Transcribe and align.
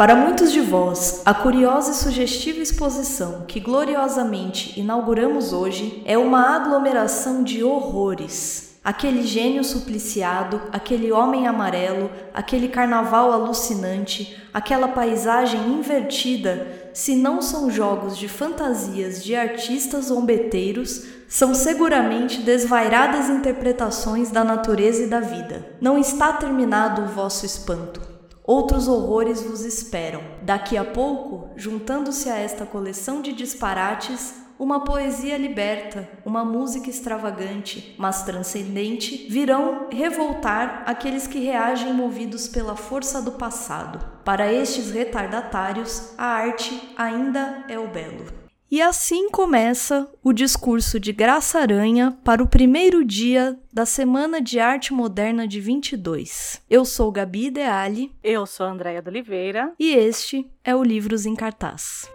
Para 0.00 0.16
muitos 0.16 0.50
de 0.50 0.62
vós, 0.62 1.20
a 1.26 1.34
curiosa 1.34 1.90
e 1.90 1.94
sugestiva 1.94 2.60
exposição 2.60 3.44
que 3.46 3.60
gloriosamente 3.60 4.80
inauguramos 4.80 5.52
hoje 5.52 6.02
é 6.06 6.16
uma 6.16 6.56
aglomeração 6.56 7.44
de 7.44 7.62
horrores. 7.62 8.78
Aquele 8.82 9.22
gênio 9.22 9.62
supliciado, 9.62 10.58
aquele 10.72 11.12
homem 11.12 11.46
amarelo, 11.46 12.10
aquele 12.32 12.68
carnaval 12.68 13.30
alucinante, 13.30 14.42
aquela 14.54 14.88
paisagem 14.88 15.60
invertida, 15.68 16.90
se 16.94 17.14
não 17.14 17.42
são 17.42 17.70
jogos 17.70 18.16
de 18.16 18.26
fantasias 18.26 19.22
de 19.22 19.36
artistas 19.36 20.06
zombeteiros, 20.06 21.04
são 21.28 21.54
seguramente 21.54 22.40
desvairadas 22.40 23.28
interpretações 23.28 24.30
da 24.30 24.42
natureza 24.42 25.02
e 25.02 25.08
da 25.08 25.20
vida. 25.20 25.62
Não 25.78 25.98
está 25.98 26.32
terminado 26.32 27.02
o 27.02 27.08
vosso 27.08 27.44
espanto. 27.44 28.09
Outros 28.50 28.88
horrores 28.88 29.40
vos 29.42 29.64
esperam. 29.64 30.20
Daqui 30.42 30.76
a 30.76 30.84
pouco, 30.84 31.50
juntando-se 31.54 32.28
a 32.28 32.36
esta 32.36 32.66
coleção 32.66 33.22
de 33.22 33.32
disparates, 33.32 34.34
uma 34.58 34.82
poesia 34.82 35.38
liberta, 35.38 36.08
uma 36.24 36.44
música 36.44 36.90
extravagante, 36.90 37.94
mas 37.96 38.24
transcendente, 38.24 39.28
virão 39.30 39.86
revoltar 39.88 40.82
aqueles 40.84 41.28
que 41.28 41.38
reagem 41.38 41.94
movidos 41.94 42.48
pela 42.48 42.74
força 42.74 43.22
do 43.22 43.30
passado. 43.30 44.04
Para 44.24 44.52
estes 44.52 44.90
retardatários, 44.90 46.12
a 46.18 46.24
arte 46.24 46.92
ainda 46.96 47.64
é 47.68 47.78
o 47.78 47.86
belo. 47.86 48.39
E 48.70 48.80
assim 48.80 49.28
começa 49.30 50.08
o 50.22 50.32
discurso 50.32 51.00
de 51.00 51.12
Graça 51.12 51.58
Aranha 51.58 52.16
para 52.22 52.40
o 52.40 52.46
primeiro 52.46 53.04
dia 53.04 53.58
da 53.72 53.84
Semana 53.84 54.40
de 54.40 54.60
Arte 54.60 54.92
Moderna 54.92 55.44
de 55.44 55.58
22. 55.60 56.62
Eu 56.70 56.84
sou 56.84 57.10
Gabi 57.10 57.46
Ideali. 57.46 58.12
Eu 58.22 58.46
sou 58.46 58.64
Andréia 58.64 59.02
de 59.02 59.08
Oliveira. 59.08 59.72
E 59.76 59.92
este 59.92 60.48
é 60.62 60.72
o 60.76 60.84
Livros 60.84 61.26
em 61.26 61.34
Cartaz. 61.34 62.08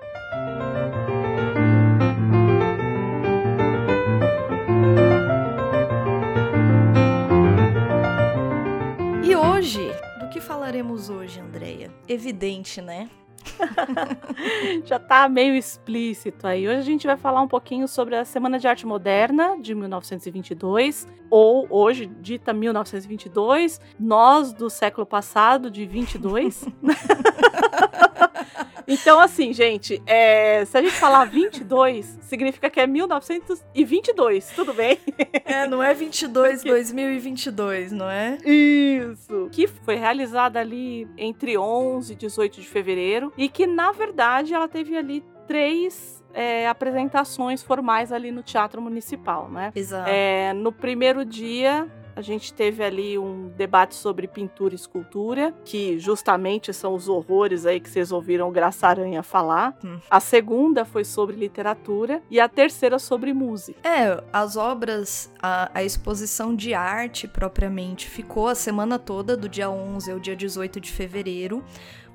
E 9.21 9.35
hoje, 9.35 9.91
do 10.21 10.29
que 10.29 10.39
falaremos 10.39 11.09
hoje, 11.09 11.41
Andréia? 11.41 11.91
Evidente, 12.07 12.81
né? 12.81 13.09
Já 14.85 14.99
tá 14.99 15.27
meio 15.29 15.55
explícito 15.55 16.47
aí. 16.47 16.67
Hoje 16.67 16.79
a 16.79 16.83
gente 16.83 17.07
vai 17.07 17.17
falar 17.17 17.41
um 17.41 17.47
pouquinho 17.47 17.87
sobre 17.87 18.15
a 18.15 18.25
Semana 18.25 18.59
de 18.59 18.67
Arte 18.67 18.85
Moderna 18.85 19.57
de 19.59 19.73
1922, 19.73 21.07
ou 21.29 21.67
hoje 21.69 22.05
dita 22.05 22.53
1922, 22.53 23.79
nós 23.99 24.53
do 24.53 24.69
século 24.69 25.05
passado 25.05 25.69
de 25.71 25.85
22. 25.85 26.65
Então, 28.87 29.19
assim, 29.19 29.51
gente, 29.53 30.01
é, 30.05 30.63
se 30.65 30.77
a 30.77 30.81
gente 30.81 30.93
falar 30.93 31.25
22, 31.25 32.19
significa 32.21 32.69
que 32.69 32.79
é 32.79 32.87
1922, 32.87 34.49
tudo 34.55 34.73
bem? 34.73 34.99
É, 35.47 35.67
não 35.67 35.81
é 35.81 35.93
22, 35.93 36.57
Porque... 36.57 36.69
2022, 36.69 37.91
não 37.91 38.09
é? 38.09 38.37
Isso. 38.45 39.47
Que 39.51 39.67
foi 39.67 39.95
realizada 39.95 40.59
ali 40.59 41.07
entre 41.17 41.57
11 41.57 42.13
e 42.13 42.15
18 42.15 42.61
de 42.61 42.67
fevereiro 42.67 43.31
e 43.37 43.47
que, 43.47 43.67
na 43.67 43.91
verdade, 43.91 44.53
ela 44.53 44.67
teve 44.67 44.97
ali 44.97 45.23
três 45.47 46.23
é, 46.33 46.67
apresentações 46.67 47.63
formais 47.63 48.11
ali 48.11 48.31
no 48.31 48.43
Teatro 48.43 48.81
Municipal, 48.81 49.49
né? 49.49 49.71
Exato. 49.75 50.09
É, 50.09 50.51
no 50.53 50.71
primeiro 50.71 51.23
dia, 51.23 51.89
a 52.15 52.21
gente 52.21 52.53
teve 52.53 52.83
ali 52.83 53.17
um 53.17 53.49
debate 53.49 53.95
sobre 53.95 54.27
pintura 54.27 54.73
e 54.73 54.75
escultura, 54.75 55.53
que 55.65 55.99
justamente 55.99 56.73
são 56.73 56.93
os 56.93 57.09
horrores 57.09 57.65
aí 57.65 57.79
que 57.79 57.89
vocês 57.89 58.11
ouviram 58.11 58.51
Graça 58.51 58.87
Aranha 58.87 59.21
falar. 59.21 59.77
Hum. 59.83 59.99
A 60.09 60.19
segunda 60.19 60.85
foi 60.85 61.03
sobre 61.03 61.35
literatura 61.35 62.21
e 62.29 62.39
a 62.39 62.47
terceira 62.47 62.97
sobre 62.97 63.33
música. 63.33 63.77
É, 63.87 64.23
as 64.31 64.55
obras, 64.55 65.29
a, 65.41 65.69
a 65.73 65.83
exposição 65.83 66.55
de 66.55 66.73
arte 66.73 67.27
propriamente 67.27 68.07
ficou 68.07 68.47
a 68.47 68.55
semana 68.55 68.97
toda, 68.97 69.35
do 69.35 69.49
dia 69.49 69.69
11 69.69 70.11
ao 70.11 70.19
dia 70.19 70.35
18 70.35 70.79
de 70.79 70.91
fevereiro, 70.91 71.63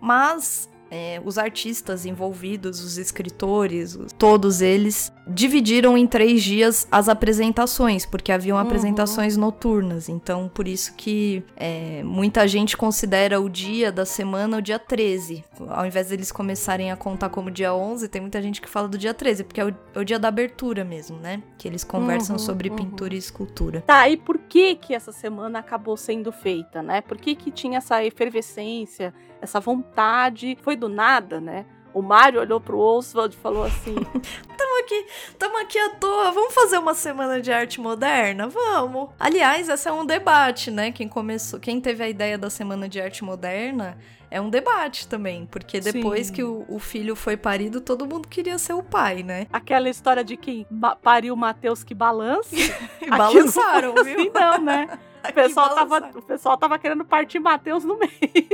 mas 0.01 0.70
é, 0.91 1.21
os 1.25 1.39
artistas 1.39 2.05
envolvidos, 2.05 2.83
os 2.83 2.99
escritores, 2.99 3.99
todos 4.19 4.61
eles 4.61 5.13
dividiram 5.27 5.97
em 5.97 6.07
três 6.07 6.43
dias 6.43 6.89
as 6.91 7.09
apresentações, 7.09 8.05
porque 8.05 8.33
haviam 8.33 8.57
uhum. 8.57 8.63
apresentações 8.63 9.37
noturnas. 9.37 10.09
Então, 10.09 10.51
por 10.53 10.67
isso 10.67 10.95
que 10.97 11.45
é, 11.57 12.03
muita 12.03 12.47
gente 12.49 12.77
considera 12.77 13.41
o 13.41 13.49
dia 13.49 13.93
da 13.93 14.05
semana 14.05 14.59
o 14.59 14.63
dia 14.63 14.79
13. 14.79 15.45
Ao 15.69 15.87
invés 15.87 16.09
deles 16.09 16.33
começarem 16.33 16.91
a 16.91 16.97
contar 16.97 17.29
como 17.29 17.51
dia 17.51 17.73
11, 17.73 18.09
tem 18.09 18.21
muita 18.21 18.43
gente 18.43 18.61
que 18.61 18.69
fala 18.69 18.89
do 18.89 18.99
dia 18.99 19.15
13, 19.15 19.45
porque 19.45 19.61
é 19.61 19.65
o, 19.67 19.75
é 19.95 19.99
o 20.01 20.05
dia 20.05 20.19
da 20.19 20.29
abertura 20.29 20.85
mesmo, 20.85 21.19
né? 21.19 21.43
Que 21.57 21.69
eles 21.69 21.85
conversam 21.85 22.35
uhum, 22.35 22.41
sobre 22.41 22.69
uhum. 22.69 22.77
pintura 22.77 23.15
e 23.15 23.19
escultura. 23.19 23.83
Tá, 23.83 24.09
e 24.09 24.17
por 24.17 24.39
que 24.39 24.75
que 24.75 24.95
essa 24.95 25.13
semana 25.13 25.61
acabou 25.61 25.97
sendo 25.97 26.33
feita, 26.33 26.83
né? 26.83 27.01
Por 27.01 27.17
que 27.17 27.37
que 27.37 27.51
tinha 27.53 27.79
essa 27.79 28.05
efervescência, 28.05 29.15
essa 29.41 29.61
vontade? 29.61 30.57
Foi 30.63 30.77
do 30.77 30.89
nada, 30.89 31.41
né? 31.41 31.67
O 31.93 32.03
Mário 32.03 32.41
olhou 32.41 32.61
pro 32.61 32.79
Oswald 32.79 33.35
e 33.35 33.39
falou 33.39 33.65
assim: 33.65 33.95
Tamo 34.57 34.81
aqui, 34.81 35.07
tamo 35.39 35.59
aqui 35.59 35.79
à 35.79 35.91
toa, 35.91 36.31
vamos 36.31 36.55
fazer 36.55 36.79
uma 36.79 36.95
semana 36.95 37.41
de 37.41 37.53
arte 37.53 37.81
moderna? 37.81 38.49
Vamos. 38.49 39.11
Aliás, 39.19 39.69
esse 39.69 39.89
é 39.89 39.93
um 39.93 40.07
debate, 40.07 40.71
né? 40.71 40.93
Quem 40.93 41.09
começou, 41.09 41.59
quem 41.59 41.81
teve 41.81 42.05
a 42.05 42.09
ideia 42.09 42.39
da 42.39 42.49
semana 42.49 42.89
de 42.89 43.01
arte 43.01 43.25
moderna 43.25 43.99
é 44.31 44.41
um 44.41 44.49
debate 44.49 45.09
também, 45.09 45.47
porque 45.47 45.81
depois 45.81 46.29
Sim. 46.29 46.33
que 46.33 46.43
o, 46.43 46.65
o, 46.69 46.79
filho 46.79 47.17
foi 47.17 47.37
parido, 47.37 47.81
todo 47.81 48.07
mundo 48.07 48.29
queria 48.29 48.59
ser 48.59 48.75
o 48.75 48.83
pai, 48.83 49.23
né? 49.23 49.47
Aquela 49.53 49.89
história 49.89 50.23
de 50.23 50.37
quem 50.37 50.67
pariu 51.03 51.35
Mateus 51.35 51.83
que 51.83 51.95
balança. 51.95 52.55
Balançaram, 53.11 53.95
viu? 54.05 54.21
Assim, 54.21 54.31
não, 54.33 54.61
né? 54.63 54.99
O 55.29 55.33
pessoal, 55.35 55.75
tava, 55.75 56.11
o 56.15 56.23
pessoal 56.23 56.57
tava 56.57 56.79
querendo 56.79 57.05
partir 57.05 57.39
Matheus 57.41 57.85
no 57.85 57.99
meio. 57.99 58.11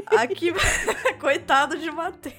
Aqui, 0.07 0.53
coitado 1.21 1.77
de 1.79 1.89
Matheus. 1.93 2.35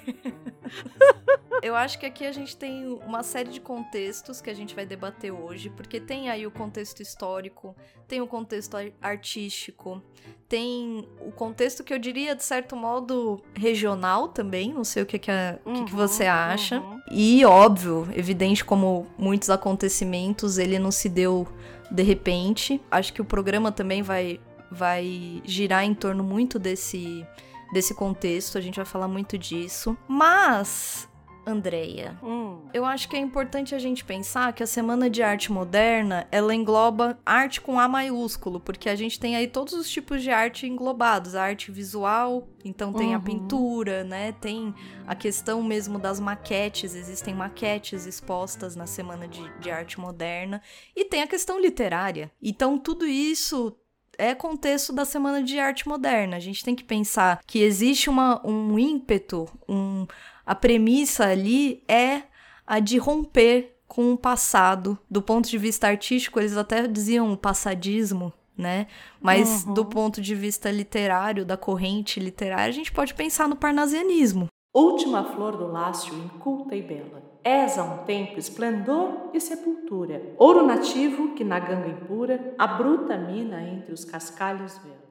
Eu 1.67 1.75
acho 1.75 1.99
que 1.99 2.05
aqui 2.05 2.25
a 2.25 2.31
gente 2.31 2.55
tem 2.55 2.87
uma 3.05 3.21
série 3.21 3.49
de 3.49 3.59
contextos 3.59 4.39
que 4.39 4.49
a 4.49 4.53
gente 4.53 4.73
vai 4.73 4.85
debater 4.85 5.33
hoje, 5.33 5.69
porque 5.69 5.99
tem 5.99 6.29
aí 6.29 6.47
o 6.47 6.51
contexto 6.51 7.01
histórico, 7.01 7.75
tem 8.07 8.21
o 8.21 8.27
contexto 8.27 8.77
artístico, 9.01 10.01
tem 10.47 11.05
o 11.19 11.29
contexto 11.29 11.83
que 11.83 11.93
eu 11.93 11.99
diria, 11.99 12.33
de 12.33 12.43
certo 12.43 12.73
modo, 12.73 13.43
regional 13.53 14.29
também, 14.29 14.73
não 14.73 14.85
sei 14.85 15.03
o 15.03 15.05
que, 15.05 15.19
que, 15.19 15.29
a, 15.29 15.59
uhum, 15.65 15.73
que, 15.73 15.83
que 15.85 15.91
você 15.93 16.25
acha. 16.25 16.79
Uhum. 16.79 17.01
E, 17.11 17.43
óbvio, 17.43 18.07
evidente 18.15 18.63
como 18.63 19.05
muitos 19.17 19.49
acontecimentos, 19.49 20.57
ele 20.57 20.79
não 20.79 20.89
se 20.89 21.09
deu 21.09 21.45
de 21.91 22.01
repente. 22.01 22.81
Acho 22.89 23.11
que 23.11 23.21
o 23.21 23.25
programa 23.25 23.73
também 23.73 24.01
vai, 24.01 24.39
vai 24.71 25.41
girar 25.43 25.83
em 25.83 25.93
torno 25.93 26.23
muito 26.23 26.57
desse, 26.57 27.27
desse 27.73 27.93
contexto, 27.93 28.57
a 28.57 28.61
gente 28.61 28.77
vai 28.77 28.85
falar 28.85 29.09
muito 29.09 29.37
disso. 29.37 29.97
Mas 30.07 31.09
Andreia. 31.47 32.17
Hum. 32.21 32.67
Eu 32.73 32.85
acho 32.85 33.07
que 33.07 33.15
é 33.15 33.19
importante 33.19 33.73
a 33.73 33.79
gente 33.79 34.03
pensar 34.03 34.51
que 34.51 34.61
a 34.61 34.67
Semana 34.67 35.09
de 35.09 35.23
Arte 35.23 35.51
Moderna, 35.51 36.27
ela 36.29 36.53
engloba 36.53 37.17
arte 37.25 37.61
com 37.61 37.79
A 37.79 37.87
maiúsculo, 37.87 38.59
porque 38.59 38.89
a 38.89 38.95
gente 38.95 39.17
tem 39.17 39.37
aí 39.37 39.47
todos 39.47 39.73
os 39.73 39.89
tipos 39.89 40.21
de 40.21 40.29
arte 40.29 40.67
englobados, 40.67 41.35
a 41.35 41.43
arte 41.43 41.71
visual, 41.71 42.47
então 42.65 42.91
tem 42.91 43.09
uhum. 43.09 43.15
a 43.15 43.19
pintura, 43.19 44.03
né? 44.03 44.33
Tem 44.33 44.75
a 45.05 45.15
questão 45.15 45.63
mesmo 45.63 45.97
das 45.97 46.19
maquetes, 46.19 46.93
existem 46.93 47.33
maquetes 47.33 48.05
expostas 48.05 48.75
na 48.75 48.85
Semana 48.85 49.27
de, 49.27 49.41
de 49.59 49.71
Arte 49.71 49.99
Moderna, 49.99 50.61
e 50.95 51.05
tem 51.05 51.21
a 51.21 51.27
questão 51.27 51.59
literária. 51.59 52.29
Então 52.41 52.77
tudo 52.77 53.05
isso 53.05 53.73
é 54.17 54.33
contexto 54.33 54.91
da 54.91 55.05
Semana 55.05 55.43
de 55.43 55.59
Arte 55.59 55.87
Moderna. 55.87 56.37
A 56.37 56.39
gente 56.39 56.63
tem 56.63 56.75
que 56.75 56.83
pensar 56.83 57.39
que 57.45 57.59
existe 57.59 58.09
uma, 58.09 58.45
um 58.45 58.77
ímpeto, 58.77 59.47
um 59.69 60.07
a 60.47 60.55
premissa 60.55 61.25
ali 61.25 61.83
é 61.89 62.23
a 62.65 62.79
de 62.79 62.97
romper 62.97 63.81
com 63.85 64.13
o 64.13 64.17
passado. 64.17 64.97
Do 65.11 65.21
ponto 65.21 65.49
de 65.49 65.57
vista 65.57 65.87
artístico, 65.87 66.39
eles 66.39 66.55
até 66.55 66.87
diziam 66.87 67.33
o 67.33 67.37
passadismo, 67.37 68.31
né? 68.57 68.87
Mas 69.21 69.65
uhum. 69.65 69.73
do 69.73 69.85
ponto 69.85 70.21
de 70.21 70.33
vista 70.33 70.71
literário, 70.71 71.45
da 71.45 71.57
corrente 71.57 72.17
literária, 72.17 72.69
a 72.69 72.71
gente 72.71 72.93
pode 72.93 73.13
pensar 73.13 73.49
no 73.49 73.57
parnasianismo. 73.57 74.47
Última 74.73 75.25
flor 75.25 75.57
do 75.57 75.67
lácio, 75.67 76.13
inculta 76.17 76.77
e 76.77 76.81
bela. 76.81 77.21
És 77.43 77.77
a 77.77 77.83
um 77.83 77.97
tempo 78.05 78.39
esplendor 78.39 79.29
e 79.33 79.41
sepultura. 79.41 80.33
Ouro 80.37 80.65
nativo 80.65 81.33
que 81.33 81.43
na 81.43 81.59
ganga 81.59 81.89
impura 81.89 82.55
a 82.57 82.67
bruta 82.67 83.17
mina 83.17 83.61
entre 83.63 83.91
os 83.93 84.05
cascalhos 84.05 84.77
vela. 84.77 85.06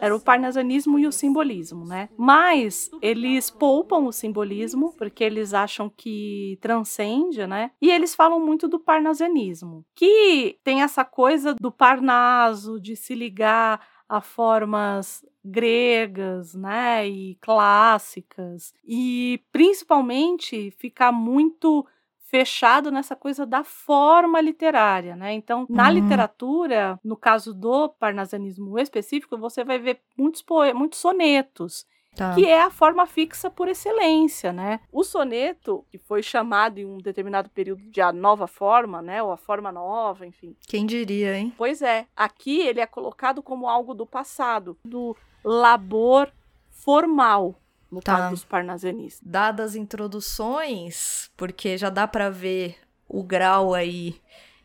Era 0.00 0.14
o 0.14 0.20
parnasianismo 0.20 0.98
e 0.98 1.06
o 1.06 1.12
simbolismo, 1.12 1.84
né? 1.84 2.08
Mas 2.16 2.90
eles 3.00 3.50
poupam 3.50 4.06
o 4.06 4.12
simbolismo 4.12 4.94
porque 4.96 5.22
eles 5.24 5.54
acham 5.54 5.88
que 5.88 6.58
transcende, 6.60 7.46
né? 7.46 7.70
E 7.80 7.90
eles 7.90 8.14
falam 8.14 8.40
muito 8.40 8.68
do 8.68 8.78
parnasianismo, 8.78 9.84
que 9.94 10.58
tem 10.64 10.82
essa 10.82 11.04
coisa 11.04 11.54
do 11.54 11.70
parnaso, 11.72 12.80
de 12.80 12.96
se 12.96 13.14
ligar 13.14 13.80
a 14.08 14.20
formas 14.20 15.24
gregas, 15.44 16.54
né, 16.54 17.06
e 17.06 17.36
clássicas, 17.40 18.72
e 18.82 19.42
principalmente 19.52 20.70
ficar 20.78 21.12
muito 21.12 21.86
fechado 22.34 22.90
nessa 22.90 23.14
coisa 23.14 23.46
da 23.46 23.62
forma 23.62 24.40
literária, 24.40 25.14
né? 25.14 25.32
Então, 25.34 25.66
na 25.70 25.86
uhum. 25.86 25.94
literatura, 25.94 26.98
no 27.04 27.16
caso 27.16 27.54
do 27.54 27.90
parnasianismo 27.90 28.76
específico, 28.76 29.38
você 29.38 29.62
vai 29.62 29.78
ver 29.78 30.00
muitos 30.18 30.42
poemas, 30.42 30.76
muitos 30.76 30.98
sonetos. 30.98 31.86
Tá. 32.16 32.32
que 32.32 32.46
é 32.46 32.62
a 32.62 32.70
forma 32.70 33.06
fixa 33.06 33.50
por 33.50 33.66
excelência, 33.66 34.52
né? 34.52 34.78
O 34.92 35.02
soneto, 35.02 35.84
que 35.90 35.98
foi 35.98 36.22
chamado 36.22 36.78
em 36.78 36.84
um 36.84 36.98
determinado 36.98 37.50
período 37.50 37.82
de 37.90 38.00
a 38.00 38.12
nova 38.12 38.46
forma, 38.46 39.02
né? 39.02 39.20
Ou 39.20 39.32
a 39.32 39.36
forma 39.36 39.72
nova, 39.72 40.24
enfim. 40.24 40.54
Quem 40.68 40.86
diria, 40.86 41.36
hein? 41.36 41.52
Pois 41.58 41.82
é. 41.82 42.06
Aqui 42.16 42.60
ele 42.60 42.78
é 42.78 42.86
colocado 42.86 43.42
como 43.42 43.68
algo 43.68 43.94
do 43.94 44.06
passado, 44.06 44.78
do 44.84 45.16
labor 45.42 46.30
formal, 46.70 47.56
no 47.94 48.02
tá. 48.02 48.16
caso 48.16 48.30
dos 48.30 48.44
parnasianistas. 48.44 49.22
Dadas 49.24 49.70
as 49.70 49.76
introduções, 49.76 51.30
porque 51.36 51.78
já 51.78 51.88
dá 51.88 52.06
para 52.06 52.28
ver 52.28 52.76
o 53.08 53.22
grau 53.22 53.72
aí 53.72 54.16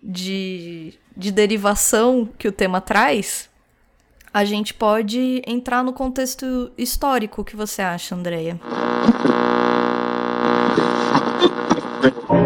de, 0.02 0.94
de 1.16 1.32
derivação 1.32 2.28
que 2.38 2.48
o 2.48 2.52
tema 2.52 2.82
traz, 2.82 3.50
a 4.34 4.44
gente 4.44 4.74
pode 4.74 5.42
entrar 5.46 5.84
no 5.84 5.94
contexto 5.94 6.72
histórico. 6.78 7.42
O 7.42 7.46
que 7.46 7.56
você 7.56 7.82
acha, 7.82 8.16
Andreia? 8.16 8.60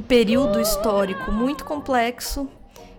período 0.00 0.60
histórico 0.60 1.32
muito 1.32 1.64
complexo, 1.64 2.48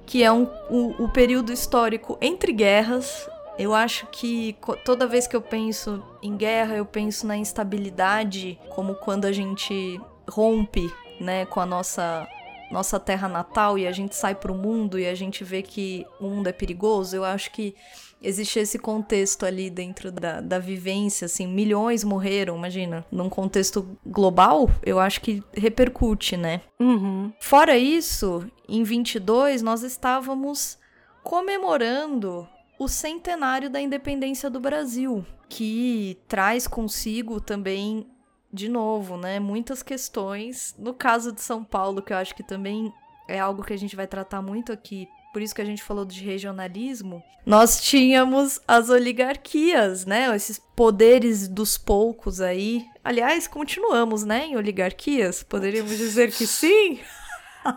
que 0.05 0.23
é 0.23 0.31
um, 0.31 0.43
o, 0.69 1.05
o 1.05 1.09
período 1.09 1.51
histórico 1.51 2.17
entre 2.21 2.51
guerras. 2.51 3.29
Eu 3.57 3.73
acho 3.73 4.07
que 4.07 4.55
toda 4.83 5.05
vez 5.05 5.27
que 5.27 5.35
eu 5.35 5.41
penso 5.41 6.03
em 6.21 6.35
guerra, 6.35 6.75
eu 6.75 6.85
penso 6.85 7.27
na 7.27 7.37
instabilidade, 7.37 8.59
como 8.69 8.95
quando 8.95 9.25
a 9.25 9.31
gente 9.31 9.99
rompe 10.29 10.91
né, 11.19 11.45
com 11.45 11.59
a 11.59 11.65
nossa 11.65 12.27
nossa 12.71 12.97
terra 12.97 13.27
natal 13.27 13.77
e 13.77 13.85
a 13.85 13.91
gente 13.91 14.15
sai 14.15 14.33
para 14.33 14.49
o 14.49 14.55
mundo 14.55 14.97
e 14.97 15.05
a 15.05 15.13
gente 15.13 15.43
vê 15.43 15.61
que 15.61 16.07
o 16.21 16.27
mundo 16.27 16.47
é 16.47 16.53
perigoso, 16.53 17.17
eu 17.17 17.25
acho 17.25 17.51
que 17.51 17.75
existe 18.21 18.59
esse 18.59 18.77
contexto 18.77 19.45
ali 19.45 19.69
dentro 19.69 20.11
da, 20.11 20.39
da 20.39 20.59
vivência, 20.59 21.25
assim, 21.25 21.47
milhões 21.47 22.03
morreram, 22.03 22.55
imagina. 22.55 23.05
Num 23.11 23.29
contexto 23.29 23.97
global, 24.05 24.69
eu 24.83 24.99
acho 24.99 25.21
que 25.21 25.43
repercute, 25.53 26.37
né? 26.37 26.61
Uhum. 26.79 27.33
Fora 27.39 27.77
isso, 27.77 28.45
em 28.67 28.83
22 28.83 29.61
nós 29.61 29.83
estávamos 29.83 30.77
comemorando 31.23 32.47
o 32.79 32.87
centenário 32.87 33.69
da 33.69 33.79
independência 33.79 34.49
do 34.49 34.59
Brasil, 34.59 35.25
que 35.47 36.17
traz 36.27 36.67
consigo 36.67 37.39
também 37.39 38.07
de 38.53 38.67
novo, 38.67 39.17
né, 39.17 39.39
muitas 39.39 39.81
questões. 39.81 40.75
No 40.77 40.93
caso 40.93 41.31
de 41.31 41.41
São 41.41 41.63
Paulo, 41.63 42.01
que 42.01 42.11
eu 42.11 42.17
acho 42.17 42.35
que 42.35 42.43
também 42.43 42.91
é 43.27 43.39
algo 43.39 43.63
que 43.63 43.73
a 43.73 43.77
gente 43.77 43.95
vai 43.95 44.07
tratar 44.07 44.41
muito 44.41 44.73
aqui, 44.73 45.07
por 45.31 45.41
isso 45.41 45.55
que 45.55 45.61
a 45.61 45.65
gente 45.65 45.83
falou 45.83 46.05
de 46.05 46.23
regionalismo, 46.23 47.23
nós 47.45 47.81
tínhamos 47.81 48.59
as 48.67 48.89
oligarquias, 48.89 50.05
né? 50.05 50.33
Esses 50.35 50.59
poderes 50.75 51.47
dos 51.47 51.77
poucos 51.77 52.39
aí. 52.39 52.85
Aliás, 53.03 53.47
continuamos, 53.47 54.23
né, 54.23 54.45
em 54.47 54.57
oligarquias? 54.57 55.41
Poderíamos 55.41 55.97
dizer 55.97 56.31
que 56.31 56.45
sim? 56.45 56.99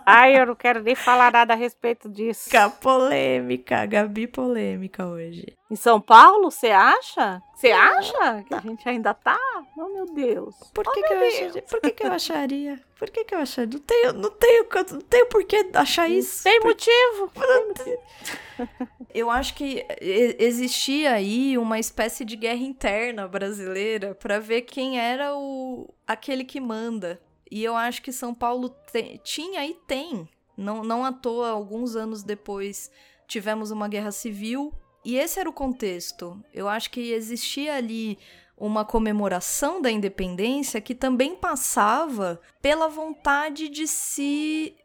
Ai, 0.06 0.38
eu 0.38 0.46
não 0.46 0.54
quero 0.54 0.82
nem 0.82 0.94
falar 0.94 1.32
nada 1.32 1.52
a 1.52 1.56
respeito 1.56 2.08
disso. 2.08 2.44
Fica 2.44 2.70
polêmica, 2.70 3.84
Gabi 3.86 4.26
polêmica 4.26 5.06
hoje. 5.06 5.54
Em 5.70 5.76
São 5.76 6.00
Paulo, 6.00 6.50
você 6.50 6.68
acha? 6.68 7.42
Você 7.54 7.70
acha 7.70 8.42
que 8.44 8.54
a 8.54 8.60
gente 8.60 8.88
ainda 8.88 9.12
tá? 9.12 9.38
Oh, 9.76 9.88
meu 9.88 10.06
Deus. 10.06 10.54
Por 10.72 10.84
que, 10.84 11.00
oh, 11.00 11.02
que 11.02 11.12
eu 11.12 11.18
acharia? 11.18 11.62
Por 11.62 11.80
que, 11.80 11.90
que 11.90 12.04
eu 12.04 12.12
acharia? 12.12 12.80
Por 12.98 13.10
que, 13.10 13.24
que 13.24 13.34
eu 13.34 13.38
acharia? 13.38 13.70
Não 13.72 13.80
tenho, 13.80 14.12
não 14.12 14.30
tenho, 14.30 14.66
não 14.92 15.00
tenho 15.00 15.26
por 15.26 15.44
que 15.44 15.70
achar 15.74 16.08
isso. 16.08 16.44
Tem 16.44 16.60
motivo. 16.60 17.32
Eu 19.14 19.30
acho 19.30 19.54
que 19.54 19.86
existia 20.00 21.12
aí 21.12 21.56
uma 21.56 21.78
espécie 21.78 22.24
de 22.24 22.34
guerra 22.34 22.62
interna 22.62 23.28
brasileira 23.28 24.12
para 24.12 24.40
ver 24.40 24.62
quem 24.62 24.98
era 24.98 25.36
o 25.36 25.88
aquele 26.04 26.42
que 26.44 26.60
manda. 26.60 27.20
E 27.50 27.62
eu 27.62 27.76
acho 27.76 28.02
que 28.02 28.12
São 28.12 28.34
Paulo 28.34 28.74
te, 28.90 29.18
tinha 29.22 29.64
e 29.66 29.74
tem. 29.86 30.28
Não, 30.56 30.82
não 30.82 31.04
à 31.04 31.12
toa, 31.12 31.50
alguns 31.50 31.96
anos 31.96 32.22
depois, 32.22 32.90
tivemos 33.26 33.70
uma 33.70 33.88
guerra 33.88 34.10
civil. 34.10 34.72
E 35.04 35.16
esse 35.16 35.38
era 35.38 35.48
o 35.48 35.52
contexto. 35.52 36.42
Eu 36.52 36.68
acho 36.68 36.90
que 36.90 37.12
existia 37.12 37.74
ali 37.74 38.18
uma 38.56 38.84
comemoração 38.84 39.82
da 39.82 39.90
independência 39.90 40.80
que 40.80 40.94
também 40.94 41.34
passava 41.34 42.40
pela 42.62 42.88
vontade 42.88 43.68
de 43.68 43.86
se 43.86 44.76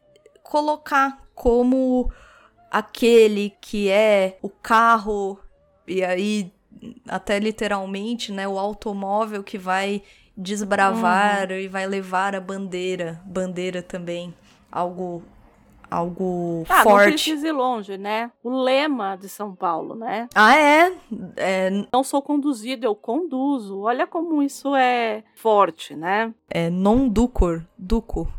colocar 0.42 1.24
como 1.36 2.12
aquele 2.72 3.52
que 3.62 3.90
é 3.90 4.38
o 4.42 4.50
carro 4.50 5.40
e 5.88 6.04
aí 6.04 6.52
até 7.08 7.40
literalmente, 7.40 8.32
né, 8.32 8.48
o 8.48 8.58
automóvel 8.58 9.44
que 9.44 9.58
vai 9.58 10.02
desbravar 10.39 11.51
uhum. 11.51 11.57
e 11.57 11.68
vai 11.68 11.86
levar 11.86 12.33
a 12.33 12.39
bandeira, 12.39 13.21
bandeira 13.25 13.83
também, 13.83 14.33
algo 14.71 15.21
algo 15.91 16.63
ah, 16.69 16.83
forte. 16.83 17.06
Não 17.06 17.12
precisa 17.13 17.47
ir 17.47 17.51
longe, 17.51 17.97
né? 17.97 18.31
O 18.44 18.50
lema 18.50 19.15
de 19.15 19.27
São 19.27 19.56
Paulo, 19.56 19.95
né? 19.95 20.30
Ah, 20.36 20.56
é? 20.56 20.94
é? 21.36 21.69
Não 21.91 22.03
sou 22.03 22.21
conduzido, 22.21 22.86
eu 22.86 22.95
conduzo. 22.95 23.81
Olha 23.81 24.06
como 24.06 24.44
isso 24.44 24.75
é 24.75 25.24
forte, 25.36 25.95
né? 25.95 26.33
É 26.50 26.69
non 26.69 27.09
ducor, 27.09 27.65
duco. 27.77 28.31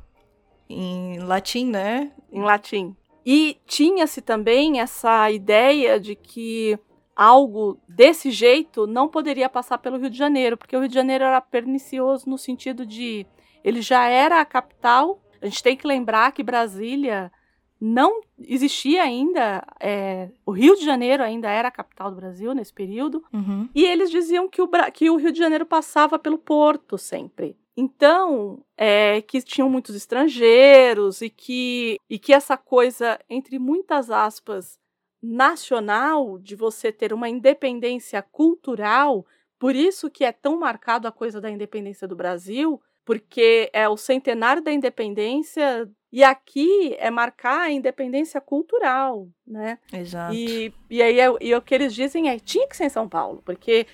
Em 0.69 1.19
latim, 1.19 1.67
né? 1.67 2.13
Em 2.33 2.43
latim. 2.43 2.97
E 3.27 3.59
tinha-se 3.67 4.23
também 4.23 4.81
essa 4.81 5.31
ideia 5.31 5.99
de 5.99 6.15
que 6.15 6.79
algo 7.21 7.79
desse 7.87 8.31
jeito 8.31 8.87
não 8.87 9.07
poderia 9.07 9.47
passar 9.47 9.77
pelo 9.77 9.99
Rio 9.99 10.09
de 10.09 10.17
Janeiro, 10.17 10.57
porque 10.57 10.75
o 10.75 10.81
Rio 10.81 10.89
de 10.89 10.95
Janeiro 10.95 11.23
era 11.23 11.39
pernicioso 11.39 12.31
no 12.31 12.39
sentido 12.39 12.87
de 12.87 13.27
ele 13.63 13.83
já 13.83 14.09
era 14.09 14.41
a 14.41 14.45
capital. 14.47 15.23
A 15.43 15.45
gente 15.45 15.63
tem 15.63 15.77
que 15.77 15.87
lembrar 15.87 16.33
que 16.33 16.43
Brasília 16.43 17.31
não 17.79 18.23
existia 18.39 19.03
ainda, 19.03 19.63
é, 19.79 20.31
o 20.47 20.51
Rio 20.51 20.75
de 20.77 20.83
Janeiro 20.83 21.23
ainda 21.23 21.51
era 21.51 21.69
a 21.69 21.71
capital 21.71 22.11
do 22.11 22.17
Brasil 22.17 22.55
nesse 22.55 22.73
período, 22.73 23.23
uhum. 23.33 23.69
e 23.75 23.85
eles 23.85 24.11
diziam 24.11 24.49
que 24.49 24.63
o, 24.63 24.69
que 24.91 25.11
o 25.11 25.17
Rio 25.17 25.33
de 25.33 25.39
Janeiro 25.39 25.67
passava 25.67 26.19
pelo 26.19 26.39
porto 26.39 26.97
sempre. 26.97 27.55
Então, 27.77 28.65
é, 28.79 29.21
que 29.21 29.43
tinham 29.43 29.69
muitos 29.69 29.95
estrangeiros 29.95 31.21
e 31.21 31.29
que, 31.29 31.99
e 32.09 32.19
que 32.19 32.33
essa 32.33 32.57
coisa, 32.57 33.19
entre 33.29 33.59
muitas 33.59 34.11
aspas, 34.11 34.79
nacional, 35.23 36.39
de 36.39 36.57
você 36.57 36.91
ter 36.91 37.13
uma 37.13 37.29
independência 37.29 38.23
cultural, 38.23 39.27
por 39.59 39.75
isso 39.75 40.11
que 40.11 40.25
é 40.25 40.33
tão 40.33 40.59
marcado 40.59 41.07
a 41.07 41.13
coisa 41.13 41.41
da 41.41 41.51
independência 41.51 42.09
do 42.09 42.17
Brasil, 42.17 42.81
porque 43.05 43.69
é 43.73 43.89
o 43.89 43.97
centenário 43.97 44.63
da 44.63 44.73
independência 44.73 45.89
e 46.13 46.25
aqui 46.25 46.97
é 46.99 47.11
marcar 47.11 47.63
a 47.63 47.71
independência 47.71 48.41
cultural, 48.41 49.29
né? 49.47 49.79
Exato. 49.93 50.35
E, 50.35 50.73
e 50.89 51.03
aí 51.03 51.21
é, 51.21 51.27
e 51.41 51.55
o 51.55 51.63
que 51.63 51.75
eles 51.75 51.95
dizem 51.95 52.29
é 52.29 52.39
tinha 52.39 52.67
que 52.67 52.77
ser 52.77 52.85
em 52.85 52.89
São 52.89 53.09
Paulo, 53.09 53.43
porque 53.45 53.87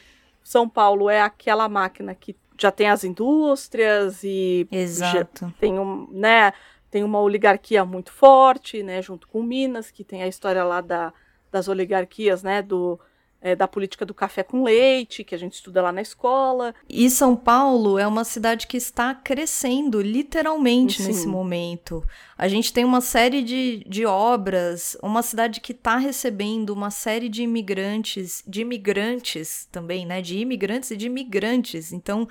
São 0.43 0.69
Paulo 0.69 1.11
é 1.11 1.21
aquela 1.21 1.69
máquina 1.69 2.15
que 2.15 2.37
já 2.59 2.71
tem 2.71 2.89
as 2.89 3.05
indústrias 3.05 4.25
e 4.25 4.67
Exato. 4.71 5.53
tem 5.61 5.79
um, 5.79 6.09
né? 6.11 6.53
Tem 6.91 7.03
uma 7.05 7.21
oligarquia 7.21 7.85
muito 7.85 8.13
forte, 8.13 8.83
né, 8.83 9.03
junto 9.03 9.29
com 9.29 9.43
Minas, 9.43 9.91
que 9.91 10.05
tem 10.05 10.23
a 10.23 10.29
história 10.29 10.65
lá 10.65 10.81
da, 10.81 11.13
das 11.51 11.69
oligarquias, 11.69 12.43
né, 12.43 12.63
do, 12.63 12.99
é, 13.41 13.55
da 13.55 13.69
política 13.69 14.05
do 14.05 14.15
café 14.15 14.43
com 14.43 14.65
leite, 14.65 15.23
que 15.23 15.35
a 15.35 15.39
gente 15.39 15.55
estuda 15.55 15.83
lá 15.83 15.93
na 15.93 16.03
escola. 16.03 16.75
E 16.89 17.09
São 17.11 17.37
Paulo 17.37 17.99
é 17.99 18.07
uma 18.07 18.25
cidade 18.25 18.67
que 18.67 18.77
está 18.77 19.15
crescendo, 19.15 20.01
literalmente, 20.01 21.03
Sim. 21.03 21.09
nesse 21.09 21.27
momento. 21.27 22.05
A 22.37 22.49
gente 22.49 22.73
tem 22.73 22.85
uma 22.85 23.01
série 23.01 23.43
de, 23.43 23.85
de 23.87 24.05
obras, 24.05 24.97
uma 25.03 25.23
cidade 25.23 25.61
que 25.61 25.73
está 25.73 25.97
recebendo 25.97 26.71
uma 26.71 26.91
série 26.91 27.29
de 27.29 27.43
imigrantes, 27.43 28.43
de 28.47 28.63
imigrantes 28.63 29.69
também, 29.71 30.05
né? 30.05 30.21
De 30.21 30.39
imigrantes 30.39 30.91
e 30.91 30.97
de 30.97 31.07
imigrantes. 31.07 31.93
Então, 31.93 32.27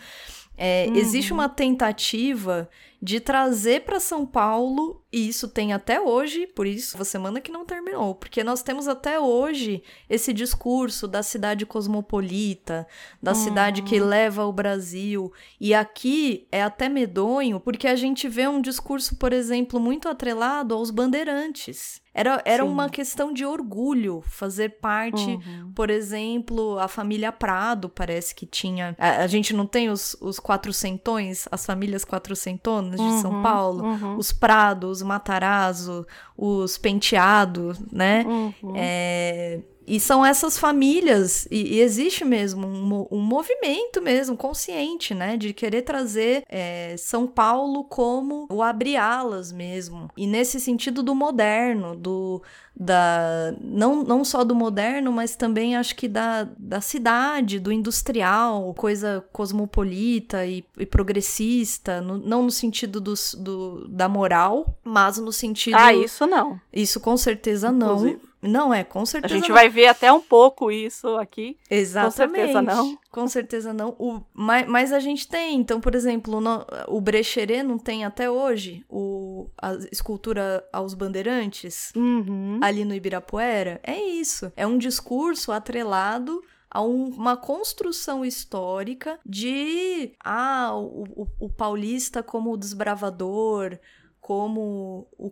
é, 0.58 0.86
uhum. 0.88 0.96
existe 0.96 1.34
uma 1.34 1.50
tentativa 1.50 2.70
de 3.06 3.20
trazer 3.20 3.82
para 3.82 4.00
São 4.00 4.26
Paulo, 4.26 5.00
e 5.14 5.28
isso 5.28 5.48
tem 5.48 5.74
até 5.74 6.02
hoje, 6.02 6.48
por 6.48 6.66
isso, 6.66 7.00
a 7.00 7.06
semana 7.06 7.40
que 7.40 7.52
não 7.52 7.64
terminou, 7.64 8.16
porque 8.16 8.44
nós 8.44 8.64
temos 8.64 8.88
até 8.88 9.20
hoje 9.20 9.84
esse 10.10 10.34
discurso 10.34 11.08
da 11.08 11.22
cidade 11.22 11.68
cosmopolita, 11.68 12.88
da 13.22 13.34
uhum. 13.34 13.36
cidade 13.38 13.84
que 13.84 14.00
leva 14.00 14.46
o 14.46 14.52
Brasil, 14.52 15.32
e 15.62 15.72
aqui 15.72 16.48
é 16.52 16.64
até 16.64 16.90
medonho, 16.90 17.60
porque 17.60 17.88
a 17.88 17.96
gente 17.96 18.28
vê 18.28 18.48
um 18.48 18.60
discurso, 18.60 19.16
por 19.18 19.32
exemplo, 19.32 19.80
muito 19.80 20.10
atrelado 20.10 20.74
aos 20.74 20.90
bandeirantes. 20.90 22.04
Era, 22.16 22.42
era 22.46 22.64
uma 22.64 22.90
questão 22.90 23.34
de 23.34 23.46
orgulho 23.46 24.24
fazer 24.26 24.80
parte, 24.80 25.32
uhum. 25.32 25.74
por 25.76 25.90
exemplo, 25.90 26.80
a 26.80 26.88
família 26.88 27.30
Prado 27.30 27.90
parece 27.90 28.34
que 28.34 28.46
tinha. 28.46 28.96
A, 28.98 29.24
a, 29.24 29.28
gente 29.28 29.54
não 29.54 29.68
tem 29.68 29.90
os, 29.90 30.16
os 30.22 30.40
quatrocentões, 30.40 31.46
as 31.52 31.66
famílias 31.66 32.06
quatrocentonas 32.06 32.95
de 32.96 33.04
uhum, 33.04 33.22
São 33.22 33.42
Paulo, 33.42 33.84
uhum. 33.84 34.18
os 34.18 34.32
Prado, 34.32 34.88
os 34.88 35.02
Matarazzo, 35.02 36.06
os 36.38 36.78
Penteado, 36.78 37.74
né? 37.92 38.26
Uhum. 38.28 38.74
É, 38.76 39.60
e 39.88 40.00
são 40.00 40.26
essas 40.26 40.58
famílias, 40.58 41.48
e, 41.52 41.76
e 41.76 41.82
existe 41.82 42.26
mesmo 42.26 42.68
um, 42.68 43.08
um, 43.18 43.22
movimento 43.22 44.02
mesmo, 44.02 44.36
consciente, 44.36 45.14
né? 45.14 45.38
De 45.38 45.54
querer 45.54 45.84
trazer 45.84 46.44
é, 46.50 46.96
São 46.98 47.28
Paulo 47.28 47.84
como 47.84 48.48
o 48.52 48.64
abre-alas 48.64 49.52
mesmo. 49.52 50.10
E 50.18 50.26
nesse 50.26 50.60
sentido 50.60 51.04
do 51.04 51.14
moderno, 51.14 51.96
do, 51.96 52.42
da 52.76 53.54
não, 53.62 54.04
não 54.04 54.26
só 54.26 54.44
do 54.44 54.56
moderno, 54.56 55.12
mas 55.12 55.36
também 55.36 55.76
acho 55.76 55.96
que 55.96 56.08
da, 56.08 56.48
da 56.58 56.82
cidade, 56.82 57.60
do 57.60 57.72
industrial, 57.72 58.74
coisa 58.74 59.24
cosmopolita 59.32 60.46
e, 60.46 60.66
e 60.78 60.86
progressista, 60.86 62.02
no, 62.02 62.18
não 62.18 62.44
no 62.44 62.52
sentido 62.52 63.00
dos, 63.00 63.36
do, 63.36 63.88
da 63.88 64.10
moral, 64.10 64.78
mas 64.84 65.18
no 65.18 65.32
sentido. 65.32 65.78
Ah, 65.78 65.94
isso 65.94 66.26
não. 66.26 66.60
Isso 66.74 67.00
com 67.00 67.16
certeza 67.16 67.70
Inclusive. 67.70 68.20
Não. 68.48 68.74
É, 68.74 68.84
com 68.84 69.06
certeza. 69.06 69.34
A 69.34 69.38
gente 69.38 69.50
não. 69.50 69.56
vai 69.56 69.70
ver 69.70 69.88
até 69.88 70.12
um 70.12 70.22
pouco 70.22 70.72
isso 70.72 71.16
aqui. 71.18 71.58
Exatamente. 71.70 72.14
Com 72.16 72.36
certeza 72.36 72.62
não. 72.62 72.98
Com 73.12 73.28
certeza 73.28 73.74
não. 73.74 73.96
O, 73.98 74.22
mas, 74.34 74.68
mas 74.68 74.94
a 74.94 75.00
gente 75.00 75.28
tem, 75.28 75.58
então, 75.60 75.80
por 75.80 75.96
exemplo, 75.96 76.40
no, 76.42 76.66
o 76.88 77.00
Brecheret 77.00 77.64
não 77.64 77.78
tem 77.78 78.06
até 78.06 78.30
hoje 78.30 78.86
o, 78.90 79.50
a 79.62 79.74
escultura 79.92 80.68
aos 80.72 80.94
bandeirantes 80.94 81.92
uhum. 81.96 82.60
ali 82.62 82.84
no 82.84 82.94
Ibirapuera? 82.94 83.80
É 83.84 84.00
isso. 84.00 84.52
É 84.56 84.66
um 84.68 84.78
discurso 84.78 85.52
atrelado 85.52 86.42
a 86.70 86.82
um, 86.82 87.06
uma 87.06 87.38
construção 87.38 88.26
histórica 88.26 89.18
de 89.26 90.12
ah, 90.22 90.72
o, 90.76 91.24
o, 91.24 91.28
o 91.46 91.50
paulista 91.50 92.22
como 92.22 92.52
o 92.52 92.58
desbravador, 92.58 93.80
como 94.20 95.08
o 95.18 95.32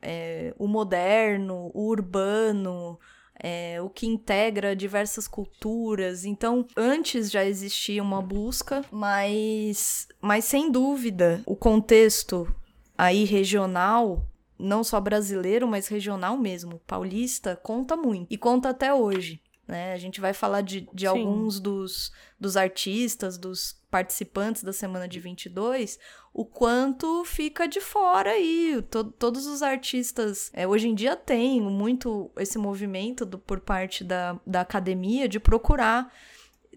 é, 0.00 0.54
o 0.58 0.66
moderno, 0.66 1.70
o 1.74 1.88
urbano, 1.88 2.98
é, 3.38 3.80
o 3.82 3.88
que 3.88 4.06
integra 4.06 4.74
diversas 4.74 5.28
culturas. 5.28 6.24
Então, 6.24 6.66
antes 6.76 7.30
já 7.30 7.44
existia 7.44 8.02
uma 8.02 8.22
busca, 8.22 8.84
mas, 8.90 10.08
mas 10.20 10.44
sem 10.44 10.70
dúvida, 10.70 11.42
o 11.46 11.56
contexto 11.56 12.52
aí 12.96 13.24
regional, 13.24 14.26
não 14.58 14.82
só 14.82 15.00
brasileiro, 15.00 15.68
mas 15.68 15.88
regional 15.88 16.36
mesmo, 16.36 16.80
paulista, 16.86 17.56
conta 17.56 17.96
muito. 17.96 18.26
E 18.30 18.38
conta 18.38 18.70
até 18.70 18.92
hoje. 18.94 19.40
Né? 19.66 19.92
A 19.92 19.98
gente 19.98 20.20
vai 20.20 20.32
falar 20.32 20.60
de, 20.60 20.88
de 20.94 21.06
alguns 21.06 21.58
dos, 21.58 22.12
dos 22.38 22.56
artistas, 22.56 23.36
dos 23.36 23.76
participantes 23.96 24.62
da 24.62 24.74
semana 24.74 25.08
de 25.08 25.18
22, 25.18 25.98
o 26.34 26.44
quanto 26.44 27.24
fica 27.24 27.66
de 27.66 27.80
fora 27.80 28.32
aí. 28.32 28.82
To, 28.90 29.04
todos 29.04 29.46
os 29.46 29.62
artistas, 29.62 30.50
é, 30.52 30.68
hoje 30.68 30.86
em 30.86 30.94
dia 30.94 31.16
tem 31.16 31.62
muito 31.62 32.30
esse 32.36 32.58
movimento 32.58 33.24
do, 33.24 33.38
por 33.38 33.58
parte 33.58 34.04
da, 34.04 34.38
da 34.46 34.60
academia 34.60 35.26
de 35.26 35.40
procurar 35.40 36.12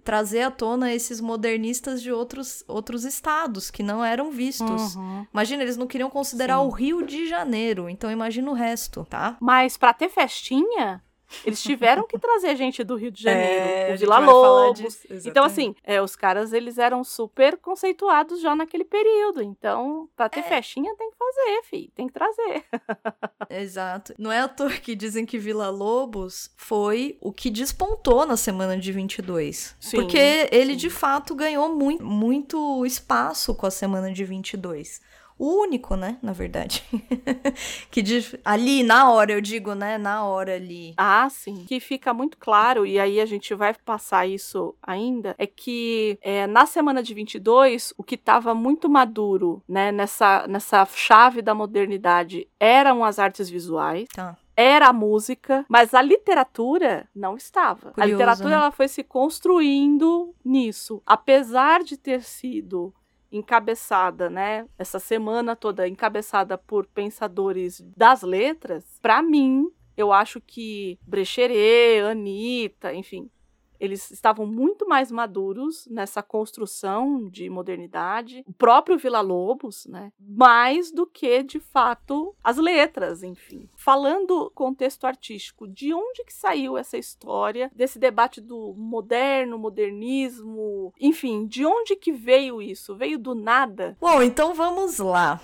trazer 0.01 0.43
à 0.43 0.49
tona 0.49 0.93
esses 0.93 1.19
modernistas 1.19 2.01
de 2.01 2.09
outros, 2.09 2.63
outros 2.69 3.03
estados 3.03 3.69
que 3.69 3.83
não 3.83 4.03
eram 4.03 4.31
vistos. 4.31 4.95
Uhum. 4.95 5.27
Imagina, 5.33 5.61
eles 5.61 5.75
não 5.75 5.87
queriam 5.87 6.09
considerar 6.09 6.59
Sim. 6.59 6.67
o 6.67 6.69
Rio 6.69 7.05
de 7.05 7.27
Janeiro, 7.27 7.89
então 7.89 8.09
imagina 8.09 8.49
o 8.49 8.53
resto, 8.53 9.05
tá? 9.09 9.35
Mas 9.41 9.75
para 9.75 9.93
ter 9.93 10.07
festinha, 10.07 11.03
eles 11.45 11.61
tiveram 11.61 12.05
que 12.05 12.17
trazer 12.17 12.55
gente 12.55 12.83
do 12.83 12.95
Rio 12.95 13.11
de 13.11 13.23
Janeiro, 13.23 13.63
é, 13.63 13.95
Vila 13.95 14.19
Lobos. 14.19 15.05
Então, 15.25 15.43
assim, 15.43 15.75
é, 15.83 16.01
os 16.01 16.15
caras, 16.15 16.53
eles 16.53 16.77
eram 16.77 17.03
super 17.03 17.57
conceituados 17.57 18.41
já 18.41 18.55
naquele 18.55 18.83
período. 18.83 19.41
Então, 19.41 20.09
pra 20.15 20.29
ter 20.29 20.41
é. 20.41 20.43
festinha, 20.43 20.95
tem 20.95 21.09
que 21.11 21.17
fazer, 21.17 21.63
fi. 21.63 21.91
Tem 21.95 22.07
que 22.07 22.13
trazer. 22.13 22.65
Exato. 23.49 24.13
Não 24.17 24.31
é 24.31 24.41
à 24.41 24.47
toa 24.47 24.69
que 24.71 24.95
dizem 24.95 25.25
que 25.25 25.37
Vila 25.37 25.69
Lobos 25.69 26.51
foi 26.55 27.17
o 27.21 27.31
que 27.31 27.49
despontou 27.49 28.25
na 28.25 28.37
semana 28.37 28.77
de 28.77 28.91
22. 28.91 29.75
Sim, 29.79 29.97
porque 29.97 30.49
ele, 30.51 30.73
sim. 30.73 30.77
de 30.77 30.89
fato, 30.89 31.35
ganhou 31.35 31.73
muito, 31.73 32.03
muito 32.03 32.85
espaço 32.85 33.55
com 33.55 33.65
a 33.65 33.71
semana 33.71 34.11
de 34.11 34.23
22 34.23 35.01
o 35.39 35.61
único, 35.61 35.95
né, 35.95 36.17
na 36.21 36.33
verdade. 36.33 36.83
que 37.89 38.01
de, 38.01 38.37
ali, 38.43 38.83
na 38.83 39.09
hora, 39.09 39.31
eu 39.31 39.39
digo, 39.39 39.73
né, 39.73 39.97
na 39.97 40.25
hora 40.25 40.55
ali. 40.55 40.93
Ah, 40.97 41.29
sim. 41.29 41.63
Que 41.65 41.79
fica 41.79 42.13
muito 42.13 42.37
claro, 42.37 42.85
e 42.85 42.99
aí 42.99 43.21
a 43.21 43.25
gente 43.25 43.55
vai 43.55 43.73
passar 43.73 44.27
isso 44.27 44.75
ainda, 44.83 45.33
é 45.37 45.47
que 45.47 46.19
é, 46.21 46.45
na 46.45 46.65
semana 46.65 47.01
de 47.01 47.13
22, 47.13 47.93
o 47.97 48.03
que 48.03 48.15
estava 48.15 48.53
muito 48.53 48.89
maduro, 48.89 49.63
né, 49.67 49.93
nessa, 49.93 50.45
nessa 50.45 50.85
chave 50.85 51.41
da 51.41 51.55
modernidade 51.55 52.45
eram 52.59 53.03
as 53.03 53.17
artes 53.17 53.49
visuais. 53.49 54.09
Tá 54.13 54.37
era 54.59 54.89
a 54.89 54.93
música, 54.93 55.65
mas 55.69 55.93
a 55.93 56.01
literatura 56.01 57.07
não 57.15 57.37
estava. 57.37 57.91
Curioso, 57.91 58.01
a 58.01 58.05
literatura 58.05 58.49
né? 58.49 58.55
ela 58.55 58.71
foi 58.71 58.89
se 58.89 59.05
construindo 59.05 60.35
nisso, 60.43 61.01
apesar 61.05 61.81
de 61.81 61.95
ter 61.95 62.21
sido 62.23 62.93
encabeçada, 63.31 64.29
né? 64.29 64.65
Essa 64.77 64.99
semana 64.99 65.55
toda 65.55 65.87
encabeçada 65.87 66.57
por 66.57 66.85
pensadores 66.87 67.81
das 67.95 68.21
letras, 68.21 68.99
para 69.01 69.21
mim, 69.21 69.69
eu 69.95 70.11
acho 70.11 70.39
que 70.41 70.97
Brecheret, 71.05 72.01
Anitta, 72.09 72.93
enfim, 72.93 73.29
eles 73.79 74.11
estavam 74.11 74.45
muito 74.45 74.87
mais 74.87 75.11
maduros 75.11 75.87
nessa 75.89 76.21
construção 76.21 77.27
de 77.29 77.49
modernidade, 77.49 78.43
o 78.47 78.53
próprio 78.53 78.97
Vila 78.97 79.21
Lobos, 79.21 79.85
né? 79.85 80.11
Mais 80.19 80.91
do 80.91 81.05
que 81.05 81.43
de 81.43 81.59
fato 81.59 82.35
as 82.43 82.57
letras, 82.57 83.23
enfim. 83.23 83.69
Falando 83.75 84.51
contexto 84.53 85.05
artístico, 85.05 85.67
de 85.67 85.93
onde 85.93 86.23
que 86.23 86.33
saiu 86.33 86.77
essa 86.77 86.97
história 86.97 87.71
desse 87.75 87.97
debate 87.97 88.41
do 88.41 88.73
moderno, 88.77 89.57
modernismo, 89.57 90.93
enfim, 90.99 91.45
de 91.45 91.65
onde 91.65 91.95
que 91.95 92.11
veio 92.11 92.61
isso? 92.61 92.95
Veio 92.95 93.17
do 93.17 93.33
nada? 93.33 93.97
Bom, 93.99 94.21
então 94.21 94.53
vamos 94.53 94.99
lá. 94.99 95.41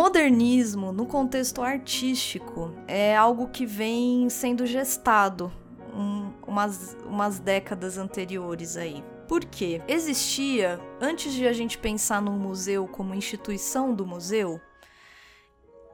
Modernismo, 0.00 0.92
no 0.92 1.04
contexto 1.04 1.60
artístico, 1.60 2.74
é 2.88 3.14
algo 3.14 3.48
que 3.48 3.66
vem 3.66 4.30
sendo 4.30 4.64
gestado 4.64 5.52
um, 5.94 6.32
umas, 6.46 6.96
umas 7.04 7.38
décadas 7.38 7.98
anteriores 7.98 8.78
aí. 8.78 9.04
Por 9.28 9.44
quê? 9.44 9.82
Existia, 9.86 10.80
antes 11.02 11.34
de 11.34 11.46
a 11.46 11.52
gente 11.52 11.76
pensar 11.76 12.22
no 12.22 12.32
museu 12.32 12.88
como 12.88 13.14
instituição 13.14 13.94
do 13.94 14.06
museu, 14.06 14.58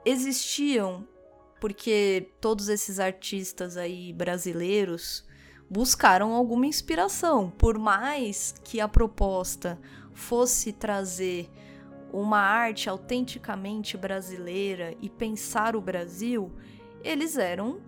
existiam, 0.05 1.05
porque 1.61 2.31
todos 2.41 2.69
esses 2.69 3.01
artistas 3.01 3.77
aí 3.77 4.13
brasileiros 4.13 5.27
buscaram 5.69 6.33
alguma 6.33 6.67
inspiração, 6.67 7.51
por 7.51 7.77
mais 7.77 8.55
que 8.63 8.79
a 8.79 8.87
proposta 8.87 9.81
fosse 10.15 10.73
trazer 10.73 11.51
uma 12.13 12.39
arte 12.39 12.89
autenticamente 12.89 13.97
brasileira 13.97 14.95
e 15.01 15.09
pensar 15.09 15.77
o 15.77 15.81
Brasil, 15.81 16.53
eles 17.03 17.37
eram 17.37 17.81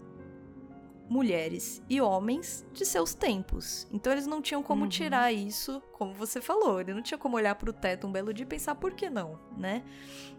mulheres 1.08 1.82
e 1.88 2.00
homens 2.00 2.66
de 2.72 2.84
seus 2.84 3.14
tempos. 3.14 3.88
Então 3.90 4.12
eles 4.12 4.26
não 4.26 4.42
tinham 4.42 4.62
como 4.62 4.82
uhum. 4.82 4.88
tirar 4.88 5.32
isso, 5.32 5.82
como 5.92 6.12
você 6.12 6.40
falou, 6.40 6.80
ele 6.80 6.92
não 6.92 7.02
tinha 7.02 7.18
como 7.18 7.36
olhar 7.36 7.54
para 7.54 7.70
o 7.70 7.72
teto 7.72 8.06
um 8.06 8.12
belo 8.12 8.32
dia 8.32 8.44
e 8.44 8.46
pensar 8.46 8.74
por 8.74 8.92
que 8.92 9.08
não, 9.08 9.38
né? 9.56 9.82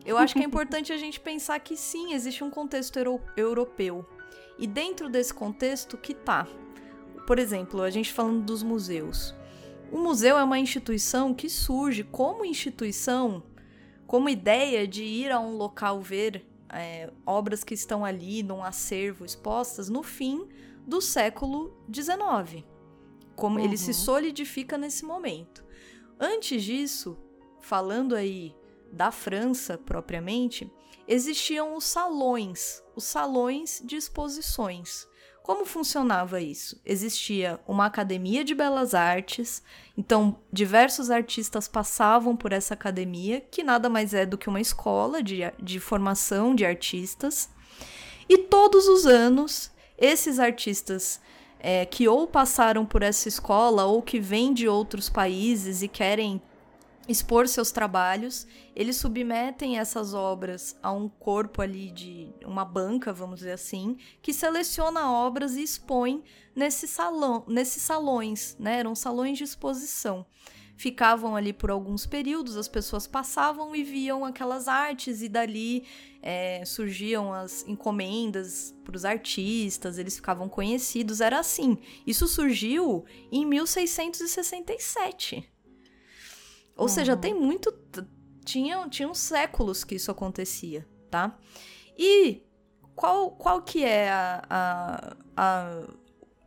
Eu 0.06 0.18
acho 0.18 0.36
que 0.36 0.42
é 0.42 0.46
importante 0.46 0.94
a 0.94 0.98
gente 0.98 1.20
pensar 1.20 1.60
que 1.60 1.76
sim, 1.76 2.14
existe 2.14 2.44
um 2.44 2.50
contexto 2.50 2.98
euro 2.98 3.20
europeu 3.36 4.06
E 4.58 4.68
dentro 4.68 5.10
desse 5.10 5.34
contexto 5.34 5.98
que 5.98 6.14
tá. 6.14 6.48
Por 7.26 7.40
exemplo, 7.40 7.82
a 7.82 7.90
gente 7.90 8.14
falando 8.14 8.44
dos 8.44 8.64
museus. 8.64 9.36
O 9.92 9.98
museu 9.98 10.38
é 10.38 10.44
uma 10.44 10.60
instituição 10.60 11.34
que 11.34 11.50
surge 11.50 12.04
como 12.04 12.46
instituição, 12.46 13.42
como 14.10 14.28
ideia 14.28 14.88
de 14.88 15.04
ir 15.04 15.32
a 15.32 15.40
um 15.40 15.56
local 15.56 16.02
ver 16.02 16.44
é, 16.68 17.14
obras 17.28 17.64
que 17.64 17.76
estão 17.76 18.04
ali 18.04 18.42
num 18.42 18.64
acervo 18.64 19.24
expostas 19.24 19.88
no 19.88 20.02
fim 20.02 20.50
do 20.84 21.00
século 21.00 21.78
XIX. 21.94 22.66
Como 23.36 23.60
uhum. 23.60 23.66
ele 23.66 23.78
se 23.78 23.92
uhum. 23.92 23.94
solidifica 23.94 24.80
nesse 24.80 25.06
momento. 25.06 25.64
Antes 26.20 26.64
disso, 26.64 27.20
falando 27.62 28.16
aí 28.16 28.56
da 28.92 29.12
França 29.12 29.78
propriamente, 29.78 30.74
existiam 31.08 31.76
os 31.76 31.84
salões, 31.84 32.84
os 32.96 33.04
salões 33.04 33.80
de 33.86 33.96
exposições. 33.96 35.08
Como 35.50 35.66
funcionava 35.66 36.40
isso? 36.40 36.80
Existia 36.86 37.60
uma 37.68 37.88
academia 37.88 38.44
de 38.44 38.54
belas 38.54 38.94
artes, 38.94 39.64
então 39.98 40.38
diversos 40.54 41.10
artistas 41.10 41.68
passavam 41.68 42.38
por 42.38 42.54
essa 42.54 42.76
academia, 42.76 43.42
que 43.50 43.64
nada 43.64 43.90
mais 43.90 44.14
é 44.14 44.28
do 44.28 44.38
que 44.38 44.48
uma 44.48 44.62
escola 44.62 45.24
de, 45.24 45.40
de 45.60 45.80
formação 45.80 46.54
de 46.54 46.64
artistas, 46.64 47.50
e 48.30 48.38
todos 48.38 48.88
os 48.88 49.08
anos 49.08 49.72
esses 49.98 50.38
artistas 50.38 51.20
é, 51.60 51.84
que 51.84 52.08
ou 52.08 52.28
passaram 52.28 52.86
por 52.86 53.02
essa 53.02 53.28
escola 53.28 53.86
ou 53.86 54.04
que 54.04 54.20
vêm 54.20 54.54
de 54.54 54.68
outros 54.68 55.10
países 55.10 55.82
e 55.82 55.88
querem 55.88 56.40
expor 57.10 57.48
seus 57.48 57.72
trabalhos, 57.72 58.46
eles 58.76 58.98
submetem 58.98 59.80
essas 59.80 60.14
obras 60.14 60.78
a 60.82 60.92
um 60.92 61.10
corpo 61.10 61.62
ali 61.62 61.90
de 61.90 62.32
uma 62.46 62.64
banca, 62.64 63.12
vamos 63.12 63.40
dizer 63.40 63.54
assim, 63.54 63.98
que 64.22 64.32
seleciona 64.32 65.12
obras 65.12 65.58
e 65.58 65.64
expõe 65.64 66.24
nesse 66.56 66.88
salão, 66.88 67.44
nesses 67.48 67.82
salões, 67.82 68.56
né? 68.60 68.78
Eram 68.80 68.94
salões 68.94 69.40
de 69.40 69.44
exposição. 69.44 70.24
Ficavam 70.78 71.36
ali 71.36 71.52
por 71.52 71.72
alguns 71.72 72.06
períodos, 72.06 72.56
as 72.56 72.68
pessoas 72.68 73.08
passavam 73.08 73.76
e 73.76 73.84
viam 73.84 74.24
aquelas 74.24 74.68
artes, 74.68 75.22
e 75.22 75.28
dali 75.28 75.86
é, 76.22 76.64
surgiam 76.64 77.34
as 77.34 77.68
encomendas 77.68 78.74
para 78.86 78.96
os 78.96 79.04
artistas, 79.04 79.98
eles 79.98 80.16
ficavam 80.16 80.48
conhecidos, 80.48 81.22
era 81.22 81.40
assim. 81.40 81.78
Isso 82.08 82.28
surgiu 82.28 83.04
em 83.32 83.46
1667. 83.46 85.59
Ou 86.80 86.84
uhum. 86.84 86.88
seja, 86.88 87.18
tem 87.18 87.34
muito. 87.34 87.72
Tinham, 88.46 88.90
tinham 88.90 89.14
séculos 89.14 89.84
que 89.84 89.96
isso 89.96 90.10
acontecia, 90.10 90.88
tá? 91.12 91.38
E 91.98 92.42
qual, 92.96 93.32
qual 93.32 93.62
que 93.62 93.84
é 93.84 94.10
a, 94.10 94.46
a, 94.50 95.18
a 95.38 95.84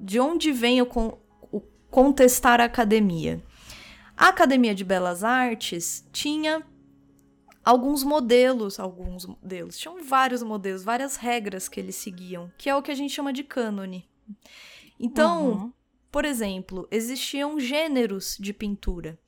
de 0.01 0.19
onde 0.19 0.51
vem 0.51 0.83
o, 0.83 0.89
o 1.53 1.61
contestar 1.91 2.61
a 2.61 2.65
academia? 2.65 3.43
A 4.17 4.29
Academia 4.29 4.75
de 4.75 4.85
Belas 4.85 5.23
Artes 5.23 6.09
tinha 6.12 6.67
alguns 7.65 8.03
modelos, 8.03 8.81
alguns 8.81 9.27
modelos, 9.27 9.79
tinham 9.79 10.03
vários 10.03 10.43
modelos, 10.43 10.83
várias 10.83 11.17
regras 11.17 11.69
que 11.69 11.79
eles 11.79 11.97
seguiam, 11.97 12.51
que 12.59 12.69
é 12.69 12.77
o 12.77 12.83
que 12.83 12.91
a 12.91 12.95
gente 12.95 13.12
chama 13.12 13.33
de 13.33 13.45
cânone. 13.45 14.09
Então, 14.99 15.51
uhum. 15.51 15.73
por 16.11 16.25
exemplo, 16.25 16.89
existiam 16.91 17.59
gêneros 17.61 18.37
de 18.39 18.53
pintura. 18.53 19.19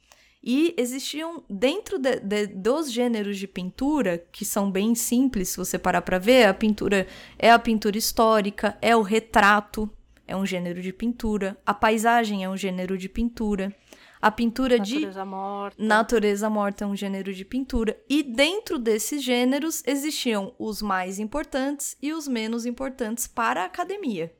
E 0.47 0.75
existiam, 0.77 1.43
dentro 1.49 1.99
de, 1.99 2.21
de, 2.21 2.47
dos 2.49 2.93
gêneros 2.93 3.39
de 3.39 3.49
pintura, 3.49 4.19
que 4.31 4.45
são 4.45 4.71
bem 4.71 4.95
simples, 4.95 5.49
se 5.49 5.57
você 5.57 5.79
parar 5.79 6.03
para 6.03 6.19
ver, 6.19 6.45
a 6.45 6.53
pintura 6.53 7.07
é 7.39 7.51
a 7.51 7.59
pintura 7.59 7.97
histórica, 7.97 8.77
é 8.83 8.95
o 8.95 9.01
retrato, 9.01 9.89
é 10.27 10.37
um 10.37 10.45
gênero 10.45 10.83
de 10.83 10.93
pintura, 10.93 11.57
a 11.65 11.73
paisagem 11.73 12.45
é 12.45 12.51
um 12.51 12.59
gênero 12.59 12.99
de 12.99 13.09
pintura, 13.09 13.75
a 14.21 14.31
pintura 14.31 14.77
natureza 14.77 15.23
de 15.23 15.27
morta. 15.27 15.83
natureza 15.83 16.51
morta 16.51 16.85
é 16.85 16.87
um 16.87 16.97
gênero 16.97 17.33
de 17.33 17.45
pintura, 17.47 17.99
e 18.07 18.23
dentro 18.23 18.79
desses 18.79 19.23
gêneros 19.23 19.83
existiam 19.87 20.55
os 20.59 20.83
mais 20.83 21.19
importantes 21.19 21.97
e 22.03 22.13
os 22.13 22.29
menos 22.29 22.67
importantes 22.67 23.27
para 23.27 23.63
a 23.63 23.67
academia. 23.67 24.31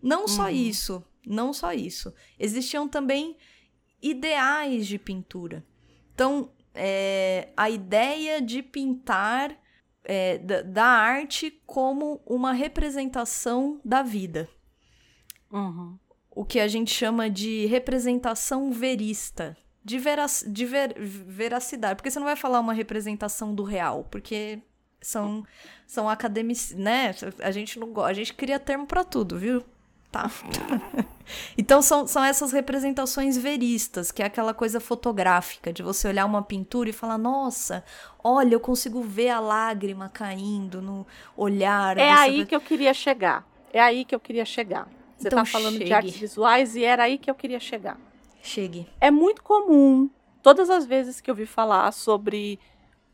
Não 0.00 0.28
só 0.28 0.44
uhum. 0.44 0.50
isso, 0.50 1.04
não 1.26 1.52
só 1.52 1.72
isso. 1.72 2.14
Existiam 2.38 2.86
também 2.86 3.36
ideais 4.02 4.86
de 4.86 4.98
pintura. 4.98 5.64
Então, 6.14 6.50
é, 6.74 7.48
a 7.56 7.70
ideia 7.70 8.40
de 8.40 8.62
pintar 8.62 9.56
é, 10.04 10.38
da, 10.38 10.62
da, 10.62 10.84
arte 10.84 11.50
como 11.66 12.20
uma 12.24 12.52
representação 12.52 13.80
da 13.84 14.02
vida. 14.02 14.48
Uhum. 15.50 15.98
O 16.30 16.44
que 16.44 16.60
a 16.60 16.68
gente 16.68 16.92
chama 16.92 17.28
de 17.30 17.66
representação 17.66 18.70
verista. 18.70 19.56
De, 19.82 19.98
verac, 19.98 20.48
de 20.48 20.66
ver, 20.66 20.94
veracidade. 20.98 21.96
Porque 21.96 22.10
você 22.10 22.18
não 22.18 22.26
vai 22.26 22.36
falar 22.36 22.60
uma 22.60 22.72
representação 22.72 23.54
do 23.54 23.62
real, 23.62 24.04
porque 24.04 24.60
são, 25.00 25.44
são 25.86 26.08
academics, 26.08 26.72
né? 26.72 27.14
A 27.40 27.50
gente 27.50 27.78
não 27.78 28.04
a 28.04 28.12
gente 28.12 28.34
cria 28.34 28.58
termo 28.58 28.86
para 28.86 29.04
tudo, 29.04 29.38
viu? 29.38 29.64
Tá. 30.10 30.30
então 31.58 31.82
são, 31.82 32.06
são 32.06 32.24
essas 32.24 32.52
representações 32.52 33.36
veristas, 33.36 34.10
que 34.10 34.22
é 34.22 34.26
aquela 34.26 34.54
coisa 34.54 34.80
fotográfica, 34.80 35.72
de 35.72 35.82
você 35.82 36.08
olhar 36.08 36.24
uma 36.24 36.42
pintura 36.42 36.88
e 36.88 36.92
falar, 36.92 37.18
nossa, 37.18 37.84
olha, 38.22 38.54
eu 38.54 38.60
consigo 38.60 39.02
ver 39.02 39.30
a 39.30 39.40
lágrima 39.40 40.08
caindo 40.08 40.80
no 40.80 41.06
olhar. 41.36 41.98
É 41.98 42.10
aí 42.10 42.46
que 42.46 42.54
eu 42.54 42.60
queria 42.60 42.94
chegar. 42.94 43.46
É 43.72 43.80
aí 43.80 44.04
que 44.04 44.14
eu 44.14 44.20
queria 44.20 44.44
chegar. 44.44 44.88
Você 45.16 45.28
então, 45.28 45.38
tá 45.38 45.44
falando 45.44 45.74
chegue. 45.74 45.84
de 45.84 45.92
artes 45.92 46.16
visuais 46.16 46.76
e 46.76 46.84
era 46.84 47.04
aí 47.04 47.18
que 47.18 47.30
eu 47.30 47.34
queria 47.34 47.60
chegar. 47.60 47.98
Chegue. 48.42 48.86
É 49.00 49.10
muito 49.10 49.42
comum, 49.42 50.08
todas 50.42 50.70
as 50.70 50.86
vezes 50.86 51.20
que 51.20 51.30
eu 51.30 51.34
vi 51.34 51.46
falar 51.46 51.90
sobre, 51.92 52.60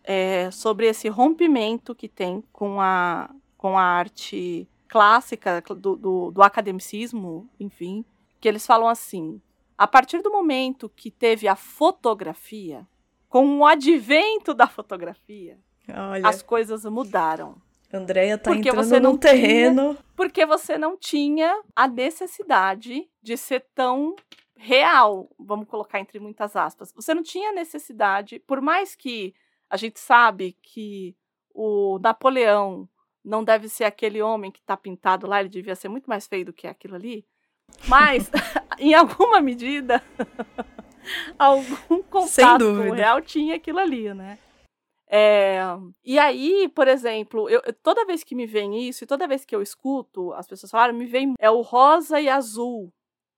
é, 0.05 0.51
sobre 0.51 0.87
esse 0.87 1.09
rompimento 1.09 1.95
que 1.95 2.09
tem 2.09 2.43
com 2.53 2.81
a, 2.81 3.31
com 3.57 3.79
a 3.79 3.83
arte 3.83 4.69
clássica 4.93 5.63
do, 5.63 5.97
do, 5.97 6.31
do 6.31 6.43
academicismo, 6.43 7.49
enfim, 7.59 8.05
que 8.39 8.47
eles 8.47 8.67
falam 8.67 8.87
assim: 8.87 9.41
a 9.79 9.87
partir 9.87 10.21
do 10.21 10.31
momento 10.31 10.87
que 10.95 11.11
teve 11.11 11.49
a 11.49 11.57
fotografia, 11.57 12.87
com 13.27 13.59
o 13.59 13.65
advento 13.65 14.53
da 14.53 14.67
fotografia, 14.67 15.59
Olha. 15.89 16.29
as 16.29 16.43
coisas 16.43 16.85
mudaram. 16.85 17.57
Andréia 17.91 18.37
tá 18.37 18.51
porque 18.51 18.69
entrando 18.69 18.85
você 18.85 19.01
não 19.01 19.13
num 19.13 19.19
terreno. 19.19 19.95
Tinha, 19.95 20.05
porque 20.15 20.45
você 20.45 20.77
não 20.77 20.95
tinha 20.99 21.63
a 21.75 21.89
necessidade 21.89 23.09
de 23.23 23.37
ser 23.39 23.65
tão 23.75 24.15
real, 24.55 25.31
vamos 25.39 25.67
colocar 25.67 26.01
entre 26.01 26.21
muitas 26.21 26.55
aspas. 26.55 26.93
Você 26.95 27.15
não 27.15 27.23
tinha 27.23 27.51
necessidade, 27.51 28.39
por 28.41 28.61
mais 28.61 28.95
que 28.95 29.35
a 29.71 29.79
gente 29.79 29.99
sabe 29.99 30.55
que 30.61 31.17
o 31.55 31.99
Napoleão 31.99 32.89
não 33.25 33.45
deve 33.45 33.69
ser 33.69 33.85
aquele 33.85 34.21
homem 34.21 34.51
que 34.51 34.61
está 34.61 34.77
pintado 34.77 35.27
lá, 35.27 35.41
ele 35.41 35.49
devia 35.49 35.75
ser 35.75 35.89
muito 35.89 36.07
mais 36.07 36.27
feio 36.27 36.47
do 36.47 36.53
que 36.53 36.67
aquilo 36.67 36.95
ali. 36.95 37.25
Mas, 37.89 38.31
em 38.79 38.95
alguma 38.95 39.41
medida, 39.41 40.03
algum 41.39 42.03
contato 42.03 42.65
com 42.65 42.91
o 42.91 42.93
real 42.93 43.21
tinha 43.21 43.57
aquilo 43.57 43.79
ali, 43.79 44.13
né? 44.13 44.39
É, 45.15 45.61
e 46.03 46.19
aí, 46.19 46.71
por 46.75 46.89
exemplo, 46.89 47.47
eu, 47.51 47.61
toda 47.83 48.07
vez 48.07 48.25
que 48.25 48.35
me 48.35 48.47
vem 48.47 48.89
isso, 48.89 49.05
e 49.05 49.07
toda 49.07 49.29
vez 49.29 49.45
que 49.45 49.55
eu 49.55 49.61
escuto 49.61 50.33
as 50.33 50.47
pessoas 50.47 50.71
falarem, 50.71 50.97
me 50.97 51.05
vem 51.05 51.35
é 51.39 51.51
o 51.51 51.61
rosa 51.61 52.19
e 52.19 52.31
azul 52.31 52.91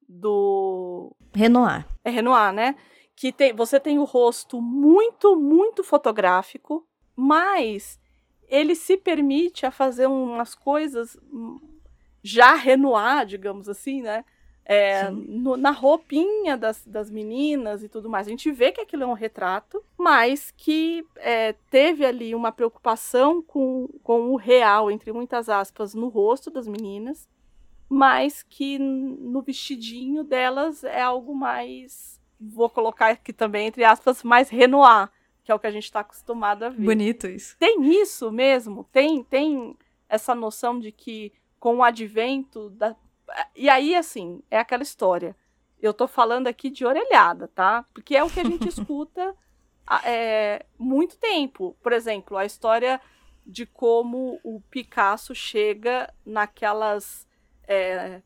do 0.08 1.14
Renoir. 1.34 1.84
É 2.04 2.10
Renoir, 2.10 2.52
né? 2.52 2.76
Que 3.16 3.32
tem, 3.32 3.52
você 3.52 3.80
tem 3.80 3.98
o 3.98 4.04
rosto 4.04 4.62
muito, 4.62 5.34
muito 5.34 5.82
fotográfico, 5.82 6.86
mas 7.16 7.98
ele 8.48 8.74
se 8.74 8.96
permite 8.96 9.66
a 9.66 9.70
fazer 9.70 10.06
umas 10.06 10.54
coisas 10.54 11.16
já 12.22 12.54
Renoir, 12.54 13.26
digamos 13.26 13.68
assim, 13.68 14.02
né? 14.02 14.24
É, 14.66 15.10
no, 15.10 15.58
na 15.58 15.70
roupinha 15.70 16.56
das, 16.56 16.82
das 16.86 17.10
meninas 17.10 17.82
e 17.82 17.88
tudo 17.88 18.08
mais. 18.08 18.26
A 18.26 18.30
gente 18.30 18.50
vê 18.50 18.72
que 18.72 18.80
aquilo 18.80 19.02
é 19.02 19.06
um 19.06 19.12
retrato, 19.12 19.84
mas 19.96 20.50
que 20.50 21.04
é, 21.16 21.52
teve 21.70 22.02
ali 22.06 22.34
uma 22.34 22.50
preocupação 22.50 23.42
com, 23.42 23.86
com 24.02 24.30
o 24.30 24.36
real, 24.36 24.90
entre 24.90 25.12
muitas 25.12 25.50
aspas, 25.50 25.94
no 25.94 26.08
rosto 26.08 26.50
das 26.50 26.66
meninas, 26.66 27.28
mas 27.90 28.42
que 28.42 28.78
no 28.78 29.42
vestidinho 29.42 30.24
delas 30.24 30.82
é 30.82 31.02
algo 31.02 31.34
mais. 31.34 32.18
Vou 32.40 32.70
colocar 32.70 33.10
aqui 33.10 33.34
também, 33.34 33.66
entre 33.66 33.84
aspas, 33.84 34.22
mais 34.22 34.48
Renoir 34.48 35.10
que 35.44 35.52
é 35.52 35.54
o 35.54 35.58
que 35.58 35.66
a 35.66 35.70
gente 35.70 35.84
está 35.84 36.00
acostumado 36.00 36.64
a 36.64 36.70
ver. 36.70 36.82
Bonito 36.82 37.26
isso. 37.26 37.56
Tem 37.58 38.00
isso 38.00 38.32
mesmo, 38.32 38.84
tem, 38.90 39.22
tem 39.22 39.76
essa 40.08 40.34
noção 40.34 40.80
de 40.80 40.90
que 40.90 41.32
com 41.60 41.76
o 41.76 41.82
advento 41.82 42.70
da. 42.70 42.96
E 43.54 43.68
aí, 43.68 43.94
assim, 43.94 44.42
é 44.50 44.58
aquela 44.58 44.82
história. 44.82 45.36
Eu 45.80 45.92
tô 45.92 46.08
falando 46.08 46.46
aqui 46.46 46.70
de 46.70 46.84
orelhada, 46.84 47.48
tá? 47.48 47.84
Porque 47.92 48.16
é 48.16 48.24
o 48.24 48.30
que 48.30 48.40
a 48.40 48.44
gente 48.44 48.68
escuta 48.68 49.34
há 49.86 50.08
é, 50.08 50.64
muito 50.78 51.16
tempo. 51.18 51.76
Por 51.82 51.92
exemplo, 51.92 52.36
a 52.36 52.44
história 52.44 53.00
de 53.46 53.66
como 53.66 54.40
o 54.42 54.60
Picasso 54.70 55.34
chega 55.34 56.12
naquelas. 56.24 57.26
É, 57.66 58.22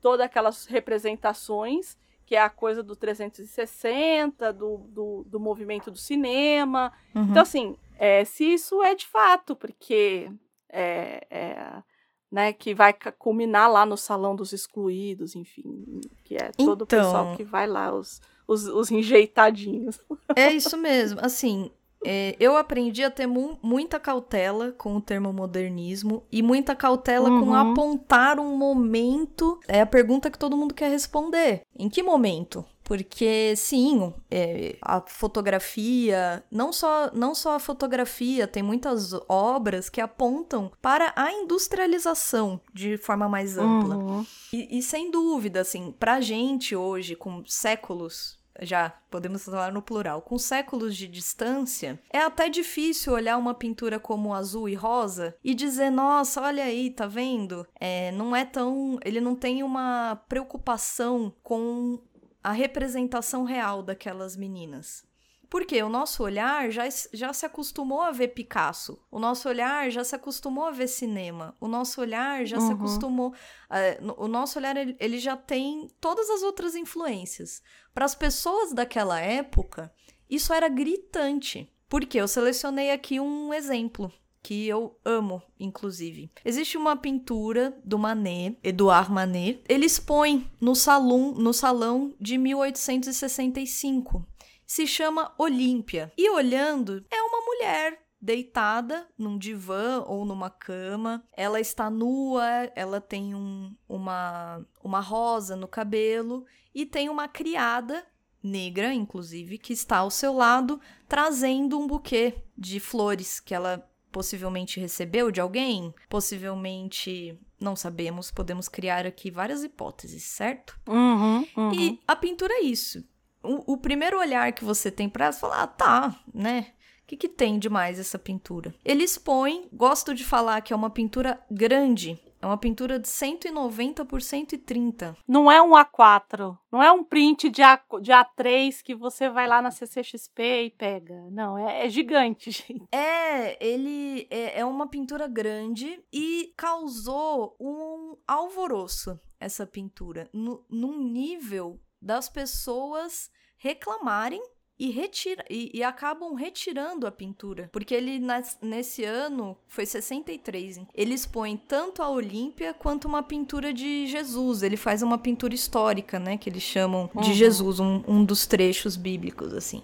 todas 0.00 0.26
aquelas 0.26 0.66
representações, 0.66 1.96
que 2.30 2.36
é 2.36 2.40
a 2.40 2.48
coisa 2.48 2.80
do 2.80 2.94
360, 2.94 4.52
do, 4.52 4.76
do, 4.88 5.24
do 5.26 5.40
movimento 5.40 5.90
do 5.90 5.98
cinema. 5.98 6.92
Uhum. 7.12 7.24
Então, 7.24 7.42
assim, 7.42 7.76
é, 7.98 8.24
se 8.24 8.44
isso 8.44 8.80
é 8.84 8.94
de 8.94 9.04
fato, 9.04 9.56
porque 9.56 10.30
é, 10.68 11.26
é, 11.28 11.82
né, 12.30 12.52
que 12.52 12.72
vai 12.72 12.94
culminar 13.18 13.68
lá 13.68 13.84
no 13.84 13.96
Salão 13.96 14.36
dos 14.36 14.52
Excluídos, 14.52 15.34
enfim, 15.34 16.00
que 16.22 16.36
é 16.36 16.52
todo 16.52 16.84
então, 16.84 17.00
o 17.00 17.02
pessoal 17.02 17.24
então 17.24 17.36
que 17.36 17.42
vai 17.42 17.66
lá, 17.66 17.92
os, 17.92 18.22
os, 18.46 18.64
os 18.68 18.92
enjeitadinhos. 18.92 19.98
É 20.36 20.52
isso 20.52 20.76
mesmo, 20.78 21.18
assim, 21.20 21.72
é, 22.04 22.34
eu 22.40 22.56
aprendi 22.56 23.02
a 23.02 23.10
ter 23.10 23.26
mu 23.26 23.58
muita 23.62 24.00
cautela 24.00 24.72
com 24.72 24.96
o 24.96 25.00
termo 25.00 25.32
modernismo 25.32 26.24
e 26.32 26.42
muita 26.42 26.74
cautela 26.74 27.28
uhum. 27.28 27.44
com 27.44 27.54
apontar 27.54 28.38
um 28.38 28.56
momento. 28.56 29.58
É 29.68 29.80
a 29.80 29.86
pergunta 29.86 30.30
que 30.30 30.38
todo 30.38 30.56
mundo 30.56 30.74
quer 30.74 30.90
responder. 30.90 31.62
Em 31.78 31.88
que 31.88 32.02
momento? 32.02 32.64
Porque, 32.90 33.54
sim, 33.54 34.12
é, 34.28 34.76
a 34.82 35.00
fotografia, 35.06 36.42
não 36.50 36.72
só, 36.72 37.08
não 37.14 37.36
só 37.36 37.54
a 37.54 37.60
fotografia, 37.60 38.48
tem 38.48 38.64
muitas 38.64 39.12
obras 39.28 39.88
que 39.88 40.00
apontam 40.00 40.72
para 40.82 41.12
a 41.14 41.32
industrialização 41.32 42.60
de 42.74 42.96
forma 42.96 43.28
mais 43.28 43.56
ampla. 43.56 43.96
Uhum. 43.96 44.26
E, 44.52 44.76
e, 44.76 44.82
sem 44.82 45.08
dúvida, 45.08 45.60
assim, 45.60 45.94
pra 46.00 46.20
gente 46.20 46.74
hoje, 46.74 47.14
com 47.14 47.44
séculos 47.46 48.39
já 48.60 48.90
podemos 49.10 49.44
falar 49.44 49.72
no 49.72 49.82
plural, 49.82 50.22
com 50.22 50.38
séculos 50.38 50.96
de 50.96 51.08
distância, 51.08 52.00
é 52.12 52.18
até 52.18 52.48
difícil 52.48 53.12
olhar 53.12 53.36
uma 53.36 53.54
pintura 53.54 53.98
como 53.98 54.34
azul 54.34 54.68
e 54.68 54.74
rosa 54.74 55.34
e 55.42 55.54
dizer, 55.54 55.90
nossa, 55.90 56.40
olha 56.40 56.64
aí, 56.64 56.90
tá 56.90 57.06
vendo? 57.06 57.66
É, 57.78 58.12
não 58.12 58.34
é 58.34 58.44
tão. 58.44 58.98
Ele 59.04 59.20
não 59.20 59.34
tem 59.34 59.62
uma 59.62 60.16
preocupação 60.28 61.32
com 61.42 61.98
a 62.42 62.52
representação 62.52 63.44
real 63.44 63.82
daquelas 63.82 64.36
meninas. 64.36 65.09
Porque 65.50 65.82
o 65.82 65.88
nosso 65.88 66.22
olhar 66.22 66.70
já, 66.70 66.84
já 67.12 67.32
se 67.32 67.44
acostumou 67.44 68.00
a 68.02 68.12
ver 68.12 68.28
Picasso, 68.28 69.04
o 69.10 69.18
nosso 69.18 69.48
olhar 69.48 69.90
já 69.90 70.04
se 70.04 70.14
acostumou 70.14 70.64
a 70.64 70.70
ver 70.70 70.86
cinema, 70.86 71.56
o 71.60 71.66
nosso 71.66 72.00
olhar 72.00 72.46
já 72.46 72.56
uhum. 72.56 72.66
se 72.68 72.72
acostumou. 72.72 73.30
Uh, 73.30 74.14
o 74.16 74.28
nosso 74.28 74.60
olhar 74.60 74.76
ele, 74.76 74.96
ele 75.00 75.18
já 75.18 75.36
tem 75.36 75.88
todas 76.00 76.30
as 76.30 76.44
outras 76.44 76.76
influências. 76.76 77.60
Para 77.92 78.04
as 78.04 78.14
pessoas 78.14 78.72
daquela 78.72 79.20
época, 79.20 79.92
isso 80.30 80.52
era 80.52 80.68
gritante. 80.68 81.68
Porque 81.88 82.20
eu 82.20 82.28
selecionei 82.28 82.92
aqui 82.92 83.18
um 83.18 83.52
exemplo 83.52 84.12
que 84.40 84.68
eu 84.68 84.96
amo, 85.04 85.42
inclusive. 85.58 86.30
Existe 86.44 86.78
uma 86.78 86.96
pintura 86.96 87.76
do 87.84 87.98
Manet, 87.98 88.56
Edouard 88.62 89.10
Manet. 89.10 89.60
Ele 89.68 89.86
expõe 89.86 90.48
no 90.60 90.76
salão, 90.76 91.32
no 91.32 91.52
salão 91.52 92.14
de 92.20 92.38
1865 92.38 94.29
se 94.70 94.86
chama 94.86 95.34
Olímpia. 95.36 96.12
E 96.16 96.30
olhando, 96.30 97.04
é 97.10 97.20
uma 97.20 97.44
mulher 97.44 98.06
deitada 98.22 99.04
num 99.18 99.36
divã 99.36 100.04
ou 100.06 100.24
numa 100.24 100.48
cama. 100.48 101.24
Ela 101.36 101.58
está 101.58 101.90
nua, 101.90 102.70
ela 102.76 103.00
tem 103.00 103.34
um, 103.34 103.74
uma, 103.88 104.64
uma 104.80 105.00
rosa 105.00 105.56
no 105.56 105.66
cabelo 105.66 106.46
e 106.72 106.86
tem 106.86 107.08
uma 107.08 107.26
criada 107.26 108.06
negra, 108.40 108.94
inclusive, 108.94 109.58
que 109.58 109.72
está 109.72 109.96
ao 109.96 110.10
seu 110.10 110.32
lado 110.32 110.80
trazendo 111.08 111.76
um 111.76 111.88
buquê 111.88 112.36
de 112.56 112.78
flores 112.78 113.40
que 113.40 113.52
ela 113.52 113.84
possivelmente 114.12 114.78
recebeu 114.78 115.32
de 115.32 115.40
alguém, 115.40 115.92
possivelmente 116.08 117.36
não 117.60 117.74
sabemos, 117.74 118.30
podemos 118.30 118.68
criar 118.68 119.04
aqui 119.04 119.32
várias 119.32 119.64
hipóteses, 119.64 120.22
certo? 120.22 120.78
Uhum, 120.88 121.44
uhum. 121.56 121.74
E 121.74 122.00
a 122.06 122.14
pintura 122.14 122.54
é 122.54 122.60
isso 122.60 123.04
o, 123.42 123.74
o 123.74 123.76
primeiro 123.76 124.18
olhar 124.18 124.52
que 124.52 124.64
você 124.64 124.90
tem 124.90 125.08
para 125.08 125.26
ela, 125.26 125.32
você 125.32 125.40
fala, 125.40 125.62
ah, 125.62 125.66
tá, 125.66 126.20
né? 126.32 126.72
O 127.02 127.06
que, 127.10 127.16
que 127.16 127.28
tem 127.28 127.58
demais 127.58 127.98
essa 127.98 128.18
pintura? 128.18 128.74
Ele 128.84 129.02
expõe, 129.02 129.68
gosto 129.72 130.14
de 130.14 130.24
falar 130.24 130.60
que 130.60 130.72
é 130.72 130.76
uma 130.76 130.90
pintura 130.90 131.44
grande, 131.50 132.20
é 132.42 132.46
uma 132.46 132.56
pintura 132.56 132.98
de 132.98 133.06
190 133.06 134.02
por 134.06 134.22
130. 134.22 135.14
Não 135.28 135.52
é 135.52 135.60
um 135.60 135.72
A4. 135.72 136.56
Não 136.72 136.82
é 136.82 136.90
um 136.90 137.04
print 137.04 137.50
de, 137.50 137.62
A, 137.62 137.78
de 138.00 138.12
A3 138.12 138.82
que 138.82 138.94
você 138.94 139.28
vai 139.28 139.46
lá 139.46 139.60
na 139.60 139.70
CCXP 139.70 140.64
e 140.64 140.70
pega. 140.70 141.28
Não, 141.30 141.58
é, 141.58 141.84
é 141.84 141.88
gigante, 141.90 142.48
gente. 142.50 142.88
É, 142.90 143.62
ele 143.64 144.26
é, 144.30 144.60
é, 144.60 144.64
uma 144.64 144.88
pintura 144.88 145.28
grande 145.28 146.02
e 146.10 146.54
causou 146.56 147.56
um 147.60 148.16
alvoroço, 148.26 149.20
essa 149.38 149.66
pintura. 149.66 150.30
No, 150.32 150.64
num 150.70 150.98
nível 150.98 151.78
das 152.00 152.28
pessoas 152.28 153.30
reclamarem 153.56 154.42
e, 154.80 154.90
retira, 154.90 155.44
e, 155.50 155.70
e, 155.74 155.82
acabam 155.82 156.34
retirando 156.34 157.06
a 157.06 157.12
pintura. 157.12 157.68
Porque 157.70 157.94
ele, 157.94 158.18
nas, 158.18 158.56
nesse 158.62 159.04
ano, 159.04 159.54
foi 159.68 159.84
63. 159.84 160.80
Ele 160.94 161.12
expõe 161.12 161.58
tanto 161.58 162.02
a 162.02 162.08
Olímpia 162.08 162.72
quanto 162.72 163.06
uma 163.06 163.22
pintura 163.22 163.74
de 163.74 164.06
Jesus. 164.06 164.62
Ele 164.62 164.78
faz 164.78 165.02
uma 165.02 165.18
pintura 165.18 165.54
histórica, 165.54 166.18
né? 166.18 166.38
Que 166.38 166.48
eles 166.48 166.62
chamam 166.62 167.10
uhum. 167.14 167.20
de 167.20 167.34
Jesus, 167.34 167.78
um, 167.78 168.02
um 168.08 168.24
dos 168.24 168.46
trechos 168.46 168.96
bíblicos, 168.96 169.52
assim. 169.52 169.82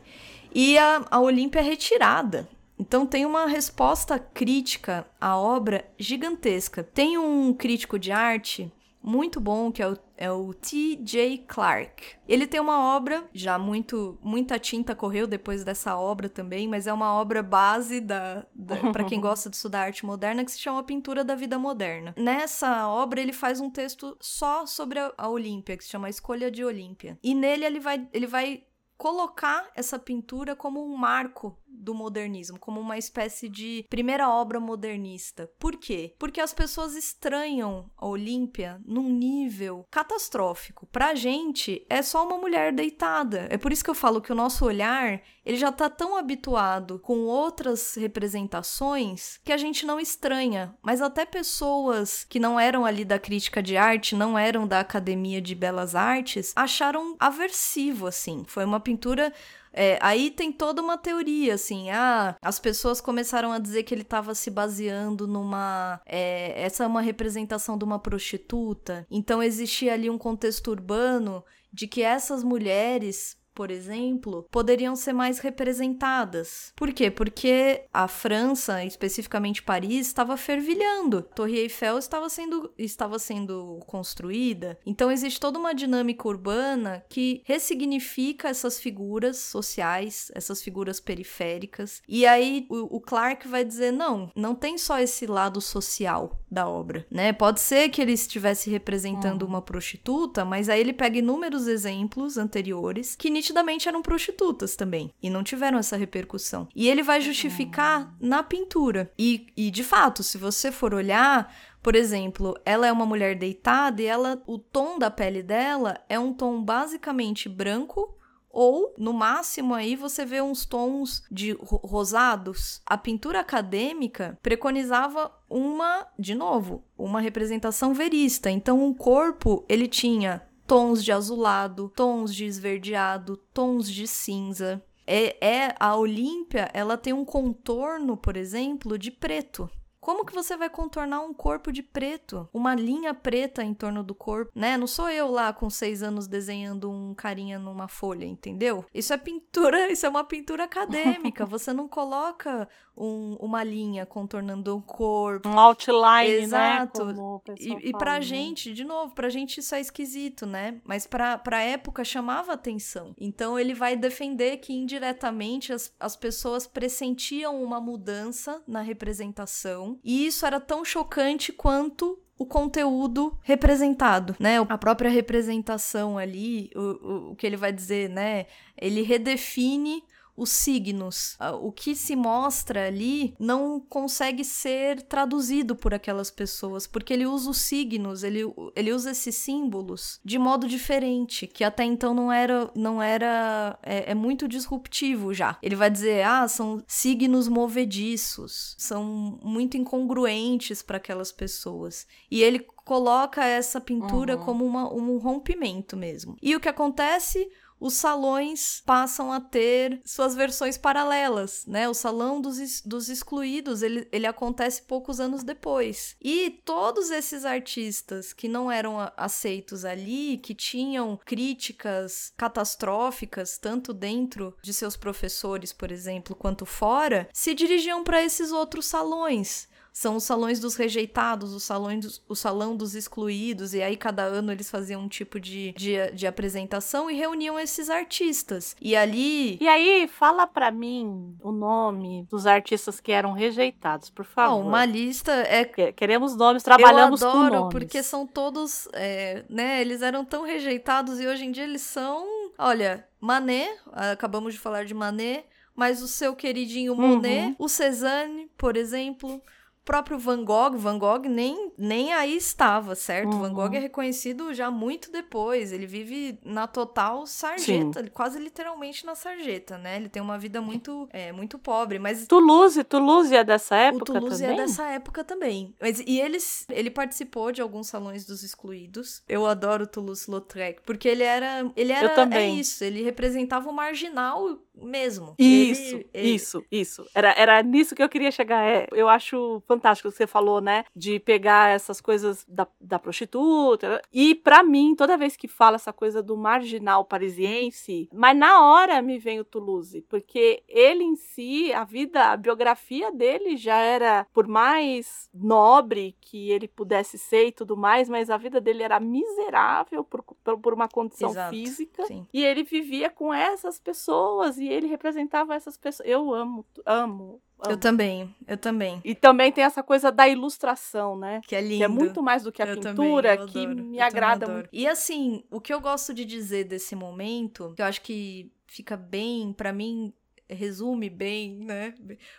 E 0.54 0.78
a, 0.78 1.04
a 1.10 1.20
Olímpia 1.20 1.60
é 1.60 1.62
retirada. 1.62 2.48
Então 2.78 3.04
tem 3.04 3.26
uma 3.26 3.46
resposta 3.46 4.18
crítica 4.18 5.06
à 5.20 5.36
obra 5.36 5.84
gigantesca. 5.98 6.82
Tem 6.82 7.18
um 7.18 7.52
crítico 7.52 7.98
de 7.98 8.12
arte 8.12 8.72
muito 9.02 9.40
bom, 9.40 9.70
que 9.70 9.82
é 9.82 9.88
o, 9.88 9.98
é 10.16 10.30
o 10.30 10.52
T.J. 10.52 11.44
Clark. 11.46 12.16
Ele 12.28 12.46
tem 12.46 12.60
uma 12.60 12.96
obra, 12.96 13.24
já 13.32 13.58
muito 13.58 14.18
muita 14.22 14.58
tinta 14.58 14.94
correu 14.94 15.26
depois 15.26 15.62
dessa 15.64 15.96
obra 15.96 16.28
também, 16.28 16.66
mas 16.66 16.86
é 16.86 16.92
uma 16.92 17.14
obra 17.14 17.42
base 17.42 18.00
da, 18.00 18.44
da 18.54 18.76
para 18.92 19.04
quem 19.04 19.20
gosta 19.20 19.48
de 19.48 19.56
estudar 19.56 19.82
arte 19.82 20.04
moderna 20.04 20.44
que 20.44 20.50
se 20.50 20.58
chama 20.58 20.82
Pintura 20.82 21.22
da 21.22 21.34
Vida 21.34 21.58
Moderna. 21.58 22.14
Nessa 22.16 22.88
obra 22.88 23.20
ele 23.20 23.32
faz 23.32 23.60
um 23.60 23.70
texto 23.70 24.16
só 24.20 24.66
sobre 24.66 24.98
a, 24.98 25.12
a 25.16 25.28
Olímpia, 25.28 25.76
que 25.76 25.84
se 25.84 25.90
chama 25.90 26.10
Escolha 26.10 26.50
de 26.50 26.64
Olímpia. 26.64 27.18
E 27.22 27.34
nele 27.34 27.64
ele 27.64 27.80
vai 27.80 28.08
ele 28.12 28.26
vai 28.26 28.64
colocar 28.96 29.70
essa 29.74 29.98
pintura 29.98 30.56
como 30.56 30.84
um 30.84 30.96
marco 30.96 31.56
do 31.68 31.94
modernismo, 31.94 32.58
como 32.58 32.80
uma 32.80 32.98
espécie 32.98 33.48
de 33.48 33.86
primeira 33.88 34.28
obra 34.28 34.58
modernista. 34.58 35.50
Por 35.58 35.76
quê? 35.76 36.14
Porque 36.18 36.40
as 36.40 36.52
pessoas 36.52 36.96
estranham 36.96 37.90
a 37.96 38.06
Olímpia 38.06 38.80
num 38.84 39.08
nível 39.08 39.86
catastrófico. 39.90 40.86
Pra 40.86 41.14
gente, 41.14 41.86
é 41.88 42.02
só 42.02 42.26
uma 42.26 42.38
mulher 42.38 42.72
deitada. 42.72 43.46
É 43.50 43.58
por 43.58 43.72
isso 43.72 43.84
que 43.84 43.90
eu 43.90 43.94
falo 43.94 44.20
que 44.20 44.32
o 44.32 44.36
nosso 44.36 44.64
olhar, 44.64 45.22
ele 45.46 45.56
já 45.56 45.70
tá 45.70 45.88
tão 45.88 46.16
habituado 46.16 46.98
com 46.98 47.20
outras 47.20 47.94
representações 47.94 49.38
que 49.44 49.52
a 49.52 49.56
gente 49.56 49.86
não 49.86 50.00
estranha. 50.00 50.74
Mas 50.82 51.00
até 51.00 51.24
pessoas 51.24 52.24
que 52.24 52.40
não 52.40 52.58
eram 52.58 52.84
ali 52.84 53.04
da 53.04 53.16
crítica 53.16 53.62
de 53.62 53.76
arte, 53.76 54.16
não 54.16 54.36
eram 54.36 54.66
da 54.66 54.80
academia 54.80 55.40
de 55.40 55.54
belas 55.54 55.94
artes, 55.94 56.52
acharam 56.56 57.14
aversivo, 57.20 58.08
assim. 58.08 58.44
Foi 58.48 58.64
uma 58.64 58.80
pintura 58.80 59.32
é, 59.72 59.98
aí 60.00 60.30
tem 60.30 60.50
toda 60.50 60.80
uma 60.80 60.96
teoria, 60.96 61.52
assim, 61.52 61.90
ah, 61.90 62.34
as 62.40 62.58
pessoas 62.58 62.98
começaram 62.98 63.52
a 63.52 63.58
dizer 63.58 63.82
que 63.82 63.92
ele 63.92 64.00
estava 64.00 64.34
se 64.34 64.50
baseando 64.50 65.28
numa. 65.28 66.00
É, 66.06 66.62
essa 66.62 66.84
é 66.84 66.86
uma 66.86 67.02
representação 67.02 67.76
de 67.76 67.84
uma 67.84 67.98
prostituta. 67.98 69.06
Então 69.10 69.42
existia 69.42 69.92
ali 69.92 70.08
um 70.08 70.16
contexto 70.16 70.70
urbano 70.70 71.44
de 71.70 71.86
que 71.86 72.00
essas 72.02 72.42
mulheres 72.42 73.36
por 73.56 73.70
exemplo, 73.70 74.46
poderiam 74.50 74.94
ser 74.94 75.14
mais 75.14 75.38
representadas. 75.38 76.74
Por 76.76 76.92
quê? 76.92 77.10
Porque 77.10 77.84
a 77.90 78.06
França, 78.06 78.84
especificamente 78.84 79.62
Paris, 79.62 80.08
estava 80.08 80.36
fervilhando. 80.36 81.18
A 81.18 81.22
Torre 81.22 81.60
Eiffel 81.60 81.96
estava 81.96 82.28
sendo, 82.28 82.70
estava 82.76 83.18
sendo 83.18 83.80
construída. 83.86 84.78
Então 84.84 85.10
existe 85.10 85.40
toda 85.40 85.58
uma 85.58 85.74
dinâmica 85.74 86.28
urbana 86.28 87.02
que 87.08 87.40
ressignifica 87.44 88.50
essas 88.50 88.78
figuras 88.78 89.38
sociais, 89.38 90.30
essas 90.34 90.62
figuras 90.62 91.00
periféricas. 91.00 92.02
E 92.06 92.26
aí 92.26 92.66
o, 92.68 92.96
o 92.96 93.00
Clark 93.00 93.48
vai 93.48 93.64
dizer: 93.64 93.90
não, 93.90 94.30
não 94.36 94.54
tem 94.54 94.76
só 94.76 94.98
esse 94.98 95.26
lado 95.26 95.62
social 95.62 96.38
da 96.50 96.68
obra, 96.68 97.06
né? 97.10 97.32
Pode 97.32 97.60
ser 97.60 97.88
que 97.88 98.02
ele 98.02 98.12
estivesse 98.12 98.68
representando 98.68 99.44
hum. 99.44 99.48
uma 99.48 99.62
prostituta, 99.62 100.44
mas 100.44 100.68
aí 100.68 100.78
ele 100.78 100.92
pega 100.92 101.18
inúmeros 101.18 101.66
exemplos 101.66 102.36
anteriores 102.36 103.16
que 103.16 103.30
nitidamente 103.46 103.88
eram 103.88 104.02
prostitutas 104.02 104.74
também 104.74 105.12
e 105.22 105.30
não 105.30 105.44
tiveram 105.44 105.78
essa 105.78 105.96
repercussão. 105.96 106.68
E 106.74 106.88
ele 106.88 107.02
vai 107.02 107.20
justificar 107.20 108.02
hum. 108.02 108.16
na 108.20 108.42
pintura. 108.42 109.12
E, 109.18 109.46
e 109.56 109.70
de 109.70 109.84
fato, 109.84 110.22
se 110.22 110.36
você 110.36 110.72
for 110.72 110.92
olhar, 110.92 111.54
por 111.82 111.94
exemplo, 111.94 112.58
ela 112.64 112.86
é 112.86 112.92
uma 112.92 113.06
mulher 113.06 113.38
deitada 113.38 114.02
e 114.02 114.06
ela, 114.06 114.42
o 114.46 114.58
tom 114.58 114.98
da 114.98 115.10
pele 115.10 115.42
dela 115.42 116.00
é 116.08 116.18
um 116.18 116.32
tom 116.32 116.62
basicamente 116.62 117.48
branco 117.48 118.14
ou 118.50 118.94
no 118.96 119.12
máximo 119.12 119.74
aí 119.74 119.94
você 119.94 120.24
vê 120.24 120.40
uns 120.40 120.64
tons 120.64 121.22
de 121.30 121.52
rosados. 121.60 122.80
A 122.86 122.96
pintura 122.96 123.40
acadêmica 123.40 124.38
preconizava 124.42 125.30
uma, 125.48 126.06
de 126.18 126.34
novo, 126.34 126.82
uma 126.96 127.20
representação 127.20 127.92
verista. 127.92 128.50
Então 128.50 128.88
o 128.88 128.94
corpo, 128.94 129.64
ele 129.68 129.86
tinha 129.86 130.42
tons 130.66 131.04
de 131.04 131.12
azulado, 131.12 131.90
tons 131.94 132.34
de 132.34 132.44
esverdeado, 132.44 133.36
tons 133.52 133.90
de 133.90 134.06
cinza. 134.06 134.82
É, 135.06 135.46
é 135.46 135.74
a 135.78 135.96
Olímpia, 135.96 136.68
ela 136.74 136.96
tem 136.96 137.12
um 137.12 137.24
contorno, 137.24 138.16
por 138.16 138.36
exemplo, 138.36 138.98
de 138.98 139.10
preto. 139.10 139.70
Como 140.06 140.24
que 140.24 140.32
você 140.32 140.56
vai 140.56 140.70
contornar 140.70 141.20
um 141.22 141.34
corpo 141.34 141.72
de 141.72 141.82
preto? 141.82 142.48
Uma 142.54 142.76
linha 142.76 143.12
preta 143.12 143.64
em 143.64 143.74
torno 143.74 144.04
do 144.04 144.14
corpo, 144.14 144.52
né? 144.54 144.76
Não 144.76 144.86
sou 144.86 145.10
eu 145.10 145.28
lá 145.28 145.52
com 145.52 145.68
seis 145.68 146.00
anos 146.00 146.28
desenhando 146.28 146.88
um 146.88 147.12
carinha 147.12 147.58
numa 147.58 147.88
folha, 147.88 148.24
entendeu? 148.24 148.84
Isso 148.94 149.12
é 149.12 149.16
pintura, 149.16 149.90
isso 149.90 150.06
é 150.06 150.08
uma 150.08 150.22
pintura 150.22 150.62
acadêmica. 150.62 151.44
Você 151.50 151.72
não 151.72 151.88
coloca 151.88 152.68
um, 152.96 153.36
uma 153.40 153.64
linha 153.64 154.06
contornando 154.06 154.76
o 154.76 154.80
corpo. 154.80 155.48
Um 155.48 155.58
outline, 155.58 156.46
né, 156.46 156.82
Exato. 156.82 157.04
né? 157.06 157.54
e, 157.58 157.88
e 157.88 157.90
pra 157.90 157.98
fala, 157.98 158.14
né? 158.14 158.22
gente, 158.22 158.72
de 158.72 158.84
novo, 158.84 159.12
pra 159.12 159.28
gente 159.28 159.58
isso 159.58 159.74
é 159.74 159.80
esquisito, 159.80 160.46
né? 160.46 160.80
Mas 160.84 161.04
pra, 161.04 161.36
pra 161.36 161.60
época 161.60 162.04
chamava 162.04 162.52
atenção. 162.52 163.12
Então 163.18 163.58
ele 163.58 163.74
vai 163.74 163.96
defender 163.96 164.58
que 164.58 164.72
indiretamente 164.72 165.72
as, 165.72 165.92
as 165.98 166.14
pessoas 166.14 166.64
pressentiam 166.64 167.60
uma 167.60 167.80
mudança 167.80 168.62
na 168.68 168.80
representação. 168.80 169.95
E 170.04 170.26
isso 170.26 170.46
era 170.46 170.60
tão 170.60 170.84
chocante 170.84 171.52
quanto 171.52 172.18
o 172.38 172.44
conteúdo 172.44 173.36
representado, 173.42 174.36
né? 174.38 174.58
A 174.68 174.78
própria 174.78 175.10
representação 175.10 176.18
ali, 176.18 176.70
o, 176.74 176.80
o, 176.80 177.30
o 177.32 177.36
que 177.36 177.46
ele 177.46 177.56
vai 177.56 177.72
dizer, 177.72 178.10
né? 178.10 178.46
Ele 178.76 179.02
redefine 179.02 180.04
os 180.36 180.50
signos. 180.50 181.36
Ah, 181.38 181.52
o 181.52 181.72
que 181.72 181.94
se 181.94 182.14
mostra 182.14 182.86
ali 182.86 183.34
não 183.38 183.80
consegue 183.80 184.44
ser 184.44 185.02
traduzido 185.02 185.74
por 185.74 185.94
aquelas 185.94 186.30
pessoas, 186.30 186.86
porque 186.86 187.12
ele 187.12 187.26
usa 187.26 187.50
os 187.50 187.58
signos, 187.58 188.22
ele, 188.22 188.42
ele 188.74 188.92
usa 188.92 189.10
esses 189.10 189.34
símbolos 189.36 190.20
de 190.24 190.38
modo 190.38 190.68
diferente, 190.68 191.46
que 191.46 191.64
até 191.64 191.84
então 191.84 192.12
não 192.12 192.30
era. 192.30 192.70
não 192.74 193.02
era 193.02 193.78
é, 193.82 194.12
é 194.12 194.14
muito 194.14 194.46
disruptivo 194.46 195.32
já. 195.32 195.58
Ele 195.62 195.76
vai 195.76 195.90
dizer, 195.90 196.24
ah, 196.24 196.46
são 196.48 196.82
signos 196.86 197.48
movediços, 197.48 198.74
são 198.78 199.38
muito 199.42 199.76
incongruentes 199.76 200.82
para 200.82 200.96
aquelas 200.96 201.32
pessoas. 201.32 202.06
E 202.30 202.42
ele 202.42 202.66
coloca 202.86 203.44
essa 203.44 203.80
pintura 203.80 204.36
uhum. 204.36 204.44
como 204.44 204.64
uma, 204.64 204.92
um 204.92 205.18
rompimento 205.18 205.96
mesmo. 205.96 206.36
E 206.40 206.54
o 206.54 206.60
que 206.60 206.68
acontece? 206.68 207.50
Os 207.78 207.94
salões 207.94 208.82
passam 208.84 209.32
a 209.32 209.40
ter 209.40 210.00
suas 210.04 210.34
versões 210.34 210.76
paralelas, 210.78 211.64
né? 211.66 211.88
O 211.88 211.94
salão 211.94 212.40
dos, 212.40 212.80
dos 212.82 213.08
excluídos, 213.08 213.82
ele, 213.82 214.08
ele 214.10 214.26
acontece 214.26 214.82
poucos 214.82 215.20
anos 215.20 215.42
depois. 215.42 216.16
E 216.20 216.62
todos 216.64 217.10
esses 217.10 217.44
artistas 217.44 218.32
que 218.32 218.48
não 218.48 218.70
eram 218.70 218.96
aceitos 219.16 219.84
ali, 219.84 220.38
que 220.38 220.54
tinham 220.54 221.18
críticas 221.24 222.32
catastróficas, 222.36 223.58
tanto 223.58 223.92
dentro 223.92 224.56
de 224.62 224.72
seus 224.72 224.96
professores, 224.96 225.72
por 225.72 225.90
exemplo, 225.90 226.34
quanto 226.34 226.64
fora, 226.64 227.28
se 227.32 227.54
dirigiam 227.54 228.02
para 228.02 228.22
esses 228.22 228.52
outros 228.52 228.86
salões 228.86 229.68
são 229.96 230.16
os 230.16 230.24
salões 230.24 230.60
dos 230.60 230.74
rejeitados, 230.76 231.54
os 231.54 231.62
salões 231.62 232.04
dos, 232.04 232.22
o 232.28 232.34
salão 232.34 232.76
dos 232.76 232.94
excluídos, 232.94 233.72
e 233.72 233.80
aí 233.80 233.96
cada 233.96 234.24
ano 234.24 234.52
eles 234.52 234.70
faziam 234.70 235.00
um 235.00 235.08
tipo 235.08 235.40
de, 235.40 235.72
de, 235.72 236.10
de 236.12 236.26
apresentação 236.26 237.10
e 237.10 237.16
reuniam 237.16 237.58
esses 237.58 237.88
artistas. 237.88 238.76
E 238.78 238.94
ali. 238.94 239.56
E 239.58 239.66
aí, 239.66 240.06
fala 240.06 240.46
para 240.46 240.70
mim 240.70 241.34
o 241.40 241.50
nome 241.50 242.26
dos 242.30 242.46
artistas 242.46 243.00
que 243.00 243.10
eram 243.10 243.32
rejeitados, 243.32 244.10
por 244.10 244.26
favor. 244.26 244.62
Bom, 244.62 244.68
uma 244.68 244.84
lista 244.84 245.32
é. 245.32 245.64
Queremos 245.64 246.36
nomes, 246.36 246.62
trabalhamos 246.62 247.22
Eu 247.22 247.30
adoro, 247.30 247.48
com 247.48 247.56
nomes. 247.60 247.72
porque 247.72 248.02
são 248.02 248.26
todos. 248.26 248.86
É, 248.92 249.46
né, 249.48 249.80
eles 249.80 250.02
eram 250.02 250.26
tão 250.26 250.44
rejeitados 250.44 251.18
e 251.18 251.26
hoje 251.26 251.46
em 251.46 251.50
dia 251.50 251.64
eles 251.64 251.80
são. 251.80 252.22
Olha, 252.58 253.08
Manet, 253.18 253.74
acabamos 253.90 254.52
de 254.52 254.60
falar 254.60 254.84
de 254.84 254.92
Manet, 254.92 255.46
mas 255.74 256.02
o 256.02 256.06
seu 256.06 256.36
queridinho 256.36 256.94
Monet, 256.94 257.46
uhum. 257.46 257.56
o 257.58 257.66
Cezanne, 257.66 258.50
por 258.58 258.76
exemplo 258.76 259.40
próprio 259.86 260.18
Van 260.18 260.44
Gogh, 260.44 260.76
Van 260.76 260.98
Gogh 260.98 261.28
nem, 261.28 261.70
nem 261.78 262.12
aí 262.12 262.36
estava, 262.36 262.96
certo? 262.96 263.32
Uhum. 263.32 263.40
Van 263.40 263.54
Gogh 263.54 263.72
é 263.72 263.78
reconhecido 263.78 264.52
já 264.52 264.68
muito 264.68 265.12
depois. 265.12 265.72
Ele 265.72 265.86
vive 265.86 266.38
na 266.44 266.66
total 266.66 267.24
sarjeta, 267.24 268.02
Sim. 268.02 268.10
quase 268.12 268.38
literalmente 268.40 269.06
na 269.06 269.14
sarjeta, 269.14 269.78
né? 269.78 269.96
Ele 269.96 270.08
tem 270.08 270.20
uma 270.20 270.36
vida 270.36 270.60
muito, 270.60 271.08
é, 271.12 271.30
muito 271.30 271.56
pobre, 271.56 272.00
mas... 272.00 272.26
Toulouse, 272.26 272.82
Toulouse 272.82 273.34
é 273.34 273.44
dessa 273.44 273.76
época 273.76 274.02
o 274.02 274.14
Toulouse 274.14 274.42
é 274.42 274.48
também? 274.48 274.60
é 274.60 274.66
dessa 274.66 274.86
época 274.88 275.24
também. 275.24 275.74
Mas, 275.80 276.00
e 276.00 276.20
eles, 276.20 276.66
ele 276.68 276.90
participou 276.90 277.52
de 277.52 277.62
alguns 277.62 277.86
salões 277.86 278.26
dos 278.26 278.42
excluídos. 278.42 279.22
Eu 279.28 279.46
adoro 279.46 279.86
Toulouse-Lautrec, 279.86 280.82
porque 280.84 281.08
ele 281.08 281.22
era... 281.22 281.70
Ele 281.76 281.92
era, 281.92 282.08
também. 282.08 282.56
É 282.56 282.60
isso, 282.60 282.82
ele 282.82 283.04
representava 283.04 283.70
o 283.70 283.72
marginal 283.72 284.58
mesmo. 284.76 285.34
Isso, 285.38 285.96
ele, 285.96 286.10
ele... 286.12 286.28
isso, 286.30 286.64
isso. 286.70 287.06
Era, 287.14 287.34
era 287.36 287.62
nisso 287.62 287.94
que 287.94 288.02
eu 288.02 288.08
queria 288.08 288.30
chegar. 288.30 288.64
É, 288.64 288.86
eu 288.92 289.08
acho 289.08 289.62
fantástico 289.66 290.08
o 290.08 290.12
que 290.12 290.18
você 290.18 290.26
falou, 290.26 290.60
né? 290.60 290.84
De 290.94 291.18
pegar 291.18 291.70
essas 291.70 292.00
coisas 292.00 292.44
da, 292.48 292.66
da 292.80 292.98
prostituta. 292.98 294.00
E 294.12 294.34
para 294.34 294.62
mim, 294.62 294.94
toda 294.94 295.16
vez 295.16 295.36
que 295.36 295.48
fala 295.48 295.76
essa 295.76 295.92
coisa 295.92 296.22
do 296.22 296.36
marginal 296.36 297.04
parisiense, 297.04 298.08
mas 298.12 298.36
na 298.36 298.64
hora 298.64 299.00
me 299.02 299.18
vem 299.18 299.40
o 299.40 299.44
Toulouse, 299.44 300.02
porque 300.02 300.62
ele 300.68 301.04
em 301.04 301.16
si, 301.16 301.72
a 301.72 301.84
vida, 301.84 302.32
a 302.32 302.36
biografia 302.36 303.10
dele 303.10 303.56
já 303.56 303.76
era, 303.76 304.26
por 304.32 304.46
mais 304.46 305.28
nobre 305.32 306.16
que 306.20 306.50
ele 306.50 306.68
pudesse 306.68 307.18
ser 307.18 307.46
e 307.46 307.52
tudo 307.52 307.76
mais, 307.76 308.08
mas 308.08 308.30
a 308.30 308.36
vida 308.36 308.60
dele 308.60 308.82
era 308.82 308.98
miserável 309.00 310.04
por, 310.04 310.22
por, 310.22 310.58
por 310.58 310.74
uma 310.74 310.88
condição 310.88 311.30
Exato, 311.30 311.50
física. 311.50 312.04
Sim. 312.06 312.26
E 312.32 312.44
ele 312.44 312.62
vivia 312.62 313.10
com 313.10 313.32
essas 313.32 313.78
pessoas 313.78 314.58
e 314.58 314.65
ele 314.68 314.86
representava 314.86 315.54
essas 315.54 315.76
pessoas. 315.76 316.08
Eu 316.08 316.32
amo, 316.32 316.66
amo, 316.84 317.40
Amo. 317.58 317.72
Eu 317.72 317.78
também, 317.78 318.34
eu 318.46 318.58
também. 318.58 319.00
E 319.02 319.14
também 319.14 319.50
tem 319.50 319.64
essa 319.64 319.82
coisa 319.82 320.12
da 320.12 320.28
ilustração, 320.28 321.16
né? 321.16 321.40
Que 321.46 321.56
é 321.56 321.60
lindo. 321.60 321.78
Que 321.78 321.84
é 321.84 321.88
muito 321.88 322.22
mais 322.22 322.42
do 322.42 322.52
que 322.52 322.62
a 322.62 322.66
eu 322.66 322.74
pintura, 322.74 323.36
também, 323.36 323.52
que 323.52 323.58
adoro, 323.64 323.84
me 323.84 324.00
agrada 324.00 324.46
muito. 324.46 324.68
E 324.70 324.86
assim, 324.86 325.42
o 325.50 325.58
que 325.58 325.72
eu 325.72 325.80
gosto 325.80 326.12
de 326.12 326.24
dizer 326.26 326.64
desse 326.64 326.94
momento, 326.94 327.72
que 327.74 327.80
eu 327.80 327.86
acho 327.86 328.02
que 328.02 328.52
fica 328.66 328.94
bem, 328.94 329.54
para 329.54 329.72
mim, 329.72 330.12
resume 330.48 331.08
bem, 331.08 331.60
né? 331.60 331.94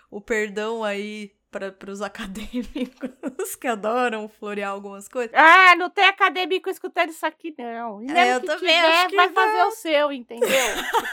O 0.10 0.22
perdão 0.22 0.84
aí 0.84 1.32
para 1.52 1.92
os 1.92 2.02
acadêmicos 2.04 3.56
que 3.60 3.68
adoram 3.68 4.28
florear 4.28 4.72
algumas 4.72 5.08
coisas. 5.08 5.32
Ah, 5.34 5.76
não 5.76 5.90
tem 5.90 6.06
acadêmico 6.06 6.70
escutando 6.70 7.10
isso 7.10 7.26
aqui, 7.26 7.54
não. 7.58 8.02
É, 8.10 8.36
eu 8.36 8.42
também 8.42 8.58
tiver, 8.58 8.86
acho 8.86 9.08
que 9.08 9.16
vai 9.16 9.30
fazer 9.30 9.64
o 9.64 9.72
seu, 9.72 10.12
entendeu? 10.12 10.50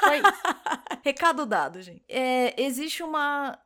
Foi 0.00 0.18
isso. 0.18 0.42
Recado 1.02 1.46
dado, 1.46 1.82
gente. 1.82 2.02
É, 2.08 2.60
existe 2.60 3.02
uma. 3.02 3.58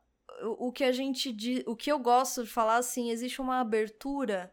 O 0.57 0.71
que 0.71 0.83
a 0.83 0.91
gente. 0.91 1.35
O 1.65 1.75
que 1.75 1.91
eu 1.91 1.99
gosto 1.99 2.43
de 2.43 2.49
falar 2.49 2.77
assim, 2.77 3.11
existe 3.11 3.41
uma 3.41 3.59
abertura 3.59 4.51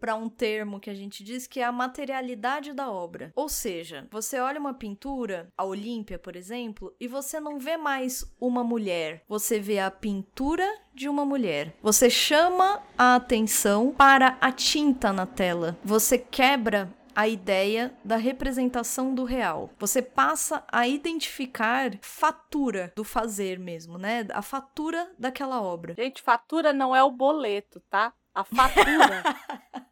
para 0.00 0.16
um 0.16 0.28
termo 0.28 0.80
que 0.80 0.88
a 0.88 0.94
gente 0.94 1.22
diz 1.22 1.46
que 1.46 1.60
é 1.60 1.64
a 1.64 1.70
materialidade 1.70 2.72
da 2.72 2.90
obra. 2.90 3.32
Ou 3.36 3.48
seja, 3.48 4.08
você 4.10 4.40
olha 4.40 4.58
uma 4.58 4.72
pintura, 4.72 5.52
a 5.56 5.64
Olímpia, 5.64 6.18
por 6.18 6.34
exemplo, 6.34 6.94
e 6.98 7.06
você 7.06 7.38
não 7.38 7.58
vê 7.58 7.76
mais 7.76 8.24
uma 8.40 8.64
mulher, 8.64 9.22
você 9.28 9.60
vê 9.60 9.78
a 9.78 9.90
pintura 9.90 10.66
de 10.94 11.08
uma 11.08 11.24
mulher. 11.24 11.74
Você 11.82 12.08
chama 12.08 12.82
a 12.96 13.16
atenção 13.16 13.92
para 13.92 14.38
a 14.40 14.50
tinta 14.50 15.12
na 15.12 15.26
tela. 15.26 15.78
Você 15.84 16.16
quebra 16.18 16.90
a 17.14 17.28
ideia 17.28 17.94
da 18.04 18.16
representação 18.16 19.14
do 19.14 19.24
real. 19.24 19.70
Você 19.78 20.00
passa 20.00 20.64
a 20.70 20.86
identificar 20.86 21.98
fatura 22.00 22.92
do 22.96 23.04
fazer 23.04 23.58
mesmo, 23.58 23.98
né? 23.98 24.26
A 24.30 24.42
fatura 24.42 25.10
daquela 25.18 25.60
obra. 25.60 25.94
Gente, 25.94 26.22
fatura 26.22 26.72
não 26.72 26.94
é 26.94 27.02
o 27.02 27.10
boleto, 27.10 27.80
tá? 27.90 28.12
A 28.34 28.44
fatura 28.44 29.22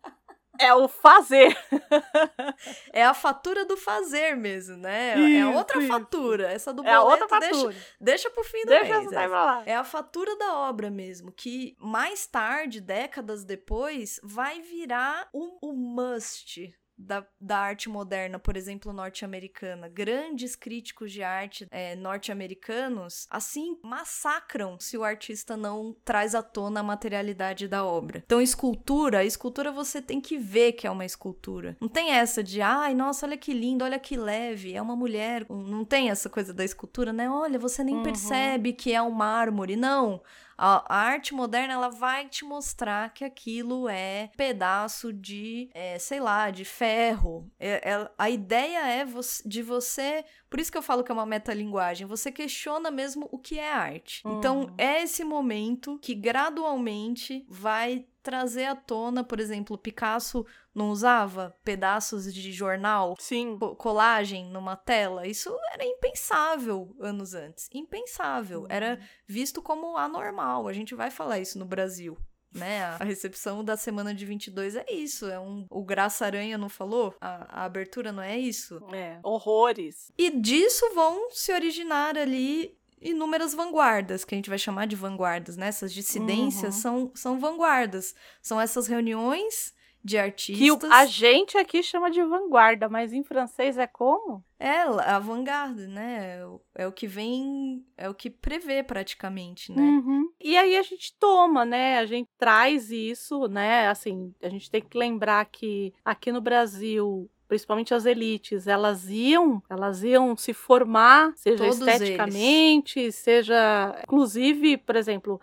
é 0.58 0.74
o 0.74 0.88
fazer. 0.88 1.56
é 2.92 3.04
a 3.04 3.14
fatura 3.14 3.64
do 3.64 3.76
fazer 3.76 4.36
mesmo, 4.36 4.76
né? 4.76 5.18
Isso, 5.18 5.38
é 5.38 5.56
outra 5.56 5.78
isso. 5.78 5.88
fatura. 5.88 6.50
Essa 6.50 6.72
do 6.72 6.84
É 6.86 6.96
boleto 6.98 7.22
outra 7.24 7.40
deixa, 7.40 7.54
fatura. 7.56 7.76
deixa 8.00 8.30
pro 8.30 8.44
fim 8.44 8.60
do 8.62 8.68
Deixa 8.68 8.98
mês. 9.00 9.10
lá. 9.12 9.62
É 9.66 9.74
a 9.76 9.84
fatura 9.84 10.36
da 10.36 10.56
obra 10.58 10.90
mesmo, 10.90 11.32
que 11.32 11.76
mais 11.78 12.26
tarde, 12.26 12.80
décadas 12.80 13.44
depois, 13.44 14.20
vai 14.22 14.60
virar 14.60 15.28
o, 15.32 15.68
o 15.68 15.72
must 15.72 16.72
da, 16.98 17.24
da 17.40 17.58
arte 17.58 17.88
moderna, 17.88 18.38
por 18.38 18.56
exemplo, 18.56 18.92
norte-americana, 18.92 19.88
grandes 19.88 20.56
críticos 20.56 21.12
de 21.12 21.22
arte 21.22 21.66
é, 21.70 21.94
norte-americanos, 21.94 23.26
assim, 23.30 23.78
massacram 23.82 24.78
se 24.80 24.98
o 24.98 25.04
artista 25.04 25.56
não 25.56 25.94
traz 26.04 26.34
à 26.34 26.42
tona 26.42 26.80
a 26.80 26.82
materialidade 26.82 27.68
da 27.68 27.84
obra. 27.84 28.22
Então, 28.24 28.40
escultura, 28.40 29.24
escultura 29.24 29.70
você 29.70 30.02
tem 30.02 30.20
que 30.20 30.36
ver 30.36 30.72
que 30.72 30.86
é 30.86 30.90
uma 30.90 31.04
escultura. 31.04 31.76
Não 31.80 31.88
tem 31.88 32.10
essa 32.10 32.42
de, 32.42 32.60
ai, 32.60 32.94
nossa, 32.94 33.26
olha 33.26 33.36
que 33.36 33.52
lindo, 33.52 33.84
olha 33.84 33.98
que 33.98 34.16
leve, 34.16 34.74
é 34.74 34.82
uma 34.82 34.96
mulher. 34.96 35.46
Não 35.48 35.84
tem 35.84 36.10
essa 36.10 36.28
coisa 36.28 36.52
da 36.52 36.64
escultura, 36.64 37.12
né? 37.12 37.30
Olha, 37.30 37.58
você 37.58 37.84
nem 37.84 37.96
uhum. 37.96 38.02
percebe 38.02 38.72
que 38.72 38.92
é 38.92 39.00
um 39.00 39.10
mármore. 39.10 39.76
Não. 39.76 40.20
A, 40.58 40.84
a, 40.92 40.98
arte 40.98 41.32
moderna 41.32 41.74
ela 41.74 41.88
vai 41.88 42.28
te 42.28 42.44
mostrar 42.44 43.14
que 43.14 43.24
aquilo 43.24 43.88
é 43.88 44.30
pedaço 44.36 45.12
de, 45.12 45.70
é, 45.72 45.98
sei 46.00 46.18
lá, 46.18 46.50
de 46.50 46.64
ferro. 46.64 47.48
É, 47.60 47.92
é, 47.92 48.10
a 48.18 48.28
ideia 48.28 48.86
é 48.88 49.06
de 49.46 49.62
você. 49.62 50.24
Por 50.50 50.58
isso 50.58 50.72
que 50.72 50.76
eu 50.76 50.82
falo 50.82 51.04
que 51.04 51.12
é 51.12 51.14
uma 51.14 51.24
metalinguagem. 51.24 52.06
Você 52.08 52.32
questiona 52.32 52.90
mesmo 52.90 53.28
o 53.30 53.38
que 53.38 53.58
é 53.58 53.72
arte. 53.72 54.20
Então, 54.26 54.58
uhum. 54.58 54.62
Então, 54.64 54.74
é 54.76 55.02
esse 55.02 55.22
momento 55.22 55.98
que 56.02 56.14
gradualmente 56.14 57.46
vai 57.48 58.04
trazer 58.22 58.66
à 58.66 58.76
tona, 58.76 59.24
por 59.24 59.40
exemplo, 59.40 59.78
Picasso 59.78 60.44
não 60.78 60.90
usava 60.90 61.54
pedaços 61.64 62.32
de 62.32 62.52
jornal, 62.52 63.16
sim, 63.18 63.58
colagem 63.76 64.46
numa 64.46 64.76
tela. 64.76 65.26
Isso 65.26 65.54
era 65.72 65.84
impensável 65.84 66.94
anos 67.00 67.34
antes, 67.34 67.68
impensável. 67.74 68.60
Uhum. 68.60 68.66
Era 68.70 69.00
visto 69.26 69.60
como 69.60 69.96
anormal. 69.96 70.68
A 70.68 70.72
gente 70.72 70.94
vai 70.94 71.10
falar 71.10 71.40
isso 71.40 71.58
no 71.58 71.64
Brasil. 71.64 72.16
Né? 72.54 72.82
A 72.82 73.04
recepção 73.04 73.62
da 73.62 73.76
semana 73.76 74.14
de 74.14 74.24
22 74.24 74.76
é 74.76 74.86
isso. 74.90 75.26
É 75.26 75.38
um. 75.38 75.66
O 75.68 75.84
Graça 75.84 76.24
Aranha 76.24 76.56
não 76.56 76.70
falou? 76.70 77.14
A, 77.20 77.60
a 77.60 77.64
abertura 77.64 78.10
não 78.10 78.22
é 78.22 78.38
isso? 78.38 78.80
É. 78.90 79.18
Horrores. 79.22 80.10
E 80.16 80.30
disso 80.30 80.94
vão 80.94 81.30
se 81.30 81.52
originar 81.52 82.16
ali 82.16 82.78
inúmeras 83.00 83.52
vanguardas, 83.52 84.24
que 84.24 84.34
a 84.34 84.38
gente 84.38 84.48
vai 84.48 84.58
chamar 84.58 84.86
de 84.86 84.96
vanguardas, 84.96 85.56
né? 85.58 85.68
Essas 85.68 85.92
dissidências 85.92 86.76
uhum. 86.76 86.80
são, 86.80 87.12
são 87.14 87.40
vanguardas. 87.40 88.14
São 88.40 88.58
essas 88.58 88.86
reuniões 88.86 89.74
de 90.08 90.18
artistas. 90.18 90.78
Que 90.78 90.86
a 90.86 91.06
gente 91.06 91.58
aqui 91.58 91.82
chama 91.82 92.10
de 92.10 92.22
vanguarda, 92.22 92.88
mas 92.88 93.12
em 93.12 93.22
francês 93.22 93.76
é 93.78 93.86
como? 93.86 94.42
É, 94.58 94.80
a 94.80 95.18
vanguarda, 95.18 95.86
né? 95.86 96.40
É 96.74 96.86
o 96.86 96.92
que 96.92 97.06
vem, 97.06 97.84
é 97.96 98.08
o 98.08 98.14
que 98.14 98.28
prevê 98.28 98.82
praticamente, 98.82 99.70
né? 99.70 99.82
Uhum. 99.82 100.28
E 100.40 100.56
aí 100.56 100.76
a 100.76 100.82
gente 100.82 101.14
toma, 101.18 101.64
né? 101.64 101.98
A 101.98 102.06
gente 102.06 102.28
traz 102.36 102.90
isso, 102.90 103.46
né? 103.46 103.88
Assim, 103.88 104.34
a 104.42 104.48
gente 104.48 104.70
tem 104.70 104.82
que 104.82 104.98
lembrar 104.98 105.44
que 105.44 105.92
aqui 106.04 106.32
no 106.32 106.40
Brasil 106.40 107.30
principalmente 107.46 107.94
as 107.94 108.04
elites, 108.04 108.66
elas 108.66 109.08
iam, 109.08 109.62
elas 109.70 110.02
iam 110.02 110.36
se 110.36 110.52
formar, 110.52 111.32
seja 111.34 111.64
Todos 111.64 111.80
esteticamente, 111.80 113.00
eles. 113.00 113.14
seja, 113.14 113.98
inclusive, 114.02 114.76
por 114.76 114.94
exemplo, 114.94 115.40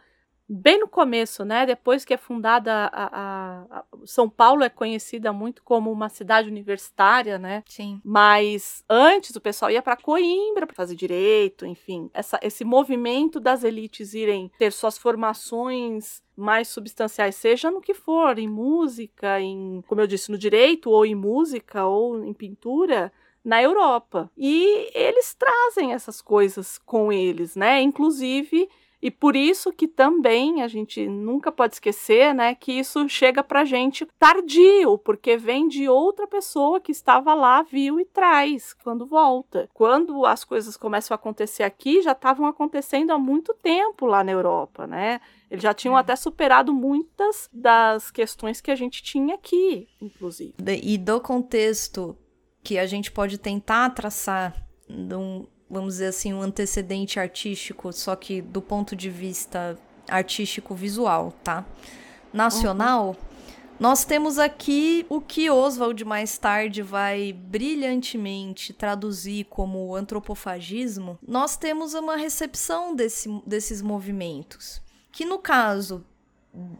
bem 0.47 0.79
no 0.79 0.87
começo, 0.87 1.43
né? 1.43 1.65
Depois 1.65 2.05
que 2.05 2.13
é 2.13 2.17
fundada 2.17 2.71
a, 2.71 3.05
a, 3.05 3.79
a, 3.79 3.83
São 4.05 4.29
Paulo 4.29 4.63
é 4.63 4.69
conhecida 4.69 5.33
muito 5.33 5.63
como 5.63 5.91
uma 5.91 6.09
cidade 6.09 6.49
universitária, 6.49 7.39
né? 7.39 7.63
Sim. 7.67 7.99
Mas 8.03 8.83
antes 8.89 9.35
o 9.35 9.41
pessoal 9.41 9.71
ia 9.71 9.81
para 9.81 9.97
Coimbra 9.97 10.67
para 10.67 10.75
fazer 10.75 10.95
direito, 10.95 11.65
enfim, 11.65 12.09
essa, 12.13 12.39
esse 12.41 12.63
movimento 12.63 13.39
das 13.39 13.63
elites 13.63 14.13
irem 14.13 14.51
ter 14.57 14.71
suas 14.71 14.97
formações 14.97 16.23
mais 16.37 16.67
substanciais, 16.67 17.35
seja 17.35 17.71
no 17.71 17.81
que 17.81 17.93
for, 17.93 18.37
em 18.37 18.47
música, 18.47 19.39
em, 19.39 19.81
como 19.87 20.01
eu 20.01 20.07
disse, 20.07 20.31
no 20.31 20.37
direito 20.37 20.89
ou 20.89 21.05
em 21.05 21.15
música 21.15 21.85
ou 21.85 22.23
em 22.23 22.33
pintura, 22.33 23.11
na 23.43 23.61
Europa. 23.61 24.29
E 24.35 24.89
eles 24.93 25.33
trazem 25.35 25.93
essas 25.93 26.21
coisas 26.21 26.79
com 26.79 27.11
eles, 27.11 27.55
né? 27.55 27.79
Inclusive 27.81 28.67
e 29.01 29.11
por 29.11 29.35
isso 29.35 29.71
que 29.71 29.87
também 29.87 30.61
a 30.61 30.67
gente 30.67 31.07
nunca 31.07 31.51
pode 31.51 31.75
esquecer, 31.75 32.33
né, 32.33 32.55
que 32.55 32.71
isso 32.71 33.07
chega 33.07 33.43
pra 33.43 33.65
gente 33.65 34.05
tardio, 34.17 34.97
porque 34.97 35.37
vem 35.37 35.67
de 35.67 35.87
outra 35.87 36.27
pessoa 36.27 36.79
que 36.79 36.91
estava 36.91 37.33
lá, 37.33 37.61
viu 37.61 37.99
e 37.99 38.05
traz 38.05 38.73
quando 38.73 39.05
volta. 39.05 39.69
Quando 39.73 40.25
as 40.25 40.43
coisas 40.43 40.77
começam 40.77 41.13
a 41.13 41.15
acontecer 41.15 41.63
aqui, 41.63 42.01
já 42.01 42.13
estavam 42.13 42.45
acontecendo 42.45 43.11
há 43.11 43.17
muito 43.17 43.53
tempo 43.53 44.05
lá 44.05 44.23
na 44.23 44.31
Europa, 44.31 44.87
né? 44.87 45.21
Eles 45.49 45.63
já 45.63 45.73
tinham 45.73 45.97
é. 45.97 46.01
até 46.01 46.15
superado 46.15 46.73
muitas 46.73 47.49
das 47.53 48.11
questões 48.11 48.61
que 48.61 48.71
a 48.71 48.75
gente 48.75 49.03
tinha 49.03 49.35
aqui, 49.35 49.87
inclusive. 50.01 50.53
E 50.83 50.97
do 50.97 51.21
contexto 51.21 52.17
que 52.63 52.79
a 52.79 52.85
gente 52.85 53.11
pode 53.11 53.37
tentar 53.37 53.89
traçar 53.91 54.65
de 54.89 55.15
um, 55.15 55.45
vamos 55.69 55.95
dizer 55.95 56.07
assim, 56.07 56.33
um 56.33 56.41
antecedente 56.41 57.19
artístico, 57.19 57.91
só 57.91 58.15
que 58.15 58.41
do 58.41 58.61
ponto 58.61 58.95
de 58.95 59.09
vista 59.09 59.77
artístico 60.07 60.75
visual, 60.75 61.33
tá? 61.43 61.65
Nacional, 62.31 63.09
uhum. 63.09 63.15
nós 63.79 64.05
temos 64.05 64.37
aqui 64.37 65.05
o 65.09 65.19
que 65.21 65.49
Oswald 65.49 66.03
mais 66.05 66.37
tarde 66.37 66.81
vai 66.81 67.33
brilhantemente 67.33 68.73
traduzir 68.73 69.45
como 69.45 69.95
antropofagismo. 69.95 71.17
Nós 71.25 71.57
temos 71.57 71.93
uma 71.93 72.15
recepção 72.15 72.93
desse, 72.93 73.29
desses 73.45 73.81
movimentos, 73.81 74.81
que 75.11 75.25
no 75.25 75.39
caso 75.39 76.05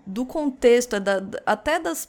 do 0.06 0.26
contexto, 0.26 1.00
da, 1.00 1.22
até 1.46 1.80
das, 1.80 2.06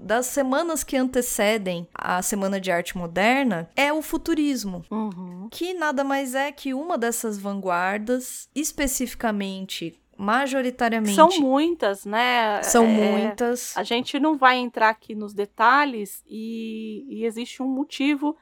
das 0.00 0.26
semanas 0.26 0.82
que 0.82 0.96
antecedem 0.96 1.86
a 1.94 2.20
Semana 2.22 2.60
de 2.60 2.70
Arte 2.70 2.96
Moderna 2.96 3.70
é 3.76 3.92
o 3.92 4.02
futurismo, 4.02 4.84
uhum. 4.90 5.48
que 5.50 5.74
nada 5.74 6.02
mais 6.02 6.34
é 6.34 6.50
que 6.50 6.74
uma 6.74 6.98
dessas 6.98 7.38
vanguardas, 7.38 8.48
especificamente 8.54 10.00
majoritariamente. 10.16 11.14
São 11.14 11.28
muitas, 11.40 12.04
né? 12.04 12.62
São 12.62 12.84
é, 12.84 12.88
muitas. 12.88 13.76
A 13.76 13.82
gente 13.82 14.18
não 14.18 14.36
vai 14.36 14.56
entrar 14.56 14.88
aqui 14.88 15.14
nos 15.14 15.34
detalhes 15.34 16.24
e, 16.26 17.04
e, 17.08 17.24
existe 17.24 17.62
um 17.62 17.68
motivo 17.68 18.36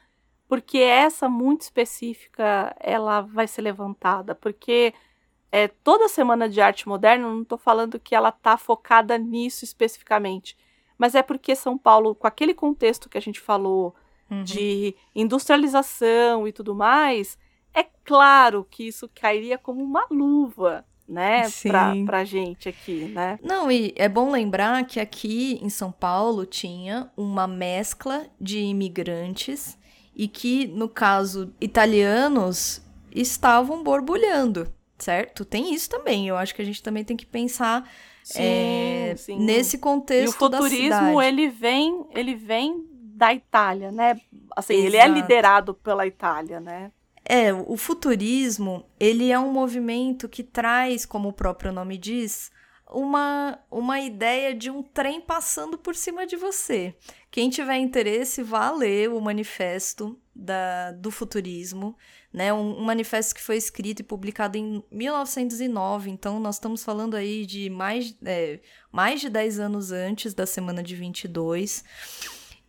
porque 0.47 0.79
essa 0.79 1.29
muito 1.29 1.63
específica 1.63 2.75
ela 2.79 3.23
vai 3.23 3.49
ser 3.49 3.63
levantada, 3.63 4.35
porque 4.35 4.95
é 5.51 5.69
toda 5.69 6.09
semana 6.09 6.49
de 6.49 6.61
arte 6.61 6.87
moderna, 6.87 7.29
não 7.29 7.43
estou 7.43 7.59
falando 7.59 7.99
que 7.99 8.15
ela 8.15 8.29
está 8.29 8.57
focada 8.57 9.17
nisso 9.19 9.65
especificamente, 9.65 10.57
mas 10.99 11.15
é 11.15 11.23
porque 11.23 11.55
São 11.55 11.77
Paulo, 11.77 12.15
com 12.15 12.27
aquele 12.27 12.55
contexto 12.55 13.09
que 13.09 13.19
a 13.19 13.21
gente 13.21 13.41
falou 13.41 13.95
uhum. 14.31 14.45
de 14.45 14.95
industrialização 15.15 16.47
e 16.47 16.53
tudo 16.53 16.75
mais, 16.75 17.39
é 17.75 17.85
claro 18.05 18.67
que 18.71 18.87
isso 18.87 19.11
cairia 19.15 19.59
como 19.59 19.83
uma 19.83 20.07
luva 20.11 20.85
né, 21.07 21.43
pra, 21.63 21.93
pra 22.07 22.25
gente 22.25 22.69
aqui, 22.69 23.07
né? 23.07 23.39
Não, 23.43 23.71
e 23.71 23.93
é 23.97 24.09
bom 24.09 24.31
lembrar 24.31 24.85
que 24.87 24.99
aqui 24.99 25.59
em 25.63 25.69
São 25.69 25.93
Paulo 25.93 26.47
tinha 26.47 27.11
uma 27.17 27.47
mescla 27.47 28.27
de 28.41 28.61
imigrantes 28.61 29.77
e 30.17 30.27
que, 30.27 30.67
no 30.67 30.89
caso, 30.89 31.53
italianos 31.61 32.81
estavam 33.15 33.83
borbulhando, 33.83 34.73
certo? 34.99 35.45
Tem 35.45 35.75
isso 35.75 35.91
também. 35.91 36.27
Eu 36.27 36.37
acho 36.37 36.55
que 36.55 36.63
a 36.63 36.65
gente 36.65 36.83
também 36.83 37.05
tem 37.05 37.17
que 37.17 37.27
pensar 37.27 37.89
Sim, 38.25 38.43
é, 38.43 39.15
sim. 39.19 39.39
Nesse 39.39 39.77
contexto 39.77 40.33
e 40.33 40.35
o 40.35 40.39
futurismo 40.39 41.21
ele 41.21 41.47
vem, 41.49 42.07
ele 42.11 42.35
vem 42.35 42.87
da 42.91 43.35
Itália, 43.35 43.93
né? 43.93 44.19
Assim, 44.57 44.73
Exato. 44.73 44.87
ele 44.87 44.97
é 44.97 45.07
liderado 45.07 45.75
pela 45.75 46.07
Itália, 46.07 46.59
né? 46.59 46.91
É, 47.23 47.53
o 47.53 47.77
futurismo, 47.77 48.87
ele 48.99 49.31
é 49.31 49.39
um 49.39 49.53
movimento 49.53 50.27
que 50.27 50.43
traz, 50.43 51.05
como 51.05 51.29
o 51.29 51.33
próprio 51.33 51.71
nome 51.71 51.99
diz, 51.99 52.51
uma, 52.91 53.59
uma 53.71 54.01
ideia 54.01 54.55
de 54.55 54.71
um 54.71 54.83
trem 54.83 55.21
passando 55.21 55.77
por 55.77 55.95
cima 55.95 56.27
de 56.27 56.37
você. 56.37 56.95
Quem 57.31 57.51
tiver 57.51 57.77
interesse, 57.77 58.43
vá 58.43 58.71
ler 58.71 59.11
o 59.11 59.21
manifesto 59.21 60.19
da, 60.35 60.93
do 60.93 61.11
futurismo, 61.11 61.95
né? 62.35 62.53
Um, 62.53 62.81
um, 62.81 62.83
manifesto 62.83 63.33
que 63.33 63.41
foi 63.41 63.57
escrito 63.57 64.01
e 64.01 64.03
publicado 64.03 64.59
em 64.59 64.83
1909, 64.91 66.11
então 66.11 66.41
nós 66.41 66.57
estamos 66.57 66.83
falando 66.83 67.15
aí 67.15 67.47
de 67.47 67.71
mais, 67.71 68.13
é, 68.25 68.59
mais 68.91 69.21
de 69.21 69.31
10 69.31 69.61
anos 69.61 69.93
antes 69.93 70.35
da 70.35 70.45
semana 70.45 70.83
de 70.83 70.97
22 70.97 71.85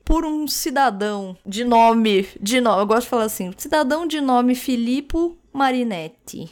por 0.06 0.24
um 0.24 0.48
cidadão 0.48 1.36
de 1.44 1.64
nome, 1.64 2.30
de 2.40 2.62
nome, 2.62 2.82
eu 2.84 2.86
gosto 2.86 3.06
de 3.06 3.10
falar 3.10 3.24
assim, 3.24 3.52
cidadão 3.58 4.06
de 4.06 4.22
nome 4.22 4.54
Filippo 4.54 5.36
Marinetti 5.52 6.48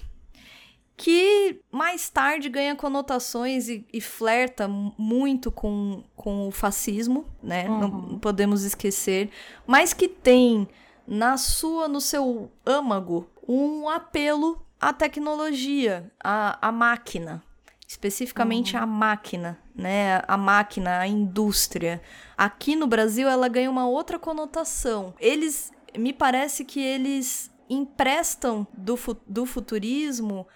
que 0.95 1.59
mais 1.71 2.09
tarde 2.09 2.49
ganha 2.49 2.75
conotações 2.75 3.67
e, 3.67 3.85
e 3.91 3.99
flerta 3.99 4.67
muito 4.67 5.51
com, 5.51 6.03
com 6.15 6.47
o 6.47 6.51
fascismo, 6.51 7.25
né? 7.41 7.67
Uhum. 7.69 7.79
Não 7.79 8.19
podemos 8.19 8.63
esquecer, 8.63 9.29
mas 9.67 9.91
que 9.91 10.07
tem 10.07 10.67
na 11.07 11.37
sua, 11.37 11.87
no 11.87 12.01
seu 12.01 12.51
âmago, 12.65 13.29
um 13.47 13.89
apelo 13.89 14.65
à 14.79 14.93
tecnologia, 14.93 16.11
à, 16.23 16.67
à 16.67 16.71
máquina. 16.71 17.43
especificamente 17.87 18.75
uhum. 18.75 18.83
a 18.83 18.85
máquina, 18.85 19.59
né? 19.75 20.21
A 20.27 20.37
máquina, 20.37 20.99
a 20.99 21.07
indústria. 21.07 22.01
Aqui 22.37 22.75
no 22.75 22.87
Brasil 22.87 23.27
ela 23.27 23.47
ganha 23.47 23.69
uma 23.69 23.87
outra 23.87 24.17
conotação. 24.17 25.13
Eles, 25.19 25.71
me 25.97 26.11
parece 26.11 26.65
que 26.65 26.79
eles 26.81 27.51
emprestam 27.69 28.67
do, 28.73 28.97
do 29.27 29.45
futurismo 29.45 30.47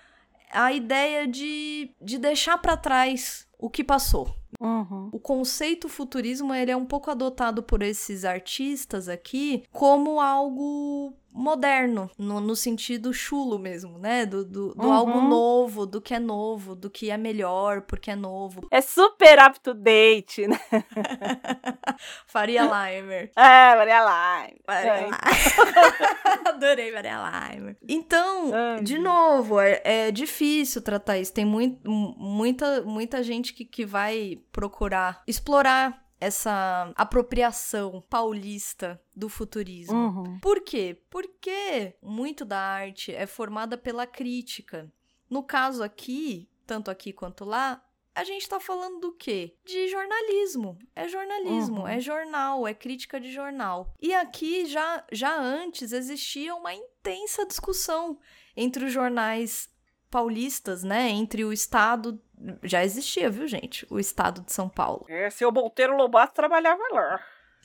a 0.52 0.72
ideia 0.72 1.28
de, 1.28 1.92
de 2.02 2.18
deixar 2.18 2.58
para 2.58 2.78
trás 2.78 3.47
o 3.60 3.70
que 3.70 3.84
passou. 3.84 4.34
Uhum. 4.60 5.10
O 5.12 5.20
conceito 5.20 5.90
futurismo 5.90 6.54
ele 6.54 6.72
é 6.72 6.78
um 6.78 6.86
pouco 6.86 7.12
adotado 7.12 7.62
por 7.62 7.82
esses 7.82 8.24
artistas 8.24 9.10
aqui 9.10 9.64
como 9.72 10.20
algo 10.20 11.14
moderno, 11.38 12.10
no, 12.18 12.42
no 12.42 12.56
sentido 12.56 13.14
chulo 13.14 13.60
mesmo, 13.60 13.98
né? 14.00 14.26
Do, 14.26 14.44
do, 14.44 14.74
do 14.74 14.88
uhum. 14.88 14.94
algo 14.94 15.22
novo, 15.22 15.86
do 15.86 16.02
que 16.02 16.14
é 16.14 16.20
novo, 16.20 16.76
do 16.76 16.90
que 16.90 17.10
é 17.12 17.18
melhor 17.18 17.82
porque 17.82 18.12
é 18.12 18.16
novo. 18.16 18.68
É 18.72 18.82
super 18.82 19.40
up 19.40 19.60
to 19.60 19.74
date, 19.74 20.48
né? 20.48 20.60
Faria 22.26 22.64
Limer. 22.64 23.32
É, 23.36 23.76
Faria 23.76 24.00
Limer. 24.00 24.62
Faria 24.66 24.92
é. 24.92 26.50
Adorei 26.50 26.92
Faria 26.92 27.50
Limer. 27.52 27.78
Então, 27.88 28.52
Ai, 28.54 28.84
de 28.84 28.98
novo, 28.98 29.60
é, 29.60 29.82
é, 29.84 30.12
difícil 30.12 30.82
tratar 30.82 31.18
isso. 31.18 31.34
Tem 31.34 31.46
muito, 31.46 31.80
muita, 31.90 32.82
muita 32.82 33.22
gente 33.22 33.54
que, 33.54 33.64
que 33.64 33.86
vai 33.86 34.40
procurar 34.52 35.22
explorar 35.28 36.07
essa 36.20 36.92
apropriação 36.96 38.04
paulista 38.10 39.02
do 39.16 39.30
futurismo. 39.30 39.96
Uhum. 39.96 40.40
Por 40.40 40.62
quê? 40.62 41.02
Porque 41.10 41.96
muito 42.02 42.44
da 42.44 42.60
arte 42.60 43.14
é 43.14 43.28
formada 43.28 43.78
pela 43.78 44.08
crítica. 44.08 44.92
No 45.30 45.44
caso 45.44 45.84
aqui, 45.84 46.50
tanto 46.66 46.90
aqui 46.90 47.14
quanto 47.14 47.46
lá, 47.46 47.84
a 48.16 48.24
gente 48.24 48.50
tá 48.50 48.60
falando 48.60 49.00
do 49.00 49.12
quê? 49.12 49.56
De 49.64 49.88
jornalismo. 49.90 50.76
É 50.96 51.08
jornalismo, 51.08 51.82
uhum. 51.82 51.88
é 51.88 52.00
jornal, 52.00 52.68
é 52.68 52.74
crítica 52.74 53.20
de 53.20 53.32
jornal. 53.32 53.94
E 54.02 54.12
aqui 54.12 54.66
já, 54.66 55.06
já 55.12 55.40
antes 55.40 55.92
existia 55.92 56.56
uma 56.56 56.74
intensa 56.74 57.46
discussão 57.46 58.18
entre 58.56 58.86
os 58.86 58.92
jornais 58.92 59.70
paulistas, 60.10 60.84
né? 60.84 61.10
Entre 61.10 61.46
o 61.46 61.54
Estado 61.54 62.20
já 62.64 62.84
existia, 62.84 63.30
viu, 63.30 63.48
gente? 63.48 63.86
O 63.90 64.00
estado 64.00 64.42
de 64.42 64.52
São 64.52 64.70
Paulo. 64.70 65.06
É, 65.10 65.30
seu 65.30 65.52
Monteiro 65.52 65.96
Lobato 65.96 66.34
trabalhava 66.34 66.82
lá. 66.92 67.20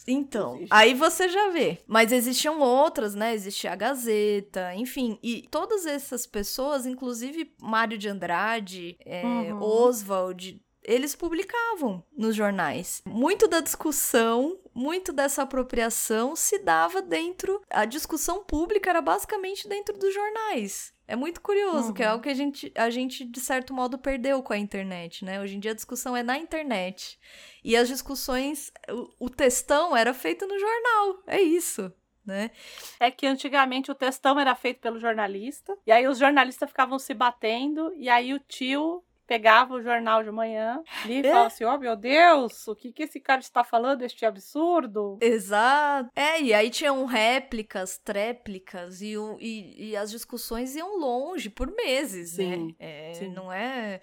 Então, 0.06 0.56
Existe. 0.56 0.72
aí 0.72 0.94
você 0.94 1.28
já 1.28 1.50
vê. 1.50 1.78
Mas 1.86 2.10
existiam 2.10 2.60
outras, 2.60 3.14
né? 3.14 3.34
Existia 3.34 3.72
a 3.72 3.76
Gazeta, 3.76 4.74
enfim. 4.74 5.18
E 5.22 5.46
todas 5.50 5.86
essas 5.86 6.26
pessoas, 6.26 6.86
inclusive 6.86 7.54
Mário 7.60 7.96
de 7.96 8.08
Andrade, 8.08 8.96
é, 9.04 9.24
uhum. 9.24 9.62
Oswald, 9.62 10.60
eles 10.82 11.14
publicavam 11.14 12.04
nos 12.16 12.34
jornais. 12.34 13.02
Muito 13.06 13.46
da 13.46 13.60
discussão, 13.60 14.58
muito 14.74 15.12
dessa 15.12 15.42
apropriação 15.42 16.34
se 16.34 16.58
dava 16.58 17.00
dentro. 17.00 17.62
A 17.70 17.84
discussão 17.84 18.42
pública 18.44 18.90
era 18.90 19.00
basicamente 19.00 19.68
dentro 19.68 19.96
dos 19.96 20.12
jornais. 20.12 20.92
É 21.06 21.16
muito 21.16 21.40
curioso, 21.40 21.88
uhum. 21.88 21.94
que 21.94 22.02
é 22.02 22.06
uhum. 22.06 22.12
algo 22.12 22.22
que 22.22 22.30
a 22.30 22.34
gente, 22.34 22.72
a 22.74 22.88
gente, 22.88 23.24
de 23.24 23.40
certo 23.40 23.74
modo, 23.74 23.98
perdeu 23.98 24.42
com 24.42 24.52
a 24.52 24.58
internet, 24.58 25.24
né? 25.24 25.40
Hoje 25.40 25.56
em 25.56 25.60
dia 25.60 25.72
a 25.72 25.74
discussão 25.74 26.16
é 26.16 26.22
na 26.22 26.38
internet. 26.38 27.18
E 27.62 27.76
as 27.76 27.88
discussões, 27.88 28.72
o, 28.88 29.26
o 29.26 29.30
textão 29.30 29.96
era 29.96 30.14
feito 30.14 30.46
no 30.46 30.58
jornal. 30.58 31.22
É 31.26 31.40
isso. 31.40 31.92
Né? 32.24 32.52
É 33.00 33.10
que 33.10 33.26
antigamente 33.26 33.90
o 33.90 33.96
textão 33.96 34.38
era 34.38 34.54
feito 34.54 34.80
pelo 34.80 34.98
jornalista, 35.00 35.76
e 35.84 35.90
aí 35.90 36.06
os 36.06 36.18
jornalistas 36.18 36.70
ficavam 36.70 36.96
se 36.96 37.12
batendo, 37.12 37.92
e 37.96 38.08
aí 38.08 38.32
o 38.32 38.38
tio 38.38 39.02
pegava 39.26 39.74
o 39.74 39.82
jornal 39.82 40.22
de 40.22 40.30
manhã 40.30 40.82
e 41.06 41.18
é. 41.18 41.22
falava 41.22 41.46
assim: 41.46 41.64
Ó, 41.64 41.74
oh, 41.74 41.78
meu 41.78 41.96
Deus, 41.96 42.66
o 42.68 42.74
que, 42.74 42.92
que 42.92 43.04
esse 43.04 43.20
cara 43.20 43.40
está 43.40 43.64
falando, 43.64 44.02
este 44.02 44.24
absurdo? 44.24 45.18
Exato. 45.20 46.10
É, 46.14 46.40
e 46.40 46.52
aí 46.52 46.70
tinham 46.70 47.04
réplicas, 47.04 47.98
tréplicas, 47.98 49.00
e, 49.00 49.14
e, 49.40 49.90
e 49.90 49.96
as 49.96 50.10
discussões 50.10 50.74
iam 50.76 50.98
longe 50.98 51.50
por 51.50 51.72
meses, 51.74 52.36
né? 52.36 52.44
sim, 52.56 52.66
né? 52.66 52.74
É, 52.78 53.12
sim. 53.14 53.28
Não 53.28 53.52
é. 53.52 54.00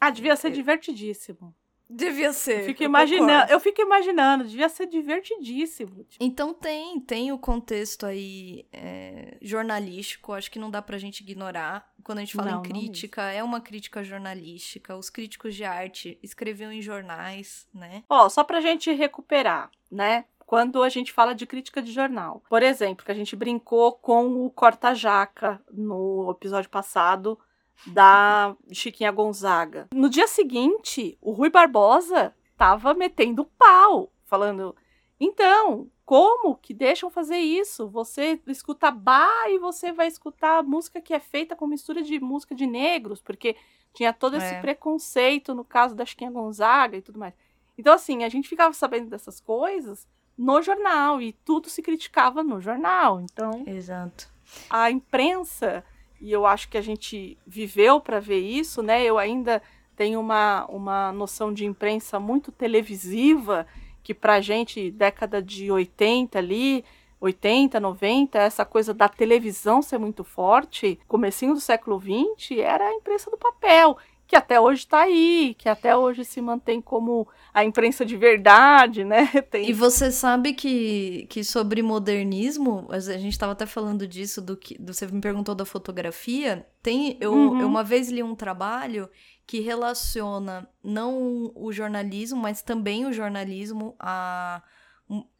Ah, 0.00 0.10
devia 0.10 0.36
ser 0.36 0.48
é. 0.48 0.50
divertidíssimo. 0.50 1.54
Devia 1.92 2.32
ser. 2.32 2.60
Eu 2.60 2.64
fico, 2.66 2.82
eu 2.84 2.88
imaginando, 2.88 3.52
eu 3.52 3.58
fico 3.58 3.82
imaginando, 3.82 4.44
devia 4.44 4.68
ser 4.68 4.86
divertidíssimo. 4.86 6.06
Então 6.20 6.54
tem, 6.54 7.00
tem 7.00 7.32
o 7.32 7.38
contexto 7.38 8.06
aí 8.06 8.64
é, 8.72 9.36
jornalístico, 9.42 10.32
acho 10.32 10.50
que 10.50 10.58
não 10.58 10.70
dá 10.70 10.80
pra 10.80 10.98
gente 10.98 11.20
ignorar. 11.20 11.90
Quando 12.04 12.18
a 12.18 12.20
gente 12.20 12.36
fala 12.36 12.52
não, 12.52 12.60
em 12.60 12.62
crítica, 12.62 13.22
é 13.32 13.42
uma 13.42 13.60
crítica 13.60 14.04
jornalística. 14.04 14.96
Os 14.96 15.10
críticos 15.10 15.54
de 15.54 15.64
arte 15.64 16.16
escreviam 16.22 16.70
em 16.70 16.80
jornais, 16.80 17.68
né? 17.74 18.04
Ó, 18.08 18.28
só 18.28 18.44
pra 18.44 18.60
gente 18.60 18.92
recuperar, 18.92 19.70
né? 19.90 20.24
quando 20.50 20.82
a 20.82 20.88
gente 20.88 21.12
fala 21.12 21.32
de 21.32 21.46
crítica 21.46 21.80
de 21.80 21.92
jornal. 21.92 22.42
Por 22.48 22.60
exemplo, 22.60 23.04
que 23.06 23.12
a 23.12 23.14
gente 23.14 23.36
brincou 23.36 23.92
com 23.92 24.44
o 24.44 24.50
corta-jaca 24.50 25.62
no 25.72 26.28
episódio 26.32 26.68
passado, 26.68 27.38
da 27.86 28.56
Chiquinha 28.72 29.10
Gonzaga. 29.10 29.88
No 29.94 30.08
dia 30.08 30.26
seguinte, 30.26 31.16
o 31.20 31.32
Rui 31.32 31.50
Barbosa 31.50 32.34
tava 32.56 32.94
metendo 32.94 33.44
pau, 33.58 34.12
falando: 34.24 34.74
então, 35.18 35.88
como 36.04 36.56
que 36.56 36.72
deixam 36.72 37.10
fazer 37.10 37.38
isso? 37.38 37.88
Você 37.88 38.40
escuta 38.46 38.90
bar 38.90 39.48
e 39.48 39.58
você 39.58 39.92
vai 39.92 40.06
escutar 40.06 40.62
música 40.62 41.00
que 41.00 41.14
é 41.14 41.20
feita 41.20 41.54
com 41.54 41.66
mistura 41.66 42.02
de 42.02 42.18
música 42.18 42.54
de 42.54 42.66
negros, 42.66 43.20
porque 43.20 43.54
tinha 43.92 44.12
todo 44.12 44.36
esse 44.36 44.54
é. 44.54 44.60
preconceito 44.60 45.54
no 45.54 45.64
caso 45.64 45.94
da 45.94 46.06
Chiquinha 46.06 46.30
Gonzaga 46.30 46.96
e 46.96 47.02
tudo 47.02 47.18
mais. 47.18 47.34
Então, 47.76 47.94
assim, 47.94 48.24
a 48.24 48.28
gente 48.28 48.48
ficava 48.48 48.72
sabendo 48.72 49.10
dessas 49.10 49.40
coisas 49.40 50.06
no 50.36 50.62
jornal 50.62 51.20
e 51.20 51.32
tudo 51.32 51.68
se 51.68 51.82
criticava 51.82 52.42
no 52.42 52.60
jornal. 52.60 53.20
Então, 53.20 53.62
Exato. 53.66 54.28
a 54.68 54.90
imprensa 54.90 55.84
e 56.20 56.30
eu 56.30 56.44
acho 56.46 56.68
que 56.68 56.76
a 56.76 56.82
gente 56.82 57.38
viveu 57.46 58.00
para 58.00 58.20
ver 58.20 58.40
isso, 58.40 58.82
né? 58.82 59.02
Eu 59.02 59.18
ainda 59.18 59.62
tenho 59.96 60.20
uma, 60.20 60.66
uma 60.66 61.12
noção 61.12 61.52
de 61.52 61.64
imprensa 61.64 62.20
muito 62.20 62.52
televisiva, 62.52 63.66
que 64.02 64.14
para 64.14 64.40
gente, 64.40 64.90
década 64.90 65.42
de 65.42 65.70
80 65.70 66.38
ali, 66.38 66.84
80, 67.20 67.78
90, 67.78 68.38
essa 68.38 68.64
coisa 68.64 68.94
da 68.94 69.08
televisão 69.08 69.82
ser 69.82 69.98
muito 69.98 70.24
forte, 70.24 70.98
comecinho 71.06 71.54
do 71.54 71.60
século 71.60 71.98
20, 71.98 72.60
era 72.60 72.86
a 72.86 72.94
imprensa 72.94 73.30
do 73.30 73.36
papel 73.36 73.98
que 74.30 74.36
até 74.36 74.60
hoje 74.60 74.82
está 74.82 75.00
aí, 75.00 75.56
que 75.58 75.68
até 75.68 75.96
hoje 75.96 76.24
se 76.24 76.40
mantém 76.40 76.80
como 76.80 77.26
a 77.52 77.64
imprensa 77.64 78.06
de 78.06 78.16
verdade, 78.16 79.04
né? 79.04 79.26
Tem... 79.50 79.68
E 79.68 79.72
você 79.72 80.12
sabe 80.12 80.54
que, 80.54 81.26
que 81.28 81.42
sobre 81.42 81.82
modernismo, 81.82 82.86
a 82.90 83.00
gente 83.00 83.32
estava 83.32 83.50
até 83.50 83.66
falando 83.66 84.06
disso, 84.06 84.40
do 84.40 84.56
que 84.56 84.80
você 84.80 85.04
me 85.08 85.20
perguntou 85.20 85.52
da 85.52 85.64
fotografia. 85.64 86.64
Tem, 86.80 87.18
eu, 87.20 87.32
uhum. 87.32 87.60
eu 87.60 87.66
uma 87.66 87.82
vez 87.82 88.08
li 88.08 88.22
um 88.22 88.36
trabalho 88.36 89.10
que 89.44 89.58
relaciona 89.58 90.70
não 90.80 91.50
o 91.56 91.72
jornalismo, 91.72 92.40
mas 92.40 92.62
também 92.62 93.06
o 93.06 93.12
jornalismo 93.12 93.96
a, 93.98 94.62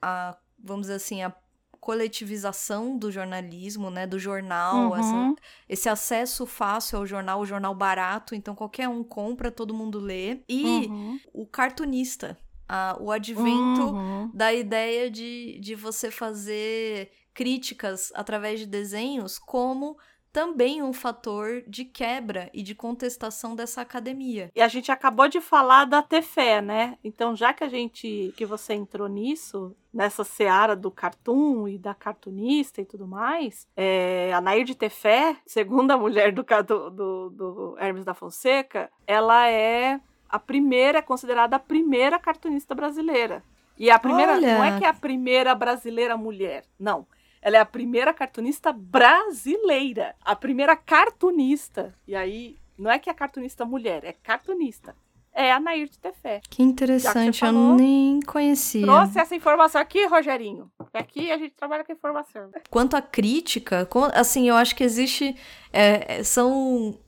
a 0.02 0.36
vamos 0.58 0.88
dizer 0.88 0.94
assim, 0.94 1.22
a 1.22 1.32
coletivização 1.80 2.96
do 2.96 3.10
jornalismo, 3.10 3.90
né? 3.90 4.06
Do 4.06 4.18
jornal, 4.18 4.90
uhum. 4.90 4.96
essa, 4.96 5.34
esse 5.68 5.88
acesso 5.88 6.46
fácil 6.46 6.98
ao 6.98 7.06
jornal, 7.06 7.40
o 7.40 7.46
jornal 7.46 7.74
barato, 7.74 8.34
então 8.34 8.54
qualquer 8.54 8.88
um 8.88 9.02
compra, 9.02 9.50
todo 9.50 9.74
mundo 9.74 9.98
lê. 9.98 10.40
E 10.48 10.86
uhum. 10.86 11.20
o 11.32 11.46
cartunista, 11.46 12.36
a, 12.68 12.96
o 13.00 13.10
advento 13.10 13.82
uhum. 13.82 14.30
da 14.34 14.52
ideia 14.52 15.10
de, 15.10 15.58
de 15.60 15.74
você 15.74 16.10
fazer 16.10 17.10
críticas 17.32 18.12
através 18.14 18.60
de 18.60 18.66
desenhos 18.66 19.38
como 19.38 19.96
também 20.32 20.82
um 20.82 20.92
fator 20.92 21.62
de 21.66 21.84
quebra 21.84 22.48
e 22.52 22.62
de 22.62 22.74
contestação 22.74 23.56
dessa 23.56 23.80
academia. 23.80 24.50
E 24.54 24.60
a 24.60 24.68
gente 24.68 24.92
acabou 24.92 25.28
de 25.28 25.40
falar 25.40 25.84
da 25.84 26.02
Tefé, 26.02 26.60
né? 26.60 26.96
Então, 27.02 27.34
já 27.34 27.52
que 27.52 27.64
a 27.64 27.68
gente 27.68 28.32
que 28.36 28.46
você 28.46 28.74
entrou 28.74 29.08
nisso, 29.08 29.74
nessa 29.92 30.22
seara 30.22 30.76
do 30.76 30.90
cartoon 30.90 31.66
e 31.66 31.78
da 31.78 31.94
cartunista 31.94 32.80
e 32.80 32.84
tudo 32.84 33.06
mais, 33.06 33.66
é, 33.76 34.32
a 34.32 34.40
Nair 34.40 34.64
de 34.64 34.74
Tefé, 34.74 35.36
segunda 35.46 35.96
mulher 35.96 36.32
do, 36.32 36.44
do, 36.90 37.30
do 37.30 37.76
Hermes 37.78 38.04
da 38.04 38.14
Fonseca, 38.14 38.90
ela 39.06 39.48
é 39.48 40.00
a 40.28 40.38
primeira, 40.38 40.98
é 40.98 41.02
considerada 41.02 41.56
a 41.56 41.60
primeira 41.60 42.18
cartunista 42.18 42.74
brasileira. 42.74 43.42
E 43.76 43.90
a 43.90 43.98
primeira, 43.98 44.34
Olha. 44.34 44.58
não 44.58 44.64
é 44.64 44.78
que 44.78 44.84
é 44.84 44.88
a 44.88 44.94
primeira 44.94 45.54
brasileira 45.54 46.16
mulher, 46.16 46.64
não 46.78 47.06
ela 47.42 47.56
é 47.56 47.60
a 47.60 47.64
primeira 47.64 48.12
cartunista 48.12 48.72
brasileira. 48.72 50.14
A 50.22 50.36
primeira 50.36 50.76
cartunista. 50.76 51.94
E 52.06 52.14
aí, 52.14 52.56
não 52.78 52.90
é 52.90 52.98
que 52.98 53.10
é 53.10 53.14
cartunista 53.14 53.64
mulher, 53.64 54.04
é 54.04 54.12
cartunista. 54.12 54.94
É 55.32 55.52
a 55.52 55.60
Nair 55.60 55.88
de 55.88 55.98
Tefé. 55.98 56.40
Que 56.50 56.62
interessante, 56.62 57.40
falou, 57.40 57.70
eu 57.70 57.76
nem 57.76 58.20
conhecia. 58.20 58.84
Trouxe 58.84 59.18
essa 59.18 59.34
informação 59.34 59.80
aqui, 59.80 60.04
Rogerinho. 60.06 60.70
Aqui 60.92 61.30
a 61.30 61.38
gente 61.38 61.54
trabalha 61.54 61.84
com 61.84 61.92
informação. 61.92 62.50
Quanto 62.68 62.96
à 62.96 63.02
crítica, 63.02 63.88
assim, 64.12 64.48
eu 64.48 64.56
acho 64.56 64.74
que 64.74 64.82
existe. 64.82 65.36
É, 65.72 66.22
são 66.24 66.98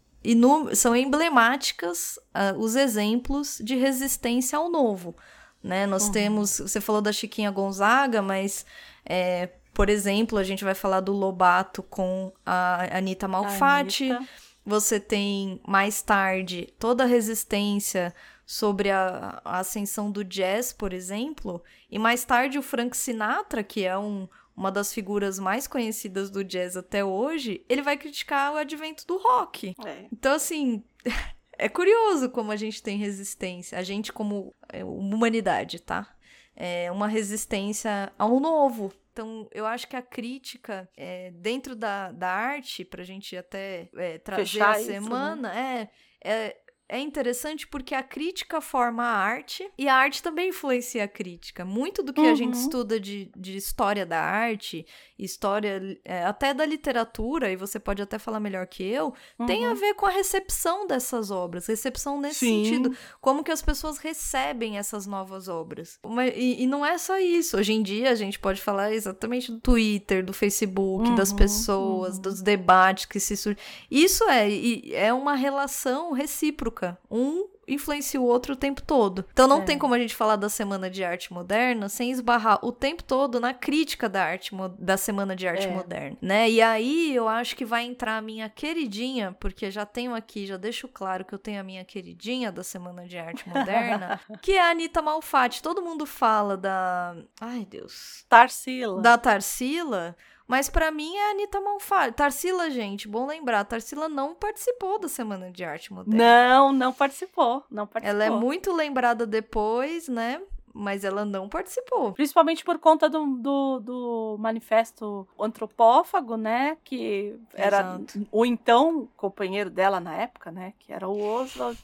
são 0.74 0.94
emblemáticas 0.94 2.16
uh, 2.28 2.56
os 2.56 2.76
exemplos 2.76 3.60
de 3.62 3.74
resistência 3.74 4.56
ao 4.56 4.70
novo. 4.70 5.16
Né? 5.60 5.84
Nós 5.84 6.06
uhum. 6.06 6.12
temos, 6.12 6.60
você 6.60 6.80
falou 6.80 7.02
da 7.02 7.12
Chiquinha 7.12 7.50
Gonzaga, 7.50 8.22
mas 8.22 8.64
é, 9.04 9.48
por 9.72 9.88
exemplo, 9.88 10.38
a 10.38 10.44
gente 10.44 10.64
vai 10.64 10.74
falar 10.74 11.00
do 11.00 11.12
Lobato 11.12 11.82
com 11.82 12.32
a 12.44 12.96
Anitta 12.96 13.26
Malfatti. 13.26 14.10
Anitta. 14.10 14.28
Você 14.64 15.00
tem 15.00 15.60
mais 15.66 16.02
tarde 16.02 16.72
toda 16.78 17.02
a 17.02 17.06
resistência 17.06 18.14
sobre 18.46 18.90
a, 18.90 19.40
a, 19.44 19.58
ascensão 19.58 20.10
do 20.10 20.22
jazz, 20.22 20.72
por 20.72 20.92
exemplo, 20.92 21.62
e 21.90 21.98
mais 21.98 22.24
tarde 22.24 22.58
o 22.58 22.62
Frank 22.62 22.96
Sinatra, 22.96 23.64
que 23.64 23.84
é 23.84 23.98
um, 23.98 24.28
uma 24.56 24.70
das 24.70 24.92
figuras 24.92 25.38
mais 25.38 25.66
conhecidas 25.66 26.30
do 26.30 26.44
jazz 26.44 26.76
até 26.76 27.04
hoje, 27.04 27.64
ele 27.68 27.82
vai 27.82 27.96
criticar 27.96 28.52
o 28.52 28.56
advento 28.56 29.06
do 29.06 29.16
rock. 29.16 29.74
É. 29.84 30.06
Então, 30.12 30.34
assim, 30.34 30.84
é 31.58 31.68
curioso 31.68 32.30
como 32.30 32.52
a 32.52 32.56
gente 32.56 32.82
tem 32.82 32.98
resistência, 32.98 33.78
a 33.78 33.82
gente 33.82 34.12
como 34.12 34.54
é, 34.68 34.84
humanidade, 34.84 35.80
tá? 35.80 36.14
É 36.54 36.92
uma 36.92 37.08
resistência 37.08 38.12
ao 38.18 38.38
novo. 38.38 38.92
Então, 39.12 39.46
eu 39.52 39.66
acho 39.66 39.86
que 39.86 39.94
a 39.94 40.02
crítica 40.02 40.88
é, 40.96 41.30
dentro 41.32 41.76
da, 41.76 42.10
da 42.12 42.30
arte, 42.30 42.84
pra 42.84 43.04
gente 43.04 43.36
até 43.36 43.90
é, 43.94 44.18
trazer 44.18 44.42
Fechar 44.44 44.70
a 44.70 44.78
semana, 44.80 45.48
isso, 45.48 45.58
né? 45.58 45.88
é, 46.24 46.30
é 46.30 46.62
é 46.92 47.00
interessante 47.00 47.66
porque 47.66 47.94
a 47.94 48.02
crítica 48.02 48.60
forma 48.60 49.02
a 49.02 49.16
arte 49.16 49.66
e 49.78 49.88
a 49.88 49.94
arte 49.94 50.22
também 50.22 50.50
influencia 50.50 51.04
a 51.04 51.08
crítica. 51.08 51.64
Muito 51.64 52.02
do 52.02 52.12
que 52.12 52.20
uhum. 52.20 52.30
a 52.30 52.34
gente 52.34 52.54
uhum. 52.54 52.60
estuda 52.60 53.00
de, 53.00 53.32
de 53.34 53.56
história 53.56 54.04
da 54.04 54.20
arte, 54.20 54.84
história 55.24 55.98
é, 56.04 56.24
até 56.24 56.52
da 56.52 56.64
literatura, 56.64 57.50
e 57.50 57.56
você 57.56 57.78
pode 57.78 58.02
até 58.02 58.18
falar 58.18 58.40
melhor 58.40 58.66
que 58.66 58.82
eu, 58.82 59.14
uhum. 59.38 59.46
tem 59.46 59.66
a 59.66 59.70
uhum. 59.70 59.74
ver 59.74 59.94
com 59.94 60.06
a 60.06 60.10
recepção 60.10 60.86
dessas 60.86 61.30
obras. 61.30 61.66
Recepção 61.66 62.20
nesse 62.20 62.40
Sim. 62.40 62.64
sentido. 62.64 62.96
Como 63.20 63.44
que 63.44 63.50
as 63.50 63.62
pessoas 63.62 63.98
recebem 63.98 64.78
essas 64.78 65.06
novas 65.06 65.48
obras. 65.48 65.98
E, 66.34 66.62
e, 66.62 66.66
não 66.66 66.84
é 66.84 66.98
só 66.98 67.18
isso. 67.18 67.56
Hoje 67.56 67.72
em 67.72 67.82
dia 67.82 68.10
a 68.10 68.14
gente 68.14 68.38
pode 68.38 68.60
falar 68.60 68.92
exatamente 68.92 69.52
do 69.52 69.60
Twitter, 69.60 70.24
do 70.24 70.32
Facebook, 70.32 71.08
uhum. 71.08 71.14
das 71.14 71.32
pessoas, 71.32 72.16
uhum. 72.16 72.22
dos 72.22 72.42
debates 72.42 73.04
que 73.04 73.20
se 73.20 73.36
surgem. 73.36 73.62
Isso 73.90 74.24
é, 74.28 74.48
é 74.92 75.12
uma 75.12 75.34
relação 75.34 76.12
recíproca 76.12 76.98
um 77.10 77.48
influencia 77.66 78.20
o 78.20 78.24
outro 78.24 78.54
o 78.54 78.56
tempo 78.56 78.82
todo. 78.82 79.24
Então 79.32 79.46
não 79.46 79.62
é. 79.62 79.64
tem 79.64 79.78
como 79.78 79.94
a 79.94 79.98
gente 79.98 80.14
falar 80.14 80.36
da 80.36 80.48
Semana 80.48 80.90
de 80.90 81.04
Arte 81.04 81.32
Moderna 81.32 81.88
sem 81.88 82.10
esbarrar 82.10 82.58
o 82.64 82.72
tempo 82.72 83.02
todo 83.02 83.40
na 83.40 83.54
crítica 83.54 84.08
da 84.08 84.24
arte 84.24 84.52
da 84.78 84.96
Semana 84.96 85.34
de 85.36 85.46
Arte 85.46 85.66
é. 85.66 85.70
Moderna, 85.70 86.16
né? 86.20 86.50
E 86.50 86.60
aí 86.60 87.14
eu 87.14 87.28
acho 87.28 87.56
que 87.56 87.64
vai 87.64 87.84
entrar 87.84 88.16
a 88.16 88.22
minha 88.22 88.48
queridinha, 88.48 89.36
porque 89.38 89.70
já 89.70 89.86
tenho 89.86 90.14
aqui, 90.14 90.46
já 90.46 90.56
deixo 90.56 90.88
claro 90.88 91.24
que 91.24 91.34
eu 91.34 91.38
tenho 91.38 91.60
a 91.60 91.64
minha 91.64 91.84
queridinha 91.84 92.50
da 92.50 92.62
Semana 92.62 93.06
de 93.06 93.18
Arte 93.18 93.48
Moderna, 93.48 94.20
que 94.42 94.52
é 94.52 94.60
a 94.60 94.70
Anitta 94.70 95.02
Malfatti. 95.02 95.62
Todo 95.62 95.82
mundo 95.82 96.06
fala 96.06 96.56
da, 96.56 97.16
ai 97.40 97.64
Deus, 97.64 98.24
Tarsila. 98.28 99.00
Da 99.00 99.16
Tarsila. 99.16 100.16
Mas 100.46 100.68
para 100.68 100.90
mim 100.90 101.16
é 101.16 101.28
a 101.28 101.30
Anitta 101.30 101.60
Malfatti. 101.60 102.16
Tarsila, 102.16 102.70
gente, 102.70 103.08
bom 103.08 103.26
lembrar, 103.26 103.64
Tarsila 103.64 104.08
não 104.08 104.34
participou 104.34 104.98
da 104.98 105.08
Semana 105.08 105.50
de 105.50 105.64
Arte 105.64 105.92
Moderna. 105.92 106.24
Não, 106.24 106.72
não 106.72 106.92
participou, 106.92 107.64
não 107.70 107.86
participou. 107.86 108.22
Ela 108.22 108.24
é 108.24 108.30
muito 108.30 108.72
lembrada 108.72 109.26
depois, 109.26 110.08
né? 110.08 110.40
Mas 110.74 111.04
ela 111.04 111.24
não 111.24 111.48
participou. 111.48 112.12
Principalmente 112.12 112.64
por 112.64 112.78
conta 112.78 113.08
do, 113.08 113.36
do, 113.36 113.80
do 113.80 114.36
manifesto 114.38 115.28
antropófago, 115.38 116.36
né? 116.36 116.78
Que 116.82 117.38
era 117.52 117.78
Exato. 117.80 118.26
o 118.32 118.46
então 118.46 119.06
companheiro 119.16 119.68
dela 119.68 120.00
na 120.00 120.14
época, 120.14 120.50
né? 120.50 120.72
Que 120.78 120.92
era 120.92 121.06
o 121.06 121.22
Oswald. 121.22 121.78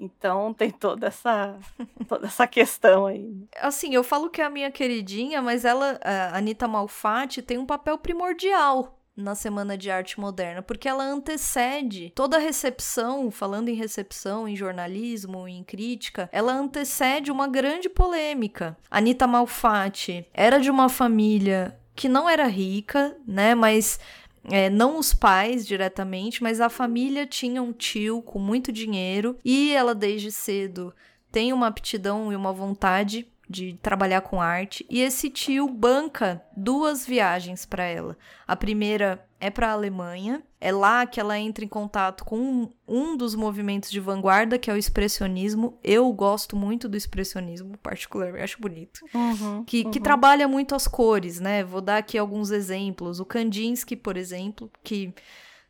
Então 0.00 0.54
tem 0.54 0.70
toda 0.70 1.08
essa 1.08 1.58
toda 2.08 2.26
essa 2.26 2.46
questão 2.46 3.06
aí. 3.06 3.46
Assim, 3.60 3.94
eu 3.94 4.02
falo 4.02 4.30
que 4.30 4.40
é 4.40 4.44
a 4.44 4.50
minha 4.50 4.70
queridinha, 4.70 5.42
mas 5.42 5.64
ela, 5.64 6.00
a 6.02 6.38
Anitta 6.38 6.66
Malfatti, 6.66 7.42
tem 7.42 7.58
um 7.58 7.66
papel 7.66 7.98
primordial 7.98 8.96
na 9.16 9.34
Semana 9.34 9.76
de 9.76 9.90
Arte 9.90 10.18
Moderna, 10.18 10.62
porque 10.62 10.88
ela 10.88 11.04
antecede 11.04 12.10
toda 12.14 12.38
a 12.38 12.40
recepção, 12.40 13.30
falando 13.30 13.68
em 13.68 13.74
recepção, 13.74 14.48
em 14.48 14.56
jornalismo, 14.56 15.46
em 15.46 15.62
crítica, 15.62 16.28
ela 16.32 16.52
antecede 16.52 17.30
uma 17.30 17.46
grande 17.46 17.88
polêmica. 17.88 18.78
Anitta 18.90 19.26
Malfatti 19.26 20.26
era 20.32 20.58
de 20.58 20.70
uma 20.70 20.88
família 20.88 21.78
que 21.94 22.08
não 22.08 22.28
era 22.28 22.46
rica, 22.46 23.14
né, 23.26 23.54
mas 23.54 24.00
é, 24.44 24.70
não 24.70 24.98
os 24.98 25.12
pais 25.12 25.66
diretamente, 25.66 26.42
mas 26.42 26.60
a 26.60 26.68
família 26.68 27.26
tinha 27.26 27.62
um 27.62 27.72
tio 27.72 28.22
com 28.22 28.38
muito 28.38 28.72
dinheiro 28.72 29.36
e 29.44 29.72
ela 29.72 29.94
desde 29.94 30.32
cedo 30.32 30.94
tem 31.30 31.52
uma 31.52 31.66
aptidão 31.66 32.32
e 32.32 32.36
uma 32.36 32.52
vontade 32.52 33.28
de 33.50 33.76
trabalhar 33.82 34.20
com 34.20 34.40
arte 34.40 34.86
e 34.88 35.00
esse 35.00 35.28
tio 35.28 35.68
banca 35.68 36.40
duas 36.56 37.04
viagens 37.04 37.66
para 37.66 37.82
ela. 37.82 38.16
A 38.46 38.54
primeira 38.54 39.26
é 39.40 39.50
para 39.50 39.70
a 39.70 39.72
Alemanha. 39.72 40.40
É 40.60 40.70
lá 40.70 41.04
que 41.04 41.18
ela 41.18 41.36
entra 41.36 41.64
em 41.64 41.68
contato 41.68 42.24
com 42.24 42.38
um, 42.38 42.70
um, 42.86 43.16
dos 43.16 43.34
movimentos 43.34 43.90
de 43.90 43.98
vanguarda, 43.98 44.56
que 44.56 44.70
é 44.70 44.74
o 44.74 44.76
expressionismo. 44.76 45.76
Eu 45.82 46.12
gosto 46.12 46.54
muito 46.54 46.88
do 46.88 46.96
expressionismo, 46.96 47.76
particularmente, 47.78 48.44
acho 48.44 48.60
bonito. 48.60 49.00
Uhum, 49.12 49.64
que, 49.64 49.82
uhum. 49.82 49.90
que 49.90 49.98
trabalha 49.98 50.46
muito 50.46 50.76
as 50.76 50.86
cores, 50.86 51.40
né? 51.40 51.64
Vou 51.64 51.80
dar 51.80 51.96
aqui 51.96 52.16
alguns 52.16 52.52
exemplos. 52.52 53.18
O 53.18 53.24
Kandinsky, 53.24 53.96
por 53.96 54.16
exemplo, 54.16 54.70
que, 54.84 55.12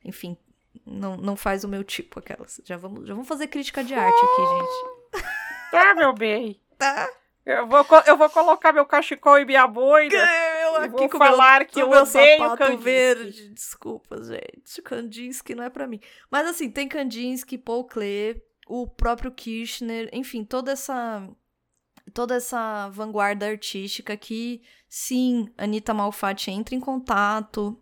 enfim, 0.04 0.36
não, 0.84 1.16
não 1.16 1.34
faz 1.34 1.64
o 1.64 1.68
meu 1.68 1.82
tipo, 1.82 2.18
aquelas. 2.18 2.60
Já 2.62 2.76
vamos, 2.76 3.06
já 3.06 3.14
vamos 3.14 3.28
fazer 3.28 3.46
crítica 3.46 3.82
de 3.82 3.94
arte 3.94 4.18
aqui, 4.18 4.42
gente. 4.42 5.30
Tá, 5.70 5.94
meu 5.94 6.12
bem. 6.12 6.60
Tá. 6.76 7.08
Eu 7.44 7.66
vou, 7.66 7.84
eu 8.06 8.16
vou 8.16 8.28
colocar 8.30 8.72
meu 8.72 8.84
cachecol 8.84 9.38
e 9.38 9.44
minha 9.44 9.66
boina. 9.66 10.14
Eu 10.62 10.76
aqui 10.76 10.90
vou 10.90 11.08
falar 11.08 11.60
meu, 11.60 11.68
que 11.68 11.80
eu 11.80 11.88
meu 11.88 12.02
odeio 12.02 12.38
sapato 12.38 12.78
verde. 12.78 13.48
Desculpa, 13.48 14.22
gente. 14.22 14.82
Kandinsky 14.82 15.54
não 15.54 15.64
é 15.64 15.70
para 15.70 15.86
mim. 15.86 16.00
Mas 16.30 16.46
assim, 16.46 16.70
tem 16.70 16.86
Kandinsky, 16.86 17.56
Paul 17.56 17.84
Klee, 17.84 18.40
o 18.68 18.86
próprio 18.86 19.32
Kirchner, 19.32 20.08
enfim, 20.12 20.44
toda 20.44 20.72
essa 20.72 21.28
toda 22.12 22.34
essa 22.34 22.88
vanguarda 22.88 23.46
artística 23.46 24.16
que 24.16 24.62
sim, 24.88 25.48
Anita 25.56 25.94
Malfatti 25.94 26.50
entra 26.50 26.74
em 26.74 26.80
contato, 26.80 27.80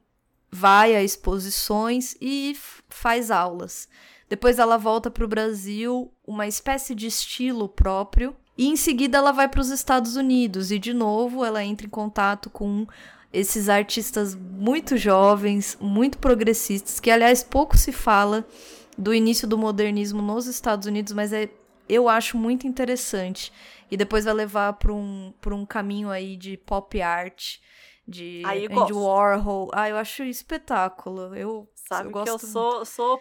vai 0.51 0.95
a 0.95 1.03
exposições 1.03 2.15
e 2.21 2.57
faz 2.89 3.31
aulas. 3.31 3.89
Depois 4.29 4.59
ela 4.59 4.77
volta 4.77 5.11
para 5.11 5.25
o 5.25 5.29
Brasil, 5.29 6.13
uma 6.27 6.47
espécie 6.47 6.95
de 6.95 7.07
estilo 7.07 7.69
próprio 7.69 8.37
e 8.59 8.67
em 8.67 8.77
seguida 8.77 9.17
ela 9.17 9.31
vai 9.31 9.49
para 9.49 9.61
os 9.61 9.71
Estados 9.71 10.17
Unidos 10.17 10.73
e 10.73 10.79
de 10.79 10.93
novo 10.93 11.45
ela 11.45 11.65
entra 11.65 11.87
em 11.87 11.91
contato 11.91 12.51
com 12.51 12.87
esses 13.33 13.69
artistas 13.69 14.35
muito 14.35 14.97
jovens, 14.97 15.79
muito 15.81 16.19
progressistas, 16.19 16.99
que 16.99 17.11
aliás 17.11 17.43
pouco 17.43 17.79
se 17.79 17.93
fala 17.93 18.45
do 18.97 19.15
início 19.15 19.47
do 19.47 19.57
modernismo 19.57 20.21
nos 20.21 20.47
Estados 20.47 20.89
Unidos, 20.89 21.13
mas 21.13 21.33
é 21.33 21.49
eu 21.89 22.09
acho 22.09 22.37
muito 22.37 22.67
interessante. 22.67 23.53
E 23.91 23.97
depois 23.97 24.27
vai 24.27 24.35
levar 24.35 24.75
para 24.75 24.93
um, 24.93 25.33
um 25.47 25.65
caminho 25.65 26.11
aí 26.11 26.37
de 26.37 26.57
pop 26.59 27.01
art, 27.01 27.57
de 28.07 28.43
Andy 28.45 28.93
Warhol. 28.93 29.71
Ah, 29.73 29.89
eu 29.89 29.97
acho 29.97 30.23
espetáculo. 30.25 31.35
Eu 31.35 31.67
sabe 31.75 32.11
eu 32.11 32.23
que 32.23 32.29
eu 32.29 32.39
sou, 32.39 32.85
sou 32.85 33.19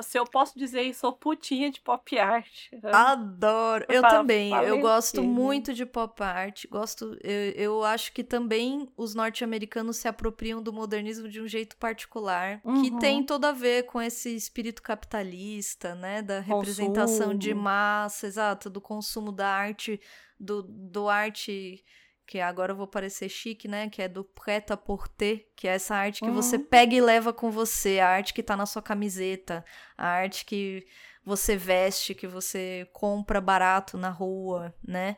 se 0.00 0.18
eu 0.18 0.24
posso 0.24 0.58
dizer, 0.58 0.92
sou 0.94 1.12
putinha 1.12 1.70
de 1.70 1.80
pop 1.80 2.18
art. 2.18 2.68
Adoro. 2.82 3.86
Eu 3.88 4.02
também. 4.02 4.52
Eu 4.52 4.80
gosto 4.80 5.22
muito 5.22 5.72
de 5.72 5.86
pop 5.86 6.22
art. 6.22 6.64
Gosto. 6.68 7.16
Eu, 7.22 7.52
eu 7.52 7.84
acho 7.84 8.12
que 8.12 8.24
também 8.24 8.88
os 8.96 9.14
norte-americanos 9.14 9.96
se 9.98 10.08
apropriam 10.08 10.62
do 10.62 10.72
modernismo 10.72 11.28
de 11.28 11.40
um 11.40 11.46
jeito 11.46 11.76
particular, 11.76 12.60
uhum. 12.64 12.82
que 12.82 12.98
tem 12.98 13.22
todo 13.22 13.44
a 13.44 13.52
ver 13.52 13.84
com 13.84 14.00
esse 14.00 14.34
espírito 14.34 14.82
capitalista, 14.82 15.94
né? 15.94 16.22
Da 16.22 16.40
representação 16.40 17.26
consumo. 17.26 17.38
de 17.38 17.54
massa, 17.54 18.26
exato, 18.26 18.68
do 18.68 18.80
consumo 18.80 19.30
da 19.30 19.48
arte, 19.48 20.00
do, 20.38 20.62
do 20.62 21.08
arte 21.08 21.84
que 22.26 22.40
agora 22.40 22.72
eu 22.72 22.76
vou 22.76 22.86
parecer 22.86 23.28
chique, 23.28 23.68
né? 23.68 23.88
Que 23.88 24.02
é 24.02 24.08
do 24.08 24.24
prêt-à-porter, 24.24 25.46
que 25.54 25.68
é 25.68 25.74
essa 25.74 25.94
arte 25.94 26.20
que 26.20 26.28
uhum. 26.28 26.34
você 26.34 26.58
pega 26.58 26.94
e 26.94 27.00
leva 27.00 27.32
com 27.32 27.50
você, 27.50 28.00
a 28.00 28.08
arte 28.08 28.34
que 28.34 28.42
tá 28.42 28.56
na 28.56 28.66
sua 28.66 28.82
camiseta, 28.82 29.64
a 29.96 30.08
arte 30.08 30.44
que 30.44 30.86
você 31.24 31.56
veste, 31.56 32.14
que 32.14 32.26
você 32.26 32.88
compra 32.92 33.40
barato 33.40 33.96
na 33.96 34.10
rua, 34.10 34.74
né? 34.86 35.16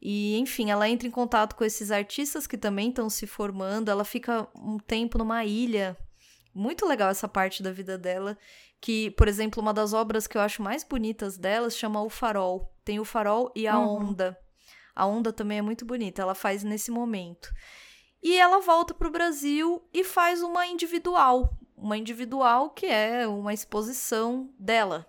E, 0.00 0.36
enfim, 0.38 0.70
ela 0.70 0.88
entra 0.88 1.06
em 1.06 1.10
contato 1.12 1.54
com 1.54 1.64
esses 1.64 1.90
artistas 1.90 2.46
que 2.46 2.58
também 2.58 2.88
estão 2.88 3.08
se 3.08 3.26
formando, 3.26 3.90
ela 3.90 4.04
fica 4.04 4.48
um 4.54 4.78
tempo 4.78 5.16
numa 5.16 5.44
ilha. 5.44 5.96
Muito 6.54 6.84
legal 6.86 7.08
essa 7.08 7.28
parte 7.28 7.62
da 7.62 7.70
vida 7.70 7.96
dela, 7.96 8.36
que, 8.80 9.12
por 9.12 9.28
exemplo, 9.28 9.62
uma 9.62 9.72
das 9.72 9.92
obras 9.92 10.26
que 10.26 10.36
eu 10.36 10.40
acho 10.40 10.60
mais 10.60 10.82
bonitas 10.82 11.38
delas 11.38 11.76
chama 11.76 12.02
O 12.02 12.10
Farol. 12.10 12.74
Tem 12.84 12.98
o 12.98 13.04
farol 13.04 13.52
e 13.54 13.68
a 13.68 13.78
uhum. 13.78 14.08
onda. 14.08 14.36
A 14.94 15.06
onda 15.06 15.32
também 15.32 15.58
é 15.58 15.62
muito 15.62 15.84
bonita, 15.84 16.22
ela 16.22 16.34
faz 16.34 16.62
nesse 16.62 16.90
momento. 16.90 17.52
E 18.22 18.36
ela 18.36 18.60
volta 18.60 18.94
para 18.94 19.08
o 19.08 19.12
Brasil 19.12 19.82
e 19.92 20.04
faz 20.04 20.42
uma 20.42 20.66
individual, 20.66 21.56
uma 21.76 21.96
individual 21.96 22.70
que 22.70 22.86
é 22.86 23.26
uma 23.26 23.52
exposição 23.52 24.52
dela, 24.58 25.06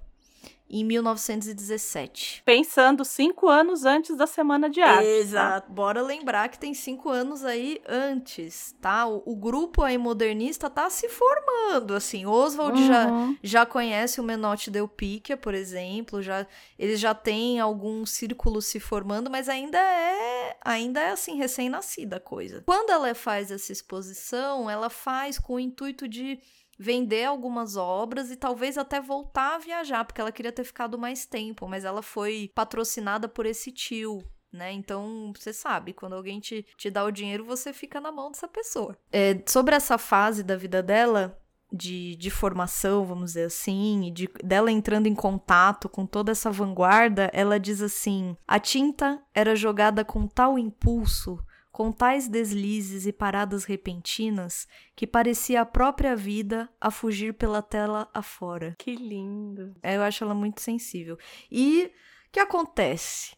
em 0.73 0.83
1917. 0.83 2.41
Pensando 2.43 3.05
cinco 3.05 3.47
anos 3.47 3.85
antes 3.85 4.17
da 4.17 4.25
Semana 4.25 4.67
de 4.67 4.81
Arte. 4.81 5.03
Tá? 5.03 5.03
Exato. 5.03 5.67
Tá? 5.67 5.73
Bora 5.73 6.01
lembrar 6.01 6.49
que 6.49 6.57
tem 6.57 6.73
cinco 6.73 7.09
anos 7.09 7.45
aí 7.45 7.79
antes, 7.87 8.75
tá? 8.81 9.05
O, 9.05 9.21
o 9.25 9.35
grupo 9.35 9.83
aí 9.83 9.97
modernista 9.97 10.69
tá 10.71 10.89
se 10.89 11.07
formando, 11.07 11.93
assim. 11.93 12.25
Oswald 12.25 12.81
uhum. 12.81 12.87
já, 12.87 13.07
já 13.43 13.65
conhece 13.65 14.19
o 14.19 14.23
Menotti 14.23 14.71
Del 14.71 14.87
Picchia, 14.87 15.37
por 15.37 15.53
exemplo, 15.53 16.21
já 16.21 16.47
eles 16.79 16.99
já 16.99 17.13
têm 17.13 17.59
algum 17.59 18.03
círculo 18.05 18.61
se 18.61 18.79
formando, 18.79 19.29
mas 19.29 19.47
ainda 19.47 19.77
é 19.77 20.57
ainda 20.63 20.99
é 21.01 21.11
assim 21.11 21.35
recém-nascida 21.35 22.17
a 22.17 22.19
coisa. 22.19 22.63
Quando 22.65 22.89
ela 22.89 23.13
faz 23.13 23.51
essa 23.51 23.71
exposição, 23.71 24.69
ela 24.69 24.89
faz 24.89 25.37
com 25.37 25.55
o 25.55 25.59
intuito 25.59 26.07
de 26.07 26.39
vender 26.83 27.23
algumas 27.23 27.77
obras 27.77 28.29
e 28.29 28.35
talvez 28.35 28.77
até 28.77 28.99
voltar 28.99 29.55
a 29.55 29.57
viajar, 29.57 30.03
porque 30.03 30.19
ela 30.19 30.33
queria 30.33 30.51
ter 30.51 30.65
ficado 30.65 30.99
mais 30.99 31.25
tempo, 31.25 31.65
mas 31.65 31.85
ela 31.85 32.01
foi 32.01 32.51
patrocinada 32.53 33.29
por 33.29 33.45
esse 33.45 33.71
tio, 33.71 34.21
né? 34.51 34.73
Então, 34.73 35.31
você 35.33 35.53
sabe, 35.53 35.93
quando 35.93 36.13
alguém 36.13 36.41
te, 36.41 36.65
te 36.77 36.91
dá 36.91 37.05
o 37.05 37.11
dinheiro, 37.11 37.45
você 37.45 37.71
fica 37.71 38.01
na 38.01 38.11
mão 38.11 38.29
dessa 38.29 38.49
pessoa. 38.49 38.97
É, 39.13 39.41
sobre 39.47 39.73
essa 39.73 39.97
fase 39.97 40.43
da 40.43 40.57
vida 40.57 40.83
dela, 40.83 41.39
de, 41.71 42.17
de 42.17 42.29
formação, 42.29 43.05
vamos 43.05 43.31
dizer 43.31 43.45
assim, 43.45 44.07
e 44.07 44.11
de, 44.11 44.29
dela 44.43 44.69
entrando 44.69 45.07
em 45.07 45.15
contato 45.15 45.87
com 45.87 46.05
toda 46.05 46.33
essa 46.33 46.51
vanguarda, 46.51 47.31
ela 47.33 47.57
diz 47.57 47.81
assim: 47.81 48.35
a 48.45 48.59
tinta 48.59 49.23
era 49.33 49.55
jogada 49.55 50.03
com 50.03 50.27
tal 50.27 50.59
impulso 50.59 51.39
com 51.73 51.91
tais 51.91 52.27
deslizes 52.27 53.07
e 53.07 53.11
paradas 53.11 53.65
repentinas 53.65 54.67
que 54.95 55.07
parecia 55.07 55.59
a 55.59 55.65
própria 55.65 56.15
vida 56.15 56.69
a 56.79 56.91
fugir 56.91 57.33
pela 57.33 57.63
tela 57.63 58.07
afora. 58.13 58.75
Que 58.77 58.95
lindo. 58.95 59.75
É, 59.81 59.97
eu 59.97 60.03
acho 60.03 60.23
ela 60.23 60.35
muito 60.35 60.61
sensível. 60.61 61.17
E 61.51 61.91
o 62.27 62.31
que 62.31 62.39
acontece? 62.39 63.35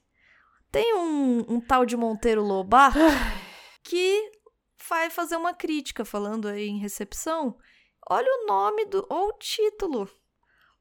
Tem 0.70 0.94
um, 0.96 1.46
um 1.48 1.62
tal 1.62 1.86
de 1.86 1.96
Monteiro 1.96 2.44
Lobato 2.44 3.00
que 3.82 4.32
vai 4.90 5.10
fazer 5.10 5.38
uma 5.38 5.54
crítica, 5.54 6.04
falando 6.04 6.50
aí 6.50 6.68
em 6.68 6.78
recepção. 6.78 7.58
Olha 8.10 8.28
o 8.30 8.48
nome 8.48 8.86
do. 8.86 9.08
ou 9.10 9.30
o 9.30 9.34
título. 9.40 10.10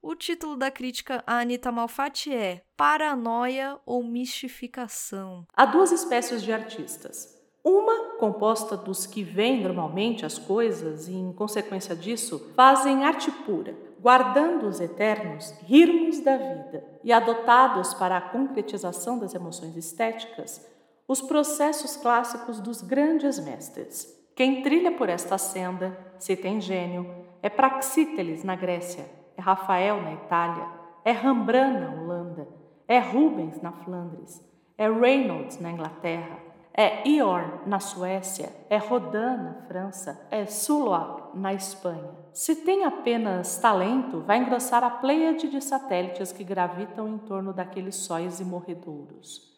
O 0.02 0.16
título 0.16 0.57
da 0.57 0.72
crítica 0.72 1.22
a 1.24 1.38
Anitta 1.38 1.70
Malfatti 1.70 2.34
é 2.34 2.64
Paranoia 2.76 3.78
ou 3.86 4.02
Mistificação. 4.02 5.46
Há 5.55 5.64
duas 5.64 5.92
espécies 5.92 6.42
de 6.42 6.52
artistas 6.52 7.34
uma 7.64 8.16
composta 8.18 8.76
dos 8.76 9.06
que 9.06 9.22
veem 9.22 9.62
normalmente 9.62 10.26
as 10.26 10.38
coisas 10.38 11.08
e, 11.08 11.14
em 11.14 11.32
consequência 11.32 11.96
disso, 11.96 12.52
fazem 12.54 13.04
arte 13.04 13.30
pura, 13.30 13.74
guardando 14.00 14.66
os 14.66 14.80
eternos 14.80 15.50
ritmos 15.62 16.20
da 16.20 16.36
vida 16.36 16.84
e 17.02 17.12
adotados 17.12 17.94
para 17.94 18.18
a 18.18 18.20
concretização 18.20 19.18
das 19.18 19.34
emoções 19.34 19.76
estéticas 19.76 20.74
os 21.06 21.20
processos 21.20 21.96
clássicos 21.96 22.60
dos 22.60 22.80
grandes 22.80 23.38
mestres. 23.38 24.08
Quem 24.34 24.62
trilha 24.62 24.92
por 24.92 25.08
esta 25.08 25.36
senda, 25.36 25.96
se 26.18 26.34
tem 26.34 26.60
gênio, 26.60 27.06
é 27.42 27.48
Praxíteles 27.48 28.42
na 28.42 28.56
Grécia, 28.56 29.04
é 29.36 29.40
Rafael 29.40 30.00
na 30.00 30.14
Itália, 30.14 30.66
é 31.04 31.12
Rembrandt 31.12 31.80
na 31.80 31.90
Holanda, 31.90 32.48
é 32.88 32.98
Rubens 32.98 33.60
na 33.60 33.70
Flandres, 33.70 34.42
é 34.78 34.90
Reynolds 34.90 35.60
na 35.60 35.70
Inglaterra, 35.70 36.38
é 36.76 37.08
Iorn 37.08 37.60
na 37.66 37.78
Suécia, 37.78 38.52
é 38.68 38.76
Rodin 38.76 39.36
na 39.36 39.54
França, 39.68 40.26
é 40.28 40.44
Souloir 40.44 41.30
na 41.32 41.54
Espanha. 41.54 42.10
Se 42.32 42.56
tem 42.56 42.84
apenas 42.84 43.58
talento, 43.58 44.22
vai 44.22 44.38
engrossar 44.38 44.82
a 44.82 44.90
pleiade 44.90 45.48
de 45.48 45.60
satélites 45.60 46.32
que 46.32 46.42
gravitam 46.42 47.08
em 47.08 47.16
torno 47.18 47.52
daqueles 47.52 47.94
sóis 47.94 48.40
e 48.40 48.44
morredouros. 48.44 49.54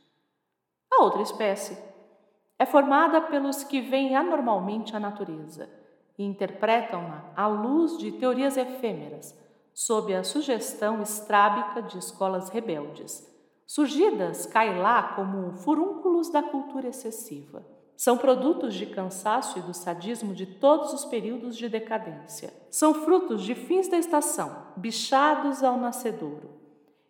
A 0.92 1.02
outra 1.04 1.22
espécie 1.22 1.78
é 2.58 2.66
formada 2.66 3.22
pelos 3.22 3.64
que 3.64 3.80
veem 3.80 4.14
anormalmente 4.14 4.94
a 4.94 5.00
natureza 5.00 5.70
e 6.18 6.24
interpretam-na 6.24 7.32
à 7.34 7.46
luz 7.46 7.96
de 7.96 8.12
teorias 8.12 8.58
efêmeras, 8.58 9.34
sob 9.72 10.14
a 10.14 10.22
sugestão 10.22 11.00
estrábica 11.00 11.80
de 11.82 11.96
escolas 11.96 12.50
rebeldes 12.50 13.35
surgidas 13.66 14.46
cai 14.46 14.78
lá 14.78 15.14
como 15.14 15.52
furúnculos 15.52 16.30
da 16.30 16.42
cultura 16.42 16.88
excessiva. 16.88 17.66
São 17.96 18.18
produtos 18.18 18.74
de 18.74 18.86
cansaço 18.86 19.58
e 19.58 19.62
do 19.62 19.72
sadismo 19.72 20.34
de 20.34 20.44
todos 20.44 20.92
os 20.92 21.04
períodos 21.06 21.56
de 21.56 21.68
decadência. 21.68 22.52
São 22.70 22.92
frutos 22.92 23.42
de 23.42 23.54
fins 23.54 23.88
da 23.88 23.96
estação, 23.96 24.54
bichados 24.76 25.64
ao 25.64 25.78
nascedouro. 25.78 26.50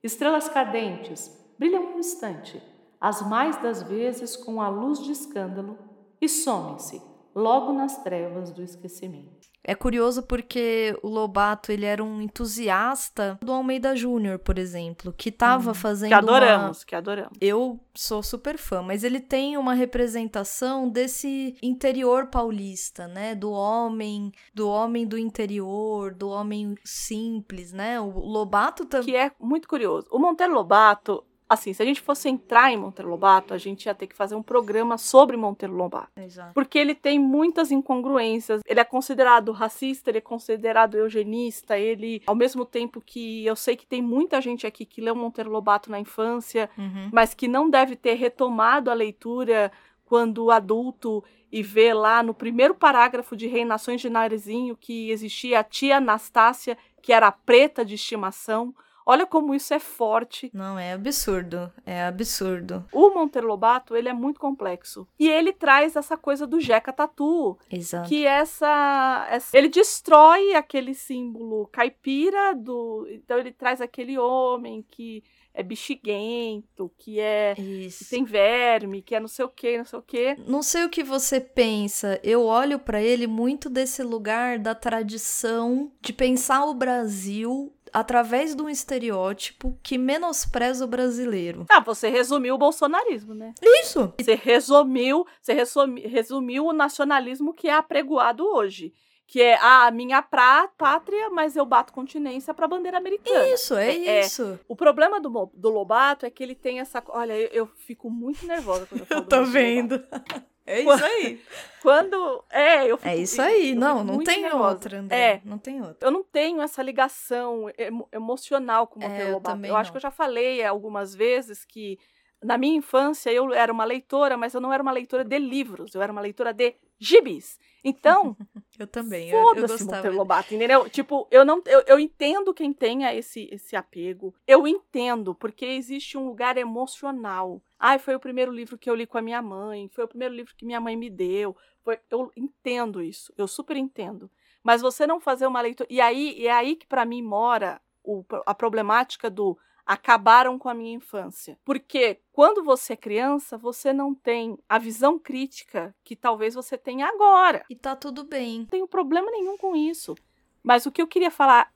Estrelas 0.03 0.49
cadentes 0.49 1.37
brilham 1.59 1.95
um 1.95 1.99
instante, 1.99 2.63
as 3.01 3.21
mais 3.21 3.57
das 3.61 3.83
vezes 3.83 4.37
com 4.37 4.63
a 4.63 4.69
luz 4.69 5.03
de 5.03 5.11
escândalo, 5.11 5.77
e 6.21 6.29
somem-se 6.29 7.03
logo 7.35 7.73
nas 7.73 8.03
trevas 8.03 8.53
do 8.53 8.63
esquecimento. 8.63 9.46
É 9.69 9.75
curioso 9.75 10.23
porque 10.23 10.97
o 11.03 11.09
Lobato, 11.09 11.73
ele 11.73 11.85
era 11.85 12.03
um 12.03 12.23
entusiasta 12.23 13.37
do 13.43 13.51
Almeida 13.53 13.97
Júnior, 13.97 14.39
por 14.39 14.59
exemplo, 14.59 15.13
que 15.13 15.29
estava 15.29 15.73
hum, 15.73 15.75
fazendo 15.75 16.11
Que 16.11 16.15
adoramos, 16.15 16.79
uma... 16.79 16.85
que 16.87 16.95
adoramos. 16.95 17.37
Eu 17.41 17.81
sou 17.93 18.23
super 18.23 18.57
fã, 18.59 18.81
mas 18.81 19.03
ele 19.03 19.19
tem 19.19 19.57
uma 19.57 19.75
representação 19.75 20.89
desse 20.89 21.57
interior 21.61 22.27
paulista, 22.27 23.09
né? 23.09 23.35
Do 23.35 23.51
homem, 23.51 24.31
do 24.55 24.69
homem 24.69 25.05
do 25.05 25.19
interior, 25.19 26.15
do 26.15 26.29
homem 26.29 26.77
simples, 26.85 27.73
né? 27.73 28.01
O 28.01 28.21
Lobato 28.21 28.85
também... 28.85 29.07
Que 29.07 29.17
é 29.17 29.33
muito 29.41 29.67
curioso. 29.67 30.07
O 30.13 30.19
Monteiro 30.21 30.55
Lobato, 30.55 31.25
Assim, 31.49 31.73
se 31.73 31.81
a 31.81 31.87
gente 31.87 32.01
fosse 32.01 32.29
entrar 32.29 32.73
em 32.73 32.77
Monteiro 32.77 33.09
Lobato, 33.09 33.55
a 33.55 33.59
gente 33.59 33.87
ia 33.87 33.95
ter 33.95 34.09
que 34.09 34.17
fazer 34.17 34.35
um 34.35 34.43
programa 34.43 34.99
sobre 34.99 35.37
Monteiro 35.37 35.75
Lobato. 35.75 36.11
Exato. 36.17 36.53
Porque 36.53 36.77
ele 36.77 36.95
tem 36.95 37.21
muitas 37.21 37.71
incongruências. 37.71 38.63
Ele 38.67 38.81
é 38.81 38.85
considerado 38.85 39.53
racista, 39.53 40.11
ele 40.11 40.19
é 40.19 40.21
considerado 40.21 40.97
eugenista, 40.97 41.79
ele, 41.79 42.21
ao 42.27 42.35
mesmo 42.35 42.65
tempo 42.65 43.01
que 43.01 43.47
eu 43.47 43.55
sei 43.55 43.77
que 43.77 43.87
tem 43.87 44.03
muita 44.03 44.41
gente 44.41 44.67
aqui 44.67 44.85
que 44.85 45.01
leu 45.01 45.15
Monteiro 45.15 45.51
Lobato 45.51 45.91
na 45.91 46.01
infância, 46.01 46.69
uhum. 46.77 47.11
mas 47.13 47.33
que 47.33 47.47
não 47.47 47.71
deve 47.71 47.95
ter 47.95 48.15
retomado 48.15 48.91
a 48.91 48.95
leitura 48.95 49.71
quando 50.05 50.51
adulto 50.51 51.23
e 51.51 51.63
vê 51.63 51.95
lá 51.95 52.23
no 52.23 52.35
primeiro 52.35 52.75
parágrafo 52.75 53.37
de 53.37 53.47
Reinações 53.47 54.01
de 54.01 54.11
Narizinho 54.11 54.77
que 54.77 55.11
existia 55.11 55.61
a 55.61 55.65
tia 55.65 55.99
Anastácia, 55.99 56.77
que 57.01 57.13
era 57.13 57.31
preta 57.31 57.85
de 57.85 57.95
estimação. 57.95 58.75
Olha 59.09 59.25
como 59.25 59.55
isso 59.55 59.73
é 59.73 59.79
forte. 59.79 60.51
Não, 60.53 60.77
é 60.77 60.93
absurdo. 60.93 61.73
É 61.87 62.03
absurdo. 62.03 62.85
O 62.93 63.11
Monteiro 63.11 63.47
Lobato, 63.47 63.95
ele 63.95 64.09
é 64.09 64.13
muito 64.13 64.41
complexo. 64.41 65.07
E 65.17 65.29
ele 65.29 65.53
traz 65.53 65.95
essa 65.95 66.17
coisa 66.17 66.45
do 66.45 66.61
Jeca 66.61 66.93
Tatu. 66.93 67.57
Exato. 67.71 68.09
Que 68.09 68.27
essa, 68.27 69.29
essa... 69.31 69.57
Ele 69.57 69.69
destrói 69.69 70.55
aquele 70.55 70.93
símbolo 70.93 71.69
caipira 71.69 72.53
do... 72.53 73.07
Então 73.09 73.39
ele 73.39 73.53
traz 73.53 73.81
aquele 73.81 74.19
homem 74.19 74.85
que 74.91 75.23
é 75.57 75.63
bexiguento, 75.63 76.93
que 76.99 77.19
é 77.19 77.55
Isso. 77.59 78.05
que 78.05 78.11
tem 78.11 78.25
verme, 78.25 79.01
que 79.01 79.15
é 79.15 79.21
não 79.21 79.29
sei 79.29 79.45
o 79.45 79.49
que, 79.49 79.79
não 79.79 79.85
sei 79.87 79.99
o 79.99 80.03
que. 80.03 80.37
Não 80.47 80.63
sei 80.63 80.85
o 80.85 80.91
que 80.91 81.03
você 81.03 81.41
pensa. 81.41 82.21
Eu 82.23 82.45
olho 82.45 82.79
para 82.79 83.01
ele 83.01 83.27
muito 83.27 83.71
desse 83.71 84.03
lugar 84.03 84.59
da 84.59 84.75
tradição 84.75 85.91
de 86.03 86.13
pensar 86.13 86.67
o 86.67 86.75
Brasil 86.75 87.73
através 87.97 88.55
de 88.55 88.61
um 88.61 88.69
estereótipo 88.69 89.79
que 89.83 89.97
menospreza 89.97 90.85
o 90.85 90.89
brasileiro. 90.89 91.65
Ah, 91.71 91.81
você 91.81 92.11
resumiu 92.11 92.55
o 92.55 92.59
bolsonarismo, 92.59 93.33
né? 93.33 93.55
Isso! 93.63 94.13
Você 94.21 94.35
resumiu, 94.35 95.27
você 95.41 95.55
resumiu, 95.55 96.07
resumiu 96.07 96.67
o 96.67 96.75
nacionalismo 96.75 97.55
que 97.55 97.69
é 97.69 97.73
apregoado 97.73 98.45
hoje. 98.45 98.93
Que 99.27 99.41
é 99.41 99.59
a 99.61 99.91
minha 99.91 100.21
pra, 100.21 100.69
pátria, 100.77 101.31
mas 101.31 101.57
eu 101.57 101.65
bato 101.65 101.91
continência 101.91 102.53
pra 102.53 102.69
bandeira 102.69 102.99
americana. 102.99 103.49
Isso, 103.49 103.75
é, 103.75 103.97
é 103.97 104.21
isso. 104.21 104.45
É. 104.45 104.59
O 104.69 104.77
problema 104.77 105.19
do, 105.19 105.51
do 105.55 105.71
Lobato 105.71 106.27
é 106.27 106.31
que 106.31 106.43
ele 106.43 106.55
tem 106.55 106.81
essa. 106.81 107.03
Olha, 107.09 107.33
eu, 107.33 107.49
eu 107.49 107.67
fico 107.67 108.11
muito 108.11 108.47
nervosa 108.47 108.87
quando 108.87 109.01
eu 109.01 109.07
falo 109.09 109.23
Eu 109.23 109.27
tô 109.27 109.43
vendo. 109.47 110.05
É 110.67 110.81
isso 110.81 111.05
aí. 111.05 111.41
Quando. 111.81 112.45
É, 112.51 112.91
eu 112.91 112.97
fico, 112.97 113.09
É 113.09 113.17
isso 113.17 113.41
aí. 113.41 113.75
não, 113.75 114.03
não 114.03 114.19
tem 114.19 114.43
nervosa. 114.43 114.69
outra, 114.71 114.99
André. 114.99 115.17
É. 115.17 115.41
Não 115.45 115.59
tem 115.59 115.81
outra. 115.81 115.97
Eu 116.01 116.11
não 116.11 116.25
tenho 116.25 116.61
essa 116.61 116.83
ligação 116.83 117.71
emo 117.79 118.09
emocional 118.13 118.87
com 118.87 118.99
o 118.99 119.03
Monteiro 119.03 119.31
é, 119.31 119.33
Lobato. 119.33 119.61
Eu, 119.65 119.67
eu 119.67 119.77
acho 119.77 119.93
que 119.93 119.97
eu 119.97 120.03
já 120.03 120.11
falei 120.11 120.65
algumas 120.65 121.15
vezes 121.15 121.65
que 121.65 121.99
na 122.43 122.59
minha 122.59 122.77
infância 122.77 123.31
eu 123.31 123.53
era 123.55 123.73
uma 123.73 123.85
leitora, 123.85 124.37
mas 124.37 124.55
eu 124.55 124.61
não 124.61 124.73
era 124.73 124.83
uma 124.83 124.93
leitora 124.93 125.25
de 125.25 125.39
livros, 125.39 125.95
eu 125.95 126.03
era 126.03 126.13
uma 126.13 126.21
leitora 126.21 126.53
de 126.53 126.75
gibis. 126.99 127.59
Então, 127.85 128.37
eu 128.79 128.87
também. 128.87 129.31
Foda-se 129.31 129.85
Monteiro 129.85 130.17
Lobato, 130.17 130.55
entendeu? 130.55 130.89
Tipo, 130.91 131.29
eu 131.31 131.45
não 131.45 131.63
eu, 131.67 131.83
eu 131.87 132.01
entendo 132.01 132.53
quem 132.53 132.73
tenha 132.73 133.15
esse 133.15 133.49
esse 133.53 133.77
apego. 133.77 134.35
Eu 134.47 134.67
entendo 134.67 135.35
porque 135.35 135.65
existe 135.65 136.19
um 136.19 136.27
lugar 136.27 136.57
emocional. 136.57 137.63
Ai, 137.79 137.99
foi 137.99 138.15
o 138.15 138.21
primeiro 138.21 138.51
livro 138.51 138.77
que 138.77 138.91
eu 138.91 138.95
li 138.95 139.07
com 139.07 139.19
a 139.19 139.23
minha 139.23 139.41
mãe, 139.41 139.89
foi 139.89 140.05
o 140.05 140.09
primeiro 140.09 140.35
livro 140.35 140.55
que 140.57 140.67
minha 140.67 140.81
mãe 140.81 140.97
me 140.97 141.09
deu. 141.09 141.57
Foi, 141.85 142.01
eu 142.11 142.33
entendo 142.37 143.01
isso, 143.01 143.33
eu 143.39 143.47
super 143.47 143.77
entendo. 143.77 144.29
Mas 144.65 144.83
você 144.83 145.07
não 145.07 145.21
fazer 145.21 145.47
uma 145.47 145.61
leitura. 145.61 145.89
E 145.89 146.01
aí 146.01 146.45
é 146.45 146.51
aí 146.51 146.75
que 146.75 146.87
para 146.87 147.05
mim 147.05 147.23
mora 147.23 147.81
o, 148.03 148.25
a 148.45 148.53
problemática 148.53 149.31
do 149.31 149.57
acabaram 149.87 150.59
com 150.59 150.69
a 150.69 150.75
minha 150.75 150.95
infância. 150.95 151.57
Porque 151.65 152.19
quando 152.33 152.65
você 152.65 152.95
é 152.95 152.97
criança, 152.97 153.57
você 153.57 153.93
não 153.93 154.13
tem 154.13 154.59
a 154.69 154.79
visão 154.79 155.19
crítica 155.19 155.95
que 156.03 156.17
talvez 156.17 156.55
você 156.55 156.77
tenha 156.77 157.07
agora. 157.07 157.65
E 157.71 157.77
tá 157.77 157.95
tudo 157.95 158.25
bem. 158.25 158.59
Não 158.59 158.67
tenho 158.67 158.89
problema 158.89 159.31
nenhum 159.31 159.57
com 159.57 159.77
isso. 159.77 160.17
Mas 160.63 160.85
o 160.85 160.91
que 160.91 161.01
eu 161.01 161.07
queria 161.07 161.31
falar 161.31 161.73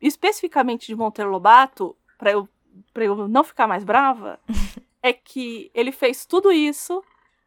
especificamente 0.00 0.86
de 0.86 0.94
Monteiro 0.94 1.30
Lobato, 1.30 1.96
para 2.18 2.32
eu, 2.32 2.46
pra 2.92 3.04
eu 3.04 3.26
não 3.26 3.42
ficar 3.42 3.66
mais 3.66 3.82
brava, 3.82 4.38
é 5.02 5.14
que 5.14 5.70
ele 5.72 5.90
fez 5.90 6.26
tudo 6.26 6.52
isso, 6.52 7.02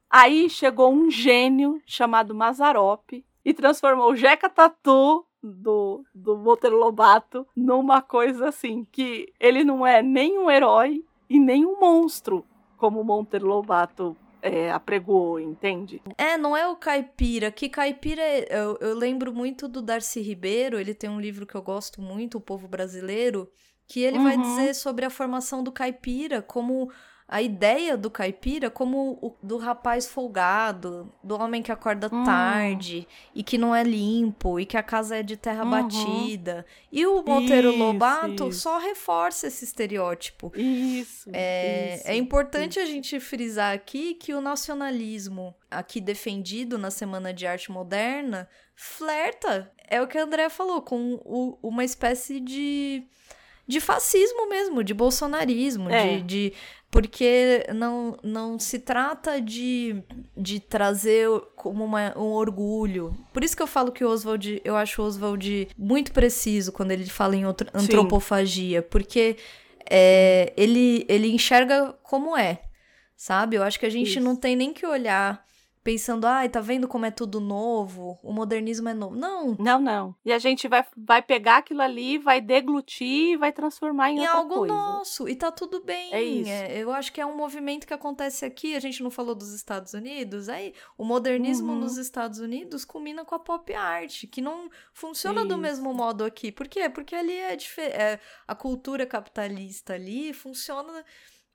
aí 0.09 0.49
chegou 0.49 0.91
um 0.91 1.11
gênio 1.11 1.79
chamado 1.85 2.33
Mazarop 2.33 3.23
e 3.45 3.53
transformou 3.53 4.11
o 4.11 4.15
Jeca 4.15 4.49
Tatu 4.49 5.23
do, 5.41 6.03
do 6.13 6.37
Monteiro 6.37 6.77
Lobato 6.77 7.47
numa 7.55 8.01
coisa 8.01 8.49
assim, 8.49 8.85
que 8.91 9.31
ele 9.39 9.63
não 9.63 9.85
é 9.85 10.01
nem 10.01 10.37
um 10.37 10.49
herói 10.49 11.03
e 11.29 11.39
nem 11.39 11.65
um 11.65 11.79
monstro, 11.79 12.45
como 12.77 13.01
o 13.01 13.03
Monteiro 13.03 13.47
Lobato 13.47 14.15
é, 14.41 14.71
apregou, 14.71 15.39
entende? 15.39 16.01
É, 16.17 16.37
não 16.37 16.55
é 16.55 16.67
o 16.67 16.75
caipira. 16.75 17.51
Que 17.51 17.69
caipira, 17.69 18.21
é, 18.21 18.47
eu, 18.49 18.77
eu 18.79 18.95
lembro 18.95 19.33
muito 19.33 19.67
do 19.67 19.81
Darcy 19.81 20.21
Ribeiro, 20.21 20.79
ele 20.79 20.93
tem 20.93 21.09
um 21.09 21.19
livro 21.19 21.45
que 21.45 21.55
eu 21.55 21.61
gosto 21.61 22.01
muito, 22.01 22.37
O 22.37 22.41
Povo 22.41 22.67
Brasileiro, 22.67 23.49
que 23.87 24.01
ele 24.01 24.17
uhum. 24.17 24.23
vai 24.23 24.37
dizer 24.37 24.73
sobre 24.75 25.05
a 25.05 25.09
formação 25.09 25.63
do 25.63 25.71
caipira 25.71 26.41
como 26.41 26.91
a 27.27 27.41
ideia 27.41 27.97
do 27.97 28.09
caipira 28.09 28.69
como 28.69 29.19
o 29.21 29.35
do 29.43 29.57
rapaz 29.57 30.07
folgado, 30.07 31.13
do 31.21 31.35
homem 31.35 31.61
que 31.61 31.71
acorda 31.71 32.07
hum. 32.11 32.23
tarde 32.23 33.05
e 33.35 33.43
que 33.43 33.57
não 33.57 33.75
é 33.75 33.83
limpo 33.83 34.57
e 34.59 34.65
que 34.65 34.77
a 34.77 34.83
casa 34.83 35.17
é 35.17 35.23
de 35.23 35.35
terra 35.35 35.63
uhum. 35.65 35.71
batida. 35.71 36.65
E 36.89 37.05
o 37.05 37.21
Monteiro 37.21 37.71
isso, 37.71 37.79
Lobato 37.79 38.49
isso. 38.49 38.61
só 38.61 38.77
reforça 38.77 39.47
esse 39.47 39.65
estereótipo. 39.65 40.53
Isso 40.55 41.29
é, 41.33 41.95
isso, 41.95 42.07
é 42.07 42.15
importante 42.15 42.79
a 42.79 42.85
gente 42.85 43.19
frisar 43.19 43.73
aqui 43.73 44.13
que 44.13 44.33
o 44.33 44.39
nacionalismo 44.39 45.53
aqui 45.69 45.99
defendido 45.99 46.77
na 46.77 46.89
Semana 46.89 47.33
de 47.33 47.45
Arte 47.45 47.69
Moderna 47.69 48.47
flerta, 48.73 49.69
é 49.89 50.01
o 50.01 50.07
que 50.07 50.17
a 50.17 50.23
André 50.23 50.49
falou, 50.49 50.81
com 50.81 51.19
o, 51.25 51.57
uma 51.61 51.83
espécie 51.83 52.39
de 52.39 53.03
de 53.67 53.81
fascismo 53.81 54.47
mesmo, 54.47 54.81
de 54.81 54.93
bolsonarismo, 54.93 55.89
é. 55.89 56.19
de, 56.19 56.21
de, 56.21 56.53
porque 56.89 57.65
não, 57.75 58.17
não 58.23 58.57
se 58.57 58.79
trata 58.79 59.41
de, 59.41 60.01
de 60.35 60.59
trazer 60.59 61.27
como 61.55 61.83
uma, 61.83 62.17
um 62.17 62.31
orgulho. 62.31 63.15
Por 63.33 63.43
isso 63.43 63.55
que 63.55 63.61
eu 63.61 63.67
falo 63.67 63.91
que 63.91 64.03
o 64.03 64.09
Oswald, 64.09 64.61
eu 64.63 64.75
acho 64.75 65.01
o 65.01 65.05
Oswald 65.05 65.67
muito 65.77 66.11
preciso 66.11 66.71
quando 66.71 66.91
ele 66.91 67.05
fala 67.05 67.35
em 67.35 67.43
antropofagia, 67.43 68.81
Sim. 68.81 68.87
porque 68.89 69.37
é, 69.89 70.53
ele, 70.55 71.05
ele 71.09 71.27
enxerga 71.27 71.93
como 72.03 72.37
é, 72.37 72.61
sabe? 73.15 73.57
Eu 73.57 73.63
acho 73.63 73.79
que 73.79 73.85
a 73.85 73.91
gente 73.91 74.11
isso. 74.11 74.21
não 74.21 74.35
tem 74.35 74.55
nem 74.55 74.73
que 74.73 74.85
olhar 74.85 75.45
pensando, 75.87 76.27
ai, 76.27 76.49
tá 76.49 76.59
vendo 76.59 76.85
como 76.85 77.05
é 77.05 77.11
tudo 77.11 77.39
novo? 77.39 78.19
O 78.21 78.33
modernismo 78.33 78.89
é 78.89 78.93
novo. 78.93 79.15
Não. 79.15 79.55
Não, 79.57 79.79
não. 79.79 80.13
E 80.25 80.33
a 80.33 80.37
gente 80.37 80.67
vai, 80.67 80.85
vai 80.97 81.21
pegar 81.21 81.59
aquilo 81.59 81.81
ali, 81.81 82.17
vai 82.17 82.41
deglutir 82.41 83.35
e 83.35 83.37
vai 83.37 83.53
transformar 83.53 84.11
em, 84.11 84.17
em 84.17 84.25
algo 84.25 84.55
coisa. 84.55 84.73
nosso. 84.73 85.29
E 85.29 85.33
tá 85.33 85.49
tudo 85.49 85.81
bem. 85.81 86.13
É 86.13 86.21
isso. 86.21 86.49
É, 86.49 86.77
eu 86.77 86.91
acho 86.91 87.13
que 87.13 87.21
é 87.21 87.25
um 87.25 87.37
movimento 87.37 87.87
que 87.87 87.93
acontece 87.93 88.43
aqui. 88.43 88.75
A 88.75 88.81
gente 88.81 89.01
não 89.01 89.09
falou 89.09 89.33
dos 89.33 89.53
Estados 89.53 89.93
Unidos. 89.93 90.49
Aí, 90.49 90.73
o 90.97 91.05
modernismo 91.05 91.71
uhum. 91.71 91.79
nos 91.79 91.95
Estados 91.95 92.39
Unidos 92.39 92.83
combina 92.83 93.23
com 93.23 93.35
a 93.35 93.39
pop 93.39 93.73
art, 93.73 94.25
que 94.29 94.41
não 94.41 94.69
funciona 94.91 95.39
isso. 95.39 95.47
do 95.47 95.57
mesmo 95.57 95.93
modo 95.93 96.25
aqui. 96.25 96.51
Por 96.51 96.67
quê? 96.67 96.89
Porque 96.89 97.15
ali 97.15 97.31
é, 97.31 97.57
é 97.77 98.19
a 98.45 98.53
cultura 98.53 99.05
capitalista 99.05 99.93
ali 99.93 100.33
funciona 100.33 101.05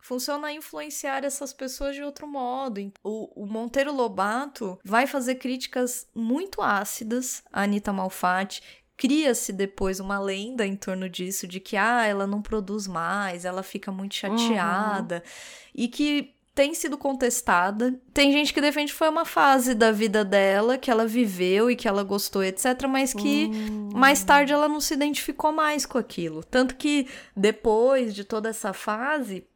funciona 0.03 0.53
influenciar 0.53 1.25
essas 1.25 1.53
pessoas 1.53 1.95
de 1.95 2.03
outro 2.03 2.27
modo. 2.27 2.93
O, 3.03 3.45
o 3.45 3.47
Monteiro 3.47 3.95
Lobato 3.95 4.79
vai 4.85 5.07
fazer 5.07 5.37
críticas 5.37 6.07
muito 6.15 6.61
ácidas 6.61 7.43
à 7.51 7.63
Anitta 7.63 7.93
Malfatti, 7.93 8.63
cria-se 8.97 9.53
depois 9.53 10.01
uma 10.01 10.19
lenda 10.19 10.67
em 10.67 10.77
torno 10.77 11.09
disso, 11.09 11.47
de 11.47 11.61
que 11.61 11.77
ah, 11.77 12.05
ela 12.05 12.27
não 12.27 12.43
produz 12.43 12.87
mais, 12.87 13.45
ela 13.45 13.63
fica 13.63 13.91
muito 13.91 14.15
chateada, 14.15 15.17
uhum. 15.25 15.71
e 15.75 15.89
que 15.89 16.35
tem 16.55 16.75
sido 16.75 16.99
contestada. 16.99 17.99
Tem 18.13 18.31
gente 18.31 18.53
que 18.53 18.61
defende 18.61 18.93
que 18.93 18.99
foi 18.99 19.09
uma 19.09 19.25
fase 19.25 19.75
da 19.75 19.91
vida 19.91 20.25
dela, 20.25 20.77
que 20.77 20.91
ela 20.91 21.07
viveu 21.07 21.71
e 21.71 21.77
que 21.77 21.89
ela 21.89 22.03
gostou, 22.03 22.45
etc., 22.45 22.87
mas 22.89 23.15
que 23.15 23.47
uhum. 23.47 23.91
mais 23.95 24.23
tarde 24.23 24.53
ela 24.53 24.69
não 24.69 24.81
se 24.81 24.95
identificou 24.95 25.53
mais 25.53 25.87
com 25.87 25.97
aquilo. 25.97 26.45
Tanto 26.45 26.77
que 26.77 27.09
depois 27.37 28.15
de 28.15 28.25
toda 28.25 28.51
essa 28.51 28.73
fase, 28.73 29.47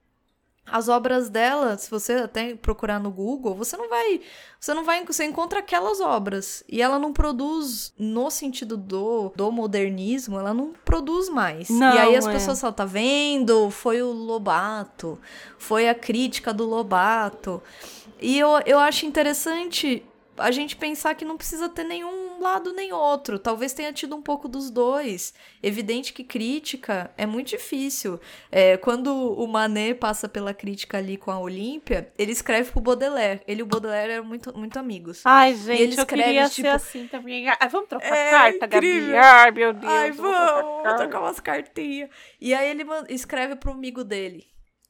as 0.70 0.88
obras 0.88 1.28
dela, 1.28 1.78
se 1.78 1.88
você 1.88 2.14
até 2.14 2.54
procurar 2.54 2.98
no 2.98 3.10
Google, 3.10 3.54
você 3.54 3.76
não 3.76 3.88
vai, 3.88 4.20
você 4.58 4.74
não 4.74 4.84
vai, 4.84 5.04
você 5.04 5.24
encontra 5.24 5.60
aquelas 5.60 6.00
obras 6.00 6.64
e 6.68 6.82
ela 6.82 6.98
não 6.98 7.12
produz 7.12 7.94
no 7.96 8.30
sentido 8.30 8.76
do, 8.76 9.32
do 9.36 9.52
modernismo, 9.52 10.38
ela 10.38 10.52
não 10.52 10.72
produz 10.84 11.28
mais. 11.28 11.70
Não, 11.70 11.94
e 11.94 11.98
aí 11.98 12.16
as 12.16 12.26
é. 12.26 12.32
pessoas 12.32 12.60
falam, 12.60 12.74
tá 12.74 12.84
vendo? 12.84 13.70
Foi 13.70 14.02
o 14.02 14.10
Lobato, 14.10 15.18
foi 15.56 15.88
a 15.88 15.94
crítica 15.94 16.52
do 16.52 16.66
Lobato. 16.66 17.62
E 18.20 18.36
eu, 18.38 18.48
eu 18.66 18.78
acho 18.78 19.06
interessante 19.06 20.04
a 20.36 20.50
gente 20.50 20.76
pensar 20.76 21.14
que 21.14 21.24
não 21.24 21.36
precisa 21.36 21.68
ter 21.68 21.84
nenhum 21.84 22.25
lado 22.42 22.72
nem 22.72 22.92
outro. 22.92 23.38
Talvez 23.38 23.72
tenha 23.72 23.92
tido 23.92 24.14
um 24.16 24.22
pouco 24.22 24.48
dos 24.48 24.70
dois. 24.70 25.34
Evidente 25.62 26.12
que 26.12 26.24
crítica 26.24 27.10
é 27.16 27.26
muito 27.26 27.48
difícil. 27.48 28.20
É, 28.50 28.76
quando 28.76 29.12
o 29.14 29.46
Manet 29.46 29.94
passa 29.98 30.28
pela 30.28 30.54
crítica 30.54 30.98
ali 30.98 31.16
com 31.16 31.30
a 31.30 31.38
Olímpia, 31.38 32.12
ele 32.18 32.32
escreve 32.32 32.70
pro 32.70 32.80
Baudelaire. 32.80 33.40
Ele 33.46 33.60
e 33.60 33.62
o 33.62 33.66
Baudelaire 33.66 34.12
eram 34.12 34.24
muito, 34.24 34.56
muito 34.56 34.78
amigos. 34.78 35.22
Ai, 35.24 35.54
gente, 35.54 35.82
ele 35.82 35.94
escreve, 35.94 36.22
eu 36.22 36.26
queria 36.26 36.48
tipo, 36.48 36.68
ser 36.68 36.68
assim 36.68 37.06
também. 37.08 37.48
Ai, 37.48 37.68
vamos 37.68 37.88
trocar 37.88 38.16
é 38.16 38.30
carta, 38.30 38.66
incrível. 38.66 39.12
Gabi. 39.12 39.26
Ai, 39.26 39.50
meu 39.50 39.72
Deus. 39.72 39.92
Ai, 39.92 40.10
vamos, 40.12 40.82
vamos 40.82 40.96
trocar 40.96 41.20
umas 41.20 41.40
cartinhas. 41.40 42.10
E 42.40 42.54
aí 42.54 42.68
ele 42.70 42.84
escreve 43.08 43.56
pro 43.56 43.72
amigo 43.72 44.04
dele. 44.04 44.46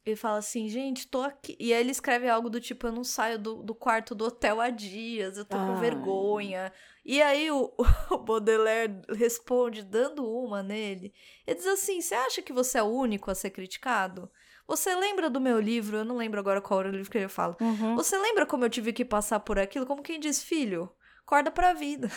Ele 0.07 0.15
fala 0.15 0.37
assim, 0.37 0.69
gente, 0.69 1.05
tô 1.05 1.21
aqui. 1.21 1.57
E 1.59 1.73
aí 1.73 1.81
ele 1.81 1.91
escreve 1.91 2.29
algo 2.29 2.49
do 2.49 2.61
tipo, 2.61 2.87
eu 2.87 2.93
não 2.93 3.03
saio 3.03 3.37
do, 3.37 3.55
do 3.61 3.75
quarto 3.75 4.15
do 4.15 4.25
hotel 4.25 4.61
há 4.61 4.69
dias, 4.69 5.37
eu 5.37 5.43
tô 5.43 5.57
Ai. 5.57 5.67
com 5.67 5.75
vergonha. 5.75 6.71
E 7.07 7.21
aí 7.21 7.49
o, 7.49 7.73
o 8.11 8.17
Baudelaire 8.17 9.01
responde, 9.15 9.81
dando 9.81 10.29
uma 10.29 10.61
nele. 10.61 11.13
Ele 11.47 11.55
diz 11.55 11.65
assim: 11.65 12.01
você 12.01 12.13
acha 12.13 12.41
que 12.41 12.51
você 12.51 12.77
é 12.77 12.83
o 12.83 12.87
único 12.87 13.31
a 13.31 13.35
ser 13.35 13.51
criticado? 13.51 14.29
Você 14.67 14.93
lembra 14.93 15.29
do 15.29 15.39
meu 15.39 15.57
livro? 15.61 15.95
Eu 15.95 16.05
não 16.05 16.17
lembro 16.17 16.41
agora 16.41 16.61
qual 16.61 16.81
era 16.81 16.89
o 16.89 16.91
livro 16.91 17.09
que 17.09 17.17
ele 17.17 17.29
fala. 17.29 17.55
Uhum. 17.61 17.95
Você 17.95 18.17
lembra 18.17 18.45
como 18.45 18.65
eu 18.65 18.69
tive 18.69 18.91
que 18.91 19.05
passar 19.05 19.39
por 19.39 19.57
aquilo? 19.57 19.85
Como 19.85 20.03
quem 20.03 20.19
diz, 20.19 20.43
filho, 20.43 20.91
acorda 21.25 21.49
pra 21.49 21.71
vida. 21.71 22.11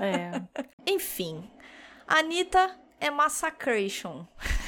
É. 0.00 0.42
Enfim, 0.84 1.48
Anitta 2.08 2.76
é 2.98 3.10
Massacration. 3.10 4.26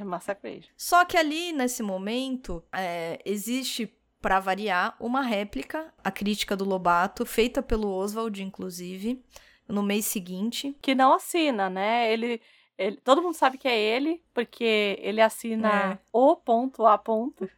É 0.00 0.02
Massacration. 0.02 0.72
Só 0.76 1.04
que 1.04 1.16
ali, 1.16 1.52
nesse 1.52 1.82
momento, 1.82 2.64
é, 2.72 3.20
existe, 3.24 3.97
para 4.20 4.40
variar, 4.40 4.96
uma 4.98 5.22
réplica, 5.22 5.92
a 6.02 6.10
crítica 6.10 6.56
do 6.56 6.64
Lobato, 6.64 7.24
feita 7.24 7.62
pelo 7.62 7.90
Oswald, 7.90 8.42
inclusive, 8.42 9.22
no 9.66 9.82
mês 9.82 10.06
seguinte. 10.06 10.76
Que 10.82 10.94
não 10.94 11.14
assina, 11.14 11.68
né? 11.68 12.12
Ele. 12.12 12.40
Ele, 12.76 12.96
todo 12.98 13.20
mundo 13.20 13.34
sabe 13.34 13.58
que 13.58 13.66
é 13.66 13.76
ele, 13.76 14.22
porque 14.32 15.00
ele 15.02 15.20
assina 15.20 15.94
é. 15.94 15.98
o 16.12 16.36
ponto 16.36 16.86
a 16.86 16.96
ponto. 16.96 17.50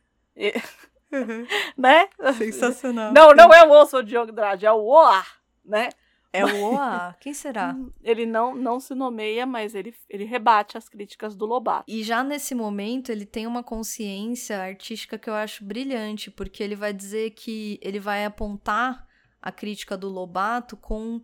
Uhum. 1.13 1.47
né? 1.77 2.09
Sensacional. 2.39 3.13
Não, 3.13 3.35
não 3.35 3.53
é 3.53 3.63
o 3.63 3.71
Oswald 3.71 4.09
Diogo 4.09 4.33
Andrade, 4.33 4.65
é 4.65 4.73
o 4.73 4.83
OA, 4.83 5.23
né? 5.63 5.91
É 6.33 6.45
o 6.45 6.75
OA? 6.75 7.17
Quem 7.21 7.35
será? 7.35 7.77
Ele 8.03 8.25
não, 8.25 8.55
não 8.55 8.79
se 8.79 8.95
nomeia, 8.95 9.45
mas 9.45 9.75
ele, 9.75 9.95
ele 10.09 10.25
rebate 10.25 10.79
as 10.79 10.89
críticas 10.89 11.35
do 11.35 11.45
Lobato. 11.45 11.85
E 11.89 12.05
já 12.05 12.23
nesse 12.23 12.55
momento, 12.55 13.11
ele 13.11 13.27
tem 13.27 13.47
uma 13.47 13.63
consciência 13.63 14.59
artística 14.59 15.19
que 15.19 15.29
eu 15.29 15.35
acho 15.35 15.65
brilhante, 15.65 16.31
porque 16.31 16.63
ele 16.63 16.77
vai 16.77 16.93
dizer 16.93 17.31
que 17.31 17.79
ele 17.83 17.99
vai 17.99 18.25
apontar 18.25 19.07
a 19.43 19.51
crítica 19.51 19.97
do 19.97 20.09
Lobato 20.09 20.77
com. 20.77 21.21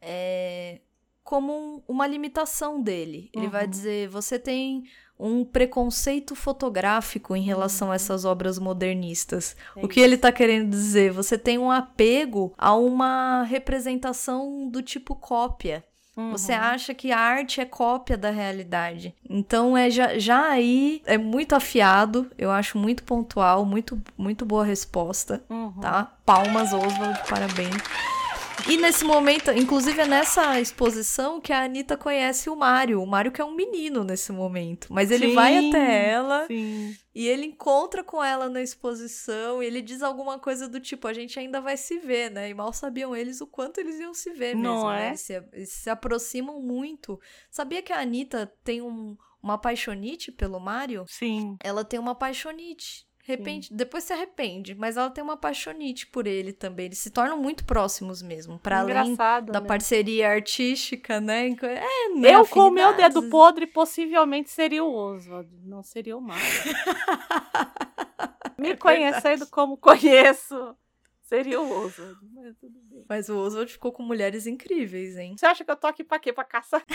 É, 0.00 0.80
como 1.22 1.52
um, 1.52 1.82
uma 1.86 2.06
limitação 2.06 2.82
dele. 2.82 3.30
Ele 3.34 3.46
uhum. 3.46 3.50
vai 3.50 3.66
dizer: 3.66 4.08
você 4.08 4.38
tem 4.38 4.84
um 5.20 5.44
preconceito 5.44 6.34
fotográfico 6.34 7.36
em 7.36 7.42
relação 7.42 7.88
a 7.88 7.90
uhum. 7.90 7.94
essas 7.94 8.24
obras 8.24 8.58
modernistas. 8.58 9.54
É 9.76 9.84
o 9.84 9.88
que 9.88 10.00
ele 10.00 10.14
está 10.14 10.32
querendo 10.32 10.70
dizer? 10.70 11.12
Você 11.12 11.36
tem 11.36 11.58
um 11.58 11.70
apego 11.70 12.52
a 12.56 12.74
uma 12.74 13.42
representação 13.42 14.68
do 14.68 14.82
tipo 14.82 15.14
cópia. 15.14 15.84
Uhum. 16.16 16.32
Você 16.32 16.52
acha 16.52 16.92
que 16.92 17.12
a 17.12 17.18
arte 17.18 17.60
é 17.60 17.64
cópia 17.64 18.16
da 18.16 18.30
realidade. 18.30 19.14
Então 19.28 19.76
é 19.76 19.90
já, 19.90 20.18
já 20.18 20.48
aí 20.48 21.02
é 21.06 21.16
muito 21.16 21.54
afiado, 21.54 22.30
eu 22.36 22.50
acho 22.50 22.76
muito 22.76 23.04
pontual, 23.04 23.64
muito 23.64 24.00
muito 24.18 24.44
boa 24.44 24.64
resposta, 24.64 25.42
uhum. 25.48 25.72
tá? 25.80 26.12
Palmas 26.26 26.72
Oswald, 26.72 27.18
parabéns. 27.28 27.76
E 28.68 28.76
nesse 28.76 29.04
momento, 29.04 29.50
inclusive 29.50 30.00
é 30.00 30.06
nessa 30.06 30.60
exposição 30.60 31.40
que 31.40 31.52
a 31.52 31.62
Anitta 31.62 31.96
conhece 31.96 32.48
o 32.48 32.56
Mário. 32.56 33.02
O 33.02 33.06
Mário 33.06 33.32
que 33.32 33.40
é 33.40 33.44
um 33.44 33.54
menino 33.54 34.04
nesse 34.04 34.32
momento. 34.32 34.88
Mas 34.90 35.10
ele 35.10 35.28
Sim, 35.28 35.34
vai 35.34 35.68
até 35.68 36.08
ela 36.10 36.46
Sim. 36.46 36.96
e 37.14 37.26
ele 37.26 37.46
encontra 37.46 38.04
com 38.04 38.22
ela 38.22 38.48
na 38.48 38.62
exposição 38.62 39.62
e 39.62 39.66
ele 39.66 39.82
diz 39.82 40.02
alguma 40.02 40.38
coisa 40.38 40.68
do 40.68 40.80
tipo, 40.80 41.06
a 41.08 41.12
gente 41.12 41.38
ainda 41.38 41.60
vai 41.60 41.76
se 41.76 41.98
ver, 41.98 42.30
né? 42.30 42.48
E 42.48 42.54
mal 42.54 42.72
sabiam 42.72 43.14
eles 43.14 43.40
o 43.40 43.46
quanto 43.46 43.78
eles 43.78 43.98
iam 43.98 44.14
se 44.14 44.30
ver 44.30 44.54
Não 44.54 44.74
mesmo, 44.74 44.90
é? 44.90 44.96
né? 44.96 45.08
Eles 45.08 45.20
se, 45.20 45.44
eles 45.52 45.72
se 45.72 45.90
aproximam 45.90 46.60
muito. 46.60 47.20
Sabia 47.50 47.82
que 47.82 47.92
a 47.92 48.00
Anitta 48.00 48.52
tem 48.62 48.80
um, 48.82 49.16
uma 49.42 49.58
paixonite 49.58 50.30
pelo 50.30 50.60
Mário? 50.60 51.04
Sim. 51.08 51.56
Ela 51.62 51.84
tem 51.84 51.98
uma 51.98 52.14
paixonite. 52.14 53.09
Repente, 53.22 53.72
depois 53.72 54.04
se 54.04 54.12
arrepende, 54.12 54.74
mas 54.74 54.96
ela 54.96 55.10
tem 55.10 55.22
uma 55.22 55.36
paixonite 55.36 56.06
por 56.06 56.26
ele 56.26 56.52
também. 56.52 56.86
Eles 56.86 56.98
se 56.98 57.10
tornam 57.10 57.36
muito 57.36 57.64
próximos 57.64 58.22
mesmo, 58.22 58.58
para 58.58 58.80
além 58.80 59.14
da 59.14 59.60
né? 59.60 59.66
parceria 59.66 60.30
artística, 60.30 61.20
né? 61.20 61.48
É, 61.48 62.08
né, 62.16 62.34
Eu, 62.34 62.46
com 62.46 62.68
o 62.68 62.70
meu 62.70 62.96
dedo 62.96 63.28
podre, 63.28 63.66
possivelmente 63.66 64.50
seria 64.50 64.82
o 64.82 64.92
Oswald, 64.92 65.48
não 65.62 65.82
seria 65.82 66.16
o 66.16 66.20
Mário. 66.20 66.42
Me 68.58 68.76
conhecendo 68.76 69.46
como 69.46 69.76
conheço, 69.76 70.76
seria 71.22 71.60
o 71.60 71.84
Oswald. 71.84 72.18
Mas 72.34 72.56
tudo 72.58 72.78
bem. 72.90 73.04
Mas 73.08 73.28
o 73.28 73.38
Oswald 73.38 73.70
ficou 73.70 73.92
com 73.92 74.02
mulheres 74.02 74.46
incríveis, 74.46 75.16
hein? 75.16 75.36
Você 75.36 75.46
acha 75.46 75.64
que 75.64 75.70
eu 75.70 75.76
tô 75.76 75.86
aqui 75.86 76.02
pra 76.02 76.18
quê? 76.18 76.32
Pra 76.32 76.44
caçar? 76.44 76.84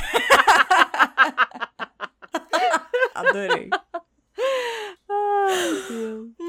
Adorei. 3.16 3.70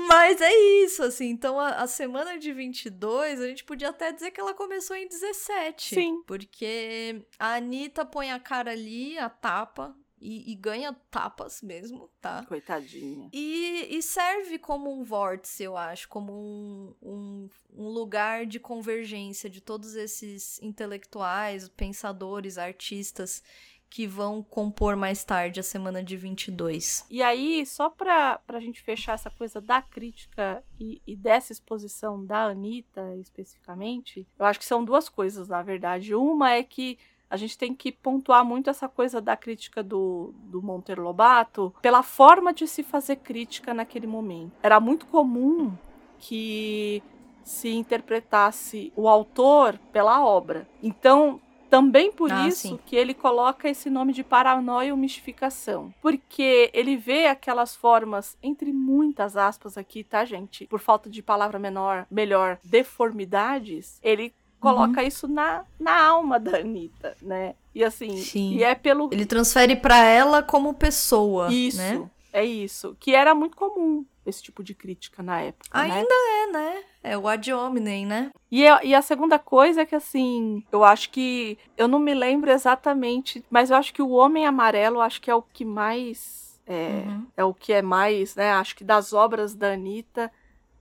Mas 0.09 0.41
é 0.41 0.53
isso, 0.85 1.03
assim. 1.03 1.27
Então 1.27 1.59
a, 1.59 1.83
a 1.83 1.87
semana 1.87 2.39
de 2.39 2.53
22, 2.53 3.41
a 3.41 3.47
gente 3.47 3.65
podia 3.65 3.91
até 3.91 4.13
dizer 4.13 4.31
que 4.31 4.41
ela 4.41 4.55
começou 4.55 4.97
em 4.97 5.09
17. 5.09 5.95
Sim. 5.95 6.23
Porque 6.27 7.27
a 7.39 7.55
Anitta 7.55 8.05
põe 8.05 8.31
a 8.31 8.41
cara 8.41 8.71
ali, 8.71 9.19
a 9.19 9.29
tapa, 9.29 9.97
e, 10.21 10.53
e 10.53 10.55
ganha 10.55 10.95
tapas 11.11 11.61
mesmo, 11.63 12.11
tá? 12.21 12.45
Coitadinha. 12.47 13.29
E, 13.33 13.87
e 13.91 14.03
serve 14.03 14.59
como 14.59 14.91
um 14.91 15.05
vórtice, 15.05 15.63
eu 15.63 15.77
acho, 15.77 16.09
como 16.09 16.33
um, 16.33 16.95
um, 17.03 17.49
um 17.75 17.89
lugar 17.89 18.47
de 18.47 18.59
convergência 18.59 19.51
de 19.51 19.61
todos 19.61 19.95
esses 19.95 20.61
intelectuais, 20.63 21.69
pensadores, 21.69 22.57
artistas 22.57 23.43
que 23.89 24.07
vão 24.07 24.43
compor 24.43 24.97
mais 24.97 25.25
tarde 25.25 25.61
a 25.61 25.63
semana 25.63 26.03
de 26.03 26.17
22. 26.17 27.07
E 27.11 27.23
aí, 27.23 27.65
só 27.65 27.89
pra, 27.89 28.39
pra 28.47 28.61
gente 28.61 28.83
fechar 28.83 29.15
essa 29.15 29.31
coisa 29.31 29.61
da 29.61 29.81
crítica 29.81 30.63
e, 30.79 31.01
e 31.07 31.17
dessa 31.17 31.53
exposição 31.53 32.25
da 32.25 32.45
Anitta 32.45 33.17
especificamente, 33.17 34.27
eu 34.39 34.45
acho 34.45 34.59
que 34.59 34.65
são 34.65 34.85
duas 34.85 35.09
coisas, 35.09 35.49
na 35.49 35.63
verdade. 35.63 36.15
Uma 36.15 36.53
é 36.53 36.63
que 36.63 36.99
a 37.29 37.37
gente 37.37 37.59
tem 37.59 37.75
que 37.75 37.91
pontuar 37.91 38.45
muito 38.45 38.71
essa 38.71 38.89
coisa 38.89 39.21
da 39.21 39.37
crítica 39.37 39.83
do, 39.83 40.33
do 40.45 40.63
Monteiro 40.63 41.03
Lobato 41.03 41.75
pela 41.83 42.03
forma 42.03 42.53
de 42.53 42.67
se 42.69 42.83
fazer 42.83 43.17
crítica 43.17 43.75
naquele 43.75 44.07
momento. 44.07 44.53
Era 44.63 44.79
muito 44.79 45.07
comum 45.07 45.77
que 46.19 47.03
se 47.43 47.69
interpretasse 47.71 48.93
o 48.97 49.09
autor 49.09 49.79
pela 49.93 50.25
obra. 50.25 50.69
Então, 50.83 51.41
também 51.71 52.11
por 52.13 52.31
Ah, 52.31 52.47
isso 52.49 52.69
sim. 52.69 52.79
que 52.87 52.95
ele 52.97 53.13
coloca 53.15 53.69
esse 53.69 53.89
nome 53.91 54.13
de 54.13 54.23
paranoia 54.25 54.93
ou 54.93 54.99
mistificação. 54.99 55.93
Porque 56.01 56.71
ele 56.73 56.97
vê 56.97 57.27
aquelas 57.27 57.75
formas, 57.77 58.37
entre 58.43 58.73
muitas 58.73 59.37
aspas 59.37 59.77
aqui, 59.77 60.03
tá, 60.05 60.25
gente? 60.25 60.67
Por 60.67 60.81
falta 60.81 61.09
de 61.11 61.23
palavra 61.23 61.59
menor, 61.59 62.07
melhor, 62.11 62.59
deformidades, 62.65 63.99
ele 64.03 64.33
coloca 64.61 65.01
Uhum. 65.01 65.07
isso 65.07 65.29
na, 65.29 65.65
na 65.79 66.01
alma 66.03 66.39
da 66.41 66.59
Anitta, 66.59 67.17
né? 67.23 67.55
E 67.75 67.85
assim, 67.85 68.17
Sim. 68.17 68.55
e 68.55 68.65
é 68.65 68.75
pelo. 68.75 69.09
Ele 69.13 69.27
transfere 69.27 69.77
pra 69.77 69.99
ela 70.03 70.43
como 70.43 70.73
pessoa, 70.75 71.53
Isso, 71.53 71.77
né? 71.79 72.09
É 72.39 72.45
isso. 72.45 72.97
Que 73.01 73.15
era 73.15 73.35
muito 73.35 73.57
comum 73.57 74.05
esse 74.25 74.43
tipo 74.43 74.63
de 74.63 74.75
crítica 74.75 75.23
na 75.23 75.41
época. 75.41 75.69
né? 75.79 75.95
Ainda 75.95 76.15
é, 76.15 76.47
né? 76.53 76.83
É 77.03 77.17
o 77.19 77.29
ad 77.29 77.53
hominem, 77.53 78.05
né? 78.05 78.31
E 78.51 78.67
a, 78.67 78.83
e 78.85 78.95
a 78.95 79.01
segunda 79.03 79.39
coisa 79.39 79.83
é 79.83 79.87
que, 79.87 79.95
assim, 79.95 80.65
eu 80.73 80.83
acho 80.85 81.11
que. 81.11 81.57
Eu 81.77 81.87
não 81.87 81.99
me 81.99 82.13
lembro 82.15 82.51
exatamente, 82.51 83.45
mas 83.49 83.71
eu 83.71 83.77
acho 83.77 83.95
que 83.95 84.03
o 84.03 84.11
Homem 84.11 84.45
Amarelo 84.47 85.01
acho 85.01 85.21
que 85.21 85.31
é 85.31 85.35
o 85.35 85.43
que 85.43 85.65
mais. 85.65 86.45
É, 86.67 87.05
Uhum. 87.07 87.27
é 87.37 87.45
o 87.45 87.55
que 87.55 87.73
é 87.73 87.81
mais, 87.81 88.35
né? 88.35 88.51
Acho 88.53 88.75
que 88.75 88.83
das 88.83 89.13
obras 89.13 89.55
da 89.55 89.73
Anitta, 89.73 90.33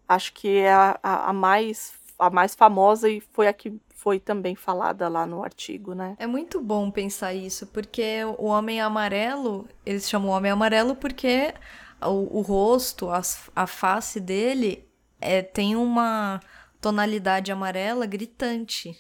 acho 0.07 0.33
que 0.33 0.47
é 0.57 0.73
a, 0.73 0.99
a, 1.03 1.29
a 1.29 1.33
mais, 1.33 1.93
a 2.17 2.29
mais 2.31 2.55
famosa 2.55 3.07
e 3.07 3.21
foi 3.21 3.47
a 3.47 3.53
que 3.53 3.71
foi 3.95 4.19
também 4.19 4.55
falada 4.55 5.07
lá 5.09 5.25
no 5.25 5.43
artigo, 5.43 5.93
né? 5.95 6.15
É 6.19 6.27
muito 6.27 6.61
bom 6.61 6.91
pensar 6.91 7.33
isso, 7.33 7.65
porque 7.67 8.19
o 8.37 8.45
Homem 8.45 8.79
Amarelo, 8.81 9.67
eles 9.85 10.07
chamam 10.07 10.29
Homem 10.31 10.51
Amarelo 10.51 10.95
porque 10.95 11.53
o, 12.01 12.37
o 12.39 12.41
rosto, 12.41 13.09
as- 13.09 13.49
a, 13.55 13.65
face 13.65 14.19
dele 14.19 14.87
é, 15.19 15.41
tem 15.41 15.75
uma 15.75 16.39
tonalidade 16.81 17.51
amarela 17.51 18.05
gritante. 18.05 18.95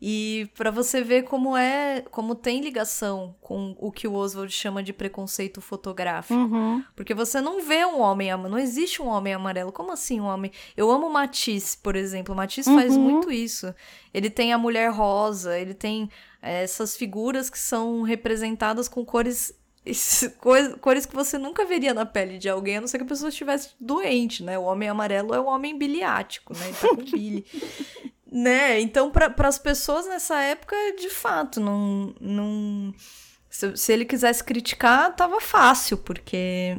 E 0.00 0.50
pra 0.54 0.70
você 0.70 1.02
ver 1.02 1.22
como 1.22 1.56
é, 1.56 2.02
como 2.10 2.34
tem 2.34 2.60
ligação 2.60 3.34
com 3.40 3.74
o 3.78 3.90
que 3.90 4.06
o 4.06 4.12
Oswald 4.12 4.52
chama 4.52 4.82
de 4.82 4.92
preconceito 4.92 5.60
fotográfico. 5.62 6.34
Uhum. 6.38 6.84
Porque 6.94 7.14
você 7.14 7.40
não 7.40 7.62
vê 7.62 7.84
um 7.86 7.98
homem 8.00 8.30
amarelo. 8.30 8.54
Não 8.56 8.62
existe 8.62 9.00
um 9.00 9.06
homem 9.06 9.32
amarelo. 9.32 9.72
Como 9.72 9.90
assim 9.90 10.20
um 10.20 10.26
homem? 10.26 10.52
Eu 10.76 10.90
amo 10.90 11.08
Matisse, 11.08 11.78
por 11.78 11.96
exemplo. 11.96 12.34
Matisse 12.34 12.72
faz 12.74 12.94
Uhum. 12.94 13.02
muito 13.02 13.30
isso. 13.32 13.74
Ele 14.12 14.28
tem 14.28 14.52
a 14.52 14.58
mulher 14.58 14.90
rosa, 14.90 15.58
ele 15.58 15.72
tem 15.72 16.10
eh, 16.42 16.62
essas 16.62 16.94
figuras 16.94 17.48
que 17.48 17.58
são 17.58 18.02
representadas 18.02 18.88
com 18.88 19.02
cores. 19.02 19.54
cores- 20.40 20.74
Cores 20.80 21.06
que 21.06 21.14
você 21.14 21.38
nunca 21.38 21.64
veria 21.64 21.94
na 21.94 22.04
pele 22.04 22.36
de 22.38 22.48
alguém, 22.50 22.76
a 22.76 22.80
não 22.82 22.88
ser 22.88 22.98
que 22.98 23.04
a 23.04 23.08
pessoa 23.08 23.28
estivesse 23.30 23.70
doente, 23.80 24.42
né? 24.42 24.58
O 24.58 24.62
homem 24.64 24.88
amarelo 24.88 25.32
é 25.32 25.40
o 25.40 25.46
homem 25.46 25.78
biliático, 25.78 26.52
né? 26.52 26.66
Ele 26.66 26.76
tá 26.76 26.88
com 26.88 26.96
bile. 27.16 27.46
Né? 28.36 28.78
Então, 28.80 29.10
para 29.10 29.48
as 29.48 29.58
pessoas 29.58 30.06
nessa 30.06 30.38
época, 30.42 30.76
de 31.00 31.08
fato, 31.08 31.58
não. 31.58 32.14
não 32.20 32.94
se, 33.48 33.74
se 33.74 33.90
ele 33.90 34.04
quisesse 34.04 34.44
criticar, 34.44 35.16
tava 35.16 35.40
fácil, 35.40 35.96
porque 35.96 36.76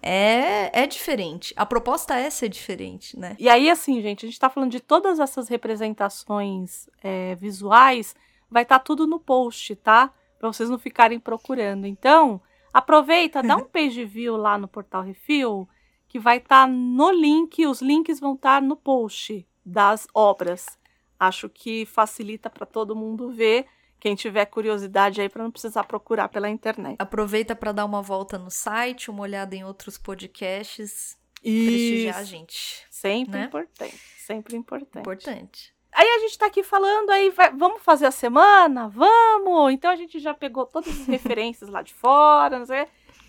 é, 0.00 0.82
é 0.82 0.86
diferente. 0.86 1.52
A 1.56 1.66
proposta 1.66 2.14
é 2.14 2.30
ser 2.30 2.48
diferente, 2.48 3.18
né? 3.18 3.34
E 3.40 3.48
aí, 3.48 3.68
assim, 3.68 4.00
gente, 4.00 4.24
a 4.24 4.28
gente 4.28 4.38
tá 4.38 4.48
falando 4.48 4.70
de 4.70 4.78
todas 4.78 5.18
essas 5.18 5.48
representações 5.48 6.88
é, 7.02 7.34
visuais, 7.34 8.14
vai 8.48 8.62
estar 8.62 8.78
tudo 8.78 9.04
no 9.04 9.18
post, 9.18 9.74
tá? 9.74 10.12
Pra 10.38 10.52
vocês 10.52 10.70
não 10.70 10.78
ficarem 10.78 11.18
procurando. 11.18 11.88
Então, 11.88 12.40
aproveita, 12.72 13.42
dá 13.42 13.56
um 13.56 13.64
page 13.66 14.04
view 14.04 14.36
lá 14.36 14.56
no 14.56 14.68
Portal 14.68 15.02
Refil, 15.02 15.68
que 16.06 16.20
vai 16.20 16.36
estar 16.36 16.68
no 16.68 17.10
link, 17.10 17.66
os 17.66 17.82
links 17.82 18.20
vão 18.20 18.34
estar 18.34 18.62
no 18.62 18.76
post 18.76 19.44
das 19.66 20.06
obras. 20.14 20.78
Acho 21.18 21.48
que 21.48 21.86
facilita 21.86 22.50
para 22.50 22.66
todo 22.66 22.94
mundo 22.96 23.32
ver. 23.32 23.66
Quem 24.00 24.14
tiver 24.14 24.44
curiosidade 24.46 25.20
aí 25.20 25.28
para 25.30 25.42
não 25.42 25.50
precisar 25.50 25.84
procurar 25.84 26.28
pela 26.28 26.50
internet. 26.50 26.96
Aproveita 26.98 27.56
para 27.56 27.72
dar 27.72 27.86
uma 27.86 28.02
volta 28.02 28.36
no 28.38 28.50
site, 28.50 29.10
uma 29.10 29.22
olhada 29.22 29.56
em 29.56 29.64
outros 29.64 29.96
podcasts, 29.96 31.16
prestigiar 31.40 32.18
a 32.18 32.24
gente. 32.24 32.84
Sempre 32.90 33.38
né? 33.38 33.44
importante, 33.46 34.00
sempre 34.18 34.56
importante. 34.56 34.98
Importante. 35.00 35.74
Aí 35.90 36.06
a 36.06 36.18
gente 36.18 36.36
tá 36.36 36.46
aqui 36.46 36.62
falando, 36.62 37.08
aí 37.10 37.30
vai- 37.30 37.52
vamos 37.56 37.82
fazer 37.82 38.04
a 38.06 38.10
semana? 38.10 38.88
Vamos! 38.88 39.72
Então 39.72 39.90
a 39.90 39.96
gente 39.96 40.18
já 40.18 40.34
pegou 40.34 40.66
todas 40.66 40.88
as 41.00 41.06
referências 41.08 41.70
lá 41.70 41.80
de 41.82 41.94
fora, 41.94 42.58
não 42.58 42.66
sei. 42.66 42.86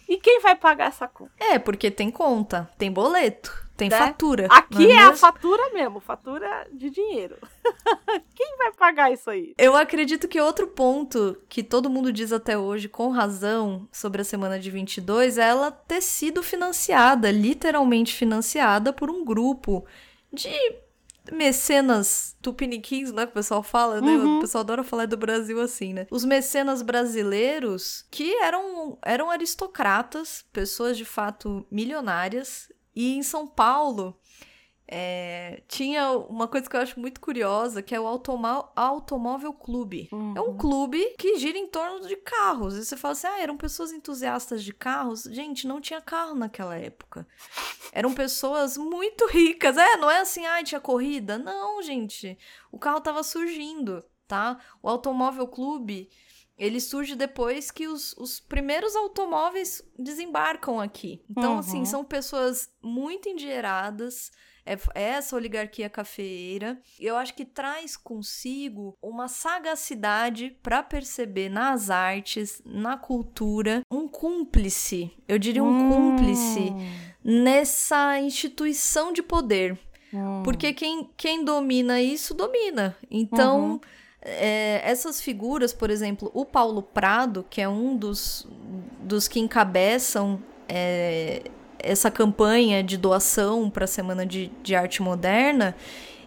E 0.09 0.17
quem 0.17 0.39
vai 0.41 0.55
pagar 0.55 0.87
essa 0.87 1.07
conta? 1.07 1.31
É, 1.39 1.57
porque 1.57 1.89
tem 1.89 2.11
conta, 2.11 2.69
tem 2.77 2.91
boleto, 2.91 3.64
tem 3.75 3.89
Né? 3.89 3.97
fatura. 3.97 4.47
Aqui 4.49 4.87
não 4.87 4.95
é 4.95 5.03
a 5.03 5.15
fatura 5.15 5.73
mesmo, 5.73 5.99
fatura 5.99 6.67
de 6.71 6.89
dinheiro. 6.89 7.37
quem 8.33 8.57
vai 8.57 8.71
pagar 8.73 9.11
isso 9.11 9.29
aí? 9.29 9.53
Eu 9.57 9.75
acredito 9.75 10.27
que 10.27 10.39
outro 10.39 10.67
ponto 10.67 11.37
que 11.49 11.61
todo 11.61 11.89
mundo 11.89 12.11
diz 12.11 12.31
até 12.31 12.57
hoje, 12.57 12.87
com 12.87 13.09
razão, 13.09 13.87
sobre 13.91 14.21
a 14.21 14.25
semana 14.25 14.59
de 14.59 14.71
22 14.71 15.37
é 15.37 15.49
ela 15.49 15.71
ter 15.71 16.01
sido 16.01 16.41
financiada, 16.41 17.31
literalmente 17.31 18.13
financiada 18.13 18.93
por 18.93 19.09
um 19.09 19.23
grupo 19.23 19.85
de 20.31 20.51
mecenas 21.31 22.35
tupiniquins, 22.41 23.11
né, 23.11 23.25
que 23.25 23.31
o 23.31 23.35
pessoal 23.35 23.63
fala, 23.63 23.99
né? 23.99 24.11
Uhum. 24.11 24.37
O 24.37 24.41
pessoal 24.41 24.61
adora 24.61 24.83
falar 24.83 25.07
do 25.07 25.17
Brasil 25.17 25.59
assim, 25.59 25.93
né? 25.93 26.05
Os 26.11 26.23
mecenas 26.23 26.81
brasileiros 26.81 28.05
que 28.11 28.35
eram, 28.35 28.97
eram 29.03 29.31
aristocratas, 29.31 30.45
pessoas 30.53 30.97
de 30.97 31.05
fato 31.05 31.65
milionárias, 31.71 32.69
e 32.95 33.17
em 33.17 33.23
São 33.23 33.45
Paulo 33.45 34.17
é, 34.87 35.63
tinha 35.67 36.11
uma 36.11 36.47
coisa 36.47 36.69
que 36.69 36.75
eu 36.75 36.79
acho 36.79 36.99
muito 36.99 37.19
curiosa, 37.19 37.81
que 37.81 37.95
é 37.95 37.99
o 37.99 38.05
Automó 38.05 38.71
Automóvel 38.75 39.51
Clube. 39.51 40.07
Uhum. 40.11 40.33
É 40.35 40.41
um 40.41 40.49
uhum. 40.49 40.57
clube 40.57 41.15
que 41.17 41.37
gira 41.37 41.57
em 41.57 41.67
torno 41.67 42.07
de 42.07 42.15
carros. 42.17 42.75
E 42.75 42.85
você 42.85 42.95
fala 42.95 43.13
assim, 43.13 43.27
ah, 43.27 43.41
eram 43.41 43.57
pessoas 43.57 43.91
entusiastas 43.91 44.63
de 44.63 44.73
carros. 44.73 45.23
Gente, 45.23 45.67
não 45.67 45.81
tinha 45.81 46.01
carro 46.01 46.35
naquela 46.35 46.77
época. 46.77 47.27
Eram 47.91 48.13
pessoas 48.13 48.77
muito 48.77 49.25
ricas. 49.27 49.75
É, 49.75 49.97
não 49.97 50.09
é 50.09 50.19
assim, 50.19 50.45
ah, 50.45 50.63
tinha 50.63 50.79
corrida. 50.79 51.37
Não, 51.37 51.81
gente. 51.81 52.37
O 52.71 52.77
carro 52.77 53.01
tava 53.01 53.23
surgindo, 53.23 54.03
tá? 54.27 54.59
O 54.83 54.89
Automóvel 54.89 55.47
Clube 55.47 56.09
ele 56.57 56.79
surge 56.79 57.15
depois 57.15 57.69
que 57.69 57.87
os, 57.87 58.13
os 58.13 58.39
primeiros 58.39 58.95
automóveis 58.95 59.81
desembarcam 59.97 60.79
aqui. 60.79 61.21
Então, 61.29 61.59
assim, 61.59 61.77
uhum. 61.77 61.81
assim, 61.81 61.85
são 61.85 62.03
pessoas 62.03 62.69
muito 62.81 63.27
endinheiradas, 63.27 64.31
é, 64.65 64.73
é 64.95 65.03
essa 65.11 65.35
oligarquia 65.35 65.89
cafeeira. 65.89 66.79
Eu 66.99 67.15
acho 67.15 67.33
que 67.33 67.45
traz 67.45 67.95
consigo 67.95 68.97
uma 69.01 69.27
sagacidade 69.27 70.57
para 70.63 70.81
perceber 70.81 71.49
nas 71.49 71.89
artes, 71.89 72.61
na 72.65 72.97
cultura, 72.97 73.81
um 73.91 74.07
cúmplice, 74.07 75.11
eu 75.27 75.37
diria 75.37 75.63
um 75.63 75.67
hum. 75.67 75.91
cúmplice 75.91 76.73
nessa 77.23 78.19
instituição 78.19 79.11
de 79.11 79.21
poder. 79.21 79.77
Hum. 80.13 80.41
Porque 80.43 80.73
quem, 80.73 81.09
quem 81.17 81.43
domina 81.43 82.01
isso, 82.01 82.33
domina. 82.33 82.97
Então. 83.11 83.73
Uhum. 83.73 83.81
É, 84.25 84.81
essas 84.83 85.21
figuras, 85.21 85.71
por 85.71 85.91
exemplo, 85.91 86.31
o 86.33 86.43
Paulo 86.43 86.81
Prado, 86.81 87.45
que 87.47 87.61
é 87.61 87.69
um 87.69 87.95
dos, 87.95 88.47
dos 88.99 89.27
que 89.27 89.39
encabeçam 89.39 90.41
é, 90.67 91.43
essa 91.77 92.09
campanha 92.09 92.83
de 92.83 92.97
doação 92.97 93.69
para 93.69 93.85
a 93.85 93.87
Semana 93.87 94.25
de, 94.25 94.51
de 94.63 94.75
Arte 94.75 95.01
Moderna, 95.01 95.75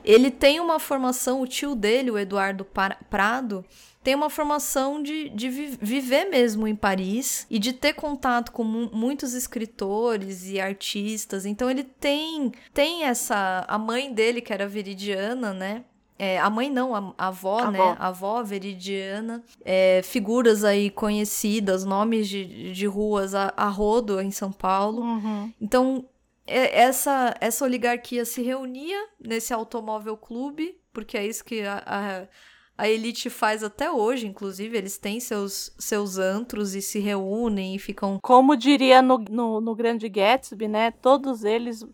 ele 0.04 0.30
tem 0.30 0.60
uma 0.60 0.78
formação, 0.78 1.42
o 1.42 1.46
tio 1.46 1.74
dele, 1.74 2.10
o 2.10 2.18
Eduardo 2.18 2.66
Prado, 3.10 3.64
tem 4.02 4.14
uma 4.14 4.30
formação 4.30 5.02
de, 5.02 5.28
de 5.28 5.50
viver 5.50 6.26
mesmo 6.30 6.66
em 6.66 6.74
Paris 6.74 7.46
e 7.50 7.58
de 7.58 7.72
ter 7.72 7.92
contato 7.92 8.52
com 8.52 8.64
muitos 8.64 9.34
escritores 9.34 10.48
e 10.48 10.60
artistas. 10.60 11.44
Então 11.44 11.70
ele 11.70 11.84
tem 11.84 12.52
tem 12.72 13.04
essa 13.04 13.66
a 13.68 13.76
mãe 13.76 14.10
dele 14.10 14.40
que 14.40 14.52
era 14.52 14.66
viridiana, 14.66 15.52
né? 15.52 15.84
É, 16.18 16.38
a 16.40 16.50
mãe 16.50 16.68
não, 16.68 16.94
a, 16.94 17.14
a 17.16 17.28
avó, 17.28 17.60
a 17.60 17.70
né? 17.70 17.78
Avó. 17.78 17.96
A 17.98 18.08
avó 18.08 18.42
veridiana. 18.42 19.42
É, 19.64 20.00
figuras 20.02 20.64
aí 20.64 20.90
conhecidas, 20.90 21.84
nomes 21.84 22.28
de, 22.28 22.72
de 22.72 22.86
ruas 22.86 23.34
a, 23.34 23.52
a 23.56 23.68
rodo 23.68 24.20
em 24.20 24.32
São 24.32 24.50
Paulo. 24.50 25.02
Uhum. 25.02 25.52
Então, 25.60 26.04
é, 26.44 26.80
essa, 26.80 27.36
essa 27.40 27.64
oligarquia 27.64 28.24
se 28.24 28.42
reunia 28.42 28.98
nesse 29.20 29.52
automóvel 29.52 30.16
clube, 30.16 30.76
porque 30.92 31.16
é 31.16 31.24
isso 31.24 31.44
que 31.44 31.62
a, 31.62 32.26
a, 32.76 32.88
elite 32.88 33.30
faz 33.30 33.62
até 33.62 33.88
hoje, 33.88 34.26
inclusive. 34.26 34.76
Eles 34.76 34.98
têm 34.98 35.20
seus, 35.20 35.72
seus 35.78 36.18
antros 36.18 36.74
e 36.74 36.82
se 36.82 36.98
reúnem 36.98 37.76
e 37.76 37.78
ficam. 37.78 38.18
Como 38.20 38.56
diria 38.56 39.00
no, 39.00 39.18
no, 39.30 39.60
no 39.60 39.74
Grande 39.76 40.08
Gatsby, 40.08 40.66
né? 40.66 40.90
Todos 40.90 41.44
eles 41.44 41.84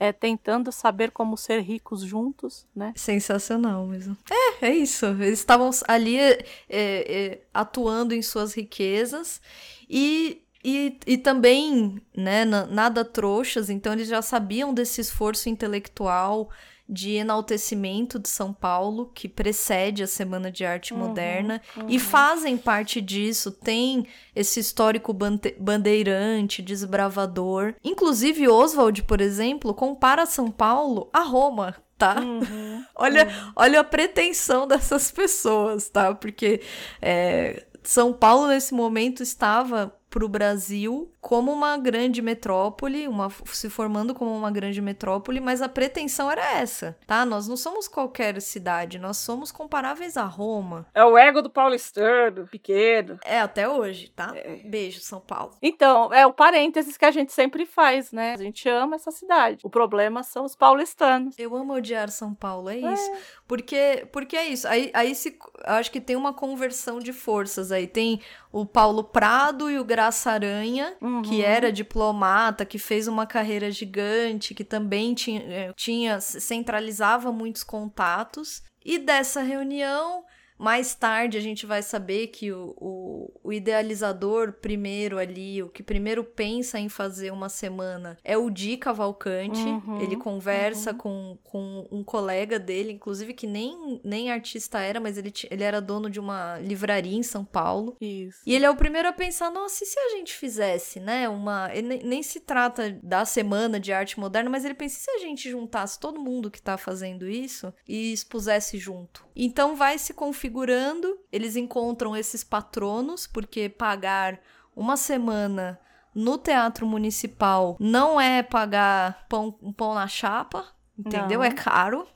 é, 0.00 0.12
tentando 0.12 0.72
saber 0.72 1.10
como 1.10 1.36
ser 1.36 1.60
ricos 1.60 2.00
juntos, 2.00 2.66
né? 2.74 2.94
Sensacional 2.96 3.86
mesmo. 3.86 4.16
É, 4.30 4.68
é 4.68 4.74
isso. 4.74 5.04
Eles 5.04 5.38
estavam 5.38 5.70
ali 5.86 6.16
é, 6.16 6.40
é, 6.70 7.40
atuando 7.52 8.14
em 8.14 8.22
suas 8.22 8.54
riquezas 8.54 9.42
e 9.88 10.42
e, 10.62 10.98
e 11.06 11.16
também, 11.16 12.02
né, 12.14 12.44
nada 12.44 13.02
trouxas, 13.02 13.70
então 13.70 13.94
eles 13.94 14.08
já 14.08 14.20
sabiam 14.20 14.74
desse 14.74 15.00
esforço 15.00 15.48
intelectual 15.48 16.50
de 16.90 17.12
enaltecimento 17.12 18.18
de 18.18 18.28
São 18.28 18.52
Paulo, 18.52 19.12
que 19.14 19.28
precede 19.28 20.02
a 20.02 20.08
Semana 20.08 20.50
de 20.50 20.64
Arte 20.64 20.92
uhum, 20.92 20.98
Moderna, 20.98 21.62
uhum. 21.76 21.86
e 21.88 22.00
fazem 22.00 22.56
parte 22.58 23.00
disso, 23.00 23.52
tem 23.52 24.06
esse 24.34 24.58
histórico 24.58 25.16
bandeirante, 25.58 26.60
desbravador. 26.60 27.74
Inclusive, 27.84 28.48
Oswald, 28.48 29.04
por 29.04 29.20
exemplo, 29.20 29.72
compara 29.72 30.26
São 30.26 30.50
Paulo 30.50 31.08
a 31.12 31.20
Roma, 31.20 31.76
tá? 31.96 32.20
Uhum, 32.20 32.84
olha, 32.96 33.24
uhum. 33.24 33.52
olha 33.54 33.80
a 33.80 33.84
pretensão 33.84 34.66
dessas 34.66 35.12
pessoas, 35.12 35.88
tá? 35.88 36.12
Porque 36.12 36.60
é, 37.00 37.64
São 37.84 38.12
Paulo, 38.12 38.48
nesse 38.48 38.74
momento, 38.74 39.22
estava 39.22 39.94
para 40.10 40.24
o 40.24 40.28
Brasil 40.28 41.10
como 41.20 41.52
uma 41.52 41.78
grande 41.78 42.20
metrópole, 42.20 43.06
uma, 43.06 43.30
se 43.44 43.70
formando 43.70 44.12
como 44.12 44.36
uma 44.36 44.50
grande 44.50 44.82
metrópole, 44.82 45.38
mas 45.38 45.62
a 45.62 45.68
pretensão 45.68 46.30
era 46.30 46.58
essa, 46.58 46.98
tá? 47.06 47.24
Nós 47.24 47.46
não 47.46 47.56
somos 47.56 47.86
qualquer 47.86 48.40
cidade, 48.42 48.98
nós 48.98 49.18
somos 49.18 49.52
comparáveis 49.52 50.16
a 50.16 50.24
Roma. 50.24 50.86
É 50.92 51.04
o 51.04 51.16
ego 51.16 51.40
do 51.40 51.48
paulistano, 51.48 52.48
pequeno. 52.48 53.18
É, 53.24 53.40
até 53.40 53.68
hoje, 53.68 54.10
tá? 54.10 54.32
É. 54.34 54.56
Beijo, 54.64 55.00
São 55.00 55.20
Paulo. 55.20 55.52
Então, 55.62 56.12
é 56.12 56.26
o 56.26 56.32
parênteses 56.32 56.96
que 56.96 57.04
a 57.04 57.10
gente 57.10 57.32
sempre 57.32 57.64
faz, 57.64 58.10
né? 58.10 58.34
A 58.34 58.38
gente 58.42 58.68
ama 58.68 58.96
essa 58.96 59.12
cidade. 59.12 59.60
O 59.62 59.70
problema 59.70 60.22
são 60.22 60.44
os 60.44 60.56
paulistanos. 60.56 61.38
Eu 61.38 61.54
amo 61.54 61.74
odiar 61.74 62.10
São 62.10 62.34
Paulo, 62.34 62.68
é 62.68 62.78
isso. 62.78 63.10
É. 63.12 63.18
Porque, 63.46 64.08
porque 64.10 64.36
é 64.36 64.48
isso. 64.48 64.66
Aí, 64.66 64.90
aí 64.94 65.14
se, 65.14 65.38
acho 65.64 65.90
que 65.92 66.00
tem 66.00 66.16
uma 66.16 66.32
conversão 66.32 66.98
de 66.98 67.12
forças 67.12 67.70
aí. 67.70 67.86
Tem 67.86 68.20
o 68.52 68.66
Paulo 68.66 69.04
Prado 69.04 69.70
e 69.70 69.78
o 69.78 69.84
Graça 69.84 70.30
Aranha, 70.30 70.94
uhum. 71.00 71.22
que 71.22 71.42
era 71.42 71.72
diplomata, 71.72 72.64
que 72.64 72.78
fez 72.78 73.06
uma 73.06 73.26
carreira 73.26 73.70
gigante, 73.70 74.54
que 74.54 74.64
também 74.64 75.14
tinha, 75.14 75.40
eh, 75.42 75.72
tinha 75.76 76.20
centralizava 76.20 77.30
muitos 77.30 77.62
contatos. 77.62 78.62
E 78.84 78.98
dessa 78.98 79.42
reunião 79.42 80.24
mais 80.60 80.94
tarde 80.94 81.38
a 81.38 81.40
gente 81.40 81.64
vai 81.64 81.82
saber 81.82 82.26
que 82.26 82.52
o, 82.52 82.74
o, 82.76 83.40
o, 83.42 83.52
idealizador 83.52 84.52
primeiro 84.52 85.16
ali, 85.16 85.62
o 85.62 85.70
que 85.70 85.82
primeiro 85.82 86.22
pensa 86.22 86.78
em 86.78 86.88
fazer 86.88 87.32
uma 87.32 87.48
semana 87.48 88.18
é 88.22 88.36
o 88.36 88.50
Di 88.50 88.76
Cavalcante. 88.76 89.58
Uhum, 89.58 90.02
ele 90.02 90.16
conversa 90.16 90.90
uhum. 90.90 90.98
com, 90.98 91.38
com 91.42 91.88
um 91.90 92.04
colega 92.04 92.58
dele, 92.58 92.92
inclusive 92.92 93.32
que 93.32 93.46
nem, 93.46 94.02
nem 94.04 94.30
artista 94.30 94.80
era, 94.80 95.00
mas 95.00 95.16
ele, 95.16 95.32
ele 95.50 95.64
era 95.64 95.80
dono 95.80 96.10
de 96.10 96.20
uma 96.20 96.58
livraria 96.58 97.16
em 97.16 97.22
São 97.22 97.42
Paulo. 97.42 97.96
Isso. 97.98 98.40
E 98.44 98.54
ele 98.54 98.66
é 98.66 98.70
o 98.70 98.76
primeiro 98.76 99.08
a 99.08 99.12
pensar, 99.12 99.50
nossa, 99.50 99.82
e 99.82 99.86
se 99.86 99.98
a 99.98 100.10
gente 100.10 100.34
fizesse, 100.34 101.00
né, 101.00 101.26
uma... 101.26 101.70
Ele 101.72 102.02
nem 102.04 102.22
se 102.22 102.38
trata 102.38 102.98
da 103.02 103.24
semana 103.24 103.80
de 103.80 103.94
arte 103.94 104.20
moderna, 104.20 104.50
mas 104.50 104.66
ele 104.66 104.74
pensa, 104.74 104.98
e 104.98 105.00
se 105.00 105.10
a 105.10 105.18
gente 105.18 105.50
juntasse 105.50 105.98
todo 105.98 106.20
mundo 106.20 106.50
que 106.50 106.60
tá 106.60 106.76
fazendo 106.76 107.26
isso 107.26 107.72
e 107.88 108.12
expusesse 108.12 108.76
junto? 108.76 109.24
Então 109.42 109.74
vai 109.74 109.96
se 109.96 110.12
configurando, 110.12 111.18
eles 111.32 111.56
encontram 111.56 112.14
esses 112.14 112.44
patronos, 112.44 113.26
porque 113.26 113.70
pagar 113.70 114.38
uma 114.76 114.98
semana 114.98 115.80
no 116.14 116.36
teatro 116.36 116.86
municipal 116.86 117.74
não 117.80 118.20
é 118.20 118.42
pagar 118.42 119.24
pão, 119.30 119.56
um 119.62 119.72
pão 119.72 119.94
na 119.94 120.06
chapa, 120.06 120.66
entendeu? 120.98 121.38
Não. 121.38 121.46
É 121.46 121.50
caro. 121.50 122.06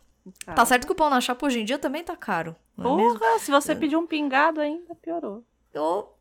Tá 0.45 0.67
certo 0.67 0.87
que 0.87 0.93
o 0.93 0.95
pão 0.95 1.09
na 1.09 1.19
chapa 1.19 1.47
hoje 1.47 1.61
em 1.61 1.65
dia 1.65 1.79
também 1.79 2.05
tá 2.05 2.15
caro. 2.15 2.55
É 2.79 2.83
Porra, 2.83 3.39
se 3.39 3.51
você 3.51 3.75
pedir 3.75 3.97
um 3.97 4.07
pingado 4.07 4.61
ainda, 4.61 4.95
piorou. 4.95 5.43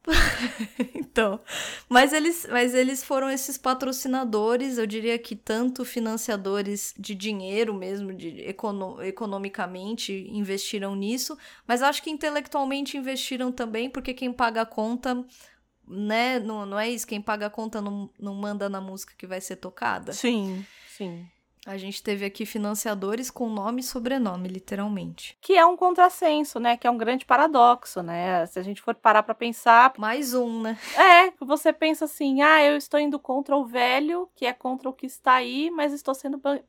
então, 0.96 1.40
mas 1.88 2.12
eles, 2.12 2.46
mas 2.50 2.74
eles 2.74 3.04
foram 3.04 3.30
esses 3.30 3.58
patrocinadores, 3.58 4.78
eu 4.78 4.86
diria 4.86 5.18
que 5.18 5.36
tanto 5.36 5.86
financiadores 5.86 6.94
de 6.98 7.16
dinheiro 7.16 7.74
mesmo, 7.74 8.14
de 8.14 8.42
econo 8.42 9.02
economicamente 9.02 10.28
investiram 10.32 10.96
nisso, 10.96 11.38
mas 11.68 11.82
acho 11.82 12.02
que 12.04 12.10
intelectualmente 12.10 12.98
investiram 12.98 13.52
também, 13.52 13.90
porque 13.90 14.14
quem 14.14 14.34
paga 14.34 14.62
a 14.62 14.66
conta 14.66 15.26
né? 15.88 16.40
Não, 16.40 16.66
não 16.66 16.80
é 16.80 16.90
isso. 16.90 17.06
Quem 17.06 17.22
paga 17.22 17.48
a 17.48 17.50
conta 17.50 17.82
não, 17.82 18.10
não 18.20 18.34
manda 18.34 18.70
na 18.70 18.80
música 18.80 19.14
que 19.18 19.28
vai 19.28 19.42
ser 19.42 19.58
tocada. 19.58 20.14
Sim, 20.14 20.66
sim. 20.88 21.28
A 21.66 21.78
gente 21.78 22.04
teve 22.04 22.26
aqui 22.26 22.46
financiadores 22.46 23.32
com 23.32 23.48
nome 23.50 23.80
e 23.80 23.84
sobrenome, 23.84 24.50
literalmente. 24.50 25.38
Que 25.40 25.54
é 25.54 25.66
um 25.66 25.78
contrassenso, 25.78 26.60
né? 26.60 26.76
Que 26.76 26.86
é 26.86 26.92
um 26.92 26.98
grande 26.98 27.26
paradoxo, 27.26 28.04
né? 28.04 28.46
Se 28.48 28.60
a 28.60 28.64
gente 28.64 28.82
for 28.82 28.94
parar 28.94 29.24
para 29.24 29.34
pensar. 29.34 29.94
Mais 29.98 30.34
um, 30.34 30.62
né? 30.62 30.78
É, 30.98 31.32
você 31.40 31.72
pensa 31.72 32.06
assim: 32.06 32.42
ah, 32.42 32.62
eu 32.62 32.76
estou 32.76 33.00
indo 33.00 33.18
contra 33.18 33.56
o 33.56 33.66
velho, 33.66 34.30
que 34.36 34.46
é 34.46 34.52
contra 34.52 34.90
o 34.90 34.94
que 34.94 35.06
está 35.06 35.34
aí, 35.36 35.72
mas 35.72 35.94
estou 35.94 36.14
sendo 36.14 36.38
ban 36.38 36.60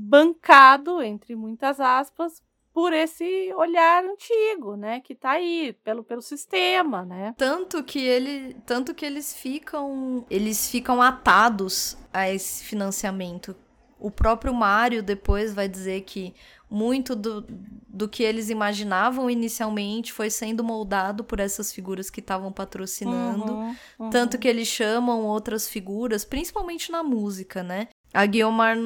bancado, 0.00 1.02
entre 1.02 1.34
muitas 1.34 1.80
aspas, 1.80 2.40
por 2.72 2.92
esse 2.92 3.52
olhar 3.56 4.04
antigo, 4.04 4.76
né, 4.76 5.00
que 5.00 5.12
tá 5.12 5.32
aí 5.32 5.72
pelo, 5.82 6.04
pelo 6.04 6.22
sistema, 6.22 7.04
né? 7.04 7.34
Tanto 7.36 7.82
que 7.82 7.98
ele, 7.98 8.54
tanto 8.64 8.94
que 8.94 9.04
eles 9.04 9.34
ficam, 9.34 10.24
eles 10.30 10.70
ficam 10.70 11.02
atados 11.02 11.98
a 12.12 12.30
esse 12.30 12.64
financiamento 12.64 13.56
o 13.98 14.10
próprio 14.10 14.54
Mário 14.54 15.02
depois 15.02 15.52
vai 15.52 15.68
dizer 15.68 16.02
que 16.02 16.34
muito 16.70 17.16
do, 17.16 17.46
do 17.88 18.08
que 18.08 18.22
eles 18.22 18.50
imaginavam 18.50 19.30
inicialmente 19.30 20.12
foi 20.12 20.28
sendo 20.28 20.62
moldado 20.62 21.24
por 21.24 21.40
essas 21.40 21.72
figuras 21.72 22.10
que 22.10 22.20
estavam 22.20 22.52
patrocinando. 22.52 23.52
Uhum, 23.52 23.76
uhum. 23.98 24.10
Tanto 24.10 24.38
que 24.38 24.46
eles 24.46 24.68
chamam 24.68 25.24
outras 25.24 25.68
figuras, 25.68 26.24
principalmente 26.24 26.92
na 26.92 27.02
música, 27.02 27.62
né? 27.62 27.88
A 28.12 28.24
Guiomar 28.24 28.76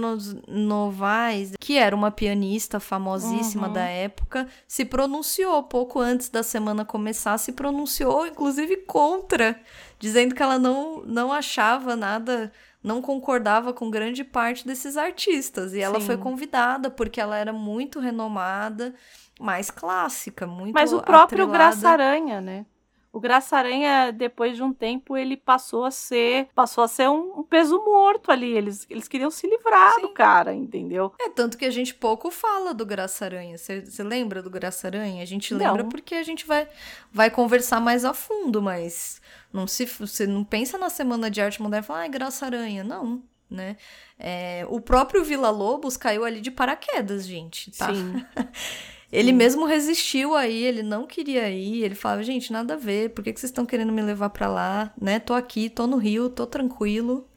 Novaes, 0.49 1.53
que 1.61 1.77
era 1.77 1.95
uma 1.95 2.11
pianista 2.11 2.81
famosíssima 2.81 3.69
uhum. 3.69 3.73
da 3.73 3.85
época, 3.85 4.49
se 4.67 4.85
pronunciou 4.85 5.63
pouco 5.63 6.01
antes 6.01 6.29
da 6.29 6.43
semana 6.43 6.85
começar, 6.85 7.39
se 7.39 7.53
pronunciou 7.53 8.27
inclusive 8.27 8.79
contra, 8.79 9.61
dizendo 9.99 10.35
que 10.35 10.43
ela 10.43 10.59
não, 10.59 11.03
não 11.05 11.33
achava 11.33 11.95
nada, 11.95 12.53
não 12.83 13.01
concordava 13.01 13.73
com 13.73 13.91
grande 13.91 14.25
parte 14.25 14.67
desses 14.67 14.97
artistas. 14.97 15.73
E 15.73 15.81
ela 15.81 16.01
Sim. 16.01 16.07
foi 16.07 16.17
convidada 16.17 16.91
porque 16.91 17.21
ela 17.21 17.37
era 17.37 17.53
muito 17.53 18.01
renomada, 18.01 18.95
mais 19.41 19.71
clássica, 19.71 20.47
muito 20.47 20.75
Mas 20.75 20.93
o 20.93 21.01
próprio 21.01 21.47
Graça 21.47 21.89
Aranha, 21.89 22.41
né? 22.41 22.67
O 23.13 23.21
Graça 23.21 23.59
Aranha, 23.59 24.11
depois 24.11 24.57
de 24.57 24.63
um 24.63 24.73
tempo, 24.73 25.19
ele 25.19 25.37
passou 25.37 25.85
a 25.85 25.91
ser 25.91 26.49
passou 26.55 26.83
a 26.83 26.89
ser 26.89 27.11
um, 27.11 27.41
um 27.41 27.43
peso 27.43 27.77
morto 27.85 28.33
ali. 28.33 28.51
Eles, 28.51 28.87
eles 28.89 29.07
queriam 29.07 29.31
se 29.31 29.47
livrar 29.47 29.97
Sim. 29.97 30.01
do 30.01 30.09
cara, 30.09 30.55
entendeu? 30.55 31.13
É, 31.21 31.29
tanto 31.29 31.59
que 31.59 31.67
a 31.67 31.71
gente 31.71 31.93
pouco 31.93 32.31
fala 32.31 32.73
do 32.73 32.87
Graça 32.87 33.27
Aranha. 33.27 33.59
Você 33.59 34.03
lembra 34.03 34.43
do 34.43 34.49
Graça 34.49 34.87
Aranha? 34.87 35.23
A 35.23 35.27
gente 35.27 35.53
lembra 35.53 35.83
não. 35.83 35.91
porque 35.91 36.15
a 36.15 36.23
gente 36.23 36.47
vai, 36.47 36.67
vai 37.13 37.31
conversar 37.31 37.81
mais 37.81 38.03
a 38.03 38.15
fundo, 38.15 38.63
mas 38.63 39.21
não 39.53 39.67
se 39.67 39.85
você 39.85 40.27
não 40.27 40.43
pensa 40.43 40.79
na 40.79 40.89
Semana 40.89 41.31
de 41.31 41.43
Arte 41.43 41.61
Moderna 41.61 41.85
e 41.85 41.87
fala, 41.87 42.05
ah, 42.05 42.09
Graça 42.09 42.47
Aranha. 42.47 42.83
Não, 42.83 43.23
né? 43.51 43.77
É, 44.19 44.65
o 44.71 44.81
próprio 44.81 45.23
Vila 45.23 45.51
Lobos 45.51 45.99
caiu 45.99 46.25
ali 46.25 46.41
de 46.41 46.51
paraquedas, 46.51 47.27
gente, 47.27 47.71
tá? 47.77 47.93
Sim. 47.93 48.25
Ele 49.13 49.29
Sim. 49.29 49.37
mesmo 49.37 49.67
resistiu 49.67 50.35
aí, 50.35 50.65
ele 50.65 50.83
não 50.83 51.07
queria 51.07 51.51
ir, 51.51 51.85
ele 51.85 51.95
falava, 51.95 52.23
gente, 52.23 52.51
nada 52.51 52.75
a 52.75 52.79
ver, 52.79 53.11
por 53.11 53.23
que, 53.23 53.31
que 53.31 53.39
vocês 53.39 53.51
estão 53.51 53.67
querendo 53.67 53.93
me 53.93 54.01
levar 54.01 54.31
para 54.31 54.49
lá, 54.49 54.91
né? 54.99 55.21
Tô 55.21 55.35
aqui, 55.35 55.69
tô 55.69 55.87
no 55.87 55.99
Rio, 55.99 56.31
tô 56.31 56.47
tranquilo. 56.47 57.29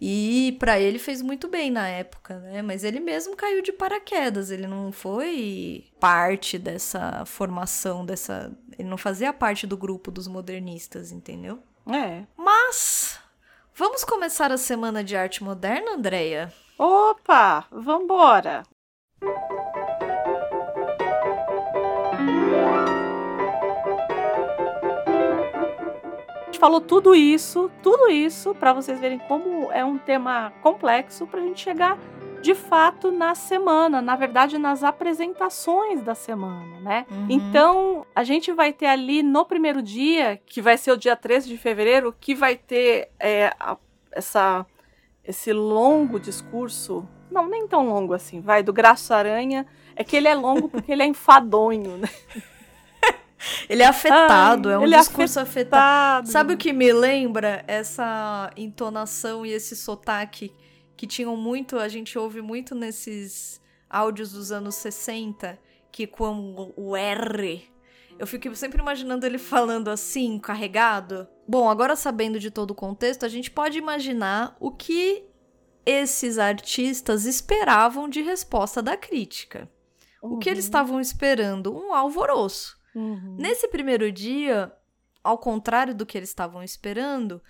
E 0.00 0.56
para 0.60 0.78
ele 0.78 1.00
fez 1.00 1.20
muito 1.20 1.48
bem 1.48 1.72
na 1.72 1.88
época, 1.88 2.38
né? 2.38 2.62
Mas 2.62 2.84
ele 2.84 3.00
mesmo 3.00 3.34
caiu 3.34 3.60
de 3.60 3.72
paraquedas, 3.72 4.52
ele 4.52 4.68
não 4.68 4.92
foi 4.92 5.86
parte 5.98 6.56
dessa 6.56 7.24
formação, 7.24 8.06
dessa. 8.06 8.56
Ele 8.78 8.88
não 8.88 8.96
fazia 8.96 9.32
parte 9.32 9.66
do 9.66 9.76
grupo 9.76 10.12
dos 10.12 10.28
modernistas, 10.28 11.10
entendeu? 11.10 11.58
É. 11.92 12.22
Mas. 12.36 13.18
Vamos 13.74 14.04
começar 14.04 14.52
a 14.52 14.58
semana 14.58 15.02
de 15.02 15.16
arte 15.16 15.42
moderna, 15.42 15.94
Andreia? 15.94 16.52
Opa! 16.78 17.64
Vambora! 17.70 18.62
Gente 26.58 26.60
falou 26.60 26.80
tudo 26.80 27.14
isso, 27.14 27.70
tudo 27.82 28.10
isso, 28.10 28.52
para 28.52 28.72
vocês 28.72 28.98
verem 28.98 29.18
como 29.20 29.70
é 29.70 29.84
um 29.84 29.96
tema 29.96 30.52
complexo, 30.60 31.24
para 31.26 31.40
a 31.40 31.42
gente 31.44 31.60
chegar 31.60 31.96
de 32.42 32.54
fato 32.54 33.12
na 33.12 33.34
semana, 33.34 34.02
na 34.02 34.16
verdade 34.16 34.58
nas 34.58 34.82
apresentações 34.82 36.02
da 36.02 36.14
semana, 36.14 36.80
né? 36.80 37.06
Uhum. 37.10 37.26
Então, 37.28 38.06
a 38.14 38.24
gente 38.24 38.52
vai 38.52 38.72
ter 38.72 38.86
ali 38.86 39.22
no 39.22 39.44
primeiro 39.44 39.80
dia, 39.80 40.40
que 40.46 40.60
vai 40.60 40.76
ser 40.76 40.90
o 40.90 40.96
dia 40.96 41.14
13 41.14 41.48
de 41.48 41.56
fevereiro, 41.56 42.14
que 42.18 42.34
vai 42.34 42.56
ter 42.56 43.08
é, 43.20 43.52
a, 43.58 43.76
essa, 44.10 44.66
esse 45.24 45.52
longo 45.52 46.18
discurso, 46.18 47.08
não, 47.30 47.46
nem 47.48 47.68
tão 47.68 47.88
longo 47.88 48.14
assim, 48.14 48.40
vai, 48.40 48.64
do 48.64 48.72
Graça 48.72 49.14
Aranha, 49.14 49.64
é 49.94 50.02
que 50.02 50.16
ele 50.16 50.28
é 50.28 50.34
longo 50.34 50.68
porque 50.68 50.90
ele 50.90 51.02
é 51.02 51.06
enfadonho, 51.06 51.98
né? 51.98 52.08
Ele 53.68 53.82
é 53.82 53.86
afetado, 53.86 54.68
Ai, 54.68 54.74
é 54.74 54.78
um 54.78 54.84
é 54.84 54.98
discurso 54.98 55.38
é 55.38 55.42
afetado. 55.42 55.76
afetado. 55.76 56.28
Sabe 56.30 56.54
o 56.54 56.56
que 56.56 56.72
me 56.72 56.92
lembra? 56.92 57.64
Essa 57.66 58.50
entonação 58.56 59.46
e 59.46 59.52
esse 59.52 59.76
sotaque 59.76 60.52
que 60.96 61.06
tinham 61.06 61.36
muito, 61.36 61.78
a 61.78 61.88
gente 61.88 62.18
ouve 62.18 62.42
muito 62.42 62.74
nesses 62.74 63.60
áudios 63.88 64.32
dos 64.32 64.50
anos 64.50 64.74
60, 64.74 65.58
que 65.92 66.06
com 66.06 66.72
o 66.76 66.96
R. 66.96 67.70
Eu 68.18 68.26
fico 68.26 68.52
sempre 68.56 68.80
imaginando 68.80 69.24
ele 69.24 69.38
falando 69.38 69.88
assim, 69.88 70.38
carregado. 70.40 71.28
Bom, 71.46 71.70
agora 71.70 71.94
sabendo 71.94 72.40
de 72.40 72.50
todo 72.50 72.72
o 72.72 72.74
contexto, 72.74 73.24
a 73.24 73.28
gente 73.28 73.50
pode 73.50 73.78
imaginar 73.78 74.56
o 74.58 74.72
que 74.72 75.24
esses 75.86 76.36
artistas 76.36 77.24
esperavam 77.24 78.08
de 78.08 78.20
resposta 78.20 78.82
da 78.82 78.96
crítica. 78.96 79.70
Uhum. 80.22 80.34
O 80.34 80.38
que 80.38 80.50
eles 80.50 80.64
uhum. 80.64 80.68
estavam 80.68 81.00
esperando? 81.00 81.74
Um 81.74 81.94
alvoroço. 81.94 82.77
Uhum. 82.94 83.36
Nesse 83.38 83.68
primeiro 83.68 84.10
dia, 84.10 84.72
ao 85.22 85.38
contrário 85.38 85.94
do 85.94 86.06
que 86.06 86.16
eles 86.16 86.28
estavam 86.28 86.62
esperando, 86.62 87.42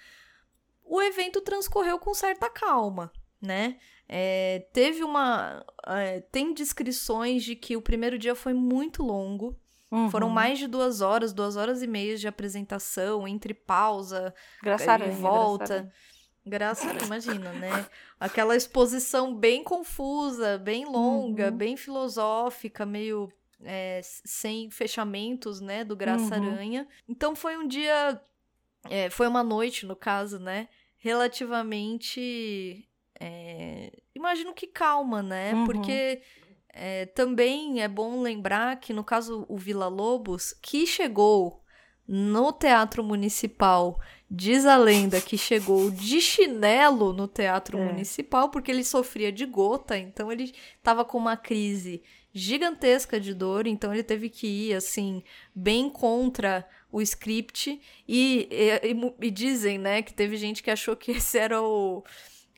o 0.85 1.01
evento 1.03 1.41
transcorreu 1.41 1.99
com 1.99 2.15
certa 2.15 2.49
calma, 2.49 3.13
né? 3.41 3.79
É, 4.09 4.67
teve 4.73 5.05
uma. 5.05 5.65
É, 5.87 6.21
tem 6.21 6.55
descrições 6.55 7.45
de 7.45 7.55
que 7.55 7.77
o 7.77 7.83
primeiro 7.83 8.19
dia 8.19 8.35
foi 8.35 8.55
muito 8.55 9.03
longo. 9.03 9.59
Uhum. 9.91 10.11
Foram 10.11 10.29
mais 10.29 10.59
de 10.59 10.67
duas 10.67 11.01
horas, 11.01 11.33
duas 11.33 11.57
horas 11.57 11.83
e 11.83 11.87
meia 11.87 12.17
de 12.17 12.29
apresentação, 12.29 13.27
entre 13.27 13.55
pausa 13.55 14.35
e 15.07 15.11
volta. 15.11 15.91
Graça, 16.45 16.87
imagina, 17.05 17.53
né? 17.53 17.87
Aquela 18.19 18.57
exposição 18.57 19.35
bem 19.35 19.63
confusa, 19.63 20.59
bem 20.59 20.87
longa, 20.87 21.51
uhum. 21.51 21.57
bem 21.57 21.77
filosófica, 21.77 22.87
meio 22.87 23.31
é, 23.65 24.01
sem 24.03 24.71
fechamentos, 24.71 25.61
né, 25.61 25.85
do 25.85 25.97
Graça 25.97 26.37
uhum. 26.39 26.53
Aranha. 26.53 26.89
Então 27.09 27.35
foi 27.35 27.57
um 27.57 27.67
dia, 27.67 28.21
é, 28.89 29.11
foi 29.11 29.27
uma 29.27 29.43
noite, 29.43 29.87
no 29.87 29.97
caso, 29.97 30.39
né, 30.39 30.69
relativamente, 30.97 32.89
é, 33.19 33.93
imagino 34.15 34.53
que 34.53 34.67
calma, 34.67 35.23
né, 35.23 35.55
uhum. 35.55 35.65
porque 35.67 36.23
também 37.13 37.83
é 37.83 37.89
bom 37.89 38.23
lembrar 38.23 38.79
que 38.79 38.93
no 38.93 39.03
caso 39.03 39.45
o 39.49 39.57
Vila 39.57 39.89
Lobos, 39.89 40.53
que 40.53 40.87
chegou 40.87 41.65
no 42.07 42.53
Teatro 42.53 43.03
Municipal 43.03 43.99
Diz 44.31 44.67
a 44.67 44.77
lenda 44.77 45.23
que 45.23 45.39
chegou 45.39 45.91
de 45.91 46.21
chinelo 46.21 47.15
no 47.15 47.27
teatro 47.27 47.79
é. 47.79 47.85
municipal 47.85 48.51
porque 48.51 48.71
ele 48.71 48.85
sofria 48.85 49.33
de 49.33 49.47
gota, 49.47 49.97
então 49.97 50.31
ele 50.31 50.53
estava 50.77 51.03
com 51.03 51.17
uma 51.17 51.35
crise 51.35 52.03
gigantesca 52.33 53.19
de 53.19 53.35
dor, 53.35 53.67
então 53.67 53.93
ele 53.93 54.03
teve 54.03 54.29
que 54.29 54.47
ir 54.47 54.75
assim 54.75 55.23
bem 55.55 55.89
contra 55.89 56.69
o 56.91 57.01
script 57.03 57.81
e, 58.07 58.49
e, 58.51 59.27
e 59.27 59.31
dizem, 59.31 59.79
né, 59.79 60.03
que 60.03 60.13
teve 60.13 60.37
gente 60.37 60.63
que 60.63 60.71
achou 60.71 60.97
que 60.97 61.13
esse 61.13 61.39
era 61.39 61.63
o 61.63 62.05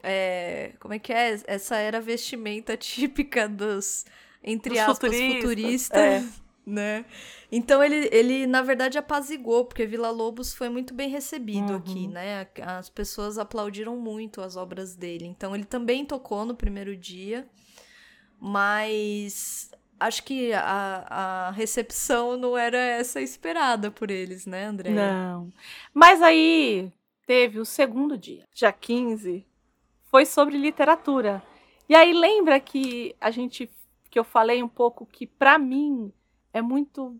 é, 0.02 0.72
como 0.80 0.94
é 0.94 0.98
que 0.98 1.12
é? 1.12 1.38
Essa 1.46 1.76
era 1.76 1.98
a 1.98 2.00
vestimenta 2.00 2.76
típica 2.76 3.48
dos 3.48 4.06
entre 4.42 4.70
dos 4.70 4.78
aspas 4.80 5.10
futuristas, 5.14 5.40
futuristas 5.40 5.98
é. 5.98 6.24
né? 6.64 7.04
Então 7.52 7.82
ele, 7.82 8.08
ele, 8.12 8.46
na 8.46 8.62
verdade, 8.62 8.96
apazigou, 8.96 9.64
porque 9.64 9.86
Vila 9.86 10.10
Lobos 10.10 10.54
foi 10.54 10.68
muito 10.68 10.94
bem 10.94 11.10
recebido 11.10 11.72
uhum. 11.72 11.76
aqui, 11.76 12.08
né? 12.08 12.46
As 12.62 12.88
pessoas 12.88 13.38
aplaudiram 13.38 13.96
muito 13.96 14.40
as 14.40 14.56
obras 14.56 14.94
dele. 14.94 15.26
Então 15.26 15.54
ele 15.54 15.64
também 15.64 16.04
tocou 16.04 16.44
no 16.44 16.54
primeiro 16.54 16.96
dia, 16.96 17.46
mas 18.40 19.70
acho 19.98 20.24
que 20.24 20.52
a, 20.54 21.06
a 21.08 21.50
recepção 21.50 22.36
não 22.36 22.56
era 22.56 22.78
essa 22.78 23.20
esperada 23.20 23.90
por 23.90 24.10
eles, 24.10 24.46
né, 24.46 24.64
André? 24.64 24.90
Não. 24.90 25.52
Mas 25.92 26.22
aí 26.22 26.90
teve 27.26 27.60
o 27.60 27.64
segundo 27.64 28.16
dia, 28.16 28.48
dia 28.54 28.72
15, 28.72 29.46
foi 30.04 30.24
sobre 30.24 30.56
literatura. 30.56 31.42
E 31.88 31.94
aí 31.94 32.12
lembra 32.12 32.58
que 32.58 33.14
a 33.20 33.30
gente 33.30 33.70
que 34.10 34.18
eu 34.18 34.24
falei 34.24 34.60
um 34.60 34.68
pouco 34.68 35.06
que 35.06 35.24
para 35.24 35.56
mim 35.56 36.12
é 36.52 36.60
muito 36.60 37.16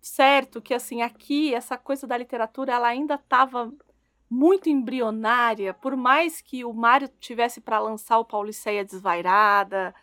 certo 0.00 0.62
que 0.62 0.72
assim 0.72 1.02
aqui 1.02 1.52
essa 1.52 1.76
coisa 1.76 2.06
da 2.06 2.16
literatura 2.16 2.74
ela 2.74 2.86
ainda 2.86 3.14
estava 3.16 3.72
muito 4.30 4.68
embrionária, 4.68 5.72
por 5.72 5.96
mais 5.96 6.40
que 6.40 6.64
o 6.64 6.72
Mário 6.72 7.08
tivesse 7.18 7.60
para 7.60 7.80
lançar 7.80 8.18
o 8.18 8.24
Pauliceia 8.24 8.84
Desvairada, 8.84 9.94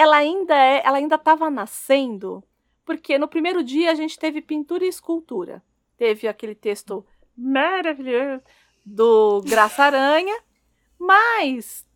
ela 0.00 0.16
ainda 0.16 0.56
é, 0.56 0.80
ela 0.82 0.96
ainda 0.96 1.16
estava 1.16 1.50
nascendo, 1.50 2.42
porque 2.86 3.18
no 3.18 3.28
primeiro 3.28 3.62
dia 3.62 3.90
a 3.90 3.94
gente 3.94 4.18
teve 4.18 4.40
pintura 4.40 4.82
e 4.82 4.88
escultura. 4.88 5.62
Teve 5.98 6.26
aquele 6.26 6.54
texto 6.54 7.04
maravilhoso 7.36 8.42
do 8.84 9.42
Graça 9.42 9.84
Aranha, 9.84 10.34
mas 10.98 11.86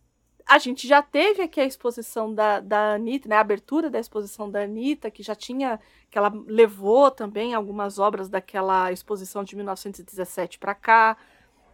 a 0.45 0.59
gente 0.59 0.87
já 0.87 1.01
teve 1.01 1.41
aqui 1.41 1.59
a 1.59 1.65
exposição 1.65 2.31
da, 2.31 2.59
da 2.59 2.93
Anitta, 2.93 3.27
né, 3.27 3.37
a 3.37 3.39
abertura 3.39 3.89
da 3.89 3.99
exposição 3.99 4.51
da 4.51 4.61
Anitta, 4.61 5.09
que 5.09 5.23
já 5.23 5.33
tinha, 5.33 5.79
que 6.11 6.17
ela 6.19 6.31
levou 6.45 7.09
também 7.09 7.55
algumas 7.55 7.97
obras 7.97 8.29
daquela 8.29 8.91
exposição 8.91 9.43
de 9.43 9.55
1917 9.55 10.59
para 10.59 10.75
cá. 10.75 11.17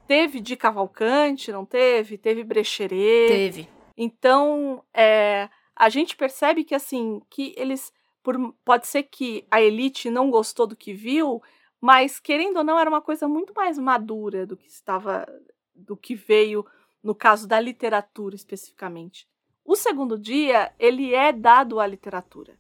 Teve 0.08 0.40
de 0.40 0.56
Cavalcante, 0.56 1.52
não 1.52 1.66
teve? 1.66 2.18
Teve 2.18 2.42
Brecheret. 2.46 3.28
Teve. 3.28 3.70
Então, 3.98 4.82
é, 4.94 5.50
a 5.82 5.90
gente 5.90 6.16
percebe 6.16 6.64
que, 6.64 6.76
assim, 6.76 7.20
que 7.28 7.56
eles, 7.58 7.92
por, 8.22 8.54
pode 8.64 8.86
ser 8.86 9.02
que 9.02 9.48
a 9.50 9.60
elite 9.60 10.12
não 10.12 10.30
gostou 10.30 10.68
do 10.68 10.76
que 10.76 10.94
viu, 10.94 11.42
mas, 11.82 12.20
querendo 12.20 12.58
ou 12.58 12.64
não, 12.64 12.78
era 12.78 12.88
uma 12.88 13.02
coisa 13.02 13.28
muito 13.28 13.52
mais 13.56 13.80
madura 13.80 14.46
do 14.46 14.56
que 14.56 14.68
estava, 14.68 15.26
do 15.74 15.98
que 15.98 16.14
veio 16.14 16.64
no 17.02 17.16
caso 17.16 17.48
da 17.48 17.60
literatura 17.60 18.36
especificamente. 18.36 19.28
O 19.66 19.76
segundo 19.76 20.20
dia, 20.20 20.72
ele 20.78 21.16
é 21.16 21.34
dado 21.34 21.80
à 21.80 21.88
literatura. 21.88 22.60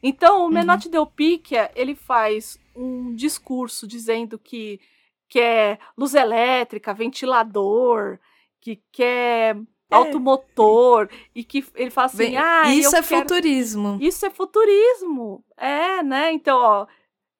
Então, 0.00 0.42
o 0.42 0.44
uhum. 0.44 0.50
Menotti. 0.50 0.88
Delpicchia, 0.88 1.72
ele 1.74 1.96
faz 1.96 2.56
um 2.72 3.12
discurso 3.16 3.84
dizendo 3.84 4.38
que 4.38 4.80
quer 5.28 5.80
luz 5.98 6.14
elétrica, 6.14 6.94
ventilador, 6.94 8.20
que 8.60 8.80
quer. 8.92 9.56
Automotor 9.90 11.08
e 11.34 11.42
que 11.42 11.64
ele 11.74 11.90
fala 11.90 12.06
assim, 12.06 12.16
Bem, 12.18 12.36
ah, 12.36 12.72
isso 12.74 12.94
é 12.96 13.02
quero... 13.02 13.22
futurismo. 13.22 13.98
Isso 14.00 14.24
é 14.26 14.30
futurismo. 14.30 15.44
É, 15.56 16.02
né? 16.02 16.32
Então, 16.32 16.58
ó, 16.58 16.86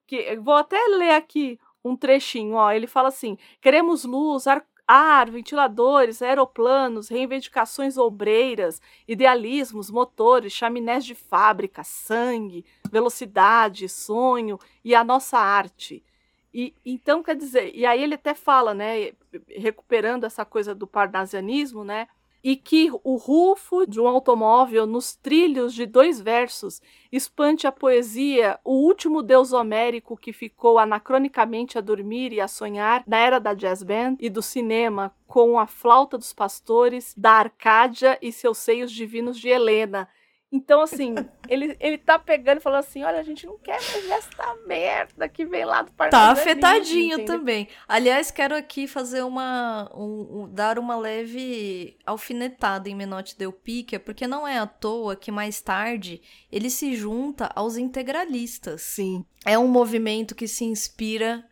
que 0.06 0.36
vou 0.36 0.54
até 0.54 0.78
ler 0.88 1.12
aqui 1.12 1.58
um 1.84 1.96
trechinho, 1.96 2.54
ó, 2.54 2.72
ele 2.72 2.86
fala 2.86 3.08
assim: 3.08 3.38
"Queremos 3.60 4.04
luz, 4.04 4.46
ar, 4.46 4.64
ar, 4.86 5.30
ventiladores, 5.30 6.20
aeroplanos, 6.20 7.08
reivindicações 7.08 7.96
obreiras, 7.96 8.82
idealismos, 9.06 9.90
motores, 9.90 10.52
chaminés 10.52 11.04
de 11.04 11.14
fábrica, 11.14 11.84
sangue, 11.84 12.64
velocidade, 12.90 13.88
sonho 13.88 14.58
e 14.84 14.94
a 14.94 15.04
nossa 15.04 15.38
arte. 15.38 16.04
E 16.52 16.74
então 16.84 17.22
quer 17.22 17.36
dizer, 17.36 17.72
e 17.74 17.86
aí 17.86 18.02
ele 18.02 18.14
até 18.14 18.34
fala, 18.34 18.74
né, 18.74 19.12
recuperando 19.48 20.24
essa 20.24 20.44
coisa 20.44 20.74
do 20.74 20.86
parnasianismo, 20.86 21.84
né, 21.84 22.08
e 22.42 22.56
que 22.56 22.90
o 23.04 23.16
rufo 23.16 23.86
de 23.86 24.00
um 24.00 24.06
automóvel 24.06 24.86
nos 24.86 25.14
trilhos 25.14 25.74
de 25.74 25.86
dois 25.86 26.20
versos 26.20 26.80
espante 27.12 27.66
a 27.66 27.72
poesia, 27.72 28.58
o 28.64 28.74
último 28.86 29.22
deus 29.22 29.52
homérico 29.52 30.16
que 30.16 30.32
ficou 30.32 30.78
anacronicamente 30.78 31.76
a 31.76 31.80
dormir 31.80 32.32
e 32.32 32.40
a 32.40 32.48
sonhar 32.48 33.02
na 33.06 33.18
era 33.18 33.38
da 33.38 33.52
jazz 33.52 33.82
band 33.82 34.16
e 34.20 34.30
do 34.30 34.42
cinema 34.42 35.14
com 35.26 35.58
a 35.58 35.66
flauta 35.66 36.16
dos 36.16 36.32
pastores, 36.32 37.14
da 37.16 37.32
Arcádia 37.32 38.18
e 38.22 38.32
seus 38.32 38.58
seios 38.58 38.90
divinos 38.90 39.38
de 39.38 39.48
Helena. 39.48 40.08
Então, 40.52 40.80
assim, 40.80 41.14
ele, 41.48 41.76
ele 41.78 41.96
tá 41.96 42.18
pegando 42.18 42.58
e 42.58 42.60
falando 42.60 42.80
assim: 42.80 43.04
olha, 43.04 43.20
a 43.20 43.22
gente 43.22 43.46
não 43.46 43.56
quer 43.58 43.80
mais 43.80 44.10
esta 44.10 44.56
merda 44.66 45.28
que 45.28 45.44
vem 45.44 45.64
lá 45.64 45.82
do 45.82 45.92
Parque 45.92 46.10
Tá 46.10 46.30
afetadinho 46.30 47.24
também. 47.24 47.68
Aliás, 47.86 48.32
quero 48.32 48.56
aqui 48.56 48.88
fazer 48.88 49.22
uma. 49.22 49.88
Um, 49.94 50.42
um, 50.42 50.48
dar 50.52 50.76
uma 50.76 50.96
leve 50.96 51.96
alfinetada 52.04 52.88
em 52.88 52.96
Menotti 52.96 53.38
Del 53.38 53.52
Picchia, 53.52 54.00
porque 54.00 54.26
não 54.26 54.46
é 54.46 54.58
à 54.58 54.66
toa 54.66 55.14
que 55.14 55.30
mais 55.30 55.60
tarde 55.60 56.20
ele 56.50 56.68
se 56.68 56.96
junta 56.96 57.48
aos 57.54 57.76
integralistas. 57.76 58.82
Sim. 58.82 59.24
É 59.46 59.56
um 59.56 59.68
movimento 59.68 60.34
que 60.34 60.48
se 60.48 60.64
inspira 60.64 61.46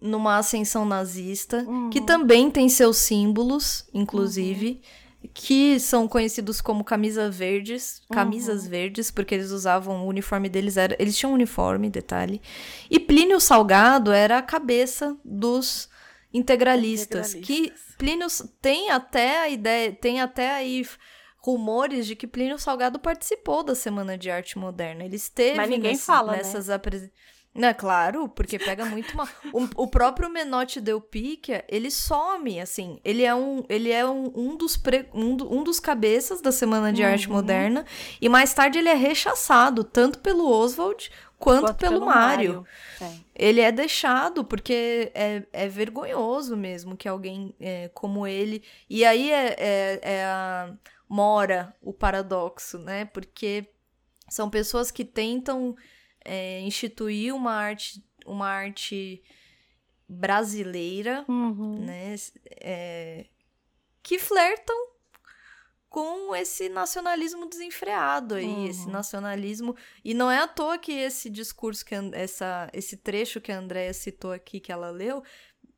numa 0.00 0.36
ascensão 0.36 0.84
nazista, 0.84 1.64
uhum. 1.66 1.90
que 1.90 2.00
também 2.00 2.48
tem 2.48 2.68
seus 2.68 2.98
símbolos, 2.98 3.88
inclusive. 3.92 4.80
Uhum 4.82 5.05
que 5.32 5.78
são 5.80 6.06
conhecidos 6.06 6.60
como 6.60 6.84
camisa 6.84 7.30
verdes, 7.30 8.02
camisas 8.10 8.64
uhum. 8.64 8.70
verdes, 8.70 9.10
porque 9.10 9.34
eles 9.34 9.50
usavam 9.50 10.04
o 10.04 10.08
uniforme 10.08 10.48
deles 10.48 10.76
era, 10.76 10.96
eles 10.98 11.16
tinham 11.16 11.32
um 11.32 11.34
uniforme, 11.34 11.90
detalhe. 11.90 12.40
E 12.90 12.98
Plínio 12.98 13.40
Salgado 13.40 14.12
era 14.12 14.38
a 14.38 14.42
cabeça 14.42 15.16
dos 15.24 15.88
integralistas, 16.32 17.34
integralistas. 17.34 17.82
que 17.88 17.96
Plínio 17.96 18.26
tem 18.60 18.90
até 18.90 19.40
a 19.40 19.48
ideia, 19.48 19.92
tem 19.92 20.20
até 20.20 20.54
aí 20.54 20.86
rumores 21.38 22.06
de 22.06 22.16
que 22.16 22.26
Plínio 22.26 22.58
Salgado 22.58 22.98
participou 22.98 23.62
da 23.62 23.74
Semana 23.74 24.18
de 24.18 24.30
Arte 24.30 24.58
Moderna. 24.58 25.04
Ele 25.04 25.16
esteve 25.16 25.56
Mas 25.56 25.70
ninguém 25.70 25.96
fala, 25.96 26.32
né? 26.32 26.38
nessas 26.38 26.68
né? 26.68 26.74
apresentações 26.74 27.35
não, 27.56 27.68
é 27.68 27.74
claro, 27.74 28.28
porque 28.28 28.58
pega 28.58 28.84
muito 28.84 29.16
mal. 29.16 29.26
O, 29.52 29.84
o, 29.84 29.88
próprio 29.88 30.28
Menotti 30.28 30.80
Del 30.80 31.00
Picchia, 31.00 31.64
ele 31.68 31.90
some, 31.90 32.60
assim. 32.60 33.00
Ele 33.04 33.22
é 33.24 33.34
um, 33.34 33.64
ele 33.68 33.90
é 33.90 34.06
um, 34.06 34.30
um, 34.34 34.56
dos, 34.56 34.76
pre, 34.76 35.08
um, 35.14 35.32
um 35.50 35.64
dos 35.64 35.80
cabeças 35.80 36.40
da 36.40 36.52
Semana 36.52 36.92
de 36.92 37.02
uhum. 37.02 37.08
Arte 37.08 37.28
Moderna. 37.28 37.84
E 38.20 38.28
mais 38.28 38.52
tarde 38.52 38.78
ele 38.78 38.88
é 38.88 38.94
rechaçado, 38.94 39.82
tanto 39.82 40.18
pelo 40.18 40.48
Oswald 40.48 41.10
quanto, 41.38 41.62
quanto 41.62 41.76
pelo, 41.76 42.00
pelo 42.00 42.06
Mário. 42.06 42.66
Ele 43.34 43.60
é 43.60 43.70
deixado, 43.70 44.44
porque 44.44 45.10
é, 45.14 45.42
é 45.52 45.68
vergonhoso 45.68 46.56
mesmo 46.56 46.96
que 46.96 47.08
alguém 47.08 47.54
é, 47.60 47.88
como 47.94 48.26
ele. 48.26 48.62
E 48.88 49.04
aí 49.04 49.30
é, 49.30 49.56
é, 49.58 50.00
é 50.02 50.24
a, 50.24 50.72
mora 51.08 51.74
o 51.82 51.92
paradoxo, 51.92 52.78
né? 52.78 53.04
Porque 53.06 53.66
são 54.28 54.50
pessoas 54.50 54.90
que 54.90 55.04
tentam 55.04 55.76
é, 56.26 56.60
instituir 56.60 57.34
uma 57.34 57.52
arte, 57.52 58.04
uma 58.26 58.48
arte 58.48 59.22
brasileira, 60.08 61.24
uhum. 61.28 61.84
né? 61.84 62.14
É, 62.60 63.26
que 64.02 64.18
flertam 64.18 64.76
com 65.88 66.34
esse 66.34 66.68
nacionalismo 66.68 67.48
desenfreado 67.48 68.34
aí, 68.34 68.44
uhum. 68.44 68.66
esse 68.66 68.88
nacionalismo. 68.88 69.74
E 70.04 70.12
não 70.12 70.30
é 70.30 70.38
à 70.38 70.46
toa 70.46 70.76
que 70.76 70.92
esse 70.92 71.30
discurso, 71.30 71.84
que 71.84 71.94
essa, 72.12 72.68
esse 72.72 72.96
trecho 72.96 73.40
que 73.40 73.50
a 73.50 73.58
Andrea 73.58 73.92
citou 73.94 74.32
aqui, 74.32 74.60
que 74.60 74.70
ela 74.70 74.90
leu, 74.90 75.22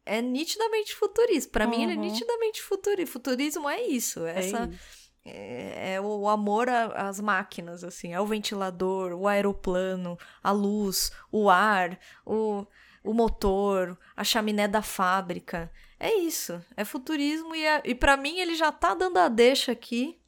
é 0.04 0.20
nitidamente 0.20 0.94
futurista. 0.94 1.50
Para 1.50 1.66
uhum. 1.66 1.70
mim, 1.70 1.82
ele 1.84 1.92
é 1.92 1.96
uhum. 1.96 2.02
nitidamente 2.02 2.62
futurista. 2.62 3.12
Futurismo 3.12 3.68
é 3.68 3.82
isso. 3.82 4.26
É 4.26 4.38
essa. 4.38 4.70
Isso 4.70 4.97
é, 5.34 5.94
é 5.94 6.00
o 6.00 6.28
amor 6.28 6.68
às 6.68 7.20
máquinas, 7.20 7.84
assim, 7.84 8.12
é 8.12 8.20
o 8.20 8.26
ventilador, 8.26 9.12
o 9.12 9.26
aeroplano, 9.26 10.18
a 10.42 10.50
luz, 10.50 11.12
o 11.30 11.48
ar, 11.50 11.98
o, 12.24 12.66
o 13.02 13.12
motor, 13.12 13.98
a 14.16 14.24
chaminé 14.24 14.68
da 14.68 14.82
fábrica. 14.82 15.70
É 15.98 16.14
isso, 16.14 16.62
é 16.76 16.84
futurismo 16.84 17.54
e, 17.54 17.64
é, 17.64 17.82
e 17.84 17.94
para 17.94 18.16
mim 18.16 18.38
ele 18.38 18.54
já 18.54 18.70
tá 18.70 18.94
dando 18.94 19.18
a 19.18 19.28
deixa 19.28 19.72
aqui 19.72 20.18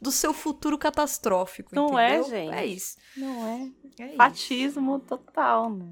do 0.00 0.10
seu 0.10 0.32
futuro 0.32 0.78
catastrófico, 0.78 1.74
Não 1.74 1.98
é, 1.98 2.18
entendeu? 2.18 2.26
é, 2.26 2.30
gente? 2.30 2.54
É 2.54 2.66
isso. 2.66 2.96
Não 3.16 3.46
é. 3.46 4.02
é 4.02 4.16
Fatismo 4.16 4.96
isso. 4.96 5.06
total, 5.06 5.70
né? 5.70 5.86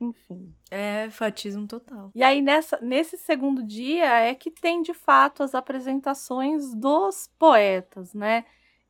Enfim. 0.00 0.52
É 0.70 1.08
fatismo 1.10 1.66
total. 1.66 2.10
E 2.14 2.22
aí, 2.22 2.42
nessa, 2.42 2.78
nesse 2.80 3.16
segundo 3.16 3.62
dia, 3.62 4.04
é 4.04 4.34
que 4.34 4.50
tem 4.50 4.82
de 4.82 4.94
fato 4.94 5.42
as 5.42 5.54
apresentações 5.54 6.74
dos 6.74 7.30
poetas, 7.38 8.12
né? 8.14 8.44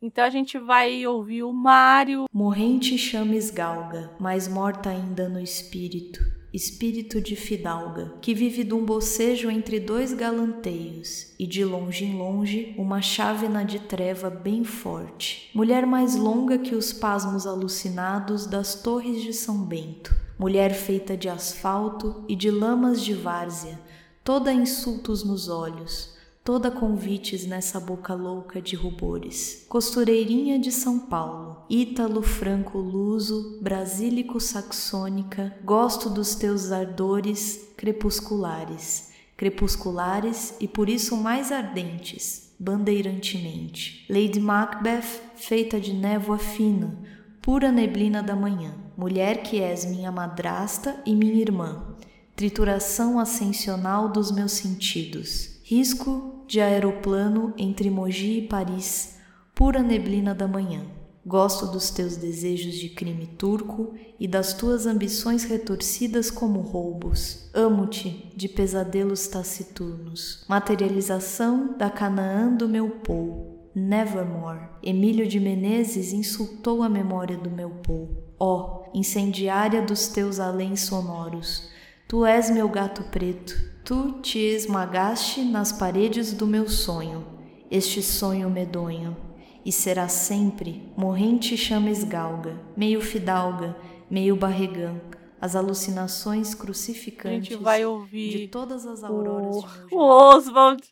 Então 0.05 0.23
a 0.23 0.29
gente 0.29 0.59
vai 0.59 1.07
ouvir 1.07 1.45
o 1.45 1.53
Mário. 1.53 2.27
Morrente 2.31 2.99
chames 2.99 3.51
galga, 3.51 4.11
mas 4.21 4.47
morta 4.47 4.91
ainda 4.91 5.31
no 5.31 5.41
espírito, 5.41 6.21
espírito 6.53 7.23
de 7.23 7.35
fidalga, 7.35 8.13
que 8.21 8.35
vive 8.35 8.65
de 8.65 8.75
um 8.75 8.85
bocejo 8.85 9.51
entre 9.51 9.81
dois 9.81 10.13
galanteios, 10.13 11.35
e 11.39 11.47
de 11.47 11.65
longe 11.65 12.05
em 12.05 12.19
longe 12.19 12.75
uma 12.77 13.01
chávena 13.01 13.65
de 13.65 13.79
treva 13.79 14.29
bem 14.29 14.63
forte, 14.63 15.51
mulher 15.55 15.87
mais 15.87 16.15
longa 16.17 16.59
que 16.59 16.75
os 16.75 16.93
pasmos 16.93 17.47
alucinados 17.47 18.47
das 18.47 18.75
torres 18.75 19.23
de 19.23 19.33
São 19.33 19.65
Bento 19.65 20.15
mulher 20.45 20.75
feita 20.75 21.17
de 21.17 21.27
asfalto 21.27 22.23
e 22.29 22.37
de 22.37 22.51
lamas 22.51 23.03
de 23.03 23.15
várzea, 23.15 23.81
toda 24.23 24.53
insultos 24.53 25.25
nos 25.25 25.49
olhos, 25.49 26.15
toda 26.45 26.71
convites 26.71 27.47
nessa 27.47 27.81
boca 27.81 28.13
louca 28.13 28.61
de 28.61 28.77
rubores. 28.77 29.65
Costureirinha 29.71 30.59
de 30.59 30.71
São 30.71 30.99
Paulo, 30.99 31.65
ítalo 31.71 32.21
franco 32.21 32.77
luso, 32.77 33.59
brasílico 33.63 34.39
saxônica, 34.39 35.57
gosto 35.65 36.11
dos 36.11 36.35
teus 36.35 36.71
ardores 36.71 37.71
crepusculares, 37.75 39.13
crepusculares 39.39 40.57
e 40.61 40.69
por 40.69 40.91
isso 40.91 41.17
mais 41.17 41.51
ardentes, 41.53 42.55
bandeirantemente. 42.59 44.05
Lady 44.11 44.41
Macbeth, 44.41 45.23
feita 45.37 45.81
de 45.81 45.95
névoa 45.95 46.37
fina, 46.37 46.99
pura 47.41 47.73
neblina 47.73 48.23
da 48.23 48.37
manhã 48.37 48.84
mulher 48.97 49.43
que 49.43 49.61
és 49.61 49.85
minha 49.85 50.11
madrasta 50.11 51.01
e 51.05 51.15
minha 51.15 51.41
irmã, 51.41 51.95
trituração 52.37 53.19
ascensional 53.19 54.09
dos 54.09 54.31
meus 54.31 54.53
sentidos, 54.53 55.61
risco 55.65 56.45
de 56.47 56.61
aeroplano 56.61 57.55
entre 57.57 57.91
Mogi 57.91 58.39
e 58.39 58.49
Paris, 58.49 59.17
pura 59.55 59.83
neblina 59.83 60.35
da 60.35 60.47
manhã. 60.47 60.85
Gosto 61.27 61.67
dos 61.67 61.89
teus 61.89 62.17
desejos 62.19 62.75
de 62.75 62.91
crime 62.91 63.27
turco 63.27 63.95
e 64.21 64.29
das 64.29 64.53
tuas 64.53 64.85
ambições 64.85 65.45
retorcidas 65.45 66.31
como 66.31 66.61
roubos. 66.61 67.49
Amo-te 67.55 68.31
de 68.37 68.47
pesadelos 68.47 69.27
taciturnos, 69.27 70.45
materialização 70.47 71.79
da 71.79 71.89
Canaã 71.89 72.55
do 72.55 72.69
meu 72.69 72.91
povo. 72.91 73.71
Nevermore. 73.75 74.69
Emílio 74.83 75.27
de 75.27 75.41
Menezes 75.41 76.13
insultou 76.13 76.83
a 76.83 76.91
memória 76.91 77.39
do 77.39 77.51
meu 77.51 77.71
povo. 77.71 78.24
Ó, 78.39 78.83
oh, 78.87 78.91
incendiária 78.99 79.81
dos 79.83 80.09
teus 80.09 80.41
além 80.41 80.77
sonoros, 80.77 81.71
tu 82.09 82.25
és 82.27 82.51
meu 82.51 82.69
gato 82.69 83.05
preto, 83.05 83.55
tu 83.85 84.21
te 84.21 84.39
esmagaste 84.39 85.43
nas 85.43 85.73
paredes 85.73 86.33
do 86.33 86.47
meu 86.47 86.69
sonho, 86.69 87.25
este 87.71 88.03
sonho 88.03 88.51
medonho, 88.51 89.17
e 89.65 89.73
será 89.73 90.09
sempre 90.09 90.93
morrente 90.97 91.57
chama 91.57 91.91
esgalga, 91.91 92.61
meio 92.77 93.01
fidalga, 93.01 93.77
meio 94.11 94.37
barregã, 94.37 95.01
as 95.41 95.55
alucinações 95.55 96.55
crucificantes 96.55 97.59
vai 97.59 97.85
ouvir 97.85 98.31
de 98.31 98.49
todas 98.49 98.87
as 98.87 99.05
auroras 99.05 99.57
o, 99.91 99.97
o 99.97 100.01
Oswald 100.01 100.83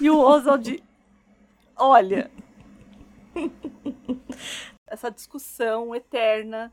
E 0.00 0.10
o 0.10 0.18
Oswald, 0.18 0.82
olha, 1.76 2.30
essa 4.94 5.10
discussão 5.10 5.94
eterna 5.94 6.72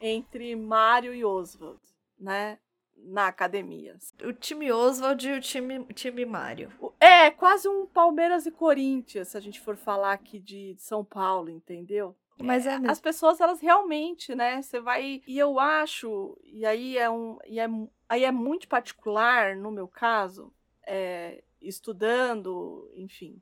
entre 0.00 0.54
Mário 0.54 1.14
e 1.14 1.24
Oswald, 1.24 1.80
né? 2.18 2.58
Na 2.96 3.28
academia. 3.28 3.96
O 4.22 4.32
time 4.32 4.70
Oswald 4.70 5.28
e 5.28 5.32
o 5.32 5.40
time, 5.40 5.84
time 5.86 6.24
Mário. 6.24 6.70
É, 7.00 7.30
quase 7.30 7.68
um 7.68 7.86
Palmeiras 7.86 8.46
e 8.46 8.50
Corinthians, 8.50 9.28
se 9.28 9.36
a 9.36 9.40
gente 9.40 9.60
for 9.60 9.76
falar 9.76 10.12
aqui 10.12 10.38
de 10.38 10.76
São 10.78 11.04
Paulo, 11.04 11.50
entendeu? 11.50 12.16
Mas 12.40 12.66
é 12.66 12.72
mesmo. 12.72 12.90
As 12.90 13.00
pessoas, 13.00 13.40
elas 13.40 13.60
realmente, 13.60 14.34
né? 14.34 14.60
Você 14.60 14.80
vai. 14.80 15.22
E 15.26 15.38
eu 15.38 15.58
acho, 15.58 16.36
e 16.44 16.66
aí 16.66 16.98
é 16.98 17.10
um. 17.10 17.38
E 17.46 17.58
é, 17.58 17.68
aí 18.08 18.24
é 18.24 18.32
muito 18.32 18.68
particular, 18.68 19.56
no 19.56 19.70
meu 19.70 19.86
caso, 19.86 20.52
é, 20.86 21.42
estudando, 21.60 22.90
enfim. 22.96 23.40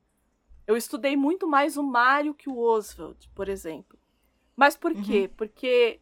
Eu 0.67 0.77
estudei 0.77 1.15
muito 1.15 1.47
mais 1.47 1.77
o 1.77 1.83
Mário 1.83 2.33
que 2.33 2.49
o 2.49 2.57
Oswald, 2.57 3.29
por 3.35 3.49
exemplo. 3.49 3.99
Mas 4.61 4.77
por 4.77 4.91
uhum. 4.91 5.01
quê? 5.01 5.27
Porque 5.35 5.99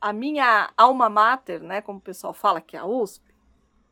a 0.00 0.12
minha 0.12 0.68
alma 0.76 1.08
mater, 1.08 1.62
né, 1.62 1.80
como 1.80 2.00
o 2.00 2.02
pessoal 2.02 2.34
fala, 2.34 2.60
que 2.60 2.76
é 2.76 2.80
a 2.80 2.84
USP, 2.84 3.22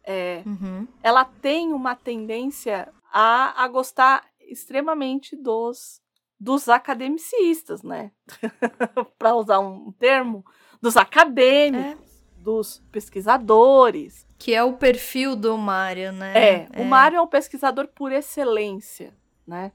é, 0.03 0.43
uhum. 0.45 0.89
ela 1.05 1.25
tem 1.25 1.73
uma 1.73 1.95
tendência 1.95 2.93
a, 3.13 3.63
a 3.63 3.69
gostar 3.69 4.25
extremamente 4.41 5.37
dos, 5.37 6.03
dos 6.39 6.69
academicistas, 6.69 7.85
né? 7.85 8.11
Para 9.17 9.37
usar 9.37 9.61
um 9.61 9.93
termo, 9.93 10.45
dos 10.81 10.97
acadêmicos, 10.97 12.11
é. 12.37 12.43
dos 12.43 12.83
pesquisadores. 12.91 14.27
Que 14.37 14.53
é 14.53 14.65
o 14.65 14.73
perfil 14.73 15.37
do 15.37 15.57
Mário, 15.57 16.11
né? 16.11 16.33
É, 16.35 16.69
é, 16.73 16.83
o 16.83 16.85
Mário 16.85 17.19
é 17.19 17.23
um 17.23 17.29
pesquisador 17.29 17.87
por 17.87 18.11
excelência, 18.11 19.15
né? 19.47 19.71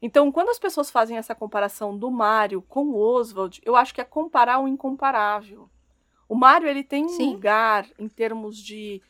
Então, 0.00 0.30
quando 0.30 0.50
as 0.50 0.58
pessoas 0.58 0.90
fazem 0.90 1.16
essa 1.16 1.34
comparação 1.34 1.96
do 1.96 2.10
Mário 2.10 2.62
com 2.62 2.84
o 2.86 2.98
Oswald, 2.98 3.60
eu 3.64 3.74
acho 3.74 3.94
que 3.94 4.00
é 4.00 4.04
comparar 4.04 4.58
o 4.58 4.68
incomparável. 4.68 5.68
O 6.28 6.34
Mário 6.34 6.68
ele 6.68 6.84
tem 6.84 7.04
um 7.04 7.08
Sim. 7.08 7.32
lugar 7.32 7.86
em 7.98 8.08
termos 8.08 8.58
de 8.58 9.00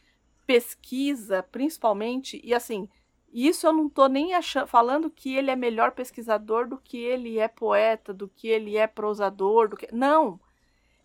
pesquisa, 0.46 1.42
principalmente, 1.42 2.40
e 2.44 2.54
assim, 2.54 2.88
isso 3.32 3.66
eu 3.66 3.72
não 3.72 3.86
estou 3.86 4.08
nem 4.08 4.34
achando, 4.34 4.66
falando 4.66 5.10
que 5.10 5.34
ele 5.34 5.50
é 5.50 5.56
melhor 5.56 5.92
pesquisador 5.92 6.68
do 6.68 6.78
que 6.78 6.98
ele 6.98 7.38
é 7.38 7.48
poeta, 7.48 8.14
do 8.14 8.28
que 8.28 8.48
ele 8.48 8.76
é 8.76 8.86
prosador, 8.86 9.68
do 9.68 9.76
que 9.76 9.92
não, 9.92 10.38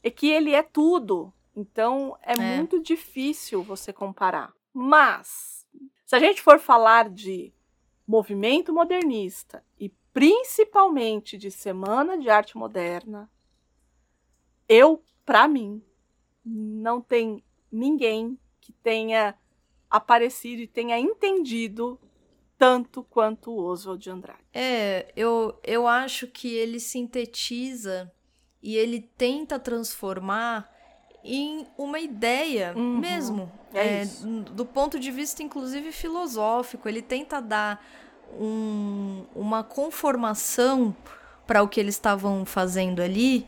é 0.03 0.10
que 0.10 0.30
ele 0.30 0.53
é 0.53 0.62
tudo. 0.62 1.34
Então 1.56 2.18
é, 2.22 2.34
é. 2.34 2.58
muito 2.58 2.80
difícil 2.82 3.64
você 3.64 3.91
comparar. 3.91 4.53
Mas 4.74 5.68
se 6.06 6.16
a 6.16 6.20
gente 6.20 6.41
for 6.41 6.60
falar 6.60 7.10
de 7.10 7.52
movimento 8.08 8.74
modernista 8.74 9.64
principalmente 10.13 11.38
de 11.38 11.51
Semana 11.51 12.17
de 12.17 12.29
Arte 12.29 12.57
Moderna, 12.57 13.29
eu, 14.67 15.03
para 15.25 15.47
mim, 15.47 15.81
não 16.45 17.01
tem 17.01 17.43
ninguém 17.71 18.38
que 18.59 18.71
tenha 18.71 19.35
aparecido 19.89 20.61
e 20.61 20.67
tenha 20.67 20.97
entendido 20.99 21.99
tanto 22.57 23.03
quanto 23.03 23.51
o 23.51 23.63
Oswald 23.63 24.01
de 24.01 24.09
Andrade. 24.09 24.39
É, 24.53 25.11
eu, 25.15 25.59
eu 25.63 25.88
acho 25.88 26.27
que 26.27 26.53
ele 26.53 26.79
sintetiza 26.79 28.11
e 28.61 28.75
ele 28.75 29.01
tenta 29.01 29.57
transformar 29.57 30.71
em 31.23 31.67
uma 31.77 31.99
ideia 31.99 32.73
uhum, 32.75 32.99
mesmo. 32.99 33.51
É, 33.73 34.03
é 34.03 34.05
do 34.53 34.65
ponto 34.65 34.99
de 34.99 35.11
vista, 35.11 35.41
inclusive, 35.41 35.91
filosófico. 35.91 36.88
Ele 36.88 37.01
tenta 37.01 37.41
dar 37.41 37.83
um, 38.40 39.26
uma 39.36 39.64
conformação 39.64 40.95
para 41.45 41.64
o 41.64 41.68
que 41.68 41.80
eles 41.80 41.95
estavam 41.95 42.45
fazendo 42.45 43.02
ali 43.02 43.45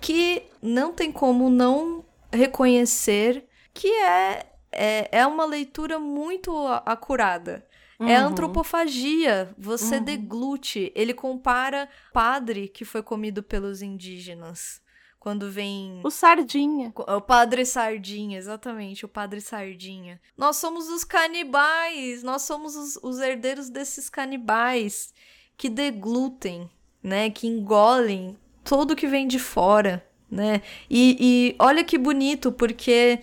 que 0.00 0.42
não 0.62 0.92
tem 0.92 1.10
como 1.10 1.50
não 1.50 2.04
reconhecer 2.32 3.46
que 3.74 3.88
é, 3.88 4.46
é, 4.72 5.08
é 5.20 5.26
uma 5.26 5.44
leitura 5.44 5.98
muito 5.98 6.52
acurada. 6.84 7.66
É 8.00 8.02
uhum. 8.02 8.08
É 8.08 8.16
antropofagia, 8.16 9.52
você 9.58 9.96
uhum. 9.96 10.04
deglute. 10.04 10.92
Ele 10.94 11.12
compara 11.12 11.88
padre 12.12 12.68
que 12.68 12.84
foi 12.84 13.02
comido 13.02 13.42
pelos 13.42 13.82
indígenas 13.82 14.80
quando 15.18 15.50
vem. 15.50 16.00
O 16.04 16.10
Sardinha. 16.10 16.92
O 16.96 17.20
Padre 17.20 17.64
Sardinha, 17.66 18.38
exatamente, 18.38 19.04
o 19.04 19.08
Padre 19.08 19.40
Sardinha. 19.40 20.20
Nós 20.36 20.56
somos 20.56 20.88
os 20.88 21.04
canibais, 21.04 22.22
nós 22.22 22.42
somos 22.42 22.76
os, 22.76 22.96
os 23.02 23.18
herdeiros 23.18 23.68
desses 23.68 24.08
canibais 24.08 25.12
que 25.56 25.68
deglutem, 25.68 26.70
né? 27.02 27.30
Que 27.30 27.46
engolem 27.46 28.36
tudo 28.64 28.96
que 28.96 29.06
vem 29.06 29.26
de 29.26 29.38
fora, 29.38 30.06
né? 30.30 30.62
E, 30.88 31.16
e 31.20 31.56
olha 31.58 31.82
que 31.82 31.98
bonito, 31.98 32.52
porque 32.52 33.20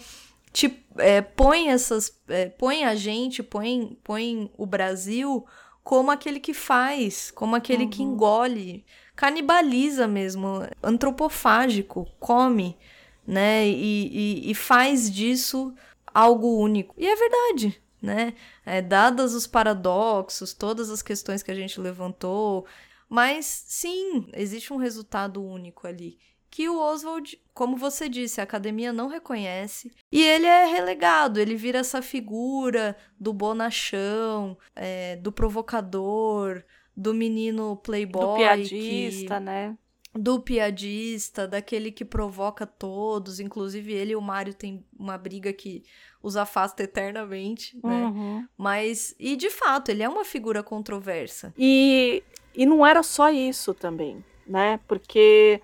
te 0.52 0.84
é, 0.98 1.22
põe 1.22 1.70
essas. 1.70 2.20
É, 2.28 2.48
põe 2.50 2.84
a 2.84 2.96
gente, 2.96 3.44
põe, 3.44 3.98
põe 4.04 4.52
o 4.58 4.66
Brasil 4.66 5.46
como 5.84 6.10
aquele 6.10 6.40
que 6.40 6.54
faz, 6.54 7.30
como 7.30 7.56
aquele 7.56 7.84
uhum. 7.84 7.90
que 7.90 8.02
engole 8.02 8.84
canibaliza 9.16 10.08
mesmo, 10.08 10.68
antropofágico, 10.84 12.08
come, 12.20 12.78
né? 13.26 13.68
E, 13.68 14.44
e, 14.48 14.52
e 14.52 14.56
faz 14.56 15.10
disso 15.10 15.74
algo 16.14 16.58
único. 16.60 16.94
E 16.98 17.08
é 17.08 17.16
verdade, 17.16 17.82
né? 18.02 18.34
É, 18.66 18.82
dadas 18.82 19.34
os 19.34 19.48
paradoxos, 19.48 20.54
todas 20.54 20.90
as 20.90 21.02
questões 21.02 21.42
que 21.42 21.52
a 21.52 21.56
gente 21.56 21.80
levantou, 21.80 22.66
mas 23.10 23.46
sim, 23.46 24.28
existe 24.34 24.74
um 24.74 24.78
resultado 24.78 25.44
único 25.44 25.88
ali. 25.88 26.18
Que 26.50 26.70
o 26.70 26.80
Oswald, 26.80 27.38
como 27.54 27.76
você 27.76 28.08
disse, 28.08 28.40
a 28.40 28.46
academia 28.46 28.94
não 28.94 29.10
reconhece. 29.10 29.92
E 30.10 30.24
ele 30.24 30.46
é 30.46 30.66
relegado, 30.66 31.38
ele 31.38 31.56
vira 31.56 31.80
essa 31.80 32.02
figura 32.02 32.96
do 33.20 33.34
bonachão, 33.34 34.58
é, 34.74 35.18
do 35.18 35.34
provocador, 35.34 36.64
do 36.96 37.14
menino 37.14 37.76
playboy. 37.78 38.22
Do 38.22 38.36
piadista, 38.36 39.36
que... 39.36 39.44
né? 39.44 39.78
Do 40.14 40.40
piadista, 40.40 41.46
daquele 41.48 41.92
que 41.92 42.06
provoca 42.06 42.66
todos. 42.66 43.40
Inclusive, 43.40 43.94
ele 43.94 44.14
e 44.14 44.16
o 44.16 44.22
Mário 44.22 44.54
tem 44.54 44.84
uma 44.98 45.18
briga 45.18 45.52
que 45.52 45.84
os 46.24 46.38
afasta 46.38 46.84
eternamente, 46.84 47.78
né? 47.84 48.06
Uhum. 48.06 48.48
Mas, 48.58 49.14
e 49.20 49.36
de 49.36 49.50
fato, 49.50 49.90
ele 49.90 50.04
é 50.04 50.10
uma 50.10 50.24
figura 50.24 50.64
controversa. 50.64 51.54
E, 51.58 52.24
e 52.56 52.66
não 52.66 52.86
era 52.86 53.04
só 53.04 53.30
isso 53.30 53.74
também, 53.74 54.24
né? 54.48 54.80
Porque 54.88 55.62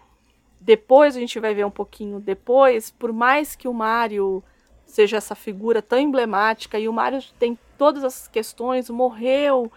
depois 0.59 1.15
a 1.15 1.19
gente 1.19 1.39
vai 1.39 1.55
ver 1.55 1.65
um 1.65 1.71
pouquinho 1.71 2.19
depois, 2.19 2.91
por 2.91 3.11
mais 3.11 3.55
que 3.55 3.67
o 3.67 3.73
Mário 3.73 4.43
seja 4.85 5.17
essa 5.17 5.33
figura 5.33 5.81
tão 5.81 5.97
emblemática 5.97 6.77
e 6.77 6.87
o 6.87 6.93
Mário 6.93 7.23
tem 7.39 7.57
todas 7.77 8.03
as 8.03 8.27
questões, 8.27 8.89
morreu 8.89 9.71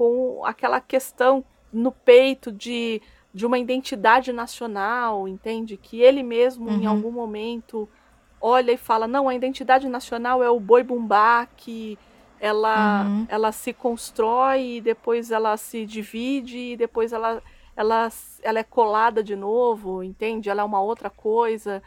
com 0.00 0.42
aquela 0.46 0.80
questão 0.80 1.44
no 1.70 1.92
peito 1.92 2.50
de, 2.50 3.02
de 3.34 3.44
uma 3.44 3.58
identidade 3.58 4.32
nacional, 4.32 5.28
entende? 5.28 5.76
Que 5.76 6.00
ele 6.00 6.22
mesmo, 6.22 6.70
uhum. 6.70 6.80
em 6.80 6.86
algum 6.86 7.10
momento, 7.10 7.86
olha 8.40 8.72
e 8.72 8.78
fala: 8.78 9.06
não, 9.06 9.28
a 9.28 9.34
identidade 9.34 9.86
nacional 9.90 10.42
é 10.42 10.48
o 10.48 10.58
boi 10.58 10.82
bumbá, 10.82 11.46
que 11.54 11.98
ela, 12.40 13.02
uhum. 13.02 13.26
ela 13.28 13.52
se 13.52 13.74
constrói 13.74 14.76
e 14.76 14.80
depois 14.80 15.30
ela 15.30 15.54
se 15.58 15.84
divide 15.84 16.56
e 16.56 16.76
depois 16.78 17.12
ela, 17.12 17.42
ela, 17.76 18.08
ela 18.42 18.58
é 18.58 18.64
colada 18.64 19.22
de 19.22 19.36
novo, 19.36 20.02
entende? 20.02 20.48
Ela 20.48 20.62
é 20.62 20.64
uma 20.64 20.80
outra 20.80 21.10
coisa. 21.10 21.82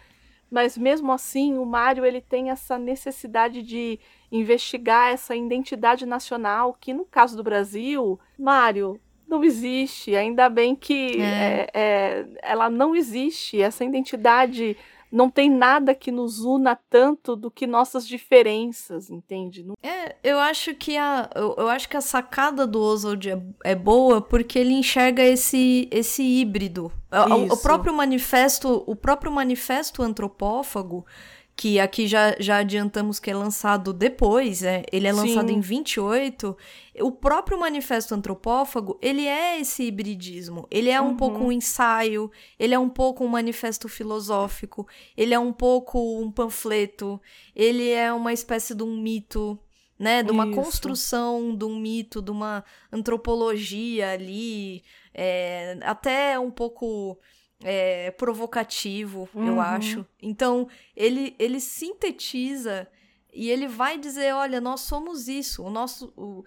Mas 0.53 0.77
mesmo 0.77 1.11
assim, 1.11 1.57
o 1.57 1.65
Mário 1.65 2.05
ele 2.05 2.21
tem 2.21 2.51
essa 2.51 2.77
necessidade 2.77 3.63
de 3.63 3.99
investigar 4.31 5.11
essa 5.11 5.35
identidade 5.35 6.05
nacional, 6.05 6.77
que 6.79 6.93
no 6.93 7.05
caso 7.05 7.35
do 7.35 7.41
Brasil, 7.41 8.19
Mário, 8.37 9.01
não 9.27 9.43
existe. 9.43 10.15
Ainda 10.15 10.49
bem 10.49 10.75
que 10.75 11.19
é. 11.19 11.23
É, 11.23 11.69
é, 11.73 12.25
ela 12.43 12.69
não 12.69 12.95
existe. 12.95 13.59
Essa 13.59 13.83
identidade 13.83 14.77
não 15.13 15.29
tem 15.29 15.47
nada 15.47 15.93
que 15.93 16.11
nos 16.11 16.39
una 16.39 16.75
tanto 16.75 17.35
do 17.35 17.51
que 17.51 17.67
nossas 17.67 18.07
diferenças, 18.07 19.11
entende? 19.11 19.63
É, 19.83 20.15
eu 20.23 20.39
acho 20.39 20.73
que 20.73 20.97
a, 20.97 21.29
eu, 21.35 21.53
eu 21.55 21.69
acho 21.69 21.87
que 21.87 21.95
a 21.95 22.01
sacada 22.01 22.65
do 22.65 22.81
Oswald 22.81 23.29
é, 23.29 23.39
é, 23.63 23.75
boa 23.75 24.19
porque 24.19 24.57
ele 24.57 24.73
enxerga 24.73 25.23
esse, 25.23 25.87
esse 25.91 26.23
híbrido. 26.23 26.91
O, 27.11 27.53
o, 27.53 27.57
próprio 27.57 27.93
manifesto, 27.93 28.83
o 28.87 28.95
próprio 28.95 29.31
manifesto 29.31 30.01
antropófago 30.01 31.05
que 31.55 31.79
aqui 31.79 32.07
já, 32.07 32.35
já 32.39 32.57
adiantamos 32.57 33.19
que 33.19 33.29
é 33.29 33.35
lançado 33.35 33.93
depois, 33.93 34.63
é, 34.63 34.83
ele 34.91 35.07
é 35.07 35.13
lançado 35.13 35.49
Sim. 35.49 35.55
em 35.55 35.59
28. 35.59 36.57
O 37.01 37.11
próprio 37.11 37.59
Manifesto 37.59 38.15
Antropófago, 38.15 38.97
ele 39.01 39.27
é 39.27 39.59
esse 39.59 39.83
hibridismo. 39.83 40.67
Ele 40.71 40.89
é 40.89 40.99
um 40.99 41.09
uhum. 41.09 41.17
pouco 41.17 41.43
um 41.43 41.51
ensaio, 41.51 42.31
ele 42.57 42.73
é 42.73 42.79
um 42.79 42.89
pouco 42.89 43.23
um 43.23 43.27
manifesto 43.27 43.87
filosófico, 43.87 44.87
ele 45.15 45.33
é 45.33 45.39
um 45.39 45.53
pouco 45.53 46.19
um 46.19 46.31
panfleto, 46.31 47.21
ele 47.55 47.89
é 47.89 48.11
uma 48.11 48.33
espécie 48.33 48.73
de 48.73 48.83
um 48.83 48.99
mito, 48.99 49.59
né? 49.97 50.23
De 50.23 50.31
uma 50.31 50.47
Isso. 50.47 50.55
construção 50.55 51.55
de 51.55 51.65
um 51.65 51.79
mito, 51.79 52.21
de 52.21 52.31
uma 52.31 52.63
antropologia 52.91 54.11
ali, 54.11 54.83
é, 55.13 55.77
até 55.83 56.39
um 56.39 56.49
pouco 56.49 57.19
é, 57.63 58.11
provocativo, 58.11 59.29
uhum. 59.33 59.47
eu 59.47 59.61
acho. 59.61 60.05
Então, 60.21 60.67
ele, 60.95 61.35
ele 61.39 61.59
sintetiza 61.59 62.87
e 63.33 63.49
ele 63.49 63.67
vai 63.67 63.97
dizer: 63.97 64.33
olha, 64.33 64.61
nós 64.61 64.81
somos 64.81 65.27
isso, 65.27 65.63
o 65.63 65.69
nosso. 65.69 66.13
O, 66.15 66.43